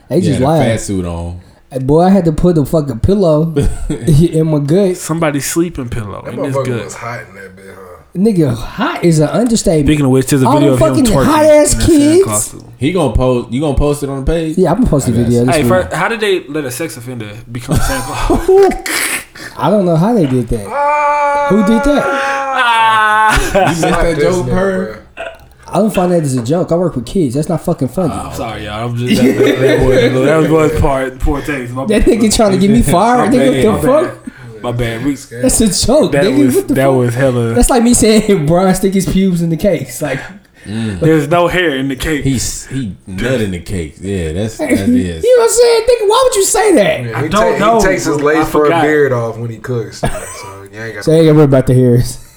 they 0.09 0.16
yeah, 0.16 0.20
just 0.22 0.38
the 0.40 0.46
fat 0.46 0.68
laughed. 0.68 0.82
suit 0.84 1.05
on. 1.05 1.40
Uh, 1.70 1.78
boy, 1.80 2.00
I 2.03 2.11
had 2.11 2.24
to 2.26 2.32
put 2.32 2.57
a 2.59 2.64
fucking 2.64 3.00
pillow 3.00 3.55
in 3.90 4.46
my 4.46 4.59
gut. 4.59 4.96
Somebody's 4.96 5.44
sleeping 5.46 5.88
pillow. 5.90 6.22
that 6.22 6.34
motherfucker 6.34 6.84
was 6.84 6.94
hot 6.94 7.28
in 7.28 7.34
that 7.34 7.57
bit, 7.57 7.74
huh? 7.74 7.82
Nigga, 8.14 8.54
hot 8.54 9.02
is 9.04 9.20
an 9.20 9.28
understatement. 9.30 9.86
Speaking 9.86 10.04
of 10.04 10.10
which, 10.10 10.26
there's 10.26 10.42
a 10.42 10.46
All 10.46 10.52
video 10.58 10.74
of 10.74 10.78
them 10.78 10.88
him 10.96 11.04
fucking 11.06 11.16
twerking 11.16 11.24
hot-ass 11.24 11.72
in 11.72 11.78
a 11.80 11.82
Santa 11.82 11.96
kids. 11.98 12.24
costume. 12.26 12.72
He 12.76 12.92
gonna 12.92 13.14
post. 13.16 13.50
You 13.52 13.60
gonna 13.62 13.78
post 13.78 14.02
it 14.02 14.10
on 14.10 14.22
the 14.22 14.30
page? 14.30 14.58
Yeah, 14.58 14.70
I'm 14.70 14.78
gonna 14.78 14.90
post 14.90 15.06
the 15.06 15.12
guess. 15.12 15.22
video. 15.24 15.44
This 15.46 15.56
Hey, 15.56 15.62
week. 15.62 15.68
first, 15.70 15.92
how 15.94 16.08
did 16.08 16.20
they 16.20 16.44
let 16.46 16.64
a 16.66 16.70
sex 16.70 16.96
offender 16.98 17.34
become 17.50 17.76
Santa 17.76 18.02
Claus? 18.04 18.48
I 19.56 19.70
don't 19.70 19.86
know 19.86 19.96
how 19.96 20.12
they 20.12 20.26
did 20.26 20.46
that. 20.48 21.48
Who 21.48 21.56
did 21.64 21.82
that? 21.84 22.02
Ah. 22.04 23.32
You 23.54 23.60
missed 23.68 23.80
that 23.80 24.14
This 24.16 24.24
joke, 24.24 24.46
nigga, 24.46 24.52
her. 24.52 25.06
I 25.66 25.78
don't 25.78 25.94
find 25.94 26.12
that 26.12 26.22
as 26.22 26.36
a 26.36 26.42
joke. 26.44 26.70
I 26.70 26.74
work 26.76 26.94
with 26.96 27.06
kids. 27.06 27.34
That's 27.34 27.48
not 27.48 27.62
fucking 27.62 27.88
funny. 27.88 28.12
I'm 28.12 28.34
sorry, 28.34 28.66
y'all. 28.66 28.90
I'm 28.90 28.94
just 28.96 29.22
that, 29.22 29.38
that, 29.38 29.58
that 29.58 29.86
was 29.86 30.26
that 30.26 30.50
was 30.50 30.80
part 30.82 31.18
poor 31.18 31.40
things. 31.40 31.72
My 31.72 31.86
that 31.86 32.04
bad. 32.04 32.08
nigga 32.20 32.36
trying 32.36 32.52
to 32.52 32.58
get 32.58 32.68
me 32.70 32.82
fired. 32.92 33.30
My 33.32 33.38
nigga, 33.38 33.72
what 33.72 33.80
the 33.80 33.86
bad. 33.88 34.14
fuck? 34.16 34.22
My 34.62 34.72
bad. 34.72 35.04
We, 35.04 35.14
That's 35.14 35.60
a 35.60 35.86
joke. 35.86 36.12
that 36.12 36.24
nigga. 36.24 36.46
was 36.46 36.56
what 36.56 36.68
the 36.68 36.74
that 36.74 36.86
fuck? 36.86 36.94
was 36.96 37.14
hella. 37.14 37.54
That's 37.54 37.70
like 37.70 37.82
me 37.82 37.94
saying 37.94 38.46
Brian 38.46 38.74
stick 38.74 38.94
his 38.94 39.10
pubes 39.10 39.42
in 39.42 39.50
the 39.50 39.56
cakes. 39.56 40.00
Like, 40.00 40.20
There's 40.64 41.28
no 41.28 41.48
hair 41.48 41.76
in 41.76 41.88
the 41.88 41.96
cake. 41.96 42.24
He's 42.24 42.66
he 42.66 42.96
nut 43.06 43.40
in 43.40 43.50
the 43.50 43.60
cake. 43.60 43.96
Yeah, 44.00 44.32
that's 44.32 44.58
that 44.58 44.70
you 44.70 44.76
know 44.76 45.14
what 45.14 45.42
I'm 45.42 45.48
saying? 45.50 45.86
Think, 45.86 46.10
why 46.10 46.20
would 46.24 46.34
you 46.36 46.44
say 46.44 46.74
that? 46.74 47.04
Yeah, 47.04 47.18
I 47.18 47.22
he, 47.24 47.28
don't 47.28 47.58
ta- 47.58 47.66
know, 47.66 47.80
he 47.80 47.86
takes 47.86 48.04
his 48.04 48.20
lace 48.20 48.48
front 48.48 48.66
forgot. 48.66 48.82
beard 48.82 49.12
off 49.12 49.38
when 49.38 49.50
he 49.50 49.58
cooks. 49.58 49.98
So 49.98 50.06
you 50.72 50.80
ain't 50.80 50.94
got 50.94 51.04
So 51.04 51.12
ain't 51.12 51.26
gonna 51.26 51.34
worry 51.34 51.44
about 51.44 51.66
the 51.66 51.74
hairs. 51.74 52.28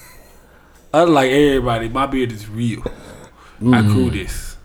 Unlike 0.93 1.31
everybody, 1.31 1.89
my 1.89 2.05
beard 2.07 2.31
is 2.31 2.47
real. 2.49 2.81
I 2.85 3.61
mm-hmm. 3.61 3.91
grew 3.91 4.09
this. 4.09 4.57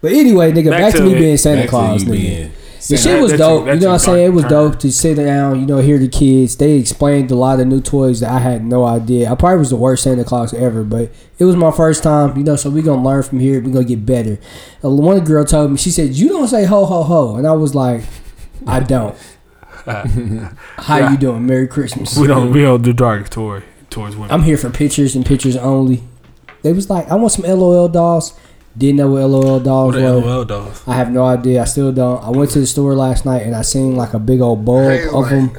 But 0.00 0.12
anyway, 0.12 0.52
nigga, 0.52 0.70
back, 0.70 0.80
Back 0.80 0.92
to, 0.92 0.98
to 0.98 1.04
me 1.04 1.14
it. 1.14 1.18
being 1.18 1.36
Santa 1.38 1.62
Back 1.62 1.64
to 1.64 1.70
Claus, 1.70 2.04
you 2.04 2.08
nigga. 2.10 2.12
being 2.12 2.52
The 2.88 2.96
shit 2.98 3.22
was 3.22 3.32
dope. 3.32 3.66
you 3.66 3.74
know 3.76 3.86
what 3.88 3.92
I'm 3.94 3.98
saying? 3.98 4.26
It 4.26 4.34
was 4.34 4.44
dope 4.44 4.78
to 4.80 4.92
sit 4.92 5.14
down, 5.16 5.58
you 5.60 5.66
know, 5.66 5.78
hear 5.78 5.98
the 5.98 6.08
kids. 6.08 6.56
They 6.56 6.72
explained 6.78 7.30
a 7.30 7.34
lot 7.34 7.58
of 7.60 7.66
new 7.66 7.80
toys 7.80 8.20
that 8.20 8.30
I 8.30 8.38
had 8.40 8.64
no 8.64 8.84
idea. 8.84 9.30
I 9.30 9.34
probably 9.36 9.58
was 9.58 9.70
the 9.70 9.76
worst 9.76 10.02
Santa 10.02 10.22
Claus 10.24 10.52
ever, 10.52 10.84
but 10.84 11.10
it 11.38 11.44
was 11.44 11.56
my 11.56 11.70
first 11.70 12.02
time, 12.02 12.36
you 12.36 12.44
know, 12.44 12.56
so 12.56 12.68
we 12.68 12.82
going 12.82 13.00
to 13.02 13.08
learn 13.08 13.22
from 13.22 13.40
here. 13.40 13.60
we 13.60 13.70
going 13.72 13.86
to 13.86 13.96
get 13.96 14.04
better. 14.04 14.38
Uh, 14.84 14.90
One 14.90 15.20
girl 15.24 15.44
told 15.44 15.70
me, 15.70 15.76
she 15.78 15.90
said, 15.90 16.14
You 16.14 16.28
don't 16.28 16.48
say 16.48 16.64
ho, 16.66 16.84
ho, 16.84 17.02
ho. 17.04 17.36
And 17.36 17.46
I 17.46 17.52
was 17.52 17.74
like, 17.74 18.02
I 18.66 18.80
don't. 18.80 19.16
How 19.86 21.10
you 21.10 21.16
doing? 21.16 21.46
Merry 21.46 21.68
Christmas. 21.68 22.16
We 22.16 22.26
don't 22.26 22.52
we 22.52 22.62
don't 22.62 22.82
do 22.82 22.92
dark 22.92 23.28
toy 23.28 23.62
towards 23.90 24.16
women. 24.16 24.30
I'm 24.30 24.42
here 24.42 24.56
for 24.56 24.70
pictures 24.70 25.14
and 25.14 25.24
pictures 25.26 25.56
only. 25.56 26.02
They 26.62 26.72
was 26.72 26.88
like, 26.88 27.08
I 27.10 27.16
want 27.16 27.32
some 27.32 27.44
LOL 27.44 27.88
dolls. 27.88 28.38
Didn't 28.76 28.96
know 28.96 29.08
what 29.08 29.22
LOL 29.22 29.60
dolls 29.60 29.94
what 29.94 30.02
were. 30.02 30.10
LOL 30.20 30.44
dolls? 30.44 30.82
I 30.86 30.94
have 30.94 31.10
no 31.12 31.24
idea. 31.24 31.62
I 31.62 31.64
still 31.64 31.92
don't. 31.92 32.22
I 32.24 32.30
went 32.30 32.50
to 32.52 32.60
the 32.60 32.66
store 32.66 32.94
last 32.96 33.24
night 33.24 33.42
and 33.42 33.54
I 33.54 33.62
seen 33.62 33.94
like 33.96 34.14
a 34.14 34.18
big 34.18 34.40
old 34.40 34.64
bulb 34.64 34.90
Hey, 34.90 35.06
of 35.06 35.12
like- 35.14 35.30
them. 35.30 35.50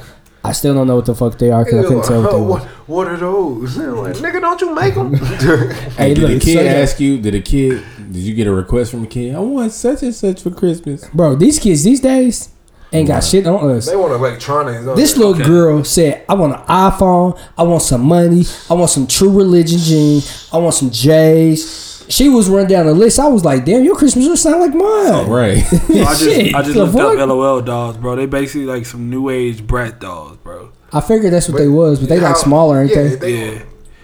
I 0.44 0.52
still 0.52 0.76
don't 0.76 0.86
know 0.86 0.96
what 0.98 1.08
the 1.08 1.16
fuck 1.16 1.40
they 1.40 1.50
are 1.50 1.64
because 1.66 1.84
I 1.86 1.88
couldn't 1.88 2.04
tell 2.04 2.22
what 2.22 2.32
they 2.32 2.40
what, 2.42 2.62
were. 2.62 2.68
what 2.86 3.08
are 3.08 3.18
those? 3.18 3.78
Like, 3.78 4.14
nigga, 4.18 4.40
don't 4.42 4.62
you 4.62 4.76
make 4.76 4.94
them? 4.94 5.14
Hey, 5.98 6.14
did 6.14 6.20
look, 6.20 6.32
the 6.34 6.40
kid 6.40 6.58
so- 6.60 6.66
ask 6.68 7.00
you? 7.00 7.18
Did 7.20 7.34
a 7.36 7.42
kid? 7.42 7.84
Did 8.12 8.22
you 8.22 8.36
get 8.36 8.46
a 8.48 8.52
request 8.54 8.92
from 8.92 9.04
a 9.06 9.08
kid? 9.08 9.34
I 9.34 9.40
want 9.40 9.72
such 9.72 10.04
and 10.04 10.14
such 10.14 10.44
for 10.44 10.52
Christmas. 10.52 11.08
bro, 11.10 11.36
these 11.36 11.58
kids 11.58 11.84
these 11.84 12.00
days 12.00 12.50
ain't 12.94 13.08
got 13.08 13.24
shit 13.24 13.48
on 13.48 13.72
us. 13.72 13.88
they 13.88 13.96
want 13.96 14.14
electronics. 14.14 14.86
This 14.96 15.14
they? 15.14 15.20
little 15.20 15.34
Okay. 15.34 15.46
girl 15.46 15.84
said, 15.84 16.24
"I 16.30 16.36
want 16.36 16.54
an 16.54 16.62
iPhone. 16.68 17.40
I 17.58 17.64
want 17.64 17.82
some 17.82 18.02
money. 18.04 18.46
I 18.70 18.76
want 18.76 18.92
some 18.92 19.08
True 19.08 19.32
Religion 19.36 19.80
jeans. 19.80 20.48
I 20.54 20.58
want 20.60 20.76
some 20.76 20.92
J's." 20.92 21.95
She 22.08 22.30
was 22.30 22.50
running 22.50 22.68
down 22.68 22.86
the 22.86 22.94
list. 22.94 23.20
I 23.20 23.28
was 23.28 23.44
like, 23.44 23.66
"Damn, 23.66 23.84
your 23.84 23.96
Christmas 23.96 24.26
list 24.28 24.44
sound 24.44 24.60
like 24.62 24.74
mine." 24.74 25.28
Right. 25.28 25.64
So 25.96 26.02
I 26.02 26.06
just 26.14 26.20
Shit, 26.24 26.54
I 26.56 26.62
just 26.62 26.76
looked 26.76 26.94
fuck? 26.94 27.18
up 27.18 27.28
LOL 27.30 27.62
dolls, 27.62 27.98
bro. 27.98 28.16
They 28.16 28.26
basically 28.28 28.66
like 28.66 28.86
some 28.86 29.10
new 29.10 29.30
age 29.30 29.66
brat 29.66 30.00
dolls, 30.00 30.38
bro. 30.38 30.72
I 30.94 31.02
figured 31.02 31.34
that's 31.34 31.50
what 31.50 31.58
they 31.58 31.68
was, 31.68 32.00
but 32.00 32.10
they 32.10 32.20
like 32.20 32.36
smaller, 32.38 32.82
ain't 32.84 32.92
yeah, 32.92 33.16
they? 33.16 33.54
Yeah, 33.56 33.64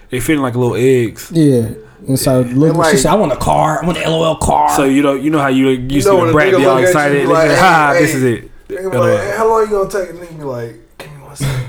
they 0.09 0.19
fitting 0.19 0.41
like 0.41 0.55
little 0.55 0.75
eggs. 0.75 1.31
Yeah. 1.33 1.69
And 2.07 2.17
so 2.17 2.41
look, 2.41 2.75
like- 2.75 2.91
she 2.91 2.97
said, 2.97 3.11
"I 3.11 3.15
want 3.15 3.31
a 3.31 3.37
car. 3.37 3.83
I 3.83 3.85
want 3.85 3.97
an 3.99 4.09
LOL 4.09 4.35
car." 4.37 4.75
So 4.75 4.85
you 4.85 5.03
know 5.03 5.13
you 5.13 5.29
know 5.29 5.39
how 5.39 5.49
you 5.49 5.69
you, 5.69 5.77
know 5.79 5.99
see 5.99 6.09
when 6.09 6.27
the 6.27 6.33
brat 6.33 6.49
be 6.55 6.65
all 6.65 6.73
look 6.75 6.81
you, 6.81 6.87
excited. 6.87 7.13
be 7.21 7.27
They 7.27 7.33
like, 7.33 7.51
"Ha, 7.51 7.91
hey." 7.93 8.01
this 8.01 8.15
is 8.15 8.23
it." 8.23 8.51
They 8.67 8.77
be 8.77 8.83
LOL. 8.83 8.99
like, 9.07 9.19
hey, 9.19 9.33
how 9.37 9.47
long 9.49 9.61
you 9.69 9.71
gonna 9.71 9.89
take? 9.89 10.09
And 10.09 10.19
they 10.19 10.33
be 10.35 10.43
like, 10.43 10.97
give 10.97 11.11
me 11.11 11.21
one 11.23 11.35
second. 11.35 11.67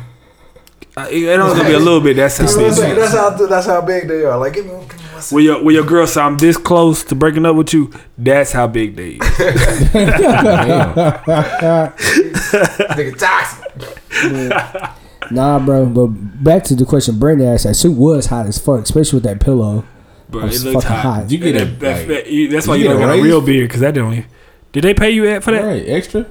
Uh, 0.96 1.06
It 1.10 1.22
it 1.24 1.40
only 1.40 1.56
gonna 1.56 1.68
be 1.68 1.74
a 1.74 1.78
little 1.78 2.00
bit. 2.00 2.16
That's 2.16 2.38
how 2.38 2.46
Give 2.46 2.56
me 2.56 2.62
one 2.64 2.72
second. 2.74 2.90
big. 2.94 2.98
That's 3.02 3.14
how 3.14 3.30
that's 3.46 3.66
how 3.66 3.80
big 3.82 4.08
they 4.08 4.24
are. 4.24 4.38
Like, 4.38 4.54
give 4.54 4.64
me, 4.66 4.72
give 4.72 4.98
me 4.98 5.01
one 5.22 5.28
second. 5.28 5.34
When 5.36 5.44
your 5.44 5.62
when 5.64 5.74
your 5.74 5.84
girl 5.84 6.06
say 6.06 6.20
I'm 6.20 6.36
this 6.38 6.56
close 6.56 7.04
to 7.04 7.14
breaking 7.14 7.46
up 7.46 7.54
with 7.56 7.72
you, 7.72 7.90
that's 8.18 8.52
how 8.52 8.66
big 8.66 8.96
they 8.96 9.10
is. 9.12 9.18
Nigga 11.82 13.18
toxic. 13.18 14.90
Nah, 15.30 15.58
bro. 15.58 15.86
But 15.86 16.06
back 16.42 16.64
to 16.64 16.74
the 16.74 16.84
question 16.84 17.18
Brandon 17.18 17.48
asked. 17.48 17.64
That 17.64 17.74
suit 17.74 17.96
was 17.96 18.26
hot 18.26 18.46
as 18.46 18.58
fuck, 18.58 18.80
especially 18.82 19.18
with 19.18 19.24
that 19.24 19.40
pillow. 19.40 19.84
Bro, 20.28 20.46
It 20.46 20.54
it 20.54 20.62
looks 20.64 20.84
fucking 20.86 20.96
hot. 21.02 21.14
hot. 21.22 21.30
You 21.30 21.38
get 21.38 21.56
a 21.56 21.64
That- 21.66 21.80
that- 21.80 21.98
like, 21.98 22.06
that- 22.08 22.26
you- 22.30 22.48
that's 22.48 22.66
why 22.66 22.74
you 22.76 22.82
you 22.84 22.88
don't 22.88 22.98
get 22.98 23.06
got 23.06 23.16
a 23.16 23.18
a 23.18 23.22
real 23.22 23.38
raise? 23.40 23.46
beard 23.46 23.68
because 23.68 23.80
that 23.82 23.94
didn't. 23.94 24.24
Did 24.72 24.84
they 24.84 24.94
pay 24.94 25.10
you 25.10 25.26
at 25.28 25.44
for 25.44 25.50
that? 25.52 25.62
right 25.64 25.84
extra? 25.86 26.26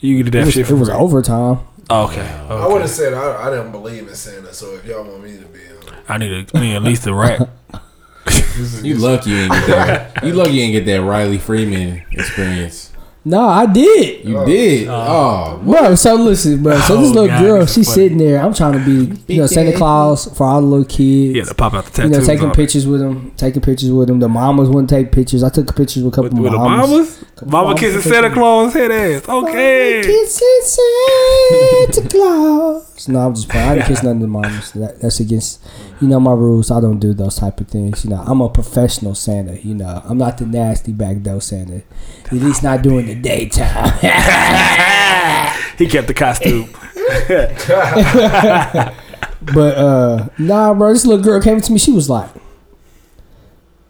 You 0.00 0.16
get 0.18 0.28
It 0.28 0.30
that 0.30 0.44
was, 0.46 0.54
shit 0.54 0.62
it 0.62 0.66
for 0.68 0.76
was 0.76 0.88
free. 0.88 0.96
overtime. 0.96 1.58
Oh, 1.90 2.04
okay. 2.04 2.28
I 2.48 2.66
would 2.68 2.82
have 2.82 2.90
said 2.90 3.14
I, 3.14 3.46
I 3.46 3.50
didn't 3.50 3.72
believe 3.72 4.06
in 4.06 4.14
Santa. 4.14 4.52
So 4.54 4.74
if 4.76 4.84
y'all 4.84 5.02
want 5.04 5.24
me 5.24 5.32
to 5.38 5.44
be, 5.46 5.58
uh, 5.58 5.92
I 6.08 6.18
need, 6.18 6.30
a, 6.32 6.46
I 6.56 6.60
need 6.60 6.76
at 6.76 6.82
least 6.82 7.06
a 7.06 7.14
rap. 7.14 7.48
You 8.58 8.94
lucky 8.94 9.30
you 9.30 9.36
ain't 9.36 9.52
get 9.52 9.66
that. 9.68 10.22
You 10.24 10.32
lucky 10.32 10.50
you 10.52 10.62
ain't 10.62 10.72
get 10.72 10.84
that 10.86 11.02
Riley 11.02 11.38
Freeman 11.38 12.02
experience. 12.10 12.87
No, 13.28 13.46
I 13.46 13.66
did. 13.66 14.24
You 14.24 14.44
did. 14.46 14.88
Oh, 14.88 15.60
oh 15.60 15.62
Bro, 15.64 15.94
so 15.96 16.14
listen, 16.14 16.62
bro. 16.62 16.78
So 16.80 16.96
this 16.96 17.10
Oh, 17.10 17.12
little 17.12 17.26
God, 17.26 17.42
girl, 17.42 17.60
this 17.60 17.70
is 17.70 17.74
she's 17.74 17.86
funny. 17.88 17.94
sitting 18.08 18.18
there. 18.18 18.40
I'm 18.42 18.54
trying 18.54 18.72
to 18.72 18.84
be, 18.84 19.34
you 19.34 19.40
know, 19.40 19.46
Santa 19.46 19.76
Claus 19.76 20.26
for 20.36 20.44
all 20.46 20.60
the 20.62 20.66
little 20.66 20.84
kids. 20.86 21.36
Yeah, 21.36 21.44
to 21.44 21.54
pop 21.54 21.74
out 21.74 21.84
the 21.84 22.02
you 22.04 22.08
tattoos. 22.08 22.26
know, 22.26 22.32
taking 22.32 22.44
on 22.46 22.50
it. 22.52 22.56
pictures 22.56 22.86
with 22.86 23.00
them, 23.00 23.32
taking 23.36 23.60
pictures 23.60 23.90
with 23.92 24.08
them. 24.08 24.18
The 24.20 24.28
mamas 24.28 24.68
wouldn't 24.68 24.88
take 24.88 25.12
pictures. 25.12 25.42
I 25.42 25.50
took 25.50 25.74
pictures 25.76 26.02
with 26.02 26.14
a 26.14 26.16
couple 26.16 26.30
with, 26.30 26.40
with 26.42 26.52
the 26.52 26.58
mamas. 26.58 26.90
mamas. 26.90 27.24
Mama 27.42 27.50
mamas 27.68 27.80
kissing 27.80 28.00
taking 28.02 28.12
Santa. 28.12 28.30
Claus 28.34 28.72
head 28.74 28.90
ass. 28.90 29.28
Okay. 29.28 30.02
Kissing 30.02 30.60
Santa 30.62 32.08
Claus. 32.08 33.08
No, 33.08 33.20
I'm 33.20 33.34
just 33.34 33.48
playing. 33.48 33.68
I 33.68 33.74
didn't 33.76 33.86
kiss 33.86 34.02
none 34.02 34.16
of 34.16 34.22
the 34.22 34.26
mamas. 34.26 34.72
That, 34.72 35.00
that's 35.00 35.20
against, 35.20 35.64
you 36.00 36.08
know, 36.08 36.18
my 36.18 36.32
rules. 36.32 36.70
I 36.70 36.80
don't 36.80 36.98
do 36.98 37.14
those 37.14 37.36
type 37.36 37.60
of 37.60 37.68
things. 37.68 38.04
You 38.04 38.10
know, 38.10 38.24
I'm 38.26 38.40
a 38.40 38.48
professional 38.48 39.14
Santa. 39.14 39.58
You 39.64 39.74
know, 39.74 40.02
I'm 40.04 40.18
not 40.18 40.38
the 40.38 40.46
nasty 40.46 40.92
backdoor 40.92 41.40
Santa. 41.40 41.82
At 42.26 42.32
least 42.32 42.62
not 42.64 42.82
doing 42.82 43.06
the 43.06 43.14
daytime. 43.22 43.92
He 45.78 45.86
kept 45.86 46.08
the 46.08 46.14
costume. 46.14 46.68
But 49.40 49.78
uh 49.78 50.28
nah, 50.38 50.74
bro, 50.74 50.92
this 50.92 51.06
little 51.06 51.22
girl 51.24 51.40
came 51.40 51.60
to 51.60 51.72
me. 51.72 51.78
She 51.78 51.92
was 51.92 52.10
like, 52.10 52.30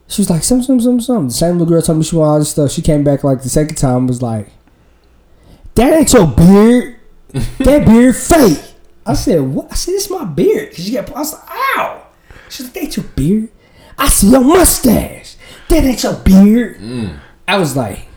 She 0.07 0.21
was 0.21 0.29
like, 0.31 0.45
some, 0.45 0.63
some, 0.63 0.81
some, 0.81 1.01
some. 1.01 1.29
The 1.29 1.35
same 1.35 1.53
little 1.53 1.67
girl 1.67 1.81
told 1.83 1.99
me 1.99 2.05
she 2.05 2.17
wanted 2.17 2.31
all 2.31 2.39
this 2.39 2.51
stuff. 2.51 2.71
She 2.71 2.83
came 2.83 3.05
back 3.05 3.25
like 3.25 3.43
the 3.43 3.49
second 3.49 3.77
time 3.77 4.07
was 4.07 4.21
like, 4.23 4.51
that 5.75 5.93
ain't 5.93 6.13
your 6.13 6.27
beard. 6.27 6.97
that 7.33 7.87
beard 7.87 8.17
fake. 8.17 8.63
I 9.07 9.15
said, 9.15 9.41
what? 9.41 9.73
I 9.73 9.75
said, 9.75 9.93
it's 9.95 10.11
my 10.11 10.25
beard. 10.25 10.75
Cause 10.75 10.85
she 10.85 10.93
got, 10.93 11.09
I 11.11 11.21
was 11.21 11.33
like, 11.33 11.43
ow. 11.51 12.07
She's 12.51 12.67
like, 12.67 12.75
that 12.75 12.83
ain't 12.83 12.97
your 12.97 13.07
beard. 13.07 13.49
I 13.97 14.09
see 14.09 14.31
your 14.31 14.41
mustache. 14.43 15.37
That 15.69 15.85
ain't 15.85 16.03
your 16.03 16.15
beard. 16.15 16.79
I 17.47 17.59
was 17.59 17.75
like, 17.77 18.01
you 18.01 18.08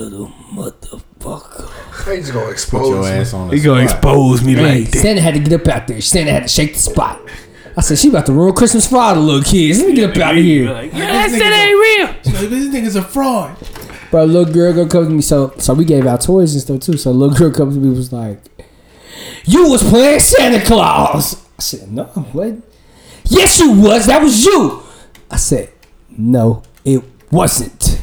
little 0.00 0.28
motherfucker. 0.52 2.04
They 2.06 2.20
just 2.20 2.32
gonna 2.32 2.50
expose 2.50 2.88
your 2.88 3.06
ass 3.06 3.32
on 3.34 3.48
the 3.48 3.56
He 3.56 3.62
gonna 3.62 3.82
expose 3.84 4.42
me 4.44 4.54
Hey, 4.54 4.80
like 4.80 4.90
that. 4.92 4.98
Santa 4.98 5.20
had 5.20 5.34
to 5.34 5.40
get 5.40 5.60
up 5.60 5.68
out 5.68 5.86
there. 5.88 6.00
Santa 6.00 6.32
had 6.32 6.42
to 6.44 6.48
shake 6.48 6.74
the 6.74 6.80
spot. 6.80 7.20
I 7.76 7.80
said, 7.80 7.98
she 7.98 8.08
about 8.08 8.26
to 8.26 8.32
ruin 8.32 8.54
Christmas 8.54 8.88
for 8.88 8.96
all 8.98 9.14
the 9.14 9.20
little 9.20 9.42
kids. 9.42 9.78
Let 9.78 9.88
me 9.88 9.94
get 9.94 10.10
up 10.10 10.16
out 10.16 10.36
of 10.36 10.42
here. 10.42 10.68
Like, 10.72 10.92
yeah, 10.92 11.26
that 11.26 11.30
shit 11.30 11.42
ain't 11.42 12.34
real. 12.34 12.48
This 12.48 12.74
nigga's 12.74 12.96
a 12.96 13.02
fraud. 13.02 13.56
Bro, 14.10 14.24
a 14.24 14.26
little 14.26 14.52
girl 14.52 14.72
gonna 14.72 14.88
come 14.88 15.04
to 15.04 15.10
me. 15.10 15.22
So, 15.22 15.52
so 15.58 15.74
we 15.74 15.84
gave 15.84 16.06
out 16.06 16.20
toys 16.22 16.54
and 16.54 16.62
stuff 16.62 16.80
too. 16.80 16.96
So, 16.98 17.10
a 17.10 17.12
little 17.12 17.36
girl 17.36 17.52
comes 17.52 17.74
to 17.74 17.80
me 17.80 17.90
was 17.90 18.12
like, 18.12 18.40
"You 19.44 19.68
was 19.70 19.82
playing 19.82 20.20
Santa 20.20 20.64
Claus." 20.64 21.34
I 21.58 21.62
said, 21.62 21.92
"No, 21.92 22.04
what? 22.04 22.54
Yes, 23.24 23.58
you 23.60 23.72
was. 23.72 24.06
That 24.06 24.22
was 24.22 24.44
you." 24.44 24.82
I 25.30 25.36
said, 25.36 25.70
"No, 26.16 26.62
it 26.84 27.02
wasn't." 27.30 27.97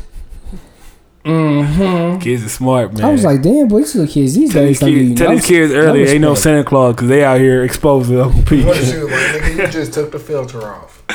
Mm-hmm. 1.25 2.19
Kids 2.19 2.45
are 2.45 2.49
smart, 2.49 2.93
man. 2.93 3.03
I 3.03 3.11
was 3.11 3.23
like, 3.23 3.41
"Damn, 3.41 3.67
boy, 3.67 3.79
these 3.79 3.95
little 3.95 4.13
kids 4.13 4.35
these 4.35 4.53
tell 4.53 4.61
days 4.61 4.69
these 4.69 4.79
don't 4.79 4.89
kids, 4.89 5.09
need 5.09 5.17
tell 5.17 5.31
these 5.31 5.45
kids 5.45 5.73
early, 5.73 6.03
ain't 6.03 6.21
no. 6.21 6.35
Santa 6.35 6.63
Claus 6.63 6.93
because 6.93 7.07
they 7.07 7.23
out 7.23 7.39
here 7.39 7.63
exposing 7.63 8.19
Uncle 8.19 8.43
Pete. 8.43 8.63
What 8.63 8.77
if 8.77 8.93
like, 8.93 9.41
nigga, 9.41 9.65
you 9.65 9.71
just 9.71 9.91
took 9.91 10.11
the 10.11 10.19
filter 10.19 10.61
off. 10.61 11.01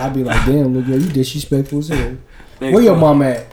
I'd 0.00 0.14
be 0.14 0.24
like, 0.24 0.46
"Damn, 0.46 0.72
little 0.72 0.82
girl, 0.90 0.98
you 0.98 1.12
disrespectful 1.12 1.80
as 1.80 1.88
hell." 1.88 2.16
Where 2.58 2.80
your 2.80 2.96
mom 2.96 3.20
at? 3.20 3.46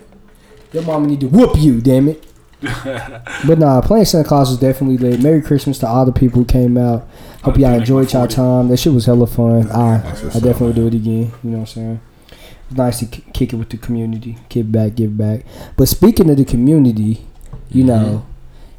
Your 0.72 0.84
mama 0.84 1.06
need 1.06 1.20
to 1.20 1.28
whoop 1.28 1.58
you, 1.58 1.82
damn 1.82 2.08
it. 2.08 2.26
but 2.62 3.60
nah, 3.60 3.82
playing 3.82 4.06
Santa 4.06 4.26
Claus 4.26 4.52
was 4.52 4.60
definitely 4.60 4.98
lit. 4.98 5.22
Merry 5.22 5.42
Christmas 5.42 5.80
to 5.80 5.88
all 5.88 6.06
the 6.06 6.14
people 6.14 6.40
who 6.40 6.46
came 6.46 6.78
out. 6.78 7.06
Hope 7.44 7.58
y'all 7.58 7.74
enjoyed 7.74 8.14
y'all 8.14 8.26
time. 8.26 8.70
That 8.70 8.78
shit 8.78 8.94
was 8.94 9.06
hella 9.06 9.28
fun. 9.28 9.70
I 9.70 9.96
I 9.98 10.40
definitely 10.40 10.68
would 10.68 10.76
do 10.76 10.88
it 10.88 10.94
again. 10.94 11.34
You 11.44 11.50
know 11.50 11.58
what 11.58 11.60
I'm 11.60 11.66
saying? 11.66 12.02
Nice 12.76 13.00
to 13.00 13.06
k- 13.06 13.24
kick 13.34 13.54
it 13.54 13.56
with 13.58 13.70
the 13.70 13.78
community, 13.78 14.38
give 14.50 14.72
back, 14.72 14.96
give 14.96 15.18
back. 15.18 15.46
But 15.78 15.88
speaking 15.88 16.30
of 16.30 16.38
the 16.38 16.46
community, 16.46 17.26
you 17.70 17.84
mm-hmm. 17.84 17.88
know, 17.88 18.26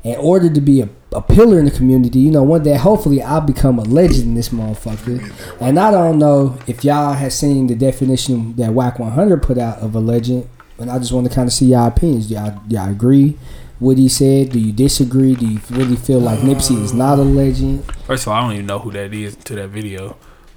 in 0.05 0.17
order 0.17 0.53
to 0.53 0.61
be 0.61 0.83
a, 0.83 0.89
a 1.13 1.23
pillar 1.23 1.59
in 1.59 1.65
the 1.65 1.71
community, 1.71 2.19
you 2.19 2.31
know, 2.31 2.43
one 2.43 2.63
day 2.63 2.75
hopefully 2.75 3.23
I'll 3.23 3.41
become 3.41 3.79
a 3.79 3.83
legend 3.83 4.25
in 4.25 4.35
this 4.35 4.51
motherfucker. 4.51 5.33
And 5.61 5.79
I 5.79 5.91
don't 5.91 6.19
know 6.19 6.59
if 6.67 6.85
y'all 6.85 7.15
have 7.15 7.33
seen 7.33 7.67
the 7.67 7.75
definition 7.75 8.55
that 8.57 8.73
Wack 8.73 8.99
100 8.99 9.43
put 9.43 9.59
out 9.59 9.79
of 9.79 9.95
a 9.95 10.01
legend, 10.01 10.49
and 10.79 10.91
I 10.91 10.99
just 10.99 11.13
want 11.13 11.27
to 11.29 11.35
kind 11.35 11.47
of 11.47 11.53
see 11.53 11.67
y'all 11.67 11.89
opinions. 11.89 12.29
Do 12.29 12.35
y'all, 12.35 12.61
y'all 12.69 12.91
agree? 12.91 13.39
What 13.79 13.99
he 13.99 14.09
said? 14.09 14.51
Do 14.51 14.59
you 14.59 14.73
disagree? 14.73 15.35
Do 15.35 15.47
you 15.47 15.61
really 15.71 15.97
feel 15.97 16.21
like 16.21 16.39
Nipsey 16.41 16.81
is 16.81 16.93
not 16.93 17.19
a 17.19 17.23
legend? 17.23 17.85
First 18.05 18.27
of 18.27 18.33
all, 18.33 18.35
I 18.35 18.41
don't 18.43 18.53
even 18.53 18.67
know 18.67 18.79
who 18.79 18.91
that 18.93 19.13
is 19.13 19.37
to 19.37 19.55
that 19.57 19.69
video. 19.69 20.17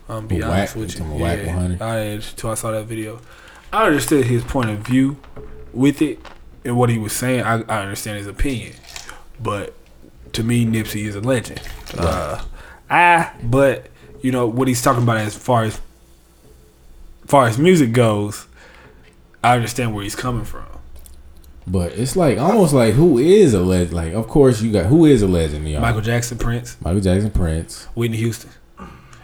I'm 0.09 0.27
be 0.27 0.41
honest 0.41 0.75
with 0.75 0.97
You 0.97 1.05
100? 1.05 1.81
I 1.81 1.97
until 1.97 2.49
I 2.49 2.53
saw 2.55 2.71
that 2.71 2.85
video. 2.85 3.19
I 3.71 3.85
understood 3.85 4.25
his 4.25 4.43
point 4.43 4.69
of 4.69 4.79
view 4.79 5.17
with 5.73 6.01
it 6.01 6.19
and 6.63 6.77
what 6.77 6.89
he 6.89 6.97
was 6.97 7.13
saying. 7.13 7.43
I, 7.43 7.61
I 7.63 7.81
understand 7.81 8.17
his 8.17 8.27
opinion, 8.27 8.73
but 9.41 9.73
to 10.33 10.43
me, 10.43 10.65
Nipsey 10.65 11.05
is 11.05 11.15
a 11.15 11.21
legend. 11.21 11.61
Uh, 11.97 12.43
I 12.89 13.31
but 13.43 13.87
you 14.21 14.31
know 14.31 14.47
what 14.47 14.67
he's 14.67 14.81
talking 14.81 15.03
about 15.03 15.17
as 15.17 15.35
far 15.35 15.63
as 15.63 15.81
far 17.25 17.47
as 17.47 17.57
music 17.57 17.91
goes. 17.91 18.47
I 19.43 19.55
understand 19.55 19.93
where 19.93 20.03
he's 20.03 20.15
coming 20.15 20.45
from. 20.45 20.65
But 21.67 21.91
it's 21.93 22.15
like 22.15 22.37
almost 22.37 22.73
like 22.73 22.93
who 22.93 23.17
is 23.17 23.53
a 23.53 23.61
legend? 23.61 23.93
Like, 23.93 24.13
of 24.13 24.27
course 24.27 24.61
you 24.61 24.71
got 24.71 24.85
who 24.85 25.05
is 25.05 25.21
a 25.21 25.27
legend, 25.27 25.67
y'all? 25.67 25.81
Michael 25.81 26.01
Jackson, 26.01 26.37
Prince, 26.37 26.77
Michael 26.81 27.01
Jackson, 27.01 27.29
Prince. 27.29 27.85
Whitney 27.93 28.17
Houston, 28.17 28.51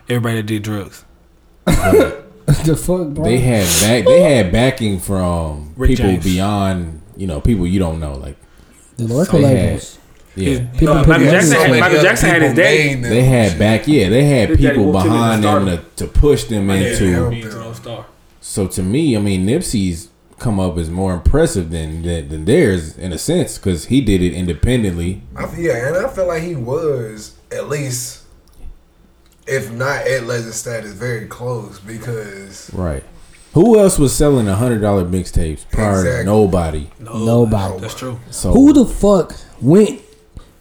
everybody 0.10 0.36
that 0.38 0.44
did 0.44 0.64
drugs. 0.64 1.04
the 1.66 2.76
fuck, 2.78 3.10
bro? 3.10 3.24
They 3.24 3.40
had 3.40 3.66
back. 3.82 4.06
They 4.06 4.22
had 4.22 4.52
backing 4.52 5.00
from 5.00 5.74
Rick 5.76 5.92
people 5.92 6.06
James. 6.06 6.24
beyond. 6.24 7.02
You 7.16 7.28
know, 7.28 7.40
people 7.42 7.68
you 7.68 7.80
don't 7.80 8.00
know. 8.00 8.16
Like, 8.16 8.38
the 8.98 9.06
local 9.08 9.40
they 9.40 9.48
had- 9.48 9.56
labels. 9.66 10.00
yeah, 10.36 10.50
His- 10.50 10.60
People 10.80 10.96
no, 10.96 11.04
put 11.04 11.10
Michael 11.10 11.32
Jackson, 11.32 11.56
in 11.56 11.62
had. 11.62 11.80
Michael 11.80 12.02
Jackson 12.02 12.30
had 12.30 12.42
his 12.42 12.54
daddy. 12.56 12.96
they 12.96 13.24
had 13.24 13.60
back. 13.60 13.88
Yeah, 13.88 14.10
they 14.10 14.24
had 14.26 14.50
His 14.50 14.58
people 14.58 14.86
whooped 14.92 15.06
him 15.06 15.12
in 15.14 15.18
behind 15.42 15.44
them 15.44 15.66
to, 15.68 15.84
to 15.98 16.08
push 16.08 16.46
them 16.46 16.70
into. 16.70 17.06
Yeah. 17.06 17.30
Being 17.30 17.44
to 17.44 17.56
no 17.56 17.74
star. 17.74 18.06
So 18.42 18.68
to 18.68 18.84
me, 18.84 19.16
I 19.16 19.20
mean, 19.20 19.46
Nipsey's 19.46 20.10
come 20.40 20.60
up 20.60 20.78
as 20.78 20.90
more 20.90 21.14
impressive 21.14 21.70
than 21.70 22.02
than, 22.02 22.28
than 22.30 22.46
theirs 22.46 22.98
in 22.98 23.14
a 23.14 23.18
sense 23.18 23.58
because 23.58 23.86
he 23.86 24.02
did 24.02 24.22
it 24.22 24.34
independently. 24.34 25.22
I 25.36 25.44
yeah, 25.56 25.88
and 25.88 25.98
I 26.06 26.10
feel 26.10 26.28
like 26.28 26.42
he 26.44 26.56
was 26.56 27.36
at 27.52 27.70
least, 27.70 28.23
if 29.48 29.72
not 29.72 30.08
at 30.08 30.26
legend 30.26 30.54
status, 30.54 30.94
very 30.94 31.26
close 31.28 31.80
because 31.80 32.70
Right. 32.74 33.04
Who 33.54 33.80
else 33.80 34.00
was 34.00 34.16
selling 34.16 34.48
a 34.48 34.56
hundred 34.56 34.82
dollar 34.82 35.06
mixtapes 35.06 35.66
prior? 35.72 35.94
to 35.94 36.00
Exactly. 36.00 36.26
Nobody. 36.26 36.90
Nobody. 37.00 37.80
That's 37.80 37.94
true. 37.96 38.20
So 38.32 38.52
Who 38.52 38.74
the 38.74 38.86
fuck 38.86 39.36
went? 39.62 40.02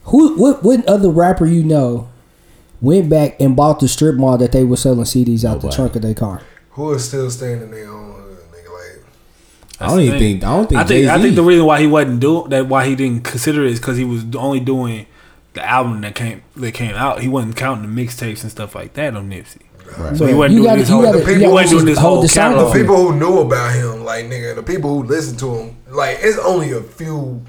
Who? 0.05 0.37
What? 0.37 0.63
What 0.63 0.85
other 0.87 1.09
rapper 1.09 1.47
you 1.47 1.63
know 1.65 2.09
went 2.83 3.09
back 3.09 3.41
and 3.41 3.57
bought 3.57 3.81
the 3.81 3.89
strip 3.89 4.17
mall 4.17 4.37
that 4.39 4.53
they 4.53 4.65
were 4.65 4.77
selling 4.77 5.05
CDs 5.05 5.45
out 5.45 5.61
the 5.63 5.71
trunk 5.71 5.97
of 5.97 6.03
their 6.03 6.15
car? 6.15 6.43
who 6.71 6.93
is 6.95 7.07
still 7.07 7.31
staying 7.31 7.61
in 7.63 7.71
their 7.71 7.89
own 7.91 8.13
nigga? 8.51 8.73
Like, 8.73 9.05
I 9.81 9.87
don't 9.89 10.01
even 10.01 10.19
think. 10.19 10.45
I 10.45 10.57
don't 10.57 10.69
think. 10.69 10.81
I 10.81 10.85
think 10.85 11.07
I 11.09 11.13
Jay-Z. 11.17 11.23
think 11.23 11.37
the 11.37 11.43
reason 11.43 11.65
why 11.67 11.81
he 11.81 11.87
wasn't 11.87 12.21
doing 12.21 12.51
that, 12.51 12.67
why 12.67 12.87
he 12.87 12.95
didn't 12.95 13.25
consider 13.25 13.65
it, 13.65 13.73
is 13.73 13.79
because 13.79 13.97
he 13.97 14.05
was 14.05 14.25
only 14.37 14.61
doing 14.61 15.07
the 15.55 15.65
album 15.65 16.01
that 16.03 16.15
came 16.15 16.43
that 16.57 16.73
came 16.73 16.95
out. 16.95 17.21
He 17.21 17.29
wasn't 17.29 17.57
counting 17.57 17.95
the 17.95 18.03
mixtapes 18.05 18.43
and 18.43 18.51
stuff 18.51 18.75
like 18.75 18.95
that 18.95 19.15
on 19.17 19.31
Nipsey. 19.31 19.63
Right. 19.99 20.17
So 20.17 20.27
he 20.27 20.33
wasn't 20.33 20.55
you 20.55 20.59
doing 20.61 20.65
gotta, 20.71 20.79
his 20.81 20.89
whole. 20.89 21.03
gotta, 21.03 21.19
the 21.19 21.25
people 21.25 21.53
gotta 21.55 21.69
who 21.69 21.75
doing 21.75 21.85
this 21.87 21.99
whole 21.99 22.23
the 22.23 22.29
catalog. 22.29 22.73
the 22.73 22.81
people 22.81 22.97
who 22.97 23.17
knew 23.19 23.41
about 23.41 23.75
him, 23.75 24.05
like 24.05 24.25
nigga, 24.27 24.55
the 24.55 24.63
people 24.63 24.91
who 24.95 25.03
listened 25.03 25.39
to 25.41 25.55
him, 25.55 25.77
like 25.91 26.19
it's 26.21 26.39
only 26.39 26.73
a 26.73 26.81
few 26.81 27.43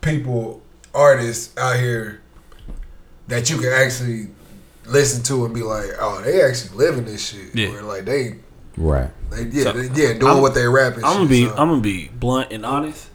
people, 0.00 0.62
artists 0.94 1.56
out 1.58 1.76
here 1.76 2.20
that 3.28 3.50
you 3.50 3.58
can 3.58 3.72
actually 3.72 4.28
listen 4.86 5.22
to 5.24 5.44
and 5.44 5.54
be 5.54 5.62
like, 5.62 5.90
oh, 6.00 6.22
they 6.22 6.40
actually 6.42 6.76
living 6.76 7.04
this 7.04 7.28
shit. 7.28 7.54
Yeah. 7.54 7.74
Or 7.76 7.82
like 7.82 8.04
they, 8.04 8.36
Right. 8.76 9.10
they 9.30 9.42
yeah, 9.44 9.64
So, 9.64 9.72
they, 9.72 10.02
yeah, 10.02 10.14
doing 10.14 10.26
I'm- 10.32 10.40
what 10.40 10.54
they 10.54 10.66
rapping. 10.66 11.04
I'm 11.04 11.12
gonna 11.14 11.20
shit, 11.24 11.30
be 11.30 11.44
so. 11.46 11.50
I'm 11.56 11.68
gonna 11.68 11.80
be 11.80 12.08
blunt 12.08 12.52
and 12.52 12.64
honest. 12.64 13.07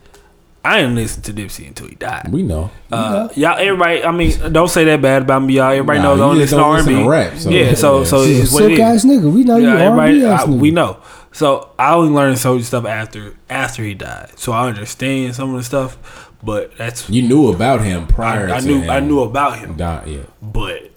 I 0.66 0.80
didn't 0.82 0.96
listen 0.96 1.22
to 1.24 1.34
Nipsey 1.34 1.68
until 1.68 1.88
he 1.90 1.96
died. 1.96 2.30
We 2.32 2.42
know. 2.42 2.72
Uh, 2.92 3.28
y'all, 3.36 3.58
everybody. 3.60 4.04
I 4.04 4.12
mean, 4.12 4.54
don't 4.54 4.70
say 4.70 4.86
that 4.86 5.02
bad 5.02 5.24
about 5.24 5.40
me, 5.44 5.56
y'all. 5.56 5.72
Everybody 5.72 6.00
Nah, 6.00 6.16
knows 6.16 6.20
I 6.22 6.24
you 6.24 6.30
don't 6.30 6.38
listen 6.38 6.58
to 6.58 6.64
R 6.64 6.78
and 6.78 6.86
listen 6.86 6.96
B. 7.00 7.04
to 7.04 7.10
rap, 7.10 7.38
so- 7.38 7.50
yeah, 7.50 7.74
so 7.74 8.04
so 8.06 8.24
You 8.24 8.38
a 8.38 8.42
it's 8.44 8.54
what 8.54 8.64
it 8.64 8.80
is. 8.80 9.04
nigga. 9.06 9.32
We 9.34 9.44
know 9.44 9.58
you 9.58 9.68
Yeah, 9.68 9.74
everybody, 9.82 10.24
R&B 10.24 10.26
ass 10.26 10.48
I, 10.48 10.50
we 10.50 10.72
know. 10.72 10.98
So 11.34 11.70
I 11.78 11.94
only 11.96 12.12
learned 12.14 12.38
soldier 12.38 12.64
stuff 12.64 12.86
after 12.86 13.36
after 13.50 13.84
he 13.84 13.94
died. 13.94 14.32
So 14.38 14.52
I 14.54 14.68
understand 14.70 15.36
some 15.36 15.50
of 15.50 15.58
the 15.58 15.64
stuff, 15.64 16.32
but 16.42 16.78
that's 16.78 17.10
You 17.10 17.24
knew 17.24 17.50
about 17.52 17.82
him 17.82 18.08
prior. 18.08 18.50
I 18.50 18.60
to 18.62 18.66
knew 18.66 18.84
I 18.90 19.00
knew 19.02 19.20
about 19.22 19.60
him, 19.60 19.76
Di- 19.76 20.04
yeah. 20.08 20.20
but 20.42 20.92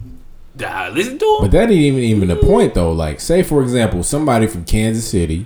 I 0.65 0.89
listen 0.89 1.17
to 1.19 1.25
him? 1.25 1.41
But 1.41 1.51
that 1.51 1.63
ain't 1.63 1.71
even 1.73 1.99
even 2.03 2.27
the 2.29 2.35
point 2.37 2.73
though. 2.73 2.91
Like, 2.93 3.19
say 3.19 3.43
for 3.43 3.61
example, 3.61 4.01
somebody 4.03 4.47
from 4.47 4.63
Kansas 4.63 5.09
City, 5.09 5.45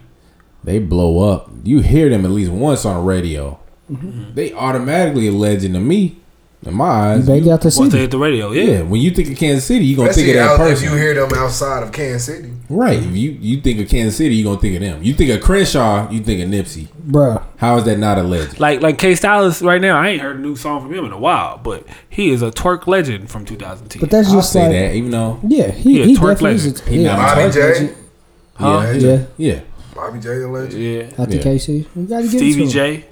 they 0.64 0.78
blow 0.78 1.28
up. 1.32 1.50
You 1.64 1.80
hear 1.80 2.08
them 2.10 2.24
at 2.24 2.30
least 2.32 2.52
once 2.52 2.86
on 2.86 2.98
the 2.98 3.02
radio. 3.02 3.58
Mm-hmm. 3.92 4.34
They 4.36 4.54
automatically 4.54 5.28
a 5.28 5.32
legend 5.32 5.74
to 5.76 5.80
me. 5.80 6.18
In 6.64 6.76
my 6.76 6.86
eyes, 6.86 7.22
You 7.22 7.26
banged 7.34 7.46
you- 7.48 7.52
out 7.54 7.62
the 7.62 7.76
Once 7.76 7.92
they 7.92 7.98
hit 8.02 8.12
the 8.12 8.20
radio, 8.20 8.52
yeah. 8.52 8.64
yeah. 8.64 8.82
When 8.84 9.02
you 9.02 9.10
think 9.10 9.32
of 9.32 9.36
Kansas 9.38 9.66
City, 9.66 9.84
you 9.84 9.96
gonna 9.96 10.14
think 10.14 10.28
of 10.28 10.36
that 10.36 10.60
out, 10.60 10.70
if 10.72 10.84
you 10.84 10.92
hear 10.96 11.16
them 11.16 11.32
outside 11.36 11.82
of 11.82 11.92
Kansas 11.92 12.26
City. 12.26 12.52
right? 12.70 13.00
If 13.00 13.16
you 13.18 13.32
you 13.32 13.62
think 13.62 13.80
of 13.80 13.90
Kansas 13.90 14.16
City, 14.16 14.36
you 14.36 14.44
gonna 14.44 14.60
think 14.60 14.76
of 14.76 14.82
them. 14.82 15.02
You 15.02 15.16
think 15.16 15.32
of 15.32 15.42
Crenshaw, 15.42 16.12
you 16.12 16.20
think 16.20 16.40
of 16.40 16.50
Nipsey. 16.50 16.90
Bruh. 17.10 17.42
How 17.58 17.78
is 17.80 17.86
that 17.86 17.98
not 17.98 18.20
a 18.20 18.22
legend? 18.22 18.60
Like 18.60 18.80
like 18.80 19.00
KStylis 19.00 19.66
right 19.66 19.82
now, 19.82 20.00
I 20.00 20.10
ain't 20.10 20.22
heard 20.22 20.36
a 20.36 20.40
new 20.40 20.56
song 20.56 20.82
from 20.84 20.94
him 20.94 21.04
in 21.04 21.12
a 21.12 21.18
while, 21.18 21.58
but 21.58 21.84
he 22.08 22.30
is 22.30 22.44
a 22.44 22.52
twerk 22.52 22.86
legend 22.86 23.32
from 23.32 23.44
2010. 23.44 24.00
But 24.00 24.12
that's 24.12 24.28
I'll 24.30 24.36
just 24.36 24.54
say 24.54 24.62
like, 24.62 24.72
that, 24.72 24.96
even 24.96 25.10
though 25.10 25.40
yeah, 25.42 25.72
he, 25.72 25.98
Yeah, 25.98 26.06
he 26.06 26.16
twerk 26.16 26.34
definitely 26.36 26.52
is. 26.58 26.66
legend. 26.68 26.88
A, 26.88 26.92
He 26.92 27.02
yeah, 27.02 27.16
not 27.16 27.18
Bobby 27.36 27.42
twerk 27.42 27.54
J, 27.54 27.60
legend. 27.64 27.96
Huh? 28.54 28.68
yeah, 28.68 28.94
Yeah, 28.94 29.26
yeah. 29.38 29.60
Bobby 29.96 30.20
J, 30.20 30.38
the 30.38 30.48
legend. 30.48 30.84
yeah, 30.84 31.24
after 31.24 31.36
Yeah. 31.38 31.42
KC, 31.44 31.88
we 31.96 32.04
gotta 32.04 32.22
get 32.24 32.30
Stevie 32.30 32.52
into 32.52 32.64
him. 32.64 32.70
J, 33.02 33.06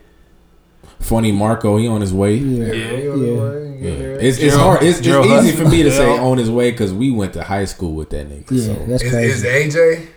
Funny 1.00 1.32
Marco, 1.32 1.78
he 1.78 1.88
on 1.88 2.02
his 2.02 2.14
way. 2.14 2.36
Yeah, 2.36 2.66
Yeah. 2.66 2.74
you 2.97 3.10
know 3.10 3.16
Yeah. 3.16 3.41
way, 3.41 3.78
Yeah, 3.80 3.89
yeah. 3.89 3.97
it's 4.28 4.38
it's 4.38 4.39
Gerald- 4.54 4.62
hard. 4.62 4.84
It's, 4.84 5.00
it's 5.00 5.08
easy 5.08 5.28
Hudson. 5.30 5.56
for 5.56 5.70
me 5.70 5.84
to 5.84 5.91
say 5.91 6.10
on 6.18 6.38
his 6.38 6.50
way 6.52 6.72
because 6.72 6.93
we 6.93 7.10
went 7.12 7.34
to 7.34 7.43
high 7.43 7.66
school 7.66 7.93
with 7.93 8.10
that 8.12 8.30
nigga. 8.30 8.45
yeah, 8.52 8.64
so 8.66 8.86
that's 8.88 9.04
Is, 9.04 9.12
crazy. 9.12 9.47
is 9.47 9.76
AJ? 9.76 10.08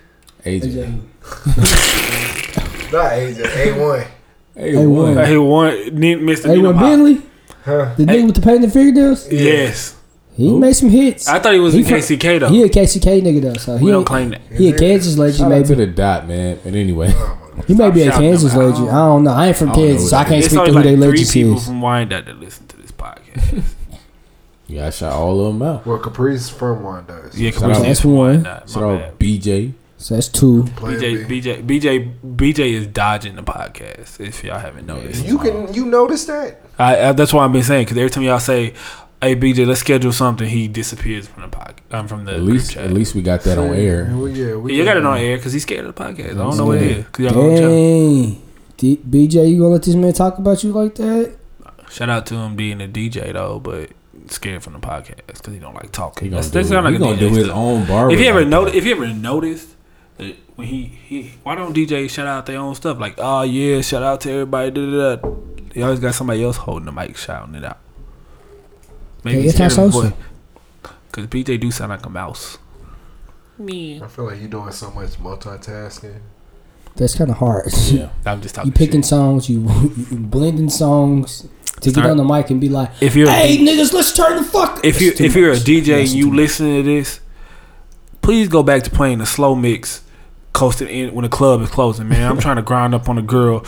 AJ, 0.45 0.99
Not 2.93 3.13
AJ, 3.13 3.43
A1. 3.43 4.07
A 4.57 4.87
one. 4.87 5.17
A 5.17 5.17
one. 5.17 5.27
he 5.29 5.37
won 5.39 5.73
Mr. 5.73 6.47
Hey, 6.47 6.57
Nina 6.57 6.69
what 6.69 6.75
Pop. 6.77 6.83
Bentley? 6.85 7.23
Huh? 7.65 7.95
The 7.97 8.05
nigga 8.05 8.27
with 8.27 8.35
the 8.35 8.41
painted 8.43 8.73
fingernails? 8.73 9.31
Yes, 9.33 9.95
He 10.35 10.49
Who? 10.49 10.59
made 10.59 10.73
some 10.75 10.89
hits. 10.91 11.29
I 11.29 11.39
thought 11.39 11.55
he 11.55 11.61
was 11.61 11.75
He 11.75 11.81
in 11.81 11.85
from- 11.87 11.95
KCK 11.99 12.39
though. 12.41 12.49
He 12.49 12.63
a 12.65 12.69
KCK 12.69 13.21
nigga 13.23 13.41
though, 13.43 13.55
so 13.55 13.77
he 13.79 13.85
we 13.85 13.91
don't 13.93 14.05
claim 14.05 14.31
that. 14.31 14.41
He 14.53 14.69
a 14.69 14.77
Kansas 14.79 15.17
legend, 15.17 15.39
Shout 15.39 15.53
out 15.53 15.65
to 15.67 15.77
maybe. 15.77 15.87
the 15.87 15.93
dot, 15.93 16.27
man. 16.27 16.59
But 16.65 16.75
anyway, 16.75 17.13
oh, 17.17 17.39
He 17.67 17.75
may 17.75 17.91
be 17.91 18.03
a 18.03 18.11
Kansas 18.11 18.55
legend. 18.55 18.89
I 18.91 18.95
don't 18.95 19.25
know. 19.25 19.31
I 19.33 19.49
ain't 19.49 19.57
from 19.57 19.71
I 19.71 19.75
Kansas, 19.75 20.11
so 20.11 20.17
I 20.17 20.25
can't 20.25 20.37
It's 20.37 20.47
speak 20.47 20.57
to 20.57 20.61
only 20.61 20.71
who 20.73 20.77
like 20.77 20.85
they 20.85 20.95
three 20.97 21.07
legends 21.09 21.33
people 21.33 21.55
is. 21.57 21.67
from 21.67 21.81
Wyandotte 21.81 22.27
that 22.27 22.41
listen 22.41 22.67
to 22.69 22.77
this 22.77 22.93
podcast. 22.93 23.65
yeah, 24.67 24.87
I 24.87 24.91
shot 24.91 25.13
all 25.13 25.41
of 25.47 25.53
them 25.53 25.63
out. 25.63 25.87
Well, 25.87 25.99
Caprice 25.99 26.49
from 26.49 26.83
Wyandotte. 26.83 27.35
yeah, 27.35 27.51
Shout 27.51 27.63
out- 27.63 27.67
Caprice 27.69 27.77
is 27.79 27.83
That's 27.87 28.01
from 28.01 28.15
one. 28.15 28.31
Wyandotte. 28.43 28.71
Shout 28.71 28.83
out 28.83 28.99
bad. 29.01 29.19
BJ. 29.19 29.73
So 29.99 30.15
that's 30.17 30.27
two. 30.29 30.65
BJ, 30.77 31.27
BJ, 31.29 31.63
BJ, 31.65 32.13
BJ 32.37 32.73
is 32.73 32.89
dodging 32.89 33.37
the 33.37 33.43
podcast. 33.45 34.19
If 34.19 34.43
y'all 34.43 34.59
haven't 34.59 34.85
noticed, 34.87 35.25
You 35.25 35.39
can 35.39 35.73
you 35.73 35.87
notice 35.87 36.25
that? 36.25 36.61
I, 36.77 37.09
I, 37.09 37.13
that's 37.13 37.33
why 37.33 37.45
I've 37.45 37.53
been 37.53 37.63
saying 37.63 37.85
because 37.85 37.97
every 37.99 38.11
time 38.11 38.25
y'all 38.25 38.41
say, 38.41 38.75
"Hey 39.23 39.37
BJ, 39.37 39.67
let's 39.67 39.81
schedule 39.81 40.13
something," 40.13 40.49
he 40.49 40.69
disappears 40.69 41.29
from 41.29 41.43
the 41.43 41.49
podcast. 41.49 41.79
I'm 41.91 42.01
um, 42.01 42.09
from 42.09 42.25
the 42.25 42.33
At 42.35 42.43
least, 42.43 42.73
chat. 42.73 42.85
at 42.85 42.93
least 42.93 43.15
we 43.15 43.23
got 43.23 43.41
that 43.43 43.57
on 43.59 43.75
air. 43.75 44.11
Well, 44.15 44.29
yeah, 44.29 44.55
we 44.57 44.75
you 44.75 44.85
got 44.85 44.97
it 44.97 45.07
on 45.07 45.19
air 45.19 45.37
because 45.37 45.53
he's 45.53 45.63
scared 45.63 45.87
of 45.87 45.95
the 45.95 46.03
podcast. 46.05 46.31
I 46.33 46.35
don't 46.35 46.57
know 46.57 46.67
what 46.67 46.79
it 46.79 46.91
is. 46.99 47.05
'cause 47.09 47.25
y'all 47.25 47.35
gonna 47.35 47.57
tell. 47.59 47.71
Dang. 47.71 48.43
D- 48.77 49.01
BJ, 49.09 49.49
you 49.51 49.59
gonna 49.59 49.71
let 49.75 49.83
this 49.83 49.95
man 49.95 50.13
talk 50.13 50.39
about 50.39 50.65
you 50.65 50.73
like 50.73 50.95
that? 50.97 51.37
Shout 51.91 52.09
out 52.11 52.27
to 52.27 52.35
him 52.35 52.57
being 52.57 52.81
a 52.81 52.89
DJ 52.89 53.33
though, 53.33 53.61
but 53.61 53.91
scared 54.29 54.63
from 54.63 54.73
the 54.73 54.79
podcast 54.81 55.27
because 55.27 55.53
he 55.53 55.59
don't 55.61 55.75
like 55.75 55.85
He 55.85 55.91
talking. 55.91 56.31
gonna 56.31 56.41
That's, 56.41 56.51
do, 56.51 56.59
that's 56.59 56.69
sound 56.71 56.85
like 56.87 56.95
he 56.95 56.99
gonna 56.99 57.17
DJ 57.17 57.19
do 57.19 57.29
his 57.35 57.45
stuff. 57.47 57.57
own 57.57 57.85
bar. 57.87 58.11
If 58.11 58.19
you 58.19 58.27
ever 58.27 58.41
like 58.41 58.49
noticed, 58.49 58.77
if 58.77 58.85
you 58.87 58.93
ever 58.97 59.07
noticed 59.09 59.69
that 60.19 60.35
when 60.57 60.67
he, 60.69 60.85
he 61.07 61.33
why 61.43 61.55
don't 61.55 61.77
DJs 61.77 62.11
shout 62.11 62.27
out 62.27 62.47
their 62.47 62.59
own 62.59 62.75
stuff 62.75 62.99
like 62.99 63.15
oh 63.19 63.43
yeah 63.43 63.81
shout 63.83 64.03
out 64.03 64.21
to 64.23 64.31
everybody 64.33 64.71
da 64.71 64.81
da 64.87 65.17
da. 65.17 65.31
They 65.75 65.83
always 65.83 66.01
got 66.01 66.15
somebody 66.15 66.43
else 66.43 66.57
holding 66.57 66.87
the 66.87 66.93
mic 66.93 67.17
shouting 67.17 67.55
it 67.55 67.65
out. 67.65 67.79
Yeah, 69.25 69.33
it's 69.33 69.55
scared 69.55 69.73
of 69.73 69.77
his 69.79 69.93
social. 69.95 70.11
voice. 70.11 70.13
Cause 71.13 71.27
BJ 71.27 71.61
do 71.61 71.71
sound 71.71 71.91
like 71.91 72.07
a 72.07 72.11
mouse. 72.11 72.59
Me. 73.59 74.01
I 74.03 74.07
feel 74.09 74.25
like 74.25 74.41
you're 74.41 74.49
doing 74.49 74.73
so 74.73 74.91
much 74.91 75.11
multitasking. 75.13 76.21
That's 76.97 77.15
kind 77.17 77.31
of 77.31 77.37
hard. 77.37 77.67
yeah, 77.91 78.11
I'm 78.27 78.41
just 78.43 78.55
talking. 78.55 78.71
You 78.71 78.75
picking 78.75 79.03
shit. 79.03 79.07
songs, 79.11 79.49
you, 79.49 79.61
you 80.11 80.17
blending 80.19 80.71
songs 80.71 81.47
to 81.81 81.91
get 81.91 81.99
Alright. 81.99 82.11
on 82.13 82.17
the 82.17 82.25
mic 82.25 82.51
and 82.51 82.61
be 82.61 82.69
like, 82.69 82.91
If 83.01 83.15
you're 83.17 83.29
"Hey 83.31 83.59
D- 83.59 83.67
niggas, 83.67 83.93
let's 83.93 84.13
turn 84.13 84.37
the 84.37 84.45
fuck." 84.45 84.85
if 84.85 85.01
you 85.01 85.13
if 85.19 85.35
you're 85.37 85.53
a. 85.53 85.57
DJ 85.57 86.01
and 86.01 86.09
you 86.09 86.31
too 86.31 86.35
listen 86.37 86.67
to 86.77 86.83
this, 86.83 87.21
please 88.23 88.49
go 88.49 88.63
back 88.63 88.83
to 88.85 88.91
playing 88.91 89.19
the 89.19 89.27
slow 89.27 89.55
mix, 89.55 90.03
coasting 90.53 90.89
in 90.89 91.15
when 91.15 91.23
the 91.25 91.29
club 91.29 91.61
is 91.63 91.71
closing. 91.71 92.09
Man, 92.09 92.31
I'm 92.31 92.39
trying 92.39 92.57
to 92.57 92.63
grind 92.63 92.95
up 92.95 93.09
on 93.09 93.19
a 93.19 93.23
girl 93.23 93.65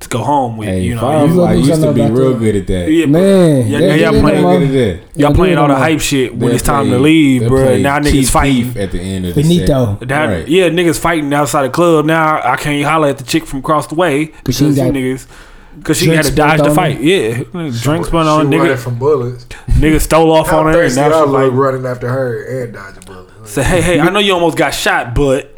to 0.00 0.08
go 0.10 0.18
home 0.18 0.56
with. 0.58 0.68
hey, 0.68 0.80
you 0.82 0.94
know, 0.94 1.00
Firefly 1.00 1.52
you- 1.54 1.64
used 1.64 1.82
to 1.82 1.92
be 1.92 2.02
real 2.02 2.28
about 2.28 2.40
good 2.40 2.56
at 2.56 2.66
that. 2.66 2.90
yeah, 2.90 3.06
Man, 3.06 3.66
Yeah, 3.66 3.78
they- 3.78 4.02
y'all 4.02 4.12
did 4.12 4.20
playing- 4.20 4.36
them 4.36 4.44
all. 4.44 4.58
Good 4.58 4.68
at 4.68 4.72
that. 4.72 5.18
Y'all 5.20 5.30
Yeah, 5.30 5.36
playing 5.36 5.58
all 5.58 5.68
the 5.68 5.74
hype 5.74 6.00
shit 6.00 6.36
when 6.36 6.48
They 6.50 6.54
it's 6.56 6.62
time 6.64 6.90
to 6.90 6.98
leave, 6.98 7.42
they 7.42 7.48
bro. 7.48 7.76
Now 7.78 7.98
niggas 7.98 8.30
fighting. 8.30 8.74
At 8.78 8.92
the 8.92 9.00
end 9.00 9.26
of 9.26 9.34
the 9.34 9.42
Finito. 9.42 9.96
set. 10.00 10.08
That, 10.08 10.26
Right. 10.26 10.48
Yeah, 10.48 10.68
niggas 10.68 10.98
fighting 10.98 11.32
outside 11.32 11.62
the 11.64 11.70
club. 11.70 12.04
Now 12.04 12.40
I 12.44 12.56
can't 12.56 12.84
holler 12.84 13.08
at 13.08 13.18
the 13.18 13.24
chick 13.24 13.46
from 13.46 13.60
across 13.60 13.86
the 13.86 13.94
way 13.94 14.26
because 14.26 14.56
she 14.56 14.66
you 14.66 14.72
niggas. 14.72 15.26
Cause 15.84 15.98
she 15.98 16.08
had 16.08 16.24
to 16.24 16.32
dodge 16.32 16.58
the 16.58 16.70
on 16.70 16.74
fight. 16.74 17.00
Yeah, 17.02 17.42
drinks 17.82 18.10
went 18.10 18.28
on. 18.28 18.50
She 18.50 18.56
running 18.56 18.74
Nigga, 18.74 18.78
from 18.78 18.94
bullets. 18.94 19.46
nigga 19.78 20.00
stole 20.00 20.32
off 20.32 20.50
on 20.52 20.64
her, 20.64 20.70
and 20.70 20.78
thirsty 20.92 21.00
I 21.00 21.08
now 21.08 21.24
look 21.26 21.26
she's 21.26 21.32
like, 21.50 21.52
running 21.52 21.86
after 21.86 22.08
her 22.08 22.62
and 22.64 22.72
dodging 22.72 23.02
bullets. 23.06 23.32
"Say, 23.44 23.62
hey, 23.62 23.80
hey, 23.82 24.00
I 24.00 24.08
know 24.08 24.18
you 24.18 24.32
almost 24.32 24.56
got 24.56 24.72
shot, 24.72 25.14
but 25.14 25.55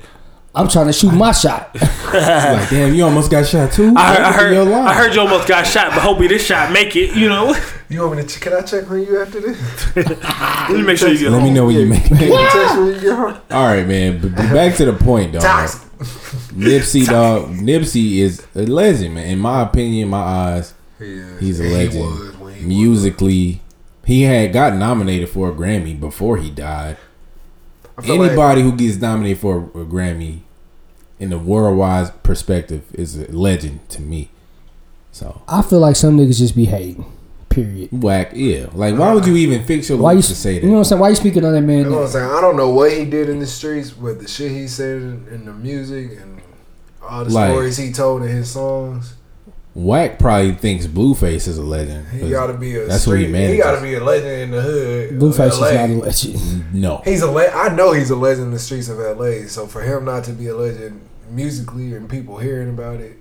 I'm 0.59 0.69
trying 0.69 0.87
to 0.89 0.93
shoot 0.93 1.13
my 1.13 1.33
shot. 1.33 1.71
like, 1.75 2.69
damn, 2.71 2.95
you 2.95 3.05
almost 3.05 3.31
got 3.31 3.47
shot 3.47 3.73
too. 3.73 3.95
I, 3.97 4.11
I 4.11 4.15
That 4.15 4.17
could 4.17 4.39
be 4.39 4.45
heard, 4.45 4.53
your 4.55 4.65
line. 4.65 4.89
I 4.89 4.95
heard 4.95 5.15
you 5.15 5.21
almost 5.21 5.47
got 5.49 5.67
shot, 5.67 5.91
but 5.93 6.01
hopefully 6.03 6.29
this 6.29 6.45
shot 6.45 6.73
make 6.73 6.97
it. 6.97 7.15
You 7.15 7.29
know, 7.29 7.55
You 7.89 8.03
want 8.03 8.17
me 8.17 8.23
to? 8.23 8.29
ch- 8.29 8.41
Can 8.41 8.53
I 8.53 8.61
check 8.63 8.91
on 8.91 9.01
you 9.01 9.23
after 9.23 9.41
this? 9.41 9.97
let 9.97 10.71
me 10.71 10.83
make 10.83 10.99
sure 10.99 11.09
you 11.11 11.19
get 11.19 11.31
Let 11.33 11.43
me 11.43 11.51
know 11.51 11.67
when 11.67 11.77
you 11.77 11.87
make. 11.87 12.05
Can 12.05 12.19
you 12.21 12.49
text 12.51 12.77
when 12.77 12.87
you 12.89 13.01
get 13.01 13.17
home? 13.17 13.39
All 13.51 13.67
right, 13.67 13.87
man. 13.87 14.21
But 14.21 14.35
but 14.35 14.53
back 14.53 14.75
to 14.77 14.85
the 14.85 14.93
point, 14.93 15.33
dog. 15.33 15.43
Toxic. 15.43 15.89
Nipsey, 16.53 17.07
dog. 17.07 17.51
Nipsey 17.51 18.19
is 18.19 18.47
a 18.55 18.67
legend, 18.67 19.15
man. 19.15 19.27
In 19.29 19.39
my 19.39 19.63
opinion, 19.63 20.09
my 20.09 20.19
eyes, 20.19 20.75
He 20.99 21.05
is. 21.05 21.41
he's 21.41 21.61
a 21.61 21.65
legend. 21.65 21.93
He 21.95 22.01
was 22.43 22.55
he 22.57 22.65
musically, 22.67 23.63
he 24.05 24.23
had 24.23 24.53
got 24.53 24.75
nominated 24.75 25.29
for 25.29 25.49
a 25.49 25.53
Grammy 25.53 25.99
before 25.99 26.37
he 26.37 26.51
died. 26.51 26.97
I 27.97 28.03
feel 28.03 28.17
like- 28.17 28.31
Anybody 28.33 28.63
who 28.63 28.73
gets 28.77 28.97
nominated 28.99 29.39
for 29.39 29.59
a 29.59 29.85
Grammy, 29.85 30.41
in 31.21 31.31
the 31.31 31.39
worldwide 31.39 32.23
perspective, 32.23 32.83
is 32.95 33.17
a 33.19 33.31
legend 33.33 33.89
to 33.91 34.03
me. 34.03 34.31
So 35.13 35.43
I 35.49 35.63
feel 35.63 35.81
like 35.81 35.97
some 35.97 36.17
niggas 36.17 36.39
just 36.39 36.55
be 36.57 36.67
hating. 36.67 37.05
Period. 37.49 37.89
whack, 37.91 38.33
yeah. 38.35 38.67
Like, 38.73 38.97
why 38.97 39.13
would 39.13 39.27
you 39.27 39.35
even 39.37 39.65
fix 39.65 39.89
your 39.89 39.99
Why 39.99 40.13
you 40.13 40.17
lips 40.19 40.29
to 40.29 40.35
say 40.37 40.57
You 40.57 40.63
know 40.69 40.73
what? 40.75 40.79
I'm 40.79 40.85
saying? 40.85 41.01
Why 41.01 41.09
you 41.09 41.15
speaking 41.17 41.45
on 41.45 41.55
that 41.55 41.63
man? 41.63 41.79
You 41.79 41.85
know 41.85 41.97
what 41.97 42.03
I'm 42.03 42.09
saying? 42.09 42.31
I 42.31 42.41
don't 42.41 42.57
know 42.57 42.69
what 42.71 42.93
he 42.93 43.05
did 43.05 43.29
in 43.29 43.41
the 43.41 43.47
streets, 43.47 43.91
but 43.91 44.21
the 44.21 44.29
shit 44.29 44.53
he 44.53 44.69
said 44.69 45.03
in, 45.03 45.27
in 45.33 45.45
the 45.47 45.53
music 45.53 46.13
and 46.21 46.41
all 47.03 47.25
the 47.25 47.31
Like- 47.33 47.51
stories 47.51 47.77
he 47.77 47.91
told 47.91 48.23
in 48.23 48.29
his 48.29 48.51
songs, 48.51 49.15
Wack 49.75 50.19
probably 50.19 50.53
thinks 50.53 50.87
Blueface 50.87 51.47
is 51.49 51.57
a 51.57 51.63
legend. 51.63 52.07
he 52.09 52.31
got 52.31 52.49
to 52.49 52.55
be 52.55 52.77
a 52.77 52.87
That's 52.87 53.05
who 53.05 53.13
he 53.13 53.23
street. 53.25 53.33
manages. 53.33 53.57
He 53.57 53.63
got 53.63 53.77
to 53.77 53.83
be 53.83 53.95
a 53.95 54.03
legend 54.05 54.43
in 54.43 54.51
the 54.51 54.61
hood. 54.61 55.19
Blueface 55.19 55.53
is 55.53 55.61
not 55.61 55.73
a 55.73 55.87
legend. 55.95 56.75
No, 56.75 57.03
He's 57.05 57.23
a 57.23 57.31
le- 57.31 57.49
I 57.51 57.75
know 57.75 57.93
he's 57.93 58.11
a 58.11 58.17
legend 58.17 58.47
in 58.49 58.53
the 58.53 58.59
streets 58.59 58.89
of 58.89 58.99
LA. 58.99 59.47
So 59.47 59.67
for 59.67 59.81
him 59.83 60.05
not 60.05 60.25
to 60.25 60.33
be 60.33 60.49
a 60.49 60.57
legend 60.57 61.01
musically 61.31 61.95
and 61.95 62.09
people 62.09 62.39
hearing 62.39 62.69
about 62.69 63.01
it, 63.01 63.19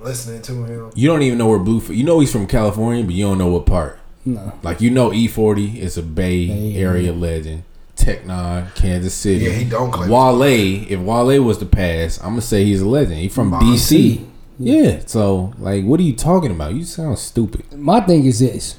listening 0.00 0.42
to 0.42 0.64
him, 0.64 0.90
you 0.94 1.08
don't 1.08 1.22
even 1.22 1.38
know 1.38 1.48
where 1.48 1.58
Blueface. 1.58 1.96
You 1.96 2.04
know 2.04 2.20
he's 2.20 2.32
from 2.32 2.46
California, 2.46 3.04
but 3.04 3.14
you 3.14 3.24
don't 3.24 3.38
know 3.38 3.48
what 3.48 3.66
part. 3.66 3.98
No. 4.24 4.52
Like 4.62 4.80
you 4.80 4.90
know, 4.90 5.10
E40 5.10 5.76
is 5.76 5.96
a 5.98 6.02
Bay 6.02 6.46
Bay 6.48 6.76
Area 6.76 7.12
legend. 7.12 7.64
Tech 7.94 8.24
N9ne, 8.24 8.74
Kansas 8.74 9.14
City. 9.14 9.44
yeah, 9.44 9.50
he 9.52 9.64
don't 9.64 9.90
claim. 9.92 10.10
Wale, 10.10 10.42
if 10.90 10.98
Wale 10.98 11.42
was 11.42 11.58
to 11.58 11.66
pass, 11.66 12.18
I'm 12.18 12.30
gonna 12.30 12.40
say 12.40 12.64
he's 12.64 12.80
a 12.80 12.88
legend. 12.88 13.18
He's 13.18 13.34
from 13.34 13.50
Bond 13.50 13.64
DC. 13.64 14.26
Yeah. 14.58 15.00
So, 15.06 15.52
like, 15.58 15.84
what 15.84 16.00
are 16.00 16.04
you 16.04 16.14
talking 16.14 16.50
about? 16.50 16.74
You 16.74 16.84
sound 16.84 17.18
stupid. 17.18 17.72
My 17.72 18.00
thing 18.00 18.24
is 18.24 18.40
this. 18.40 18.78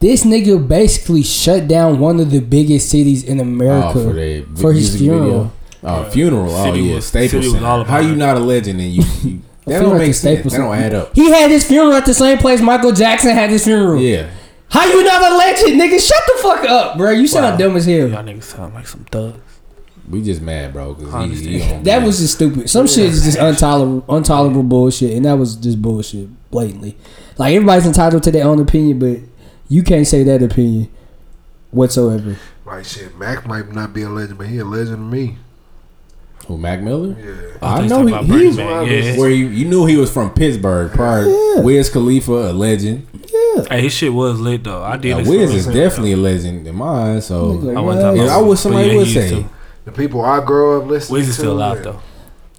This 0.00 0.24
nigga 0.24 0.66
basically 0.66 1.22
shut 1.22 1.66
down 1.66 1.98
one 1.98 2.20
of 2.20 2.30
the 2.30 2.40
biggest 2.40 2.90
cities 2.90 3.24
in 3.24 3.38
oh, 3.38 3.42
America 3.42 3.98
Oh, 3.98 4.08
for, 4.08 4.12
the 4.12 4.46
for 4.60 4.72
his 4.72 4.96
funeral. 4.98 5.22
video. 5.24 5.52
Oh, 5.84 6.04
funeral. 6.10 6.50
Oh, 6.50 6.64
City 6.64 6.80
yeah. 6.80 6.94
was- 6.96 7.06
Staples 7.06 7.30
City 7.44 7.50
Center. 7.50 7.84
How 7.84 7.98
you 7.98 8.14
not 8.16 8.36
a 8.36 8.40
legend 8.40 8.80
and 8.80 8.90
you? 8.90 9.02
you 9.22 9.42
that 9.66 9.78
funeral 9.78 9.90
don't 9.90 9.98
make 9.98 10.06
sense. 10.14 10.18
Staples 10.18 10.52
That 10.54 10.58
don't 10.60 10.74
add 10.74 10.94
up. 10.94 11.14
He 11.14 11.30
had 11.30 11.50
his 11.50 11.64
funeral 11.66 11.92
at 11.94 12.06
the 12.06 12.14
same 12.14 12.38
place 12.38 12.60
Michael 12.60 12.92
Jackson 12.92 13.30
had 13.30 13.50
his 13.50 13.64
funeral. 13.64 14.00
Yeah. 14.00 14.30
How 14.70 14.86
you 14.86 15.04
not 15.04 15.22
a 15.32 15.36
legend, 15.36 15.80
nigga? 15.80 16.00
Shut 16.00 16.22
the 16.26 16.42
fuck 16.42 16.64
up, 16.68 16.96
bro. 16.96 17.10
You 17.10 17.26
sound 17.26 17.44
Wow. 17.52 17.56
dumb 17.68 17.76
as 17.76 17.84
hell. 17.86 18.08
Y'all 18.08 18.22
niggas 18.24 18.42
sound 18.44 18.74
like 18.74 18.86
some 18.88 19.04
thugs. 19.04 19.38
We 20.08 20.20
just 20.22 20.42
mad, 20.42 20.72
bro. 20.74 20.94
Cause 20.96 21.38
he, 21.40 21.52
he 21.52 21.58
That 21.60 21.82
blast. 21.84 22.06
was 22.06 22.18
just 22.18 22.34
stupid. 22.34 22.68
Some 22.68 22.86
shit 22.86 23.06
is 23.06 23.22
just 23.24 23.38
intolerable, 23.38 24.04
intolerable 24.16 24.62
bullshit, 24.62 25.12
and 25.16 25.24
that 25.24 25.34
was 25.34 25.56
just 25.56 25.80
bullshit, 25.80 26.28
blatantly. 26.50 26.96
Like 27.38 27.54
everybody's 27.54 27.86
entitled 27.86 28.22
to 28.24 28.30
their 28.30 28.44
own 28.46 28.60
opinion, 28.60 28.98
but 28.98 29.18
you 29.68 29.82
can't 29.82 30.06
say 30.06 30.22
that 30.24 30.42
opinion 30.42 30.88
whatsoever. 31.70 32.36
Like 32.66 32.84
shit, 32.84 33.16
Mac 33.18 33.46
might 33.46 33.72
not 33.72 33.92
be 33.94 34.02
a 34.02 34.08
legend, 34.10 34.38
but 34.38 34.48
he 34.48 34.58
a 34.58 34.64
legend 34.64 34.96
to 34.96 35.02
me. 35.02 35.38
Who 36.46 36.58
Mac 36.58 36.80
Miller. 36.80 37.16
Yeah. 37.18 37.56
I 37.62 37.86
thought 37.88 37.88
know 37.88 38.00
was 38.00 38.08
he, 38.08 38.14
talking 38.14 38.38
he's 38.38 38.56
yeah. 38.58 39.18
where 39.18 39.30
you, 39.30 39.46
you 39.48 39.64
knew 39.66 39.86
he 39.86 39.96
was 39.96 40.10
from 40.12 40.30
Pittsburgh 40.32 40.92
prior. 40.92 41.26
Yeah. 41.28 41.60
Wiz 41.60 41.88
Khalifa, 41.90 42.32
a 42.32 42.52
legend. 42.52 43.06
Yeah, 43.32 43.64
hey, 43.70 43.82
his 43.82 43.92
shit 43.92 44.12
was 44.12 44.38
lit 44.40 44.64
though. 44.64 44.82
I 44.82 44.96
did. 44.96 45.08
Yeah, 45.08 45.16
listen 45.16 45.30
Wiz 45.38 45.54
is 45.54 45.66
it. 45.68 45.72
definitely 45.74 46.12
a 46.12 46.16
legend 46.16 46.66
in 46.66 46.74
mine. 46.76 47.20
So 47.22 47.54
Nigga, 47.54 47.76
I 47.76 47.80
wasn't 47.80 47.84
what? 47.86 47.94
talking 48.02 48.16
Yeah, 48.18 48.24
about 48.26 48.38
I 48.38 48.42
wish 48.42 48.60
somebody 48.60 48.88
yeah, 48.90 48.96
would 48.96 49.06
say. 49.08 49.30
to. 49.30 49.48
The 49.86 49.92
people 49.92 50.20
I 50.24 50.44
grow 50.44 50.80
up 50.80 50.86
listening 50.88 51.08
to. 51.08 51.12
Wiz 51.20 51.28
is 51.28 51.36
still 51.36 51.52
alive 51.54 51.82
though. 51.82 52.00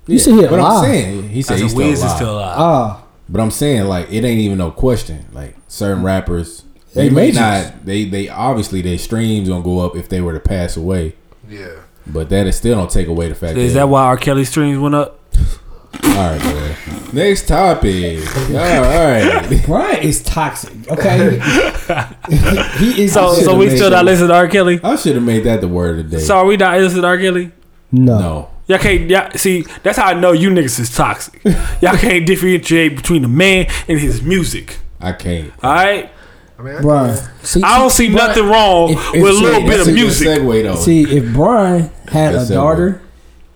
You 0.08 0.20
said 0.20 0.34
he 0.36 0.42
But 0.48 0.60
I'm 0.60 0.84
saying 0.84 1.30
he 1.30 1.42
said 1.42 1.58
said 1.58 1.62
he's 1.64 1.72
still 1.72 1.88
Wiz 1.88 1.98
is 2.00 2.04
alive. 2.04 2.16
still 2.16 2.36
alive. 2.38 2.56
Ah, 2.58 3.04
But 3.30 3.42
I'm 3.42 3.52
saying 3.52 3.86
like 3.86 4.12
it 4.12 4.24
ain't 4.24 4.40
even 4.40 4.58
no 4.58 4.72
question. 4.72 5.26
Like 5.34 5.56
certain 5.68 6.04
rappers, 6.04 6.64
They 6.94 7.10
they 7.10 7.16
may 7.16 7.32
not. 7.32 7.86
They 7.86 8.06
they 8.06 8.30
obviously 8.30 8.82
their 8.82 8.98
streams 8.98 9.48
gonna 9.50 9.64
go 9.64 9.80
up 9.80 9.96
if 9.96 10.10
they 10.10 10.22
were 10.22 10.34
to 10.34 10.40
pass 10.40 10.76
away. 10.78 11.16
Yeah. 11.50 11.70
But 12.08 12.30
that 12.30 12.48
is 12.48 12.56
still 12.56 12.76
don't 12.76 12.92
take 12.92 13.08
away 13.08 13.30
the 13.30 13.36
fact 13.36 13.58
Is 13.58 13.74
that 13.74 13.82
that 13.82 13.90
why 13.90 14.04
R. 14.04 14.18
Kelly 14.18 14.46
streams 14.46 14.78
went 14.78 14.96
up? 14.96 15.20
all 16.04 16.12
right, 16.12 16.40
man. 16.44 16.76
Next 17.14 17.48
topic. 17.48 18.20
All 18.50 18.56
right. 18.56 19.64
Brian 19.66 20.04
is 20.04 20.22
toxic. 20.24 20.74
Okay, 20.90 21.40
he 22.78 23.04
is. 23.04 23.14
So, 23.14 23.34
so 23.34 23.56
we 23.58 23.70
still 23.70 23.80
sure. 23.80 23.90
not 23.92 24.06
listening 24.06 24.30
to 24.30 24.36
R. 24.36 24.48
Kelly. 24.48 24.80
I 24.84 24.96
should 24.98 25.16
have 25.16 25.24
made 25.24 25.46
that 25.46 25.62
the 25.62 25.68
word 25.68 26.00
of 26.00 26.10
the 26.10 26.18
day. 26.18 26.24
So 26.24 26.38
are 26.38 26.46
we 26.46 26.58
not 26.58 26.78
listening 26.78 27.04
to 27.04 27.08
R. 27.08 27.18
Kelly? 27.18 27.52
no. 27.92 28.20
no. 28.20 28.50
Y'all 28.68 28.80
can't. 28.80 29.08
Y'all, 29.08 29.30
see, 29.36 29.62
that's 29.84 30.00
how 30.00 30.08
I 30.08 30.16
know 30.16 30.32
you 30.32 30.50
niggas 30.50 30.80
is 30.80 30.96
toxic. 30.96 31.40
Y'all 31.82 31.98
can't 31.98 32.26
differentiate 32.26 32.96
between 32.96 33.22
the 33.22 33.28
man 33.28 33.68
and 33.88 34.00
his 34.00 34.24
music. 34.24 34.80
I 35.00 35.12
can't. 35.14 35.54
All 35.64 35.72
right. 35.72 36.10
I 36.58 36.62
mean, 36.62 36.76
I 36.76 36.82
Brian, 36.82 37.18
see, 37.44 37.62
I 37.64 37.80
don't 37.80 37.90
see 37.90 38.10
Brian- 38.12 38.28
nothing 38.30 38.46
wrong 38.48 38.90
if- 38.92 39.12
with 39.14 39.22
a 39.22 39.34
little 39.34 39.60
see, 39.62 39.68
bit 39.68 39.80
of 39.82 39.94
music. 39.94 40.28
segue 40.28 40.64
though. 40.64 40.76
See, 40.76 41.04
if 41.04 41.34
Brian 41.34 41.90
had 42.08 42.34
a 42.36 42.42
it, 42.44 42.50
daughter, 42.50 43.02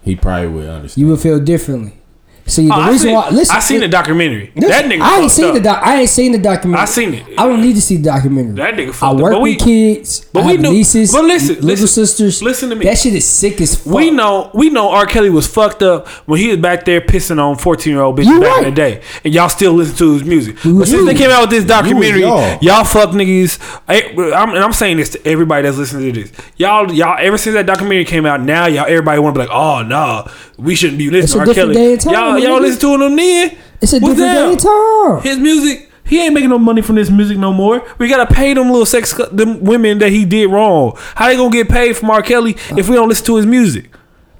he 0.02 0.16
probably 0.16 0.48
would 0.50 0.68
understand. 0.70 1.02
you 1.02 1.10
would 1.12 1.20
feel 1.22 1.40
differently. 1.40 1.94
See, 2.50 2.68
the 2.68 2.74
Oh, 2.74 2.80
I 2.80 2.90
reason 2.90 3.08
seen, 3.08 3.16
why 3.16 3.30
listen, 3.30 3.56
I 3.56 3.60
seen 3.60 3.80
the 3.82 3.88
documentary. 3.88 4.52
listen, 4.56 4.70
that 4.70 4.86
nigga. 4.86 5.02
I 5.02 5.20
ain't 5.22 5.32
seen 5.32 5.46
up. 5.46 5.54
the 5.54 5.60
doc. 5.62 5.82
I 5.86 6.00
ain't 6.02 6.10
seen 6.10 6.32
the 6.32 6.38
documentary. 6.38 6.82
I 6.82 6.86
seen 6.86 7.14
it. 7.14 7.26
I 7.38 7.48
don't 7.48 7.62
need 7.62 7.76
to 7.76 7.82
see 7.82 7.98
the 7.98 8.04
documentary. 8.04 8.56
That 8.56 8.74
nigga 8.76 8.90
I 8.90 8.92
fucked 8.92 9.04
up. 9.16 9.20
work 9.22 9.34
we- 9.42 9.54
with 9.56 9.60
kids. 9.64 10.26
but 10.34 10.44
I 10.44 10.48
we 10.48 10.58
know- 10.58 10.72
nieces. 10.72 11.12
but 11.12 11.24
listen, 11.24 11.56
little 11.56 11.68
listen, 11.70 11.88
sisters. 11.88 12.42
listen 12.44 12.70
to 12.70 12.76
me. 12.76 12.86
That 12.86 12.98
shit 12.98 13.14
is 13.14 13.26
sick 13.26 13.62
as 13.62 13.76
fuck. 13.76 13.94
We 13.94 14.12
know, 14.12 14.50
we 14.54 14.70
know 14.70 14.90
R. 14.90 15.06
Kelly 15.06 15.30
was 15.30 15.48
fucked 15.48 15.84
up 15.84 16.08
when 16.28 16.40
he 16.40 16.48
was 16.50 16.58
back 16.58 16.86
there 16.86 17.02
pissing 17.02 17.40
on 17.40 17.56
fourteen 17.58 17.94
year 17.94 18.02
old 18.02 18.18
bitches 18.18 18.26
You 18.26 18.40
back 18.42 18.50
right. 18.58 18.68
in 18.68 18.74
the 18.74 18.76
day, 18.76 19.02
and 19.24 19.34
y'all 19.34 19.50
still 19.50 19.74
listen 19.74 19.96
to 19.98 20.14
his 20.14 20.24
music. 20.24 20.64
We 20.64 20.72
But 20.72 20.78
was 20.80 20.90
since 20.90 21.06
they 21.06 21.14
came 21.16 21.30
out 21.30 21.42
with 21.42 21.50
this 21.52 21.64
documentary, 21.66 22.22
y'all. 22.22 22.58
y'all. 22.62 22.84
fuck 22.84 23.10
niggas. 23.12 23.60
I, 23.88 24.02
I'm, 24.36 24.50
and 24.56 24.60
I'm 24.64 24.74
saying 24.74 24.98
this 24.98 25.10
to 25.12 25.28
everybody 25.28 25.64
that's 25.64 25.78
listening 25.78 26.12
to 26.14 26.22
this. 26.24 26.32
Y'all, 26.58 26.92
y'all. 26.92 27.18
Ever 27.20 27.38
since 27.38 27.54
that 27.56 27.66
documentary 27.66 28.06
came 28.06 28.26
out, 28.26 28.42
now 28.42 28.66
y'all 28.66 28.86
everybody 28.88 29.20
want 29.20 29.36
to 29.36 29.40
be 29.42 29.46
like, 29.48 29.56
oh 29.56 29.84
no, 29.84 30.28
we 30.58 30.76
shouldn't 30.76 30.98
be 30.98 31.10
listening 31.10 31.44
to 31.46 31.50
R. 31.52 31.56
Kelly. 31.56 31.74
day 31.76 31.92
and 31.94 32.02
time, 32.02 32.14
y'all, 32.14 32.39
y'all 32.44 32.60
listen 32.62 32.82
to 32.82 32.94
him 33.06 33.16
then. 33.16 33.58
It's 33.82 33.94
a 33.94 34.00
What's 34.00 34.16
different 34.20 34.60
day 34.60 34.66
time. 34.66 35.22
His 35.22 35.38
music, 35.38 35.90
he 36.06 36.22
ain't 36.24 36.34
making 36.34 36.50
no 36.50 36.60
money 36.60 36.82
from 36.82 36.96
this 36.96 37.10
music 37.10 37.38
no 37.38 37.54
more. 37.54 37.86
We 37.98 38.08
gotta 38.08 38.32
pay 38.34 38.54
them 38.54 38.70
little 38.70 38.86
sex, 38.86 39.14
them 39.32 39.62
women 39.64 40.00
that 40.00 40.10
he 40.12 40.26
did 40.26 40.48
wrong. 40.48 40.94
How 41.16 41.28
they 41.28 41.36
gonna 41.38 41.52
get 41.52 41.70
paid 41.70 41.96
from 41.96 42.10
R. 42.10 42.22
Kelly 42.22 42.58
if 42.78 42.90
we 42.90 42.96
don't 42.96 43.08
listen 43.10 43.26
to 43.28 43.36
his 43.38 43.46
music? 43.46 43.90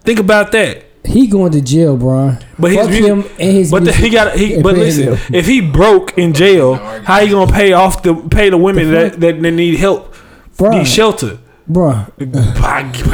Think 0.02 0.20
about 0.20 0.52
that. 0.54 0.86
He 1.06 1.28
going 1.28 1.52
to 1.54 1.62
jail, 1.62 1.96
bro. 1.96 2.36
But 2.60 2.74
Fuck 2.74 2.90
his 2.90 3.02
mu- 3.02 3.08
him 3.08 3.20
and 3.40 3.52
his. 3.58 3.72
But 3.72 3.86
the, 3.86 3.94
he 3.94 4.10
got 4.10 4.36
he. 4.36 4.62
But 4.62 4.76
listen, 4.76 5.16
him. 5.16 5.34
if 5.34 5.46
he 5.48 5.62
broke 5.62 6.18
in 6.18 6.34
jail, 6.34 6.76
how 6.76 7.20
you 7.20 7.32
gonna 7.32 7.52
pay 7.52 7.72
off 7.72 8.04
the 8.04 8.14
pay 8.16 8.50
the 8.50 8.58
women 8.58 8.92
The 8.92 9.10
that, 9.18 9.20
that 9.22 9.40
need 9.40 9.78
help, 9.80 10.14
Bruh. 10.58 10.78
need 10.78 10.86
shelter? 10.88 11.40
bro. 11.68 12.06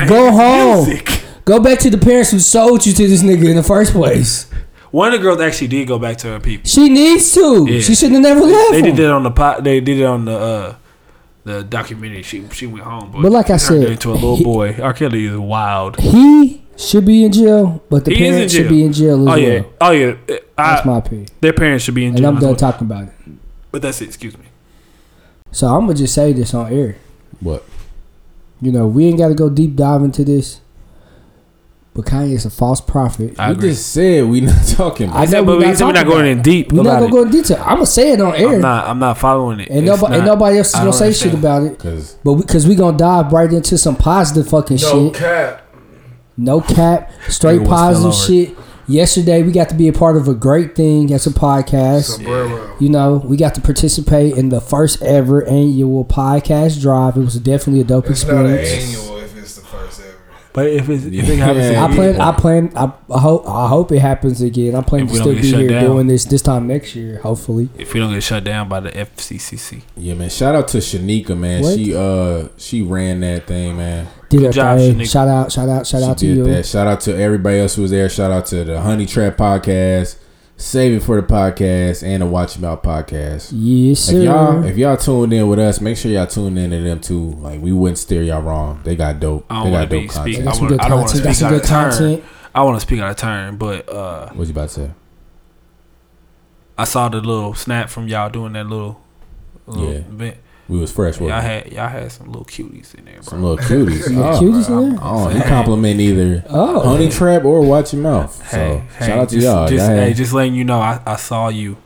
Go 0.08 0.32
home. 0.32 0.86
music. 0.88 1.22
Go 1.46 1.60
back 1.60 1.78
to 1.80 1.90
the 1.92 1.98
parents 2.00 2.32
who 2.32 2.40
sold 2.40 2.86
you 2.86 2.94
to 2.94 3.08
this 3.08 3.22
nigga 3.22 3.50
in 3.50 3.56
the 3.56 3.64
first 3.64 3.92
place. 3.92 4.50
One 4.92 5.14
of 5.14 5.20
the 5.20 5.24
girls 5.24 5.42
actually 5.42 5.68
did 5.68 5.88
go 5.88 6.00
back 6.00 6.18
to 6.18 6.28
her 6.28 6.40
people. 6.40 6.68
She 6.70 6.90
needs 6.90 7.34
to. 7.34 7.66
Yeah. 7.70 7.80
She 7.82 7.96
shouldn't 7.96 8.24
have 8.26 8.36
never 8.36 8.46
left. 8.46 8.72
They 8.72 8.82
did 8.82 8.92
him. 8.92 8.96
that 8.98 9.12
on 9.12 9.24
the 9.24 9.32
pot. 9.32 9.64
They 9.64 9.80
did 9.82 10.00
it 10.00 10.06
on 10.06 10.26
the 10.26 10.38
uh, 10.38 10.76
the 11.44 11.64
documentary. 11.64 12.24
She 12.24 12.48
she 12.50 12.66
went 12.68 12.84
home, 12.86 13.12
But 13.22 13.32
like 13.32 13.50
I 13.50 13.58
said, 13.58 13.90
into 13.90 14.12
a 14.12 14.14
little 14.14 14.38
he- 14.38 14.44
boy. 14.44 14.76
R. 14.82 14.94
Kelly 14.94 15.26
is 15.26 15.38
wild. 15.38 16.00
He 16.00 16.64
should 16.78 17.06
be 17.06 17.24
in 17.26 17.32
jail, 17.32 17.84
but 17.90 18.06
the 18.06 18.12
He 18.12 18.18
parents 18.18 18.54
should 18.54 18.70
be 18.70 18.84
in 18.84 18.94
jail 18.94 19.22
as 19.22 19.22
Oh 19.22 19.26
well. 19.26 19.40
yeah, 19.40 19.64
oh 19.82 19.92
yeah. 19.92 20.38
That's 20.58 20.86
my 20.86 20.98
opinion. 21.00 21.28
their 21.42 21.54
parents 21.54 21.84
should 21.86 21.96
be 21.96 22.06
in 22.06 22.16
jail. 22.16 22.28
And. 22.28 22.36
I'm 22.38 22.42
done 22.42 22.50
well. 22.52 22.56
talking 22.56 22.86
about 22.88 23.04
it. 23.06 23.14
But 23.72 23.82
that's 23.82 24.02
it. 24.02 24.06
Excuse 24.08 24.38
me. 24.38 24.46
So 25.52 25.68
I'm 25.68 25.82
gonna 25.86 25.94
just 25.96 26.14
say 26.14 26.34
this 26.34 26.54
on 26.54 26.72
air. 26.72 26.98
What? 27.42 27.64
You 28.62 28.72
know, 28.72 28.88
we 28.88 29.06
ain't 29.06 29.18
got 29.18 29.28
to 29.28 29.34
go 29.36 29.50
deep 29.50 29.76
dive 29.76 30.02
into 30.02 30.24
this. 30.24 30.62
But 31.96 32.06
Kanye 32.06 32.34
is 32.34 32.46
a 32.46 32.50
false 32.50 32.82
prophet. 32.82 33.40
I 33.40 33.48
we 33.52 33.56
agree. 33.56 33.70
just 33.70 33.92
said 33.94 34.26
we 34.26 34.42
not 34.42 34.68
talking. 34.68 35.10
I 35.10 35.24
About 35.24 35.32
know 35.32 35.46
but 35.46 35.52
we 35.54 35.58
we 35.60 35.66
not 35.68 35.78
said 35.78 35.86
we're 35.88 35.94
not 35.94 36.06
going 36.06 36.26
in 36.28 36.42
deep 36.42 36.72
We're 36.74 36.84
not 36.84 37.00
gonna 37.00 37.06
it. 37.08 37.12
go 37.12 37.22
in 37.24 37.32
detail. 37.32 37.58
I'm 37.62 37.76
gonna 37.76 37.86
say 37.86 38.12
it 38.12 38.20
on 38.22 38.36
air, 38.36 38.56
I'm 38.56 38.62
not. 38.62 38.88
I'm 38.88 39.00
not 39.00 39.18
following 39.18 39.62
it. 39.62 39.70
and 39.70 39.80
It's 39.80 39.88
nobody, 39.88 40.16
and 40.18 40.26
nobody 40.26 40.58
else 40.58 40.68
is 40.68 40.74
gonna 40.74 40.86
don't 40.86 40.94
say 40.94 41.14
shit 41.14 41.34
about 41.34 41.64
it. 41.64 41.78
because 41.78 42.18
But 42.24 42.36
because 42.36 42.68
we 42.68 42.76
gonna 42.76 42.98
dive 42.98 43.32
right 43.32 43.52
into 43.52 43.78
some 43.78 43.96
positive 43.96 44.48
fucking 44.50 44.78
shit. 44.78 44.94
No 44.94 45.06
shit. 45.08 45.16
cap. 45.22 45.62
No 46.38 46.60
cap, 46.60 47.12
straight 47.30 47.62
Everyone's 47.62 47.70
positive 47.80 48.14
shit. 48.14 48.58
Yesterday 48.88 49.42
we 49.42 49.52
got 49.54 49.70
to 49.70 49.76
be 49.76 49.88
a 49.88 49.94
part 49.94 50.18
of 50.18 50.28
a 50.28 50.34
great 50.36 50.76
thing 50.76 51.12
as 51.14 51.26
a 51.26 51.30
podcast. 51.32 52.18
Sombrero. 52.18 52.76
You 52.80 52.90
know, 52.90 53.24
we 53.26 53.38
got 53.38 53.56
to 53.56 53.62
participate 53.62 54.36
in 54.38 54.50
the 54.50 54.60
first 54.62 55.02
ever 55.02 55.44
annual 55.48 56.04
podcast 56.06 56.82
drive. 56.82 57.16
It 57.16 57.22
was 57.22 57.40
definitely 57.40 57.80
a 57.82 57.84
dope 57.86 58.10
It's 58.10 58.26
not 58.26 58.46
an 58.46 58.54
experience. 58.56 58.98
annual 59.00 59.18
if 59.20 59.38
it's 59.38 59.56
the 59.56 59.62
first 59.66 60.02
ever. 60.02 60.05
But 60.56 60.68
if 60.68 60.88
it's, 60.88 61.04
if 61.04 61.14
it 61.30 61.38
happens, 61.38 61.70
Yeah. 61.70 61.84
I 61.84 61.86
again, 61.92 61.96
plan. 62.16 62.22
I 62.22 62.32
plan. 62.32 62.72
I, 62.78 62.94
I 63.14 63.20
hope. 63.20 63.46
I 63.48 63.68
hope 63.68 63.92
it 63.92 64.00
happens 64.00 64.42
again. 64.42 64.74
I 64.74 64.82
plan 64.82 65.06
to 65.06 65.14
still 65.14 65.36
be 65.36 65.42
here 65.42 65.68
down. 65.68 65.84
doing 65.84 66.08
this 66.08 66.24
this 66.24 66.42
time 66.42 66.66
next 66.66 66.96
year. 66.96 67.20
Hopefully. 67.20 67.68
if 67.78 67.94
we 67.94 68.00
don't 68.00 68.14
get 68.14 68.24
shut 68.24 68.46
down 68.46 68.70
by 68.70 68.80
the 68.80 68.90
FCCC, 68.92 69.82
yeah, 69.98 70.14
man. 70.14 70.30
Shout 70.30 70.56
out 70.56 70.70
to 70.70 70.78
Shanika, 70.78 71.38
man. 71.38 71.62
What? 71.62 71.76
She 71.76 71.94
uh 71.94 72.48
she 72.56 72.82
ran 72.82 73.20
that 73.20 73.48
thing, 73.48 73.76
man. 73.76 74.08
Did 74.30 74.40
Good 74.40 74.54
job, 74.54 74.78
thing. 74.80 75.04
Shout 75.04 75.28
out. 75.28 75.52
Shout 75.52 75.68
out. 75.68 75.86
Shout 75.86 76.02
she 76.02 76.08
out 76.08 76.18
to 76.20 76.26
did 76.26 76.38
you. 76.38 76.44
that. 76.46 76.66
Shout 76.66 76.88
out 76.88 77.02
to 77.02 77.16
everybody 77.18 77.60
else 77.60 77.76
who 77.76 77.82
was 77.82 77.92
there. 77.92 78.08
Shout 78.08 78.32
out 78.32 78.46
to 78.48 78.64
the 78.64 78.80
Honey 78.80 79.06
Trap 79.06 79.36
podcast, 79.36 80.16
Save 80.58 80.94
It 80.94 81.04
for 81.04 81.20
the 81.20 81.28
podcast, 81.28 82.02
and 82.02 82.22
the 82.22 82.26
Watch 82.26 82.56
About 82.56 82.82
podcast. 82.82 83.52
Yes, 83.54 84.08
If 84.10 84.24
y'all 84.24 84.62
sir. 84.64 84.68
if 84.70 84.78
y'all 84.78 84.96
tuned 84.96 85.34
in 85.34 85.48
with 85.50 85.60
us, 85.60 85.82
make 85.82 85.98
sure 85.98 86.10
y'all 86.12 86.28
tune 86.28 86.58
in 86.58 86.72
to 86.72 86.82
them 86.82 87.02
too. 87.02 87.32
Like 87.32 87.60
we 87.62 87.74
wouldn't 87.74 87.98
steer 87.98 88.24
y'all 88.24 88.42
wrong. 88.42 88.80
They 88.86 88.96
got 88.96 89.20
dope. 89.20 89.46
I 89.50 89.66
They 89.66 89.72
don't 89.72 89.72
got 89.74 89.78
want 89.80 89.90
to 89.92 89.98
dope 90.00 90.10
content. 90.10 90.24
speaking. 90.26 90.44
Got 90.46 90.50
I, 90.50 90.54
some 90.56 90.64
wanna, 90.66 90.78
good 90.78 90.82
I 90.86 90.90
don't 90.90 90.98
want 91.00 91.10
to 91.10 91.16
content. 91.18 91.36
Speak 91.36 91.40
some 91.48 91.54
out 91.54 91.92
of 91.92 91.98
turn. 92.00 92.24
I 92.56 92.64
want 92.64 92.76
to 92.78 92.80
speak 92.80 93.00
out 93.02 93.12
of 93.12 93.18
turn, 93.18 93.58
but 93.58 93.90
uh, 93.90 94.30
What 94.30 94.48
you 94.48 94.52
about 94.54 94.70
to 94.70 94.74
say? 94.74 94.92
I 96.78 96.84
saw 96.86 97.10
the 97.10 97.18
little 97.18 97.54
snap 97.54 97.90
from 97.90 98.08
y'all 98.08 98.30
doing 98.30 98.54
that 98.54 98.66
little, 98.68 99.02
little 99.68 99.92
Yeah. 99.92 100.00
event. 100.00 100.38
We 100.68 100.80
was 100.80 100.92
fresh. 100.92 101.20
Y'all 101.20 101.30
Y'all 101.30 101.42
had 101.42 101.72
y'all 101.72 101.88
had 101.90 102.12
some 102.12 102.28
little 102.28 102.46
cuties 102.46 102.96
in 102.96 103.06
there, 103.06 103.16
bro. 103.16 103.24
some 103.24 103.44
little 103.44 103.58
cuties. 103.58 104.04
Some 104.06 104.18
oh, 104.18 104.40
cuties 104.42 104.68
in 104.70 104.90
there? 104.96 105.00
oh, 105.02 105.28
he 105.30 105.40
compliment 105.42 106.00
either 106.00 106.44
Oh. 106.50 106.80
Honey 106.82 107.10
Trap 107.10 107.46
or 107.46 107.62
Watch 107.62 107.94
Your 107.94 108.02
Mouth. 108.02 108.36
So 108.50 108.58
Hey, 108.58 108.84
hey, 108.98 109.06
shout 109.08 109.20
out 109.20 109.30
to 109.30 109.36
just, 109.36 109.46
y'all. 109.46 109.68
Just, 109.68 109.88
y'all 109.88 109.96
hey, 109.98 110.14
just 110.14 110.34
letting 110.34 110.56
you 110.56 110.64
know, 110.64 110.80
I, 110.80 111.00
I 111.06 111.16
saw 111.18 111.50
you. 111.50 111.78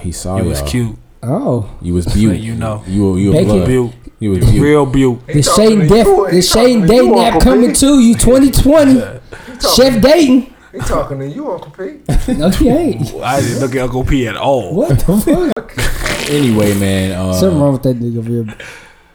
he 0.00 0.10
saw 0.12 0.36
you 0.38 0.42
y'all. 0.44 0.50
was 0.50 0.62
cute. 0.62 0.96
Oh, 1.22 1.70
You 1.80 1.94
was 1.94 2.04
Just 2.04 2.16
beautiful. 2.16 2.44
you 2.44 2.54
know. 2.54 2.82
You 2.86 3.10
were 3.12 3.18
you 3.18 3.28
were 3.32 3.34
Bacon. 3.66 3.92
You 4.20 4.30
was 4.30 4.38
beautiful. 4.40 4.60
real 4.62 4.86
built. 4.86 5.26
the 5.26 5.42
talking 5.42 5.68
Shane 5.68 5.80
to 5.80 5.88
Def, 5.88 6.06
you, 6.06 6.30
the 6.30 6.42
Shane 6.42 6.86
Dayton 6.86 7.18
app 7.18 7.40
coming 7.42 7.72
to 7.74 7.98
you 8.00 8.14
2020. 8.14 9.20
Chef 9.74 10.00
Dayton. 10.02 10.54
He 10.72 10.78
talking 10.80 11.18
to 11.20 11.28
you, 11.28 11.50
Uncle 11.52 11.70
Pete. 11.70 12.00
No, 12.38 12.48
he 12.50 12.68
ain't. 12.68 13.14
I 13.22 13.40
didn't 13.40 13.60
look 13.60 13.74
at 13.74 13.82
Uncle 13.82 14.04
P 14.04 14.26
at 14.28 14.36
all. 14.36 14.74
What 14.74 14.98
the 14.98 15.52
fuck? 15.54 16.03
Anyway, 16.30 16.74
man. 16.78 17.12
Uh, 17.12 17.32
Something 17.32 17.60
wrong 17.60 17.72
with 17.74 17.82
that 17.84 17.98
nigga 17.98 18.18
over 18.18 18.28
here. 18.30 18.56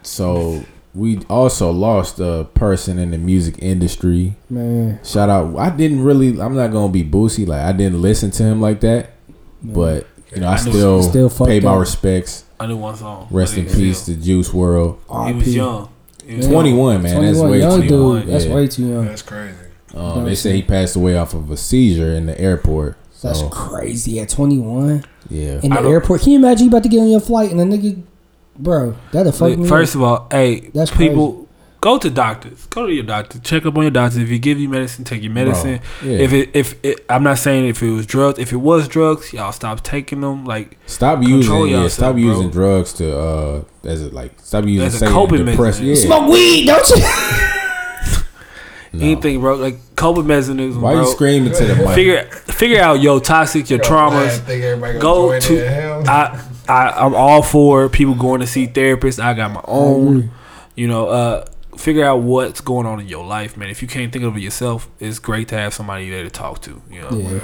So 0.02 0.64
we 0.94 1.20
also 1.30 1.72
lost 1.72 2.20
a 2.20 2.48
person 2.54 3.00
in 3.00 3.12
the 3.12 3.18
music 3.18 3.56
industry. 3.60 4.36
Man, 4.50 5.00
Shout 5.04 5.30
out. 5.30 5.56
I 5.58 5.70
didn't 5.70 6.04
really. 6.04 6.40
I'm 6.40 6.56
not 6.56 6.72
gonna 6.72 6.92
be 6.92 7.04
boozy. 7.04 7.46
Like 7.46 7.62
I 7.62 7.72
didn't 7.72 8.02
listen 8.02 8.32
to 8.32 8.44
him 8.44 8.62
like 8.62 8.82
that. 8.82 9.12
But 9.62 10.08
you 10.34 10.42
know, 10.42 10.48
I 10.48 10.54
I 10.54 10.56
still, 10.58 11.04
Still 11.04 11.30
pay 11.30 11.60
my 11.60 11.72
up. 11.74 11.80
respects. 11.80 12.46
I 12.60 12.68
knew 12.68 12.78
one 12.78 12.96
song. 12.96 13.28
Rest 13.32 13.58
in 13.58 13.66
peace 13.66 14.08
young. 14.08 14.18
to 14.18 14.24
Juice 14.24 14.50
WRLD. 14.50 15.28
He 15.28 15.34
was 15.34 15.56
young. 15.56 15.90
He 16.26 16.36
was 16.36 16.46
Yeah. 16.48 16.52
21, 16.54 17.02
man. 17.02 17.22
That's 17.22 17.40
21, 17.40 17.52
way 17.52 17.60
young 17.60 17.82
too 17.82 17.88
dude. 17.88 17.90
young. 17.92 18.26
That's 18.28 18.46
Yeah. 18.46 18.56
way 18.56 18.68
too 18.68 18.88
young. 18.88 19.06
That's 19.06 19.22
crazy. 19.22 19.54
Um, 19.96 20.26
they 20.26 20.36
say 20.36 20.54
he 20.54 20.62
passed 20.62 20.96
away 20.96 21.18
off 21.18 21.34
of 21.34 21.50
a 21.50 21.58
seizure 21.58 22.14
in 22.14 22.28
the 22.28 22.40
airport. 22.40 22.98
So 23.12 23.28
That's 23.28 23.42
crazy. 23.50 24.20
At 24.20 24.30
21 24.30 25.04
yeah, 25.30 25.60
in 25.62 25.72
the 25.72 25.82
airport, 25.82 26.22
can 26.22 26.32
you 26.32 26.40
imagine 26.40 26.66
you 26.66 26.70
about 26.72 26.84
to 26.84 26.90
get 26.90 27.00
on 27.00 27.10
your 27.10 27.20
flight 27.20 27.52
and 27.52 27.60
a 27.60 27.66
nigga, 27.66 28.02
bro? 28.58 28.96
That'll 29.12 29.32
fuck 29.32 29.50
Look, 29.52 29.60
me. 29.60 29.68
First 29.68 29.96
up. 29.96 30.02
of 30.02 30.04
all, 30.04 30.28
hey, 30.32 30.70
That's 30.74 30.92
people 30.92 31.48
go 31.82 31.98
to 31.98 32.10
doctors. 32.10 32.66
Go 32.68 32.88
to 32.88 32.94
your 32.94 33.04
doctor. 33.04 33.40
Check 33.40 33.66
up 33.66 33.76
on 33.78 33.84
your 33.84 33.92
doctor. 33.92 34.20
If 34.20 34.30
he 34.30 34.40
give 34.40 34.60
you 34.60 34.70
medicine, 34.70 35.06
take 35.06 35.24
your 35.24 35.32
medicine. 35.32 35.82
yeah. 36.04 36.18
If 36.18 36.34
it 36.34 36.50
if 36.54 36.84
it, 36.84 37.06
I'm 37.10 37.24
not 37.24 37.38
saying 37.38 37.68
if 37.68 37.82
it 37.82 37.90
was 37.92 38.06
drugs. 38.06 38.40
If 38.40 38.52
it 38.52 38.58
was 38.58 38.88
drugs, 38.88 39.34
y'all 39.34 39.52
stop 39.52 39.84
taking 39.84 40.22
them. 40.22 40.46
Like 40.46 40.78
stop 40.86 41.22
using 41.24 41.54
yeah, 41.54 41.84
yourself, 41.84 41.92
stop 41.92 42.14
bro. 42.14 42.22
using 42.22 42.50
drugs 42.50 42.94
to 42.94 43.18
uh 43.18 43.64
as 43.84 44.02
it 44.02 44.14
like 44.14 44.40
stop 44.40 44.66
using 44.66 44.86
As 44.86 45.02
a 45.02 45.08
coping 45.08 45.46
depressed. 45.46 45.80
Yeah, 45.80 45.94
mechanism. 45.94 46.08
smoke 46.08 46.32
weed, 46.32 46.66
don't 46.66 46.90
you? 46.90 47.50
No. 48.92 49.06
anything, 49.06 49.40
bro. 49.40 49.56
Like 49.56 49.96
coping 49.96 50.28
mechanism, 50.28 50.82
Why 50.82 50.94
bro. 50.94 51.02
you 51.04 51.12
screaming 51.12 51.54
to 51.54 51.66
the 51.66 51.76
mic? 51.76 51.90
Figure 51.96 52.24
figure 52.24 52.82
out 52.82 53.02
your 53.02 53.20
toxic, 53.20 53.70
your 53.70 53.80
traumas. 53.80 54.40
think 54.40 55.02
Go 55.02 55.40
to. 55.40 56.04
I, 56.08 56.46
I 56.68 56.90
I'm 57.06 57.14
all 57.16 57.42
for 57.44 57.90
people 57.90 58.16
going 58.16 58.42
to 58.42 58.48
see 58.48 58.68
therapists. 58.68 59.22
I 59.24 59.34
got 59.34 59.52
my 59.52 59.62
own. 59.66 60.32
You 60.76 60.88
know, 60.88 61.08
uh, 61.10 61.46
figure 61.78 62.06
out 62.06 62.22
what's 62.22 62.62
going 62.62 62.86
on 62.88 63.00
in 63.02 63.08
your 63.08 63.26
life, 63.26 63.58
man. 63.58 63.70
If 63.70 63.82
you 63.82 63.88
can't 63.88 64.12
think 64.14 64.24
of 64.26 64.38
it 64.38 64.40
yourself, 64.42 64.88
it's 65.00 65.20
great 65.20 65.50
to 65.50 65.56
have 65.56 65.74
somebody 65.74 66.10
there 66.10 66.24
to 66.24 66.30
talk 66.30 66.62
to. 66.62 66.82
You 66.90 67.02
know, 67.02 67.10
Yeah. 67.12 67.40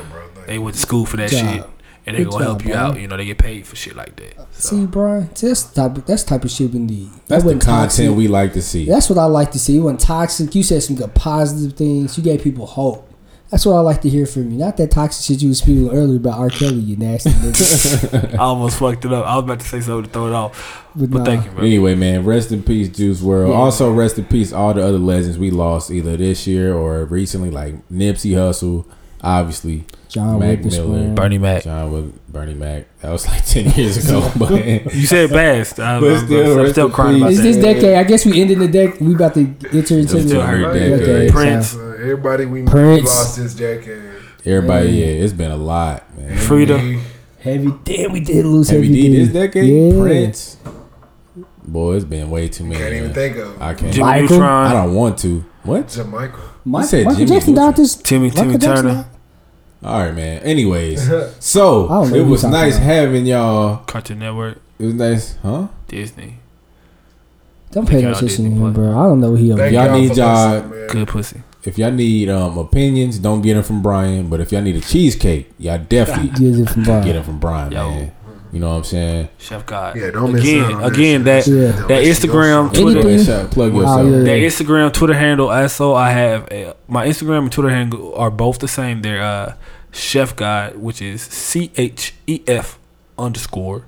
they 0.47 0.57
went 0.57 0.75
to 0.75 0.81
school 0.81 1.05
for 1.05 1.17
that 1.17 1.29
Good 1.31 1.39
shit, 1.39 1.61
job. 1.61 1.69
And 2.07 2.15
they 2.15 2.23
Good 2.23 2.31
gonna 2.31 2.45
help 2.45 2.63
you 2.63 2.71
bro. 2.71 2.79
out. 2.79 2.99
You 3.01 3.07
know, 3.07 3.17
they 3.17 3.25
get 3.25 3.39
paid 3.39 3.65
for 3.65 3.75
shit 3.75 3.95
like 3.95 4.15
that. 4.17 4.47
So. 4.51 4.75
See, 4.75 4.85
bro, 4.85 5.21
that's 5.21 5.63
type. 5.73 5.97
Of, 5.97 6.05
that's 6.05 6.23
type 6.23 6.43
of 6.43 6.51
shit 6.51 6.71
we 6.71 6.79
need. 6.79 7.09
That's 7.27 7.43
the 7.43 7.51
content 7.51 7.63
toxic. 7.63 8.15
we 8.15 8.27
like 8.27 8.53
to 8.53 8.61
see. 8.61 8.85
That's 8.85 9.09
what 9.09 9.17
I 9.17 9.25
like 9.25 9.51
to 9.51 9.59
see. 9.59 9.73
You 9.73 9.83
wasn't 9.83 10.01
toxic. 10.01 10.53
You 10.53 10.61
said 10.61 10.83
some 10.83 10.95
good 10.95 11.15
positive 11.15 11.75
things. 11.75 12.15
You 12.17 12.23
gave 12.23 12.43
people 12.43 12.67
hope. 12.67 13.11
That's 13.49 13.65
what 13.65 13.73
I 13.73 13.79
like 13.79 14.01
to 14.01 14.09
hear 14.09 14.25
from 14.25 14.51
you. 14.51 14.57
Not 14.57 14.77
that 14.77 14.91
toxic 14.91 15.23
shit 15.25 15.41
you 15.41 15.49
was 15.49 15.59
spewing 15.59 15.91
earlier 15.95 16.17
about 16.17 16.39
R. 16.39 16.49
Kelly, 16.49 16.79
you 16.79 16.97
nasty 16.97 17.29
nigga. 17.29 18.33
I 18.33 18.37
almost 18.37 18.79
fucked 18.79 19.05
it 19.05 19.13
up. 19.13 19.25
I 19.25 19.35
was 19.35 19.43
about 19.43 19.59
to 19.61 19.67
say 19.67 19.81
something 19.81 20.03
to 20.05 20.09
throw 20.09 20.27
it 20.27 20.33
off, 20.33 20.85
But, 20.95 21.11
but 21.11 21.19
nah. 21.19 21.25
thank 21.25 21.45
you, 21.45 21.51
bro. 21.51 21.63
Anyway, 21.63 21.95
man, 21.95 22.25
rest 22.25 22.51
in 22.51 22.63
peace, 22.63 22.89
Juice 22.89 23.21
WRLD. 23.21 23.49
Yeah. 23.49 23.55
Also, 23.55 23.91
rest 23.91 24.17
in 24.17 24.25
peace 24.25 24.51
all 24.51 24.73
the 24.73 24.85
other 24.85 24.97
legends 24.97 25.37
we 25.37 25.51
lost 25.51 25.91
either 25.91 26.17
this 26.17 26.47
year 26.47 26.73
or 26.73 27.05
recently, 27.05 27.51
like 27.51 27.75
Nipsey 27.89 28.31
Hussle, 28.31 28.85
obviously 29.21 29.85
John 30.15 30.39
Mac 30.39 30.57
Witherspoon. 30.59 30.91
Miller, 30.91 31.13
Bernie 31.15 31.37
Mac. 31.37 31.63
John 31.63 31.91
with 31.91 32.27
Bernie 32.31 32.53
Mac. 32.53 32.85
That 33.01 33.11
was 33.11 33.27
like 33.27 33.45
ten 33.53 33.69
years 33.71 33.97
ago, 34.05 34.31
but 34.39 34.51
You 34.95 35.05
said 35.07 35.29
best. 35.29 35.79
I, 35.79 35.99
But 35.99 36.11
I'm, 36.13 36.25
still, 36.25 36.59
I'm 36.59 36.71
still 36.71 36.85
in 36.87 36.91
crying 36.93 37.17
about 37.17 37.31
Is 37.31 37.37
that. 37.37 37.43
this 37.43 37.57
decade? 37.57 37.95
I 37.95 38.03
guess 38.05 38.25
we 38.25 38.41
ended 38.41 38.59
the 38.59 38.67
deck. 38.67 38.99
We 39.01 39.13
about 39.13 39.33
to 39.33 39.41
enter 39.73 39.99
into 39.99 40.21
the 40.21 40.41
hurt 40.41 40.73
decade. 40.73 40.99
decade. 40.99 41.31
Prince. 41.31 41.67
so- 41.71 41.79
Uh, 41.79 41.93
everybody 41.95 42.45
we 42.45 42.63
Prince. 42.63 43.05
lost 43.05 43.37
this 43.37 43.53
decade. 43.53 44.01
Everybody, 44.45 44.89
yeah, 44.91 45.05
it's 45.07 45.33
been 45.33 45.51
a 45.51 45.57
lot, 45.57 46.03
man. 46.17 46.37
Frida. 46.37 47.01
Heavy. 47.39 47.73
Damn, 47.83 48.11
we 48.13 48.19
did 48.21 48.45
lose 48.45 48.69
Heavy 48.69 48.87
Heavy, 48.87 49.01
D 49.01 49.07
D. 49.09 49.17
this 49.25 49.33
decade, 49.33 49.93
Yeah. 49.93 50.01
Prince. 50.01 50.57
Boy, 51.67 51.95
it's 51.95 52.05
been 52.05 52.29
way 52.29 52.47
too 52.47 52.63
many. 52.63 52.75
I 52.75 52.79
can't 52.79 52.93
even 52.93 53.05
man. 53.07 53.13
think 53.13 53.37
of 53.37 53.61
I 53.61 53.73
can't. 53.73 53.93
Jimmy 53.93 54.21
Neutron. 54.21 54.41
I 54.43 54.73
don't 54.73 54.93
want 54.93 55.17
to. 55.19 55.43
What? 55.63 55.87
Jamaica. 55.89 56.37
Mi- 56.63 56.79
You 56.79 56.83
said 56.85 57.05
Michael 57.05 57.17
Jimmy 57.25 57.31
Jackson 57.35 57.53
Neutron. 57.55 57.67
died 57.71 57.75
this. 57.77 57.95
Timmy 57.95 58.29
Timmy 58.29 58.57
Jackson 58.57 58.75
Turner. 58.85 59.05
Died? 59.85 59.91
All 59.93 59.99
right, 60.05 60.15
man. 60.15 60.41
Anyways, 60.43 61.07
so 61.39 61.85
I 61.87 62.01
don't 62.01 62.11
know 62.11 62.15
it 62.17 62.25
was 62.27 62.43
nice 62.43 62.75
about. 62.75 62.85
having 62.85 63.25
y'all. 63.25 63.77
Cartoon 63.85 64.19
Network. 64.19 64.59
It 64.79 64.85
was 64.85 64.93
nice, 64.95 65.35
huh? 65.37 65.67
Disney. 65.87 66.39
Don't 67.71 67.87
pay 67.89 68.01
no 68.01 68.11
attention 68.11 68.27
to 68.27 68.49
Disney 68.49 68.49
him, 68.51 68.73
bro. 68.73 68.91
I 68.91 69.03
don't 69.07 69.19
know 69.19 69.29
who 69.31 69.35
he 69.35 69.53
Thank. 69.55 69.73
Y'all 69.73 69.85
y'all 69.87 69.99
need 69.99 70.15
y'all- 70.15 70.53
listening. 70.61 70.87
Good 70.87 71.07
pussy. 71.07 71.41
If 71.63 71.77
y'all 71.79 71.91
need 71.91 72.29
um 72.29 72.57
opinions, 72.57 73.17
don't 73.19 73.41
get 73.41 73.55
them 73.55 73.63
from 73.63 73.81
Brian. 73.81 74.27
But 74.29 74.39
if 74.39 74.51
y'all 74.51 74.61
need 74.61 74.75
a 74.75 74.81
cheesecake, 74.81 75.51
y'all 75.57 75.79
definitely 75.79 76.29
Get 76.51 76.59
it 76.59 76.69
from 76.69 76.83
Brian. 76.83 77.03
get 77.03 77.13
them 77.13 77.23
from 77.23 77.39
Brian, 77.39 77.71
Yo. 77.71 77.89
man. 77.89 78.11
You 78.53 78.59
know 78.61 78.69
what 78.69 78.75
I'm 78.77 78.83
saying? 78.85 79.29
Chef 79.37 79.65
God. 79.65 79.97
Yeah, 79.97 80.11
don't 80.11 80.31
miss 80.31 80.41
again, 80.43 80.63
out 80.63 80.71
on 80.73 80.81
that 80.83 80.93
again 80.93 81.23
that 81.25 81.47
Yeah. 81.47 81.71
That 81.87 82.03
Instagram. 82.05 82.73
Twitter, 82.73 83.09
Anything? 83.09 83.47
Plug 83.49 83.73
Wow, 83.73 83.79
yourself. 83.81 84.05
yeah. 84.05 84.19
that 84.19 84.39
Instagram, 84.39 84.93
Twitter 84.93 85.13
handle. 85.15 85.49
Also, 85.49 85.93
I 85.93 86.11
have 86.11 86.47
a, 86.51 86.73
my 86.87 87.05
Instagram 87.05 87.39
and 87.39 87.51
Twitter 87.51 87.69
handle 87.69 88.15
are 88.15 88.31
both 88.31 88.59
the 88.59 88.67
same. 88.69 89.01
They're 89.01 89.21
uh, 89.21 89.55
Chef 89.95 90.35
God, 90.35 90.75
which 90.75 91.01
is 91.01 91.21
C 91.21 91.71
H 91.77 92.13
E 92.27 92.41
F 92.47 92.77
underscore 93.17 93.85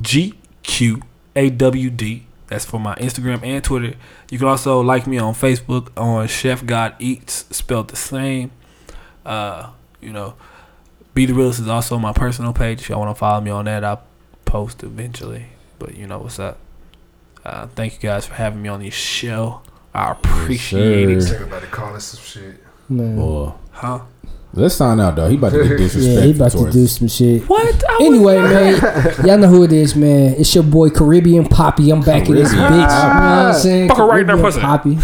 G 0.00 0.34
Q 0.62 1.02
A 1.34 1.50
W 1.50 1.90
D. 1.90 2.26
That's 2.46 2.64
for 2.64 2.78
my 2.78 2.94
Instagram 2.94 3.42
and 3.42 3.62
Twitter. 3.64 3.94
You 4.30 4.38
can 4.38 4.46
also 4.46 4.80
like 4.80 5.08
me 5.08 5.18
on 5.18 5.34
Facebook 5.34 5.88
on 5.96 6.28
Chef 6.28 6.64
God 6.64 6.94
Eats, 7.00 7.44
spelled 7.50 7.88
the 7.88 7.96
same. 7.96 8.52
Uh, 9.24 9.70
you 10.00 10.12
know, 10.12 10.34
Be 11.12 11.26
the 11.26 11.34
Realist 11.34 11.58
is 11.58 11.66
also 11.66 11.98
my 11.98 12.12
personal 12.12 12.52
page. 12.52 12.82
If 12.82 12.88
y'all 12.88 13.00
want 13.00 13.10
to 13.16 13.18
follow 13.18 13.40
me 13.40 13.50
on 13.50 13.64
that, 13.64 13.82
I'll 13.82 14.04
post 14.44 14.84
eventually. 14.84 15.46
But 15.80 15.96
you 15.96 16.06
know 16.06 16.20
what's 16.20 16.38
up. 16.38 16.58
Uh, 17.44 17.66
thank 17.74 17.94
you 17.94 17.98
guys 18.08 18.26
for 18.26 18.34
having 18.34 18.62
me 18.62 18.68
on 18.68 18.80
this 18.80 18.94
show. 18.94 19.62
I 19.92 20.12
appreciate 20.12 21.08
Yes, 21.08 21.24
it. 21.24 21.26
sir. 21.28 21.34
Think 21.38 21.48
about 21.48 21.62
it, 21.64 21.70
calling 21.72 21.98
some 22.00 22.20
shit. 22.22 22.62
Man. 22.88 23.16
Boy, 23.16 23.52
Huh? 23.72 24.00
Let's 24.62 24.74
sign 24.74 25.00
out, 25.00 25.16
though. 25.16 25.28
He 25.28 25.36
about 25.36 25.52
to 25.52 25.62
get 25.62 25.76
disrespectful 25.78 26.02
Yeah, 26.14 26.20
he 26.22 26.30
about 26.32 26.50
to 26.52 26.56
towards 26.58 26.74
do 26.74 26.86
some 26.86 27.08
shit. 27.08 27.42
What? 27.48 27.84
I 27.88 27.98
Anyway, 28.00 28.38
man, 28.38 28.74
y'all 29.24 29.38
know 29.38 29.48
who 29.48 29.64
it 29.64 29.72
is, 29.72 29.94
man. 29.94 30.34
It's 30.34 30.54
your 30.54 30.64
boy 30.64 30.90
Caribbean 30.90 31.46
Poppy. 31.46 31.90
I'm 31.90 32.00
back 32.02 32.28
in 32.28 32.34
this 32.34 32.48
bitch. 32.48 32.52
You 32.52 32.58
know 32.58 32.78
what 32.78 32.90
I'm 32.90 33.54
saying? 33.54 33.88
Fuck 33.88 33.98
her 33.98 34.06
right 34.06 34.20
in 34.20 34.28
her 34.28 34.36
pussy. 34.36 34.60
Poppy. 34.60 34.98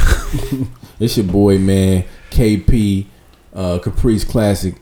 It's 1.01 1.17
your 1.17 1.27
boy, 1.27 1.59
man. 1.59 2.05
KP, 2.31 3.07
uh, 3.55 3.79
Caprice 3.83 4.25
Classic, 4.25 4.75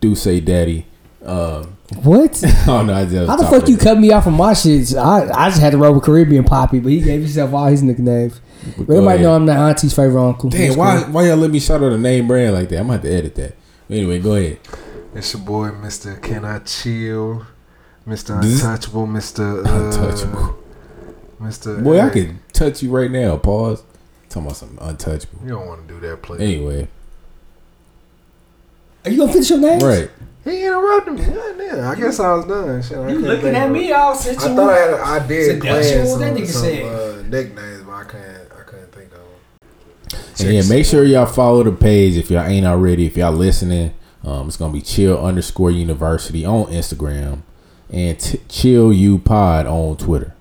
Do 0.00 0.14
Say 0.14 0.40
Daddy. 0.40 0.86
Uh, 1.24 1.66
What? 2.02 2.42
oh 2.68 2.82
no, 2.82 2.94
I 2.94 3.04
just 3.04 3.28
How 3.28 3.36
the 3.36 3.46
fuck 3.46 3.68
you 3.68 3.76
cut 3.76 3.98
me 3.98 4.12
off 4.12 4.26
of 4.26 4.32
my 4.32 4.54
shit? 4.54 4.94
I, 4.94 5.28
I 5.32 5.48
just 5.48 5.60
had 5.60 5.72
to 5.72 5.78
roll 5.78 5.94
with 5.94 6.04
Caribbean 6.04 6.44
Poppy, 6.44 6.78
but 6.78 6.92
he 6.92 7.00
gave 7.00 7.20
himself 7.20 7.52
all 7.52 7.66
his 7.66 7.82
nicknames. 7.82 8.40
But 8.76 8.88
everybody 8.90 9.22
know 9.22 9.34
I'm 9.34 9.46
the 9.46 9.52
auntie's 9.52 9.94
favorite 9.94 10.24
uncle. 10.24 10.50
Damn, 10.50 10.76
why 10.76 11.02
cool. 11.02 11.12
why 11.12 11.26
y'all 11.26 11.36
let 11.36 11.50
me 11.50 11.60
shout 11.60 11.82
out 11.82 11.92
a 11.92 11.98
name 11.98 12.26
brand 12.28 12.54
like 12.54 12.68
that? 12.70 12.78
I'm 12.78 12.86
gonna 12.86 12.94
have 12.94 13.02
to 13.02 13.12
edit 13.12 13.34
that. 13.36 13.56
Anyway, 13.88 14.18
go 14.18 14.34
ahead. 14.34 14.58
It's 15.14 15.32
your 15.32 15.42
boy, 15.42 15.68
Mr. 15.70 16.20
Can 16.20 16.44
I 16.44 16.58
Chill? 16.60 17.46
Mr. 18.06 18.40
Untouchable, 18.40 19.06
Mr. 19.06 19.64
Uh, 19.66 19.68
Untouchable. 19.68 20.56
Mr. 21.40 21.82
Boy, 21.82 22.00
I 22.00 22.04
hey, 22.08 22.10
could 22.10 22.38
touch 22.52 22.82
you 22.82 22.90
right 22.90 23.10
now. 23.10 23.36
Pause. 23.36 23.82
Talking 24.28 24.42
about 24.46 24.56
something 24.56 24.78
untouchable. 24.80 25.38
You 25.44 25.50
don't 25.50 25.66
want 25.66 25.86
to 25.86 25.94
do 25.94 26.00
that, 26.00 26.22
please. 26.22 26.40
Anyway, 26.40 26.88
Are 29.04 29.10
you 29.10 29.18
gonna 29.18 29.32
finish 29.32 29.50
your 29.50 29.58
names? 29.60 29.82
right. 29.82 30.10
He 30.44 30.64
interrupted 30.64 31.14
me. 31.14 31.22
Yeah, 31.22 31.52
yeah. 31.76 31.90
I 31.90 31.94
guess 31.96 32.20
I 32.20 32.32
was 32.34 32.44
done. 32.46 32.80
Shit, 32.82 32.96
I 32.96 33.08
You 33.08 33.16
couldn't 33.16 33.22
looking 33.24 33.54
at 33.56 33.70
me 33.70 33.88
it. 33.90 33.92
all 33.92 34.12
I 34.12 34.16
thought 34.16 34.58
I 34.70 34.76
had. 34.76 34.94
I 34.94 35.26
did 35.26 35.60
Seduction, 35.62 35.62
plan 35.62 36.08
what 36.08 36.18
that 36.20 36.48
some, 36.48 36.64
nigga 36.64 36.82
some 36.84 37.18
uh, 37.18 37.22
nicknames, 37.28 37.82
but 37.82 37.92
I 37.92 38.04
can't. 38.04 38.52
I 38.52 38.62
couldn't 38.62 38.92
think 38.92 39.06
of 39.12 39.18
them. 39.18 39.26
And 40.38 40.52
yeah, 40.52 40.62
make 40.68 40.86
sure 40.86 41.04
y'all 41.04 41.26
follow 41.26 41.62
the 41.62 41.72
page 41.72 42.16
if 42.16 42.30
y'all 42.30 42.46
ain't 42.46 42.66
already. 42.66 43.06
If 43.06 43.16
y'all 43.16 43.32
listening, 43.32 43.94
um, 44.24 44.48
it's 44.48 44.56
gonna 44.56 44.72
be 44.72 44.82
chill 44.82 45.18
underscore 45.18 45.70
university 45.70 46.44
on 46.44 46.66
Instagram 46.66 47.42
and 47.90 48.18
t- 48.18 48.40
chill 48.48 48.92
you 48.92 49.18
pod 49.18 49.66
on 49.66 49.96
Twitter. 49.96 50.34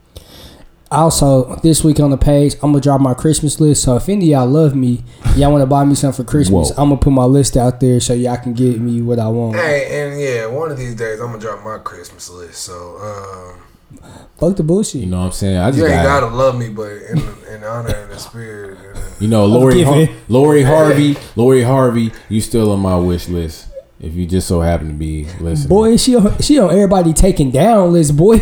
Also, 0.92 1.56
this 1.58 1.84
week 1.84 2.00
on 2.00 2.12
the 2.12 2.18
page, 2.18 2.54
I'm 2.56 2.72
gonna 2.72 2.80
drop 2.80 3.02
my 3.02 3.14
Christmas 3.14 3.60
list. 3.60 3.84
So 3.84 3.96
if 3.96 4.08
any 4.08 4.26
of 4.26 4.40
y'all 4.40 4.48
love 4.48 4.76
me, 4.76 5.04
y'all 5.36 5.52
want 5.52 5.62
to 5.62 5.66
buy 5.66 5.84
me 5.84 5.96
something 5.96 6.24
for 6.24 6.30
Christmas, 6.30 6.70
Whoa. 6.70 6.82
I'm 6.82 6.90
gonna 6.90 7.02
put 7.02 7.12
my 7.12 7.26
list 7.26 7.58
out 7.58 7.80
there 7.80 8.00
so 8.00 8.14
y'all 8.14 8.38
can 8.38 8.54
get 8.54 8.80
me 8.80 9.02
what 9.02 9.20
I 9.20 9.28
want. 9.28 9.56
Hey, 9.56 10.04
and 10.04 10.20
yeah, 10.20 10.46
one 10.46 10.72
of 10.72 10.78
these 10.78 10.96
days 10.96 11.20
I'm 11.20 11.28
gonna 11.28 11.40
drop 11.40 11.64
my 11.64 11.80
Christmas 11.80 12.30
list. 12.30 12.62
So 12.62 12.98
um, 12.98 13.62
Fuck 14.40 14.58
the 14.58 14.64
bullshit. 14.64 15.02
You 15.02 15.08
know 15.08 15.20
what 15.20 15.26
I'm 15.28 15.32
saying? 15.32 15.58
I 15.58 15.68
just 15.72 15.80
you 15.80 15.86
ain't 15.86 16.04
got, 16.04 16.22
gotta 16.22 16.36
love 16.36 16.58
me, 16.58 16.70
but 16.70 16.92
in 16.92 17.18
in 17.50 17.64
honor 17.64 17.96
and 17.96 18.12
the 18.12 18.20
spirit. 18.20 18.78
And, 18.78 19.22
you 19.22 19.28
know 19.30 19.46
Lori 19.46 19.76
Give 19.76 19.88
Har- 19.88 20.16
Lori 20.28 20.64
Harvey, 20.64 21.18
Lori 21.36 21.64
Harvey, 21.64 22.12
you 22.30 22.42
still 22.42 22.72
on 22.72 22.82
my 22.82 22.98
wish 22.98 23.30
list 23.30 23.70
if 24.00 24.14
you 24.14 24.26
just 24.26 24.48
so 24.48 24.62
happen 24.62 24.88
to 24.88 24.94
be 24.94 25.26
listening. 25.40 25.70
Boy, 25.70 25.98
she 25.98 26.16
on, 26.16 26.38
she 26.40 26.60
on 26.60 26.70
everybody 26.70 27.14
taking 27.14 27.52
down 27.52 27.94
list, 27.94 28.16
boy. 28.18 28.42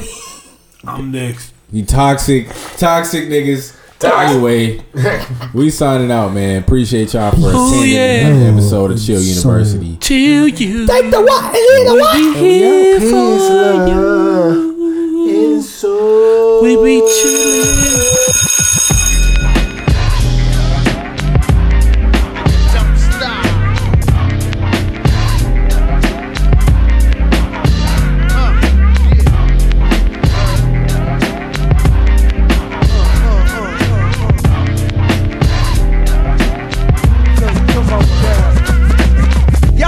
I'm 0.83 1.11
next. 1.11 1.53
You 1.71 1.85
toxic, 1.85 2.47
toxic 2.77 3.25
niggas. 3.25 3.79
Anyway, 4.03 4.83
we 5.53 5.69
signing 5.69 6.11
out, 6.11 6.33
man. 6.33 6.61
Appreciate 6.61 7.13
y'all 7.13 7.31
for 7.31 7.49
attending 7.49 7.89
yeah. 7.89 8.27
another 8.27 8.51
episode 8.51 8.91
of 8.91 9.01
Chill 9.01 9.21
So- 9.21 9.49
University. 9.49 9.97
Chill 9.97 10.47
you. 10.49 10.85
Take 10.87 11.09
the 11.09 11.21
what? 11.21 11.53
Leave 11.53 11.87
the 11.87 11.95
what? 11.95 12.35
Here 12.35 12.99
for 12.99 14.72
you. 15.63 16.59
We 16.61 16.75
be 16.75 17.01
chillin'. 17.01 18.03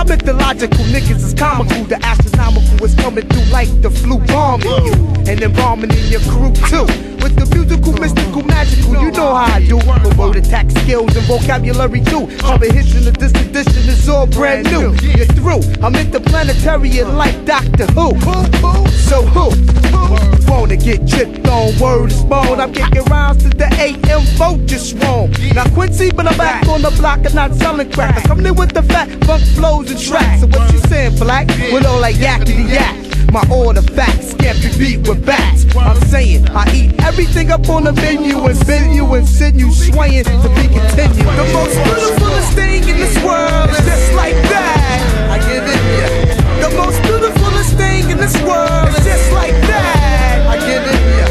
Mythological 0.08 0.86
niggas 0.86 1.24
is 1.24 1.34
comical. 1.34 1.84
The 1.84 1.98
astronomical 2.04 2.86
is 2.86 2.96
coming 2.96 3.28
through 3.28 3.52
like 3.52 3.70
the 3.82 3.90
flu 3.90 4.20
bombing. 4.20 5.15
And 5.28 5.42
embalming 5.42 5.92
in 5.92 6.06
your 6.08 6.22
crew 6.22 6.54
too. 6.70 6.86
With 7.26 7.36
the 7.36 7.50
musical, 7.56 7.94
mystical, 7.94 8.44
magical, 8.44 9.02
you 9.02 9.10
know 9.12 9.34
how 9.34 9.56
I 9.56 9.66
do. 9.66 9.80
But 9.80 10.16
word 10.16 10.36
attack 10.36 10.70
skills 10.70 11.16
and 11.16 11.26
vocabulary 11.26 12.02
too. 12.02 12.28
Cover 12.38 12.72
hits 12.72 12.94
in 12.96 13.06
the 13.06 13.12
distant 13.12 13.50
edition 13.50 13.90
is 13.90 14.08
all 14.08 14.28
brand 14.28 14.70
new. 14.72 14.94
You're 15.02 15.26
through. 15.26 15.62
I'm 15.82 15.96
interplanetary 15.96 17.00
and 17.00 17.18
like 17.18 17.44
Doctor 17.46 17.88
Who. 17.88 18.14
So 18.92 19.24
who? 19.24 19.50
Wanna 20.48 20.78
get 20.78 21.08
tripped 21.08 21.48
on 21.48 21.78
word 21.80 22.12
is 22.12 22.24
bone. 22.24 22.60
I'm 22.60 22.72
kicking 22.72 23.04
rounds 23.06 23.42
to 23.44 23.50
the 23.50 23.66
AM 23.80 24.22
vote 24.38 24.66
just 24.68 24.94
wrong. 25.02 25.32
Now 25.56 25.68
Quincy, 25.74 26.12
but 26.12 26.28
I'm 26.28 26.38
back 26.38 26.68
on 26.68 26.84
the 26.84 26.92
block 26.92 27.26
and 27.26 27.34
not 27.34 27.56
selling 27.56 27.92
crack. 27.92 28.16
I'm 28.18 28.24
coming 28.24 28.46
in 28.46 28.56
with 28.56 28.74
the 28.74 28.84
fat 28.84 29.10
funk 29.26 29.44
flows 29.56 29.90
and 29.90 30.00
tracks. 30.00 30.42
So 30.42 30.48
what 30.48 30.72
you 30.72 30.80
saying, 30.88 31.18
black? 31.18 31.48
With 31.48 31.86
all 31.86 32.02
that 32.02 32.14
yakety 32.14 32.70
yak. 32.70 33.05
My 33.32 33.44
order 33.52 33.82
facts 33.82 34.34
can't 34.36 34.60
be 34.62 34.70
beat 34.78 35.08
with 35.08 35.26
bats. 35.26 35.66
I'm 35.76 36.00
saying 36.08 36.48
I 36.50 36.64
eat 36.74 37.00
everything 37.04 37.52
up 37.52 37.68
on 37.70 37.84
the 37.84 37.94
menu 37.94 38.40
and 38.46 38.58
spin 38.58 38.94
you 38.94 39.06
and 39.14 39.28
send 39.28 39.60
you 39.60 39.72
swaying 39.72 40.24
to 40.24 40.50
be 40.56 40.68
continued. 40.68 41.28
The 41.36 41.48
most 41.54 41.76
beautifulest 41.84 42.54
thing 42.54 42.88
in 42.88 42.98
this 42.98 43.16
world 43.24 43.70
is 43.70 43.84
just 43.86 44.14
like 44.14 44.36
that. 44.50 45.00
I 45.32 45.38
give 45.50 45.64
it 45.68 45.82
ya. 46.00 46.70
The 46.70 46.76
most 46.78 47.02
beautifulest 47.04 47.76
thing 47.76 48.10
in 48.10 48.18
this 48.18 48.36
world 48.44 48.90
is 48.90 49.04
just 49.04 49.32
like 49.34 49.56
that. 49.68 50.48
I 50.48 50.58
give 50.58 50.84
it 50.84 51.02
ya. 51.20 51.26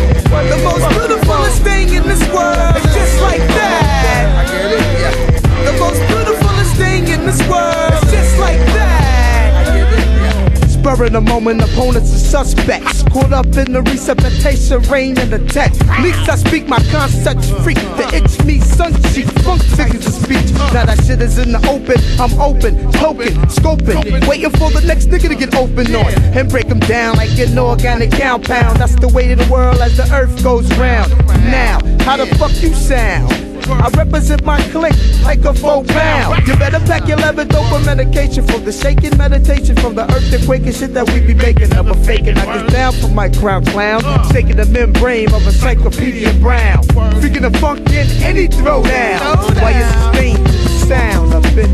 The 0.51 0.63
most 0.63 0.89
beautifulest 0.91 1.63
thing 1.63 1.95
in 1.95 2.03
this 2.03 2.23
world 2.33 2.74
Spur 10.95 11.07
in 11.07 11.13
the 11.13 11.21
moment, 11.21 11.61
opponents 11.61 12.15
are 12.15 12.45
suspects. 12.45 13.03
Caught 13.05 13.33
up 13.33 13.47
in 13.47 13.73
the 13.73 13.83
resuscitation, 13.83 14.81
rain 14.83 15.19
and 15.19 15.31
the 15.31 15.41
text. 15.49 15.81
Least 16.01 16.29
I 16.29 16.37
speak 16.37 16.69
my 16.69 16.79
concept 16.91 17.45
freak. 17.63 17.79
The 17.97 18.09
itch 18.15 18.45
me, 18.45 18.61
sun 18.61 18.93
cheek, 19.13 19.27
funk 19.43 19.63
figures 19.63 20.07
of 20.07 20.13
speech. 20.13 20.53
Now 20.73 20.87
that 20.87 21.03
shit 21.05 21.21
is 21.21 21.39
in 21.39 21.53
the 21.53 21.59
open, 21.69 21.99
I'm 22.21 22.39
open, 22.41 22.93
token, 22.93 23.35
scoping. 23.51 24.29
Waiting 24.29 24.51
for 24.51 24.71
the 24.71 24.83
next 24.87 25.07
nigga 25.07 25.29
to 25.29 25.35
get 25.35 25.55
open 25.57 25.95
on. 25.97 26.13
And 26.37 26.49
break 26.49 26.69
them 26.69 26.81
down 26.81 27.17
like 27.17 27.39
an 27.39 27.59
organic 27.59 28.13
compound. 28.13 28.79
That's 28.79 28.95
the 28.95 29.09
way 29.09 29.33
of 29.33 29.39
the 29.39 29.53
world 29.53 29.79
as 29.79 29.97
the 29.97 30.09
earth 30.15 30.43
goes 30.45 30.69
round. 30.79 31.11
Now, 31.51 31.81
how 32.05 32.17
the 32.17 32.27
fuck 32.37 32.53
you 32.63 32.73
sound? 32.73 33.44
I 33.71 33.89
represent 33.97 34.45
my 34.45 34.61
clique 34.71 34.97
like 35.25 35.45
a 35.45 35.55
four 35.55 35.85
pound. 35.85 36.47
You 36.47 36.57
better 36.57 36.81
pack 36.81 37.09
your 37.09 37.17
leather 37.19 37.45
dope 37.45 37.67
for 37.67 37.81
medication 37.81 38.47
from 38.47 38.65
the 38.65 38.73
shaking 38.73 39.17
meditation 39.17 39.77
from 39.77 39.95
the 39.95 40.05
earthquake 40.13 40.63
and 40.63 40.75
shit 40.75 40.95
that 40.95 41.09
we 41.11 41.21
be 41.21 41.35
making. 41.35 41.71
Never 41.71 41.95
faking. 41.95 42.37
I 42.39 42.45
get 42.45 42.71
down 42.71 42.93
for 42.93 43.09
my 43.09 43.29
crown 43.29 43.65
clown, 43.65 44.03
shaking 44.33 44.57
the 44.57 44.67
membrane 44.67 45.33
of 45.33 45.43
a 45.43 45.47
encyclopedia 45.47 46.33
brown. 46.41 46.83
Freaking 47.21 47.43
the 47.43 47.59
funk 47.59 47.81
in 47.91 48.07
any 48.23 48.49
throwdown. 48.49 49.21
Why 49.61 49.71
you 49.79 49.85
sustain 50.13 50.37
sound 50.87 51.33
of 51.33 51.45
it? 51.57 51.71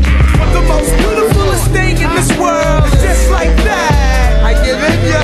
The 0.55 0.61
most 0.67 0.91
beautifulest 0.97 1.67
thing 1.71 1.97
in 1.97 2.09
this 2.15 2.31
world 2.37 2.85
is 2.85 3.01
just 3.01 3.31
like 3.31 3.55
that. 3.67 4.43
I 4.43 4.53
give 4.65 4.79
it 4.79 4.99
ya. 5.11 5.21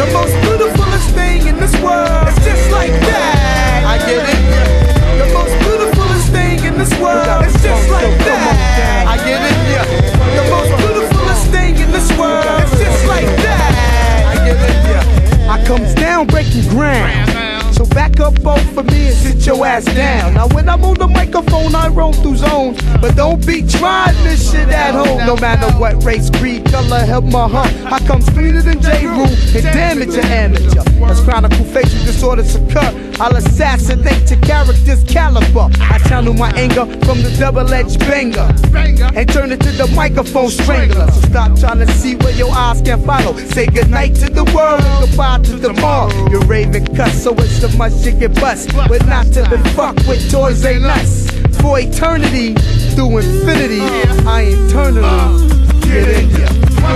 The 0.00 0.12
most 0.12 0.34
beautifulest 0.42 1.10
thing 1.10 1.46
in 1.46 1.56
this 1.56 1.74
world 1.82 2.28
is 2.28 2.36
just 2.44 2.70
like 2.70 2.92
that. 2.92 3.84
I 3.84 3.98
give 4.08 4.24
it 4.24 4.40
ya. 4.52 4.64
The 5.20 5.32
most 5.34 5.65
in 6.76 6.84
this 6.84 7.00
world 7.00 7.44
is 7.46 7.54
just 7.62 7.88
like 7.90 8.18
that. 8.28 9.04
I 9.08 9.16
give 9.24 9.40
it 9.40 9.58
ya. 9.72 9.82
The 10.36 10.44
most 10.50 10.72
beautifulest 10.76 11.46
thing 11.48 11.76
in 11.76 11.90
this 11.90 12.08
world 12.18 12.44
is 12.64 12.70
just 12.78 13.06
like 13.06 13.24
that. 13.44 13.72
I 14.28 14.34
give 14.44 14.60
it 14.60 14.78
ya. 14.84 15.52
I 15.52 15.64
comes 15.64 15.94
down 15.94 16.26
breaking 16.26 16.68
ground. 16.68 17.74
So 17.74 17.84
back 17.86 18.20
up 18.20 18.40
both 18.42 18.66
for 18.74 18.82
me 18.82 19.08
and 19.08 19.16
sit 19.16 19.46
your 19.46 19.64
ass 19.66 19.84
down. 19.84 20.34
Now 20.34 20.48
when 20.48 20.68
I'm 20.68 20.84
on 20.84 20.94
the 20.94 21.08
microphone, 21.08 21.74
I 21.74 21.88
roam 21.88 22.12
through 22.12 22.36
zones. 22.36 22.78
But 23.00 23.16
don't 23.16 23.44
be 23.46 23.66
trying 23.66 24.16
this 24.24 24.50
shit 24.50 24.68
at 24.68 24.94
home. 24.94 25.26
No 25.26 25.36
matter 25.36 25.70
what 25.78 26.04
race, 26.04 26.28
creed, 26.28 26.66
color, 26.66 27.00
help 27.00 27.24
my 27.24 27.48
heart. 27.48 27.72
I 27.86 27.98
come 28.06 28.22
cleaner 28.22 28.62
than 28.62 28.82
J. 28.82 29.06
Rule 29.06 29.32
and 29.56 29.64
damage 29.72 30.14
an 30.14 30.26
amateur. 30.26 30.95
As 31.02 31.20
chronicle 31.22 31.64
facial 31.66 32.04
disorders 32.04 32.54
occur, 32.56 32.92
I'll 33.20 33.36
assassinate 33.36 34.30
your 34.30 34.40
character's 34.40 35.04
caliber. 35.04 35.68
I 35.80 35.98
channel 36.08 36.34
my 36.34 36.50
anger 36.52 36.84
from 37.04 37.22
the 37.22 37.34
double-edged 37.38 38.00
banger 38.00 38.52
and 39.14 39.28
turn 39.28 39.52
it 39.52 39.60
to 39.60 39.70
the 39.72 39.86
microphone 39.94 40.50
strangler. 40.50 41.10
So 41.12 41.20
stop 41.28 41.58
trying 41.58 41.78
to 41.78 41.92
see 41.92 42.16
where 42.16 42.34
your 42.34 42.52
eyes 42.52 42.82
can 42.82 43.02
follow. 43.04 43.36
Say 43.38 43.66
goodnight 43.66 44.14
to 44.16 44.30
the 44.30 44.44
world 44.54 44.80
and 44.82 45.08
goodbye 45.08 45.38
to 45.44 45.58
tomorrow. 45.58 46.10
You're 46.28 46.44
raving 46.46 46.86
cuss, 46.96 47.22
so 47.22 47.34
it's 47.34 47.60
so 47.60 47.68
much 47.76 47.92
you 48.04 48.12
get 48.12 48.34
bust. 48.34 48.74
But 48.74 49.06
not 49.06 49.26
to 49.34 49.48
be 49.48 49.56
fucked 49.70 50.06
with 50.08 50.30
toys 50.30 50.64
ain't 50.64 50.84
us. 50.84 51.30
For 51.60 51.78
eternity, 51.78 52.54
through 52.94 53.18
infinity, 53.18 53.80
I 54.26 54.42
eternally 54.56 55.04
uh, 55.04 55.38
get 55.80 56.08
in 56.08 56.30
ya. 56.30 56.48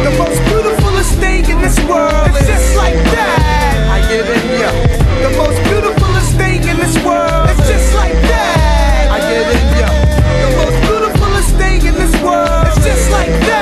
The 0.04 0.16
most 0.18 0.38
beautifulest 0.44 1.14
thing 1.18 1.48
in 1.48 1.60
this 1.60 1.78
world 1.88 2.28
is 2.36 2.46
just 2.46 2.76
like 2.76 2.94
that 2.94 3.69
get 4.10 4.26
in 4.26 4.42
here. 4.58 4.72
The 5.22 5.36
most 5.38 5.62
beautifulest 5.62 6.36
thing 6.36 6.66
in 6.66 6.76
this 6.78 6.96
world. 7.04 7.48
It's 7.50 7.68
just 7.68 7.94
like 7.94 8.12
that. 8.12 9.06
I 9.08 9.18
get 9.30 9.46
in 9.54 9.64
here. 9.74 9.92
The 10.44 10.50
most 10.58 10.78
beautifulest 10.88 11.54
thing 11.54 11.86
in 11.86 11.94
this 11.94 12.14
world. 12.20 12.66
It's 12.66 12.84
just 12.84 13.10
like 13.12 13.30
that. 13.46 13.59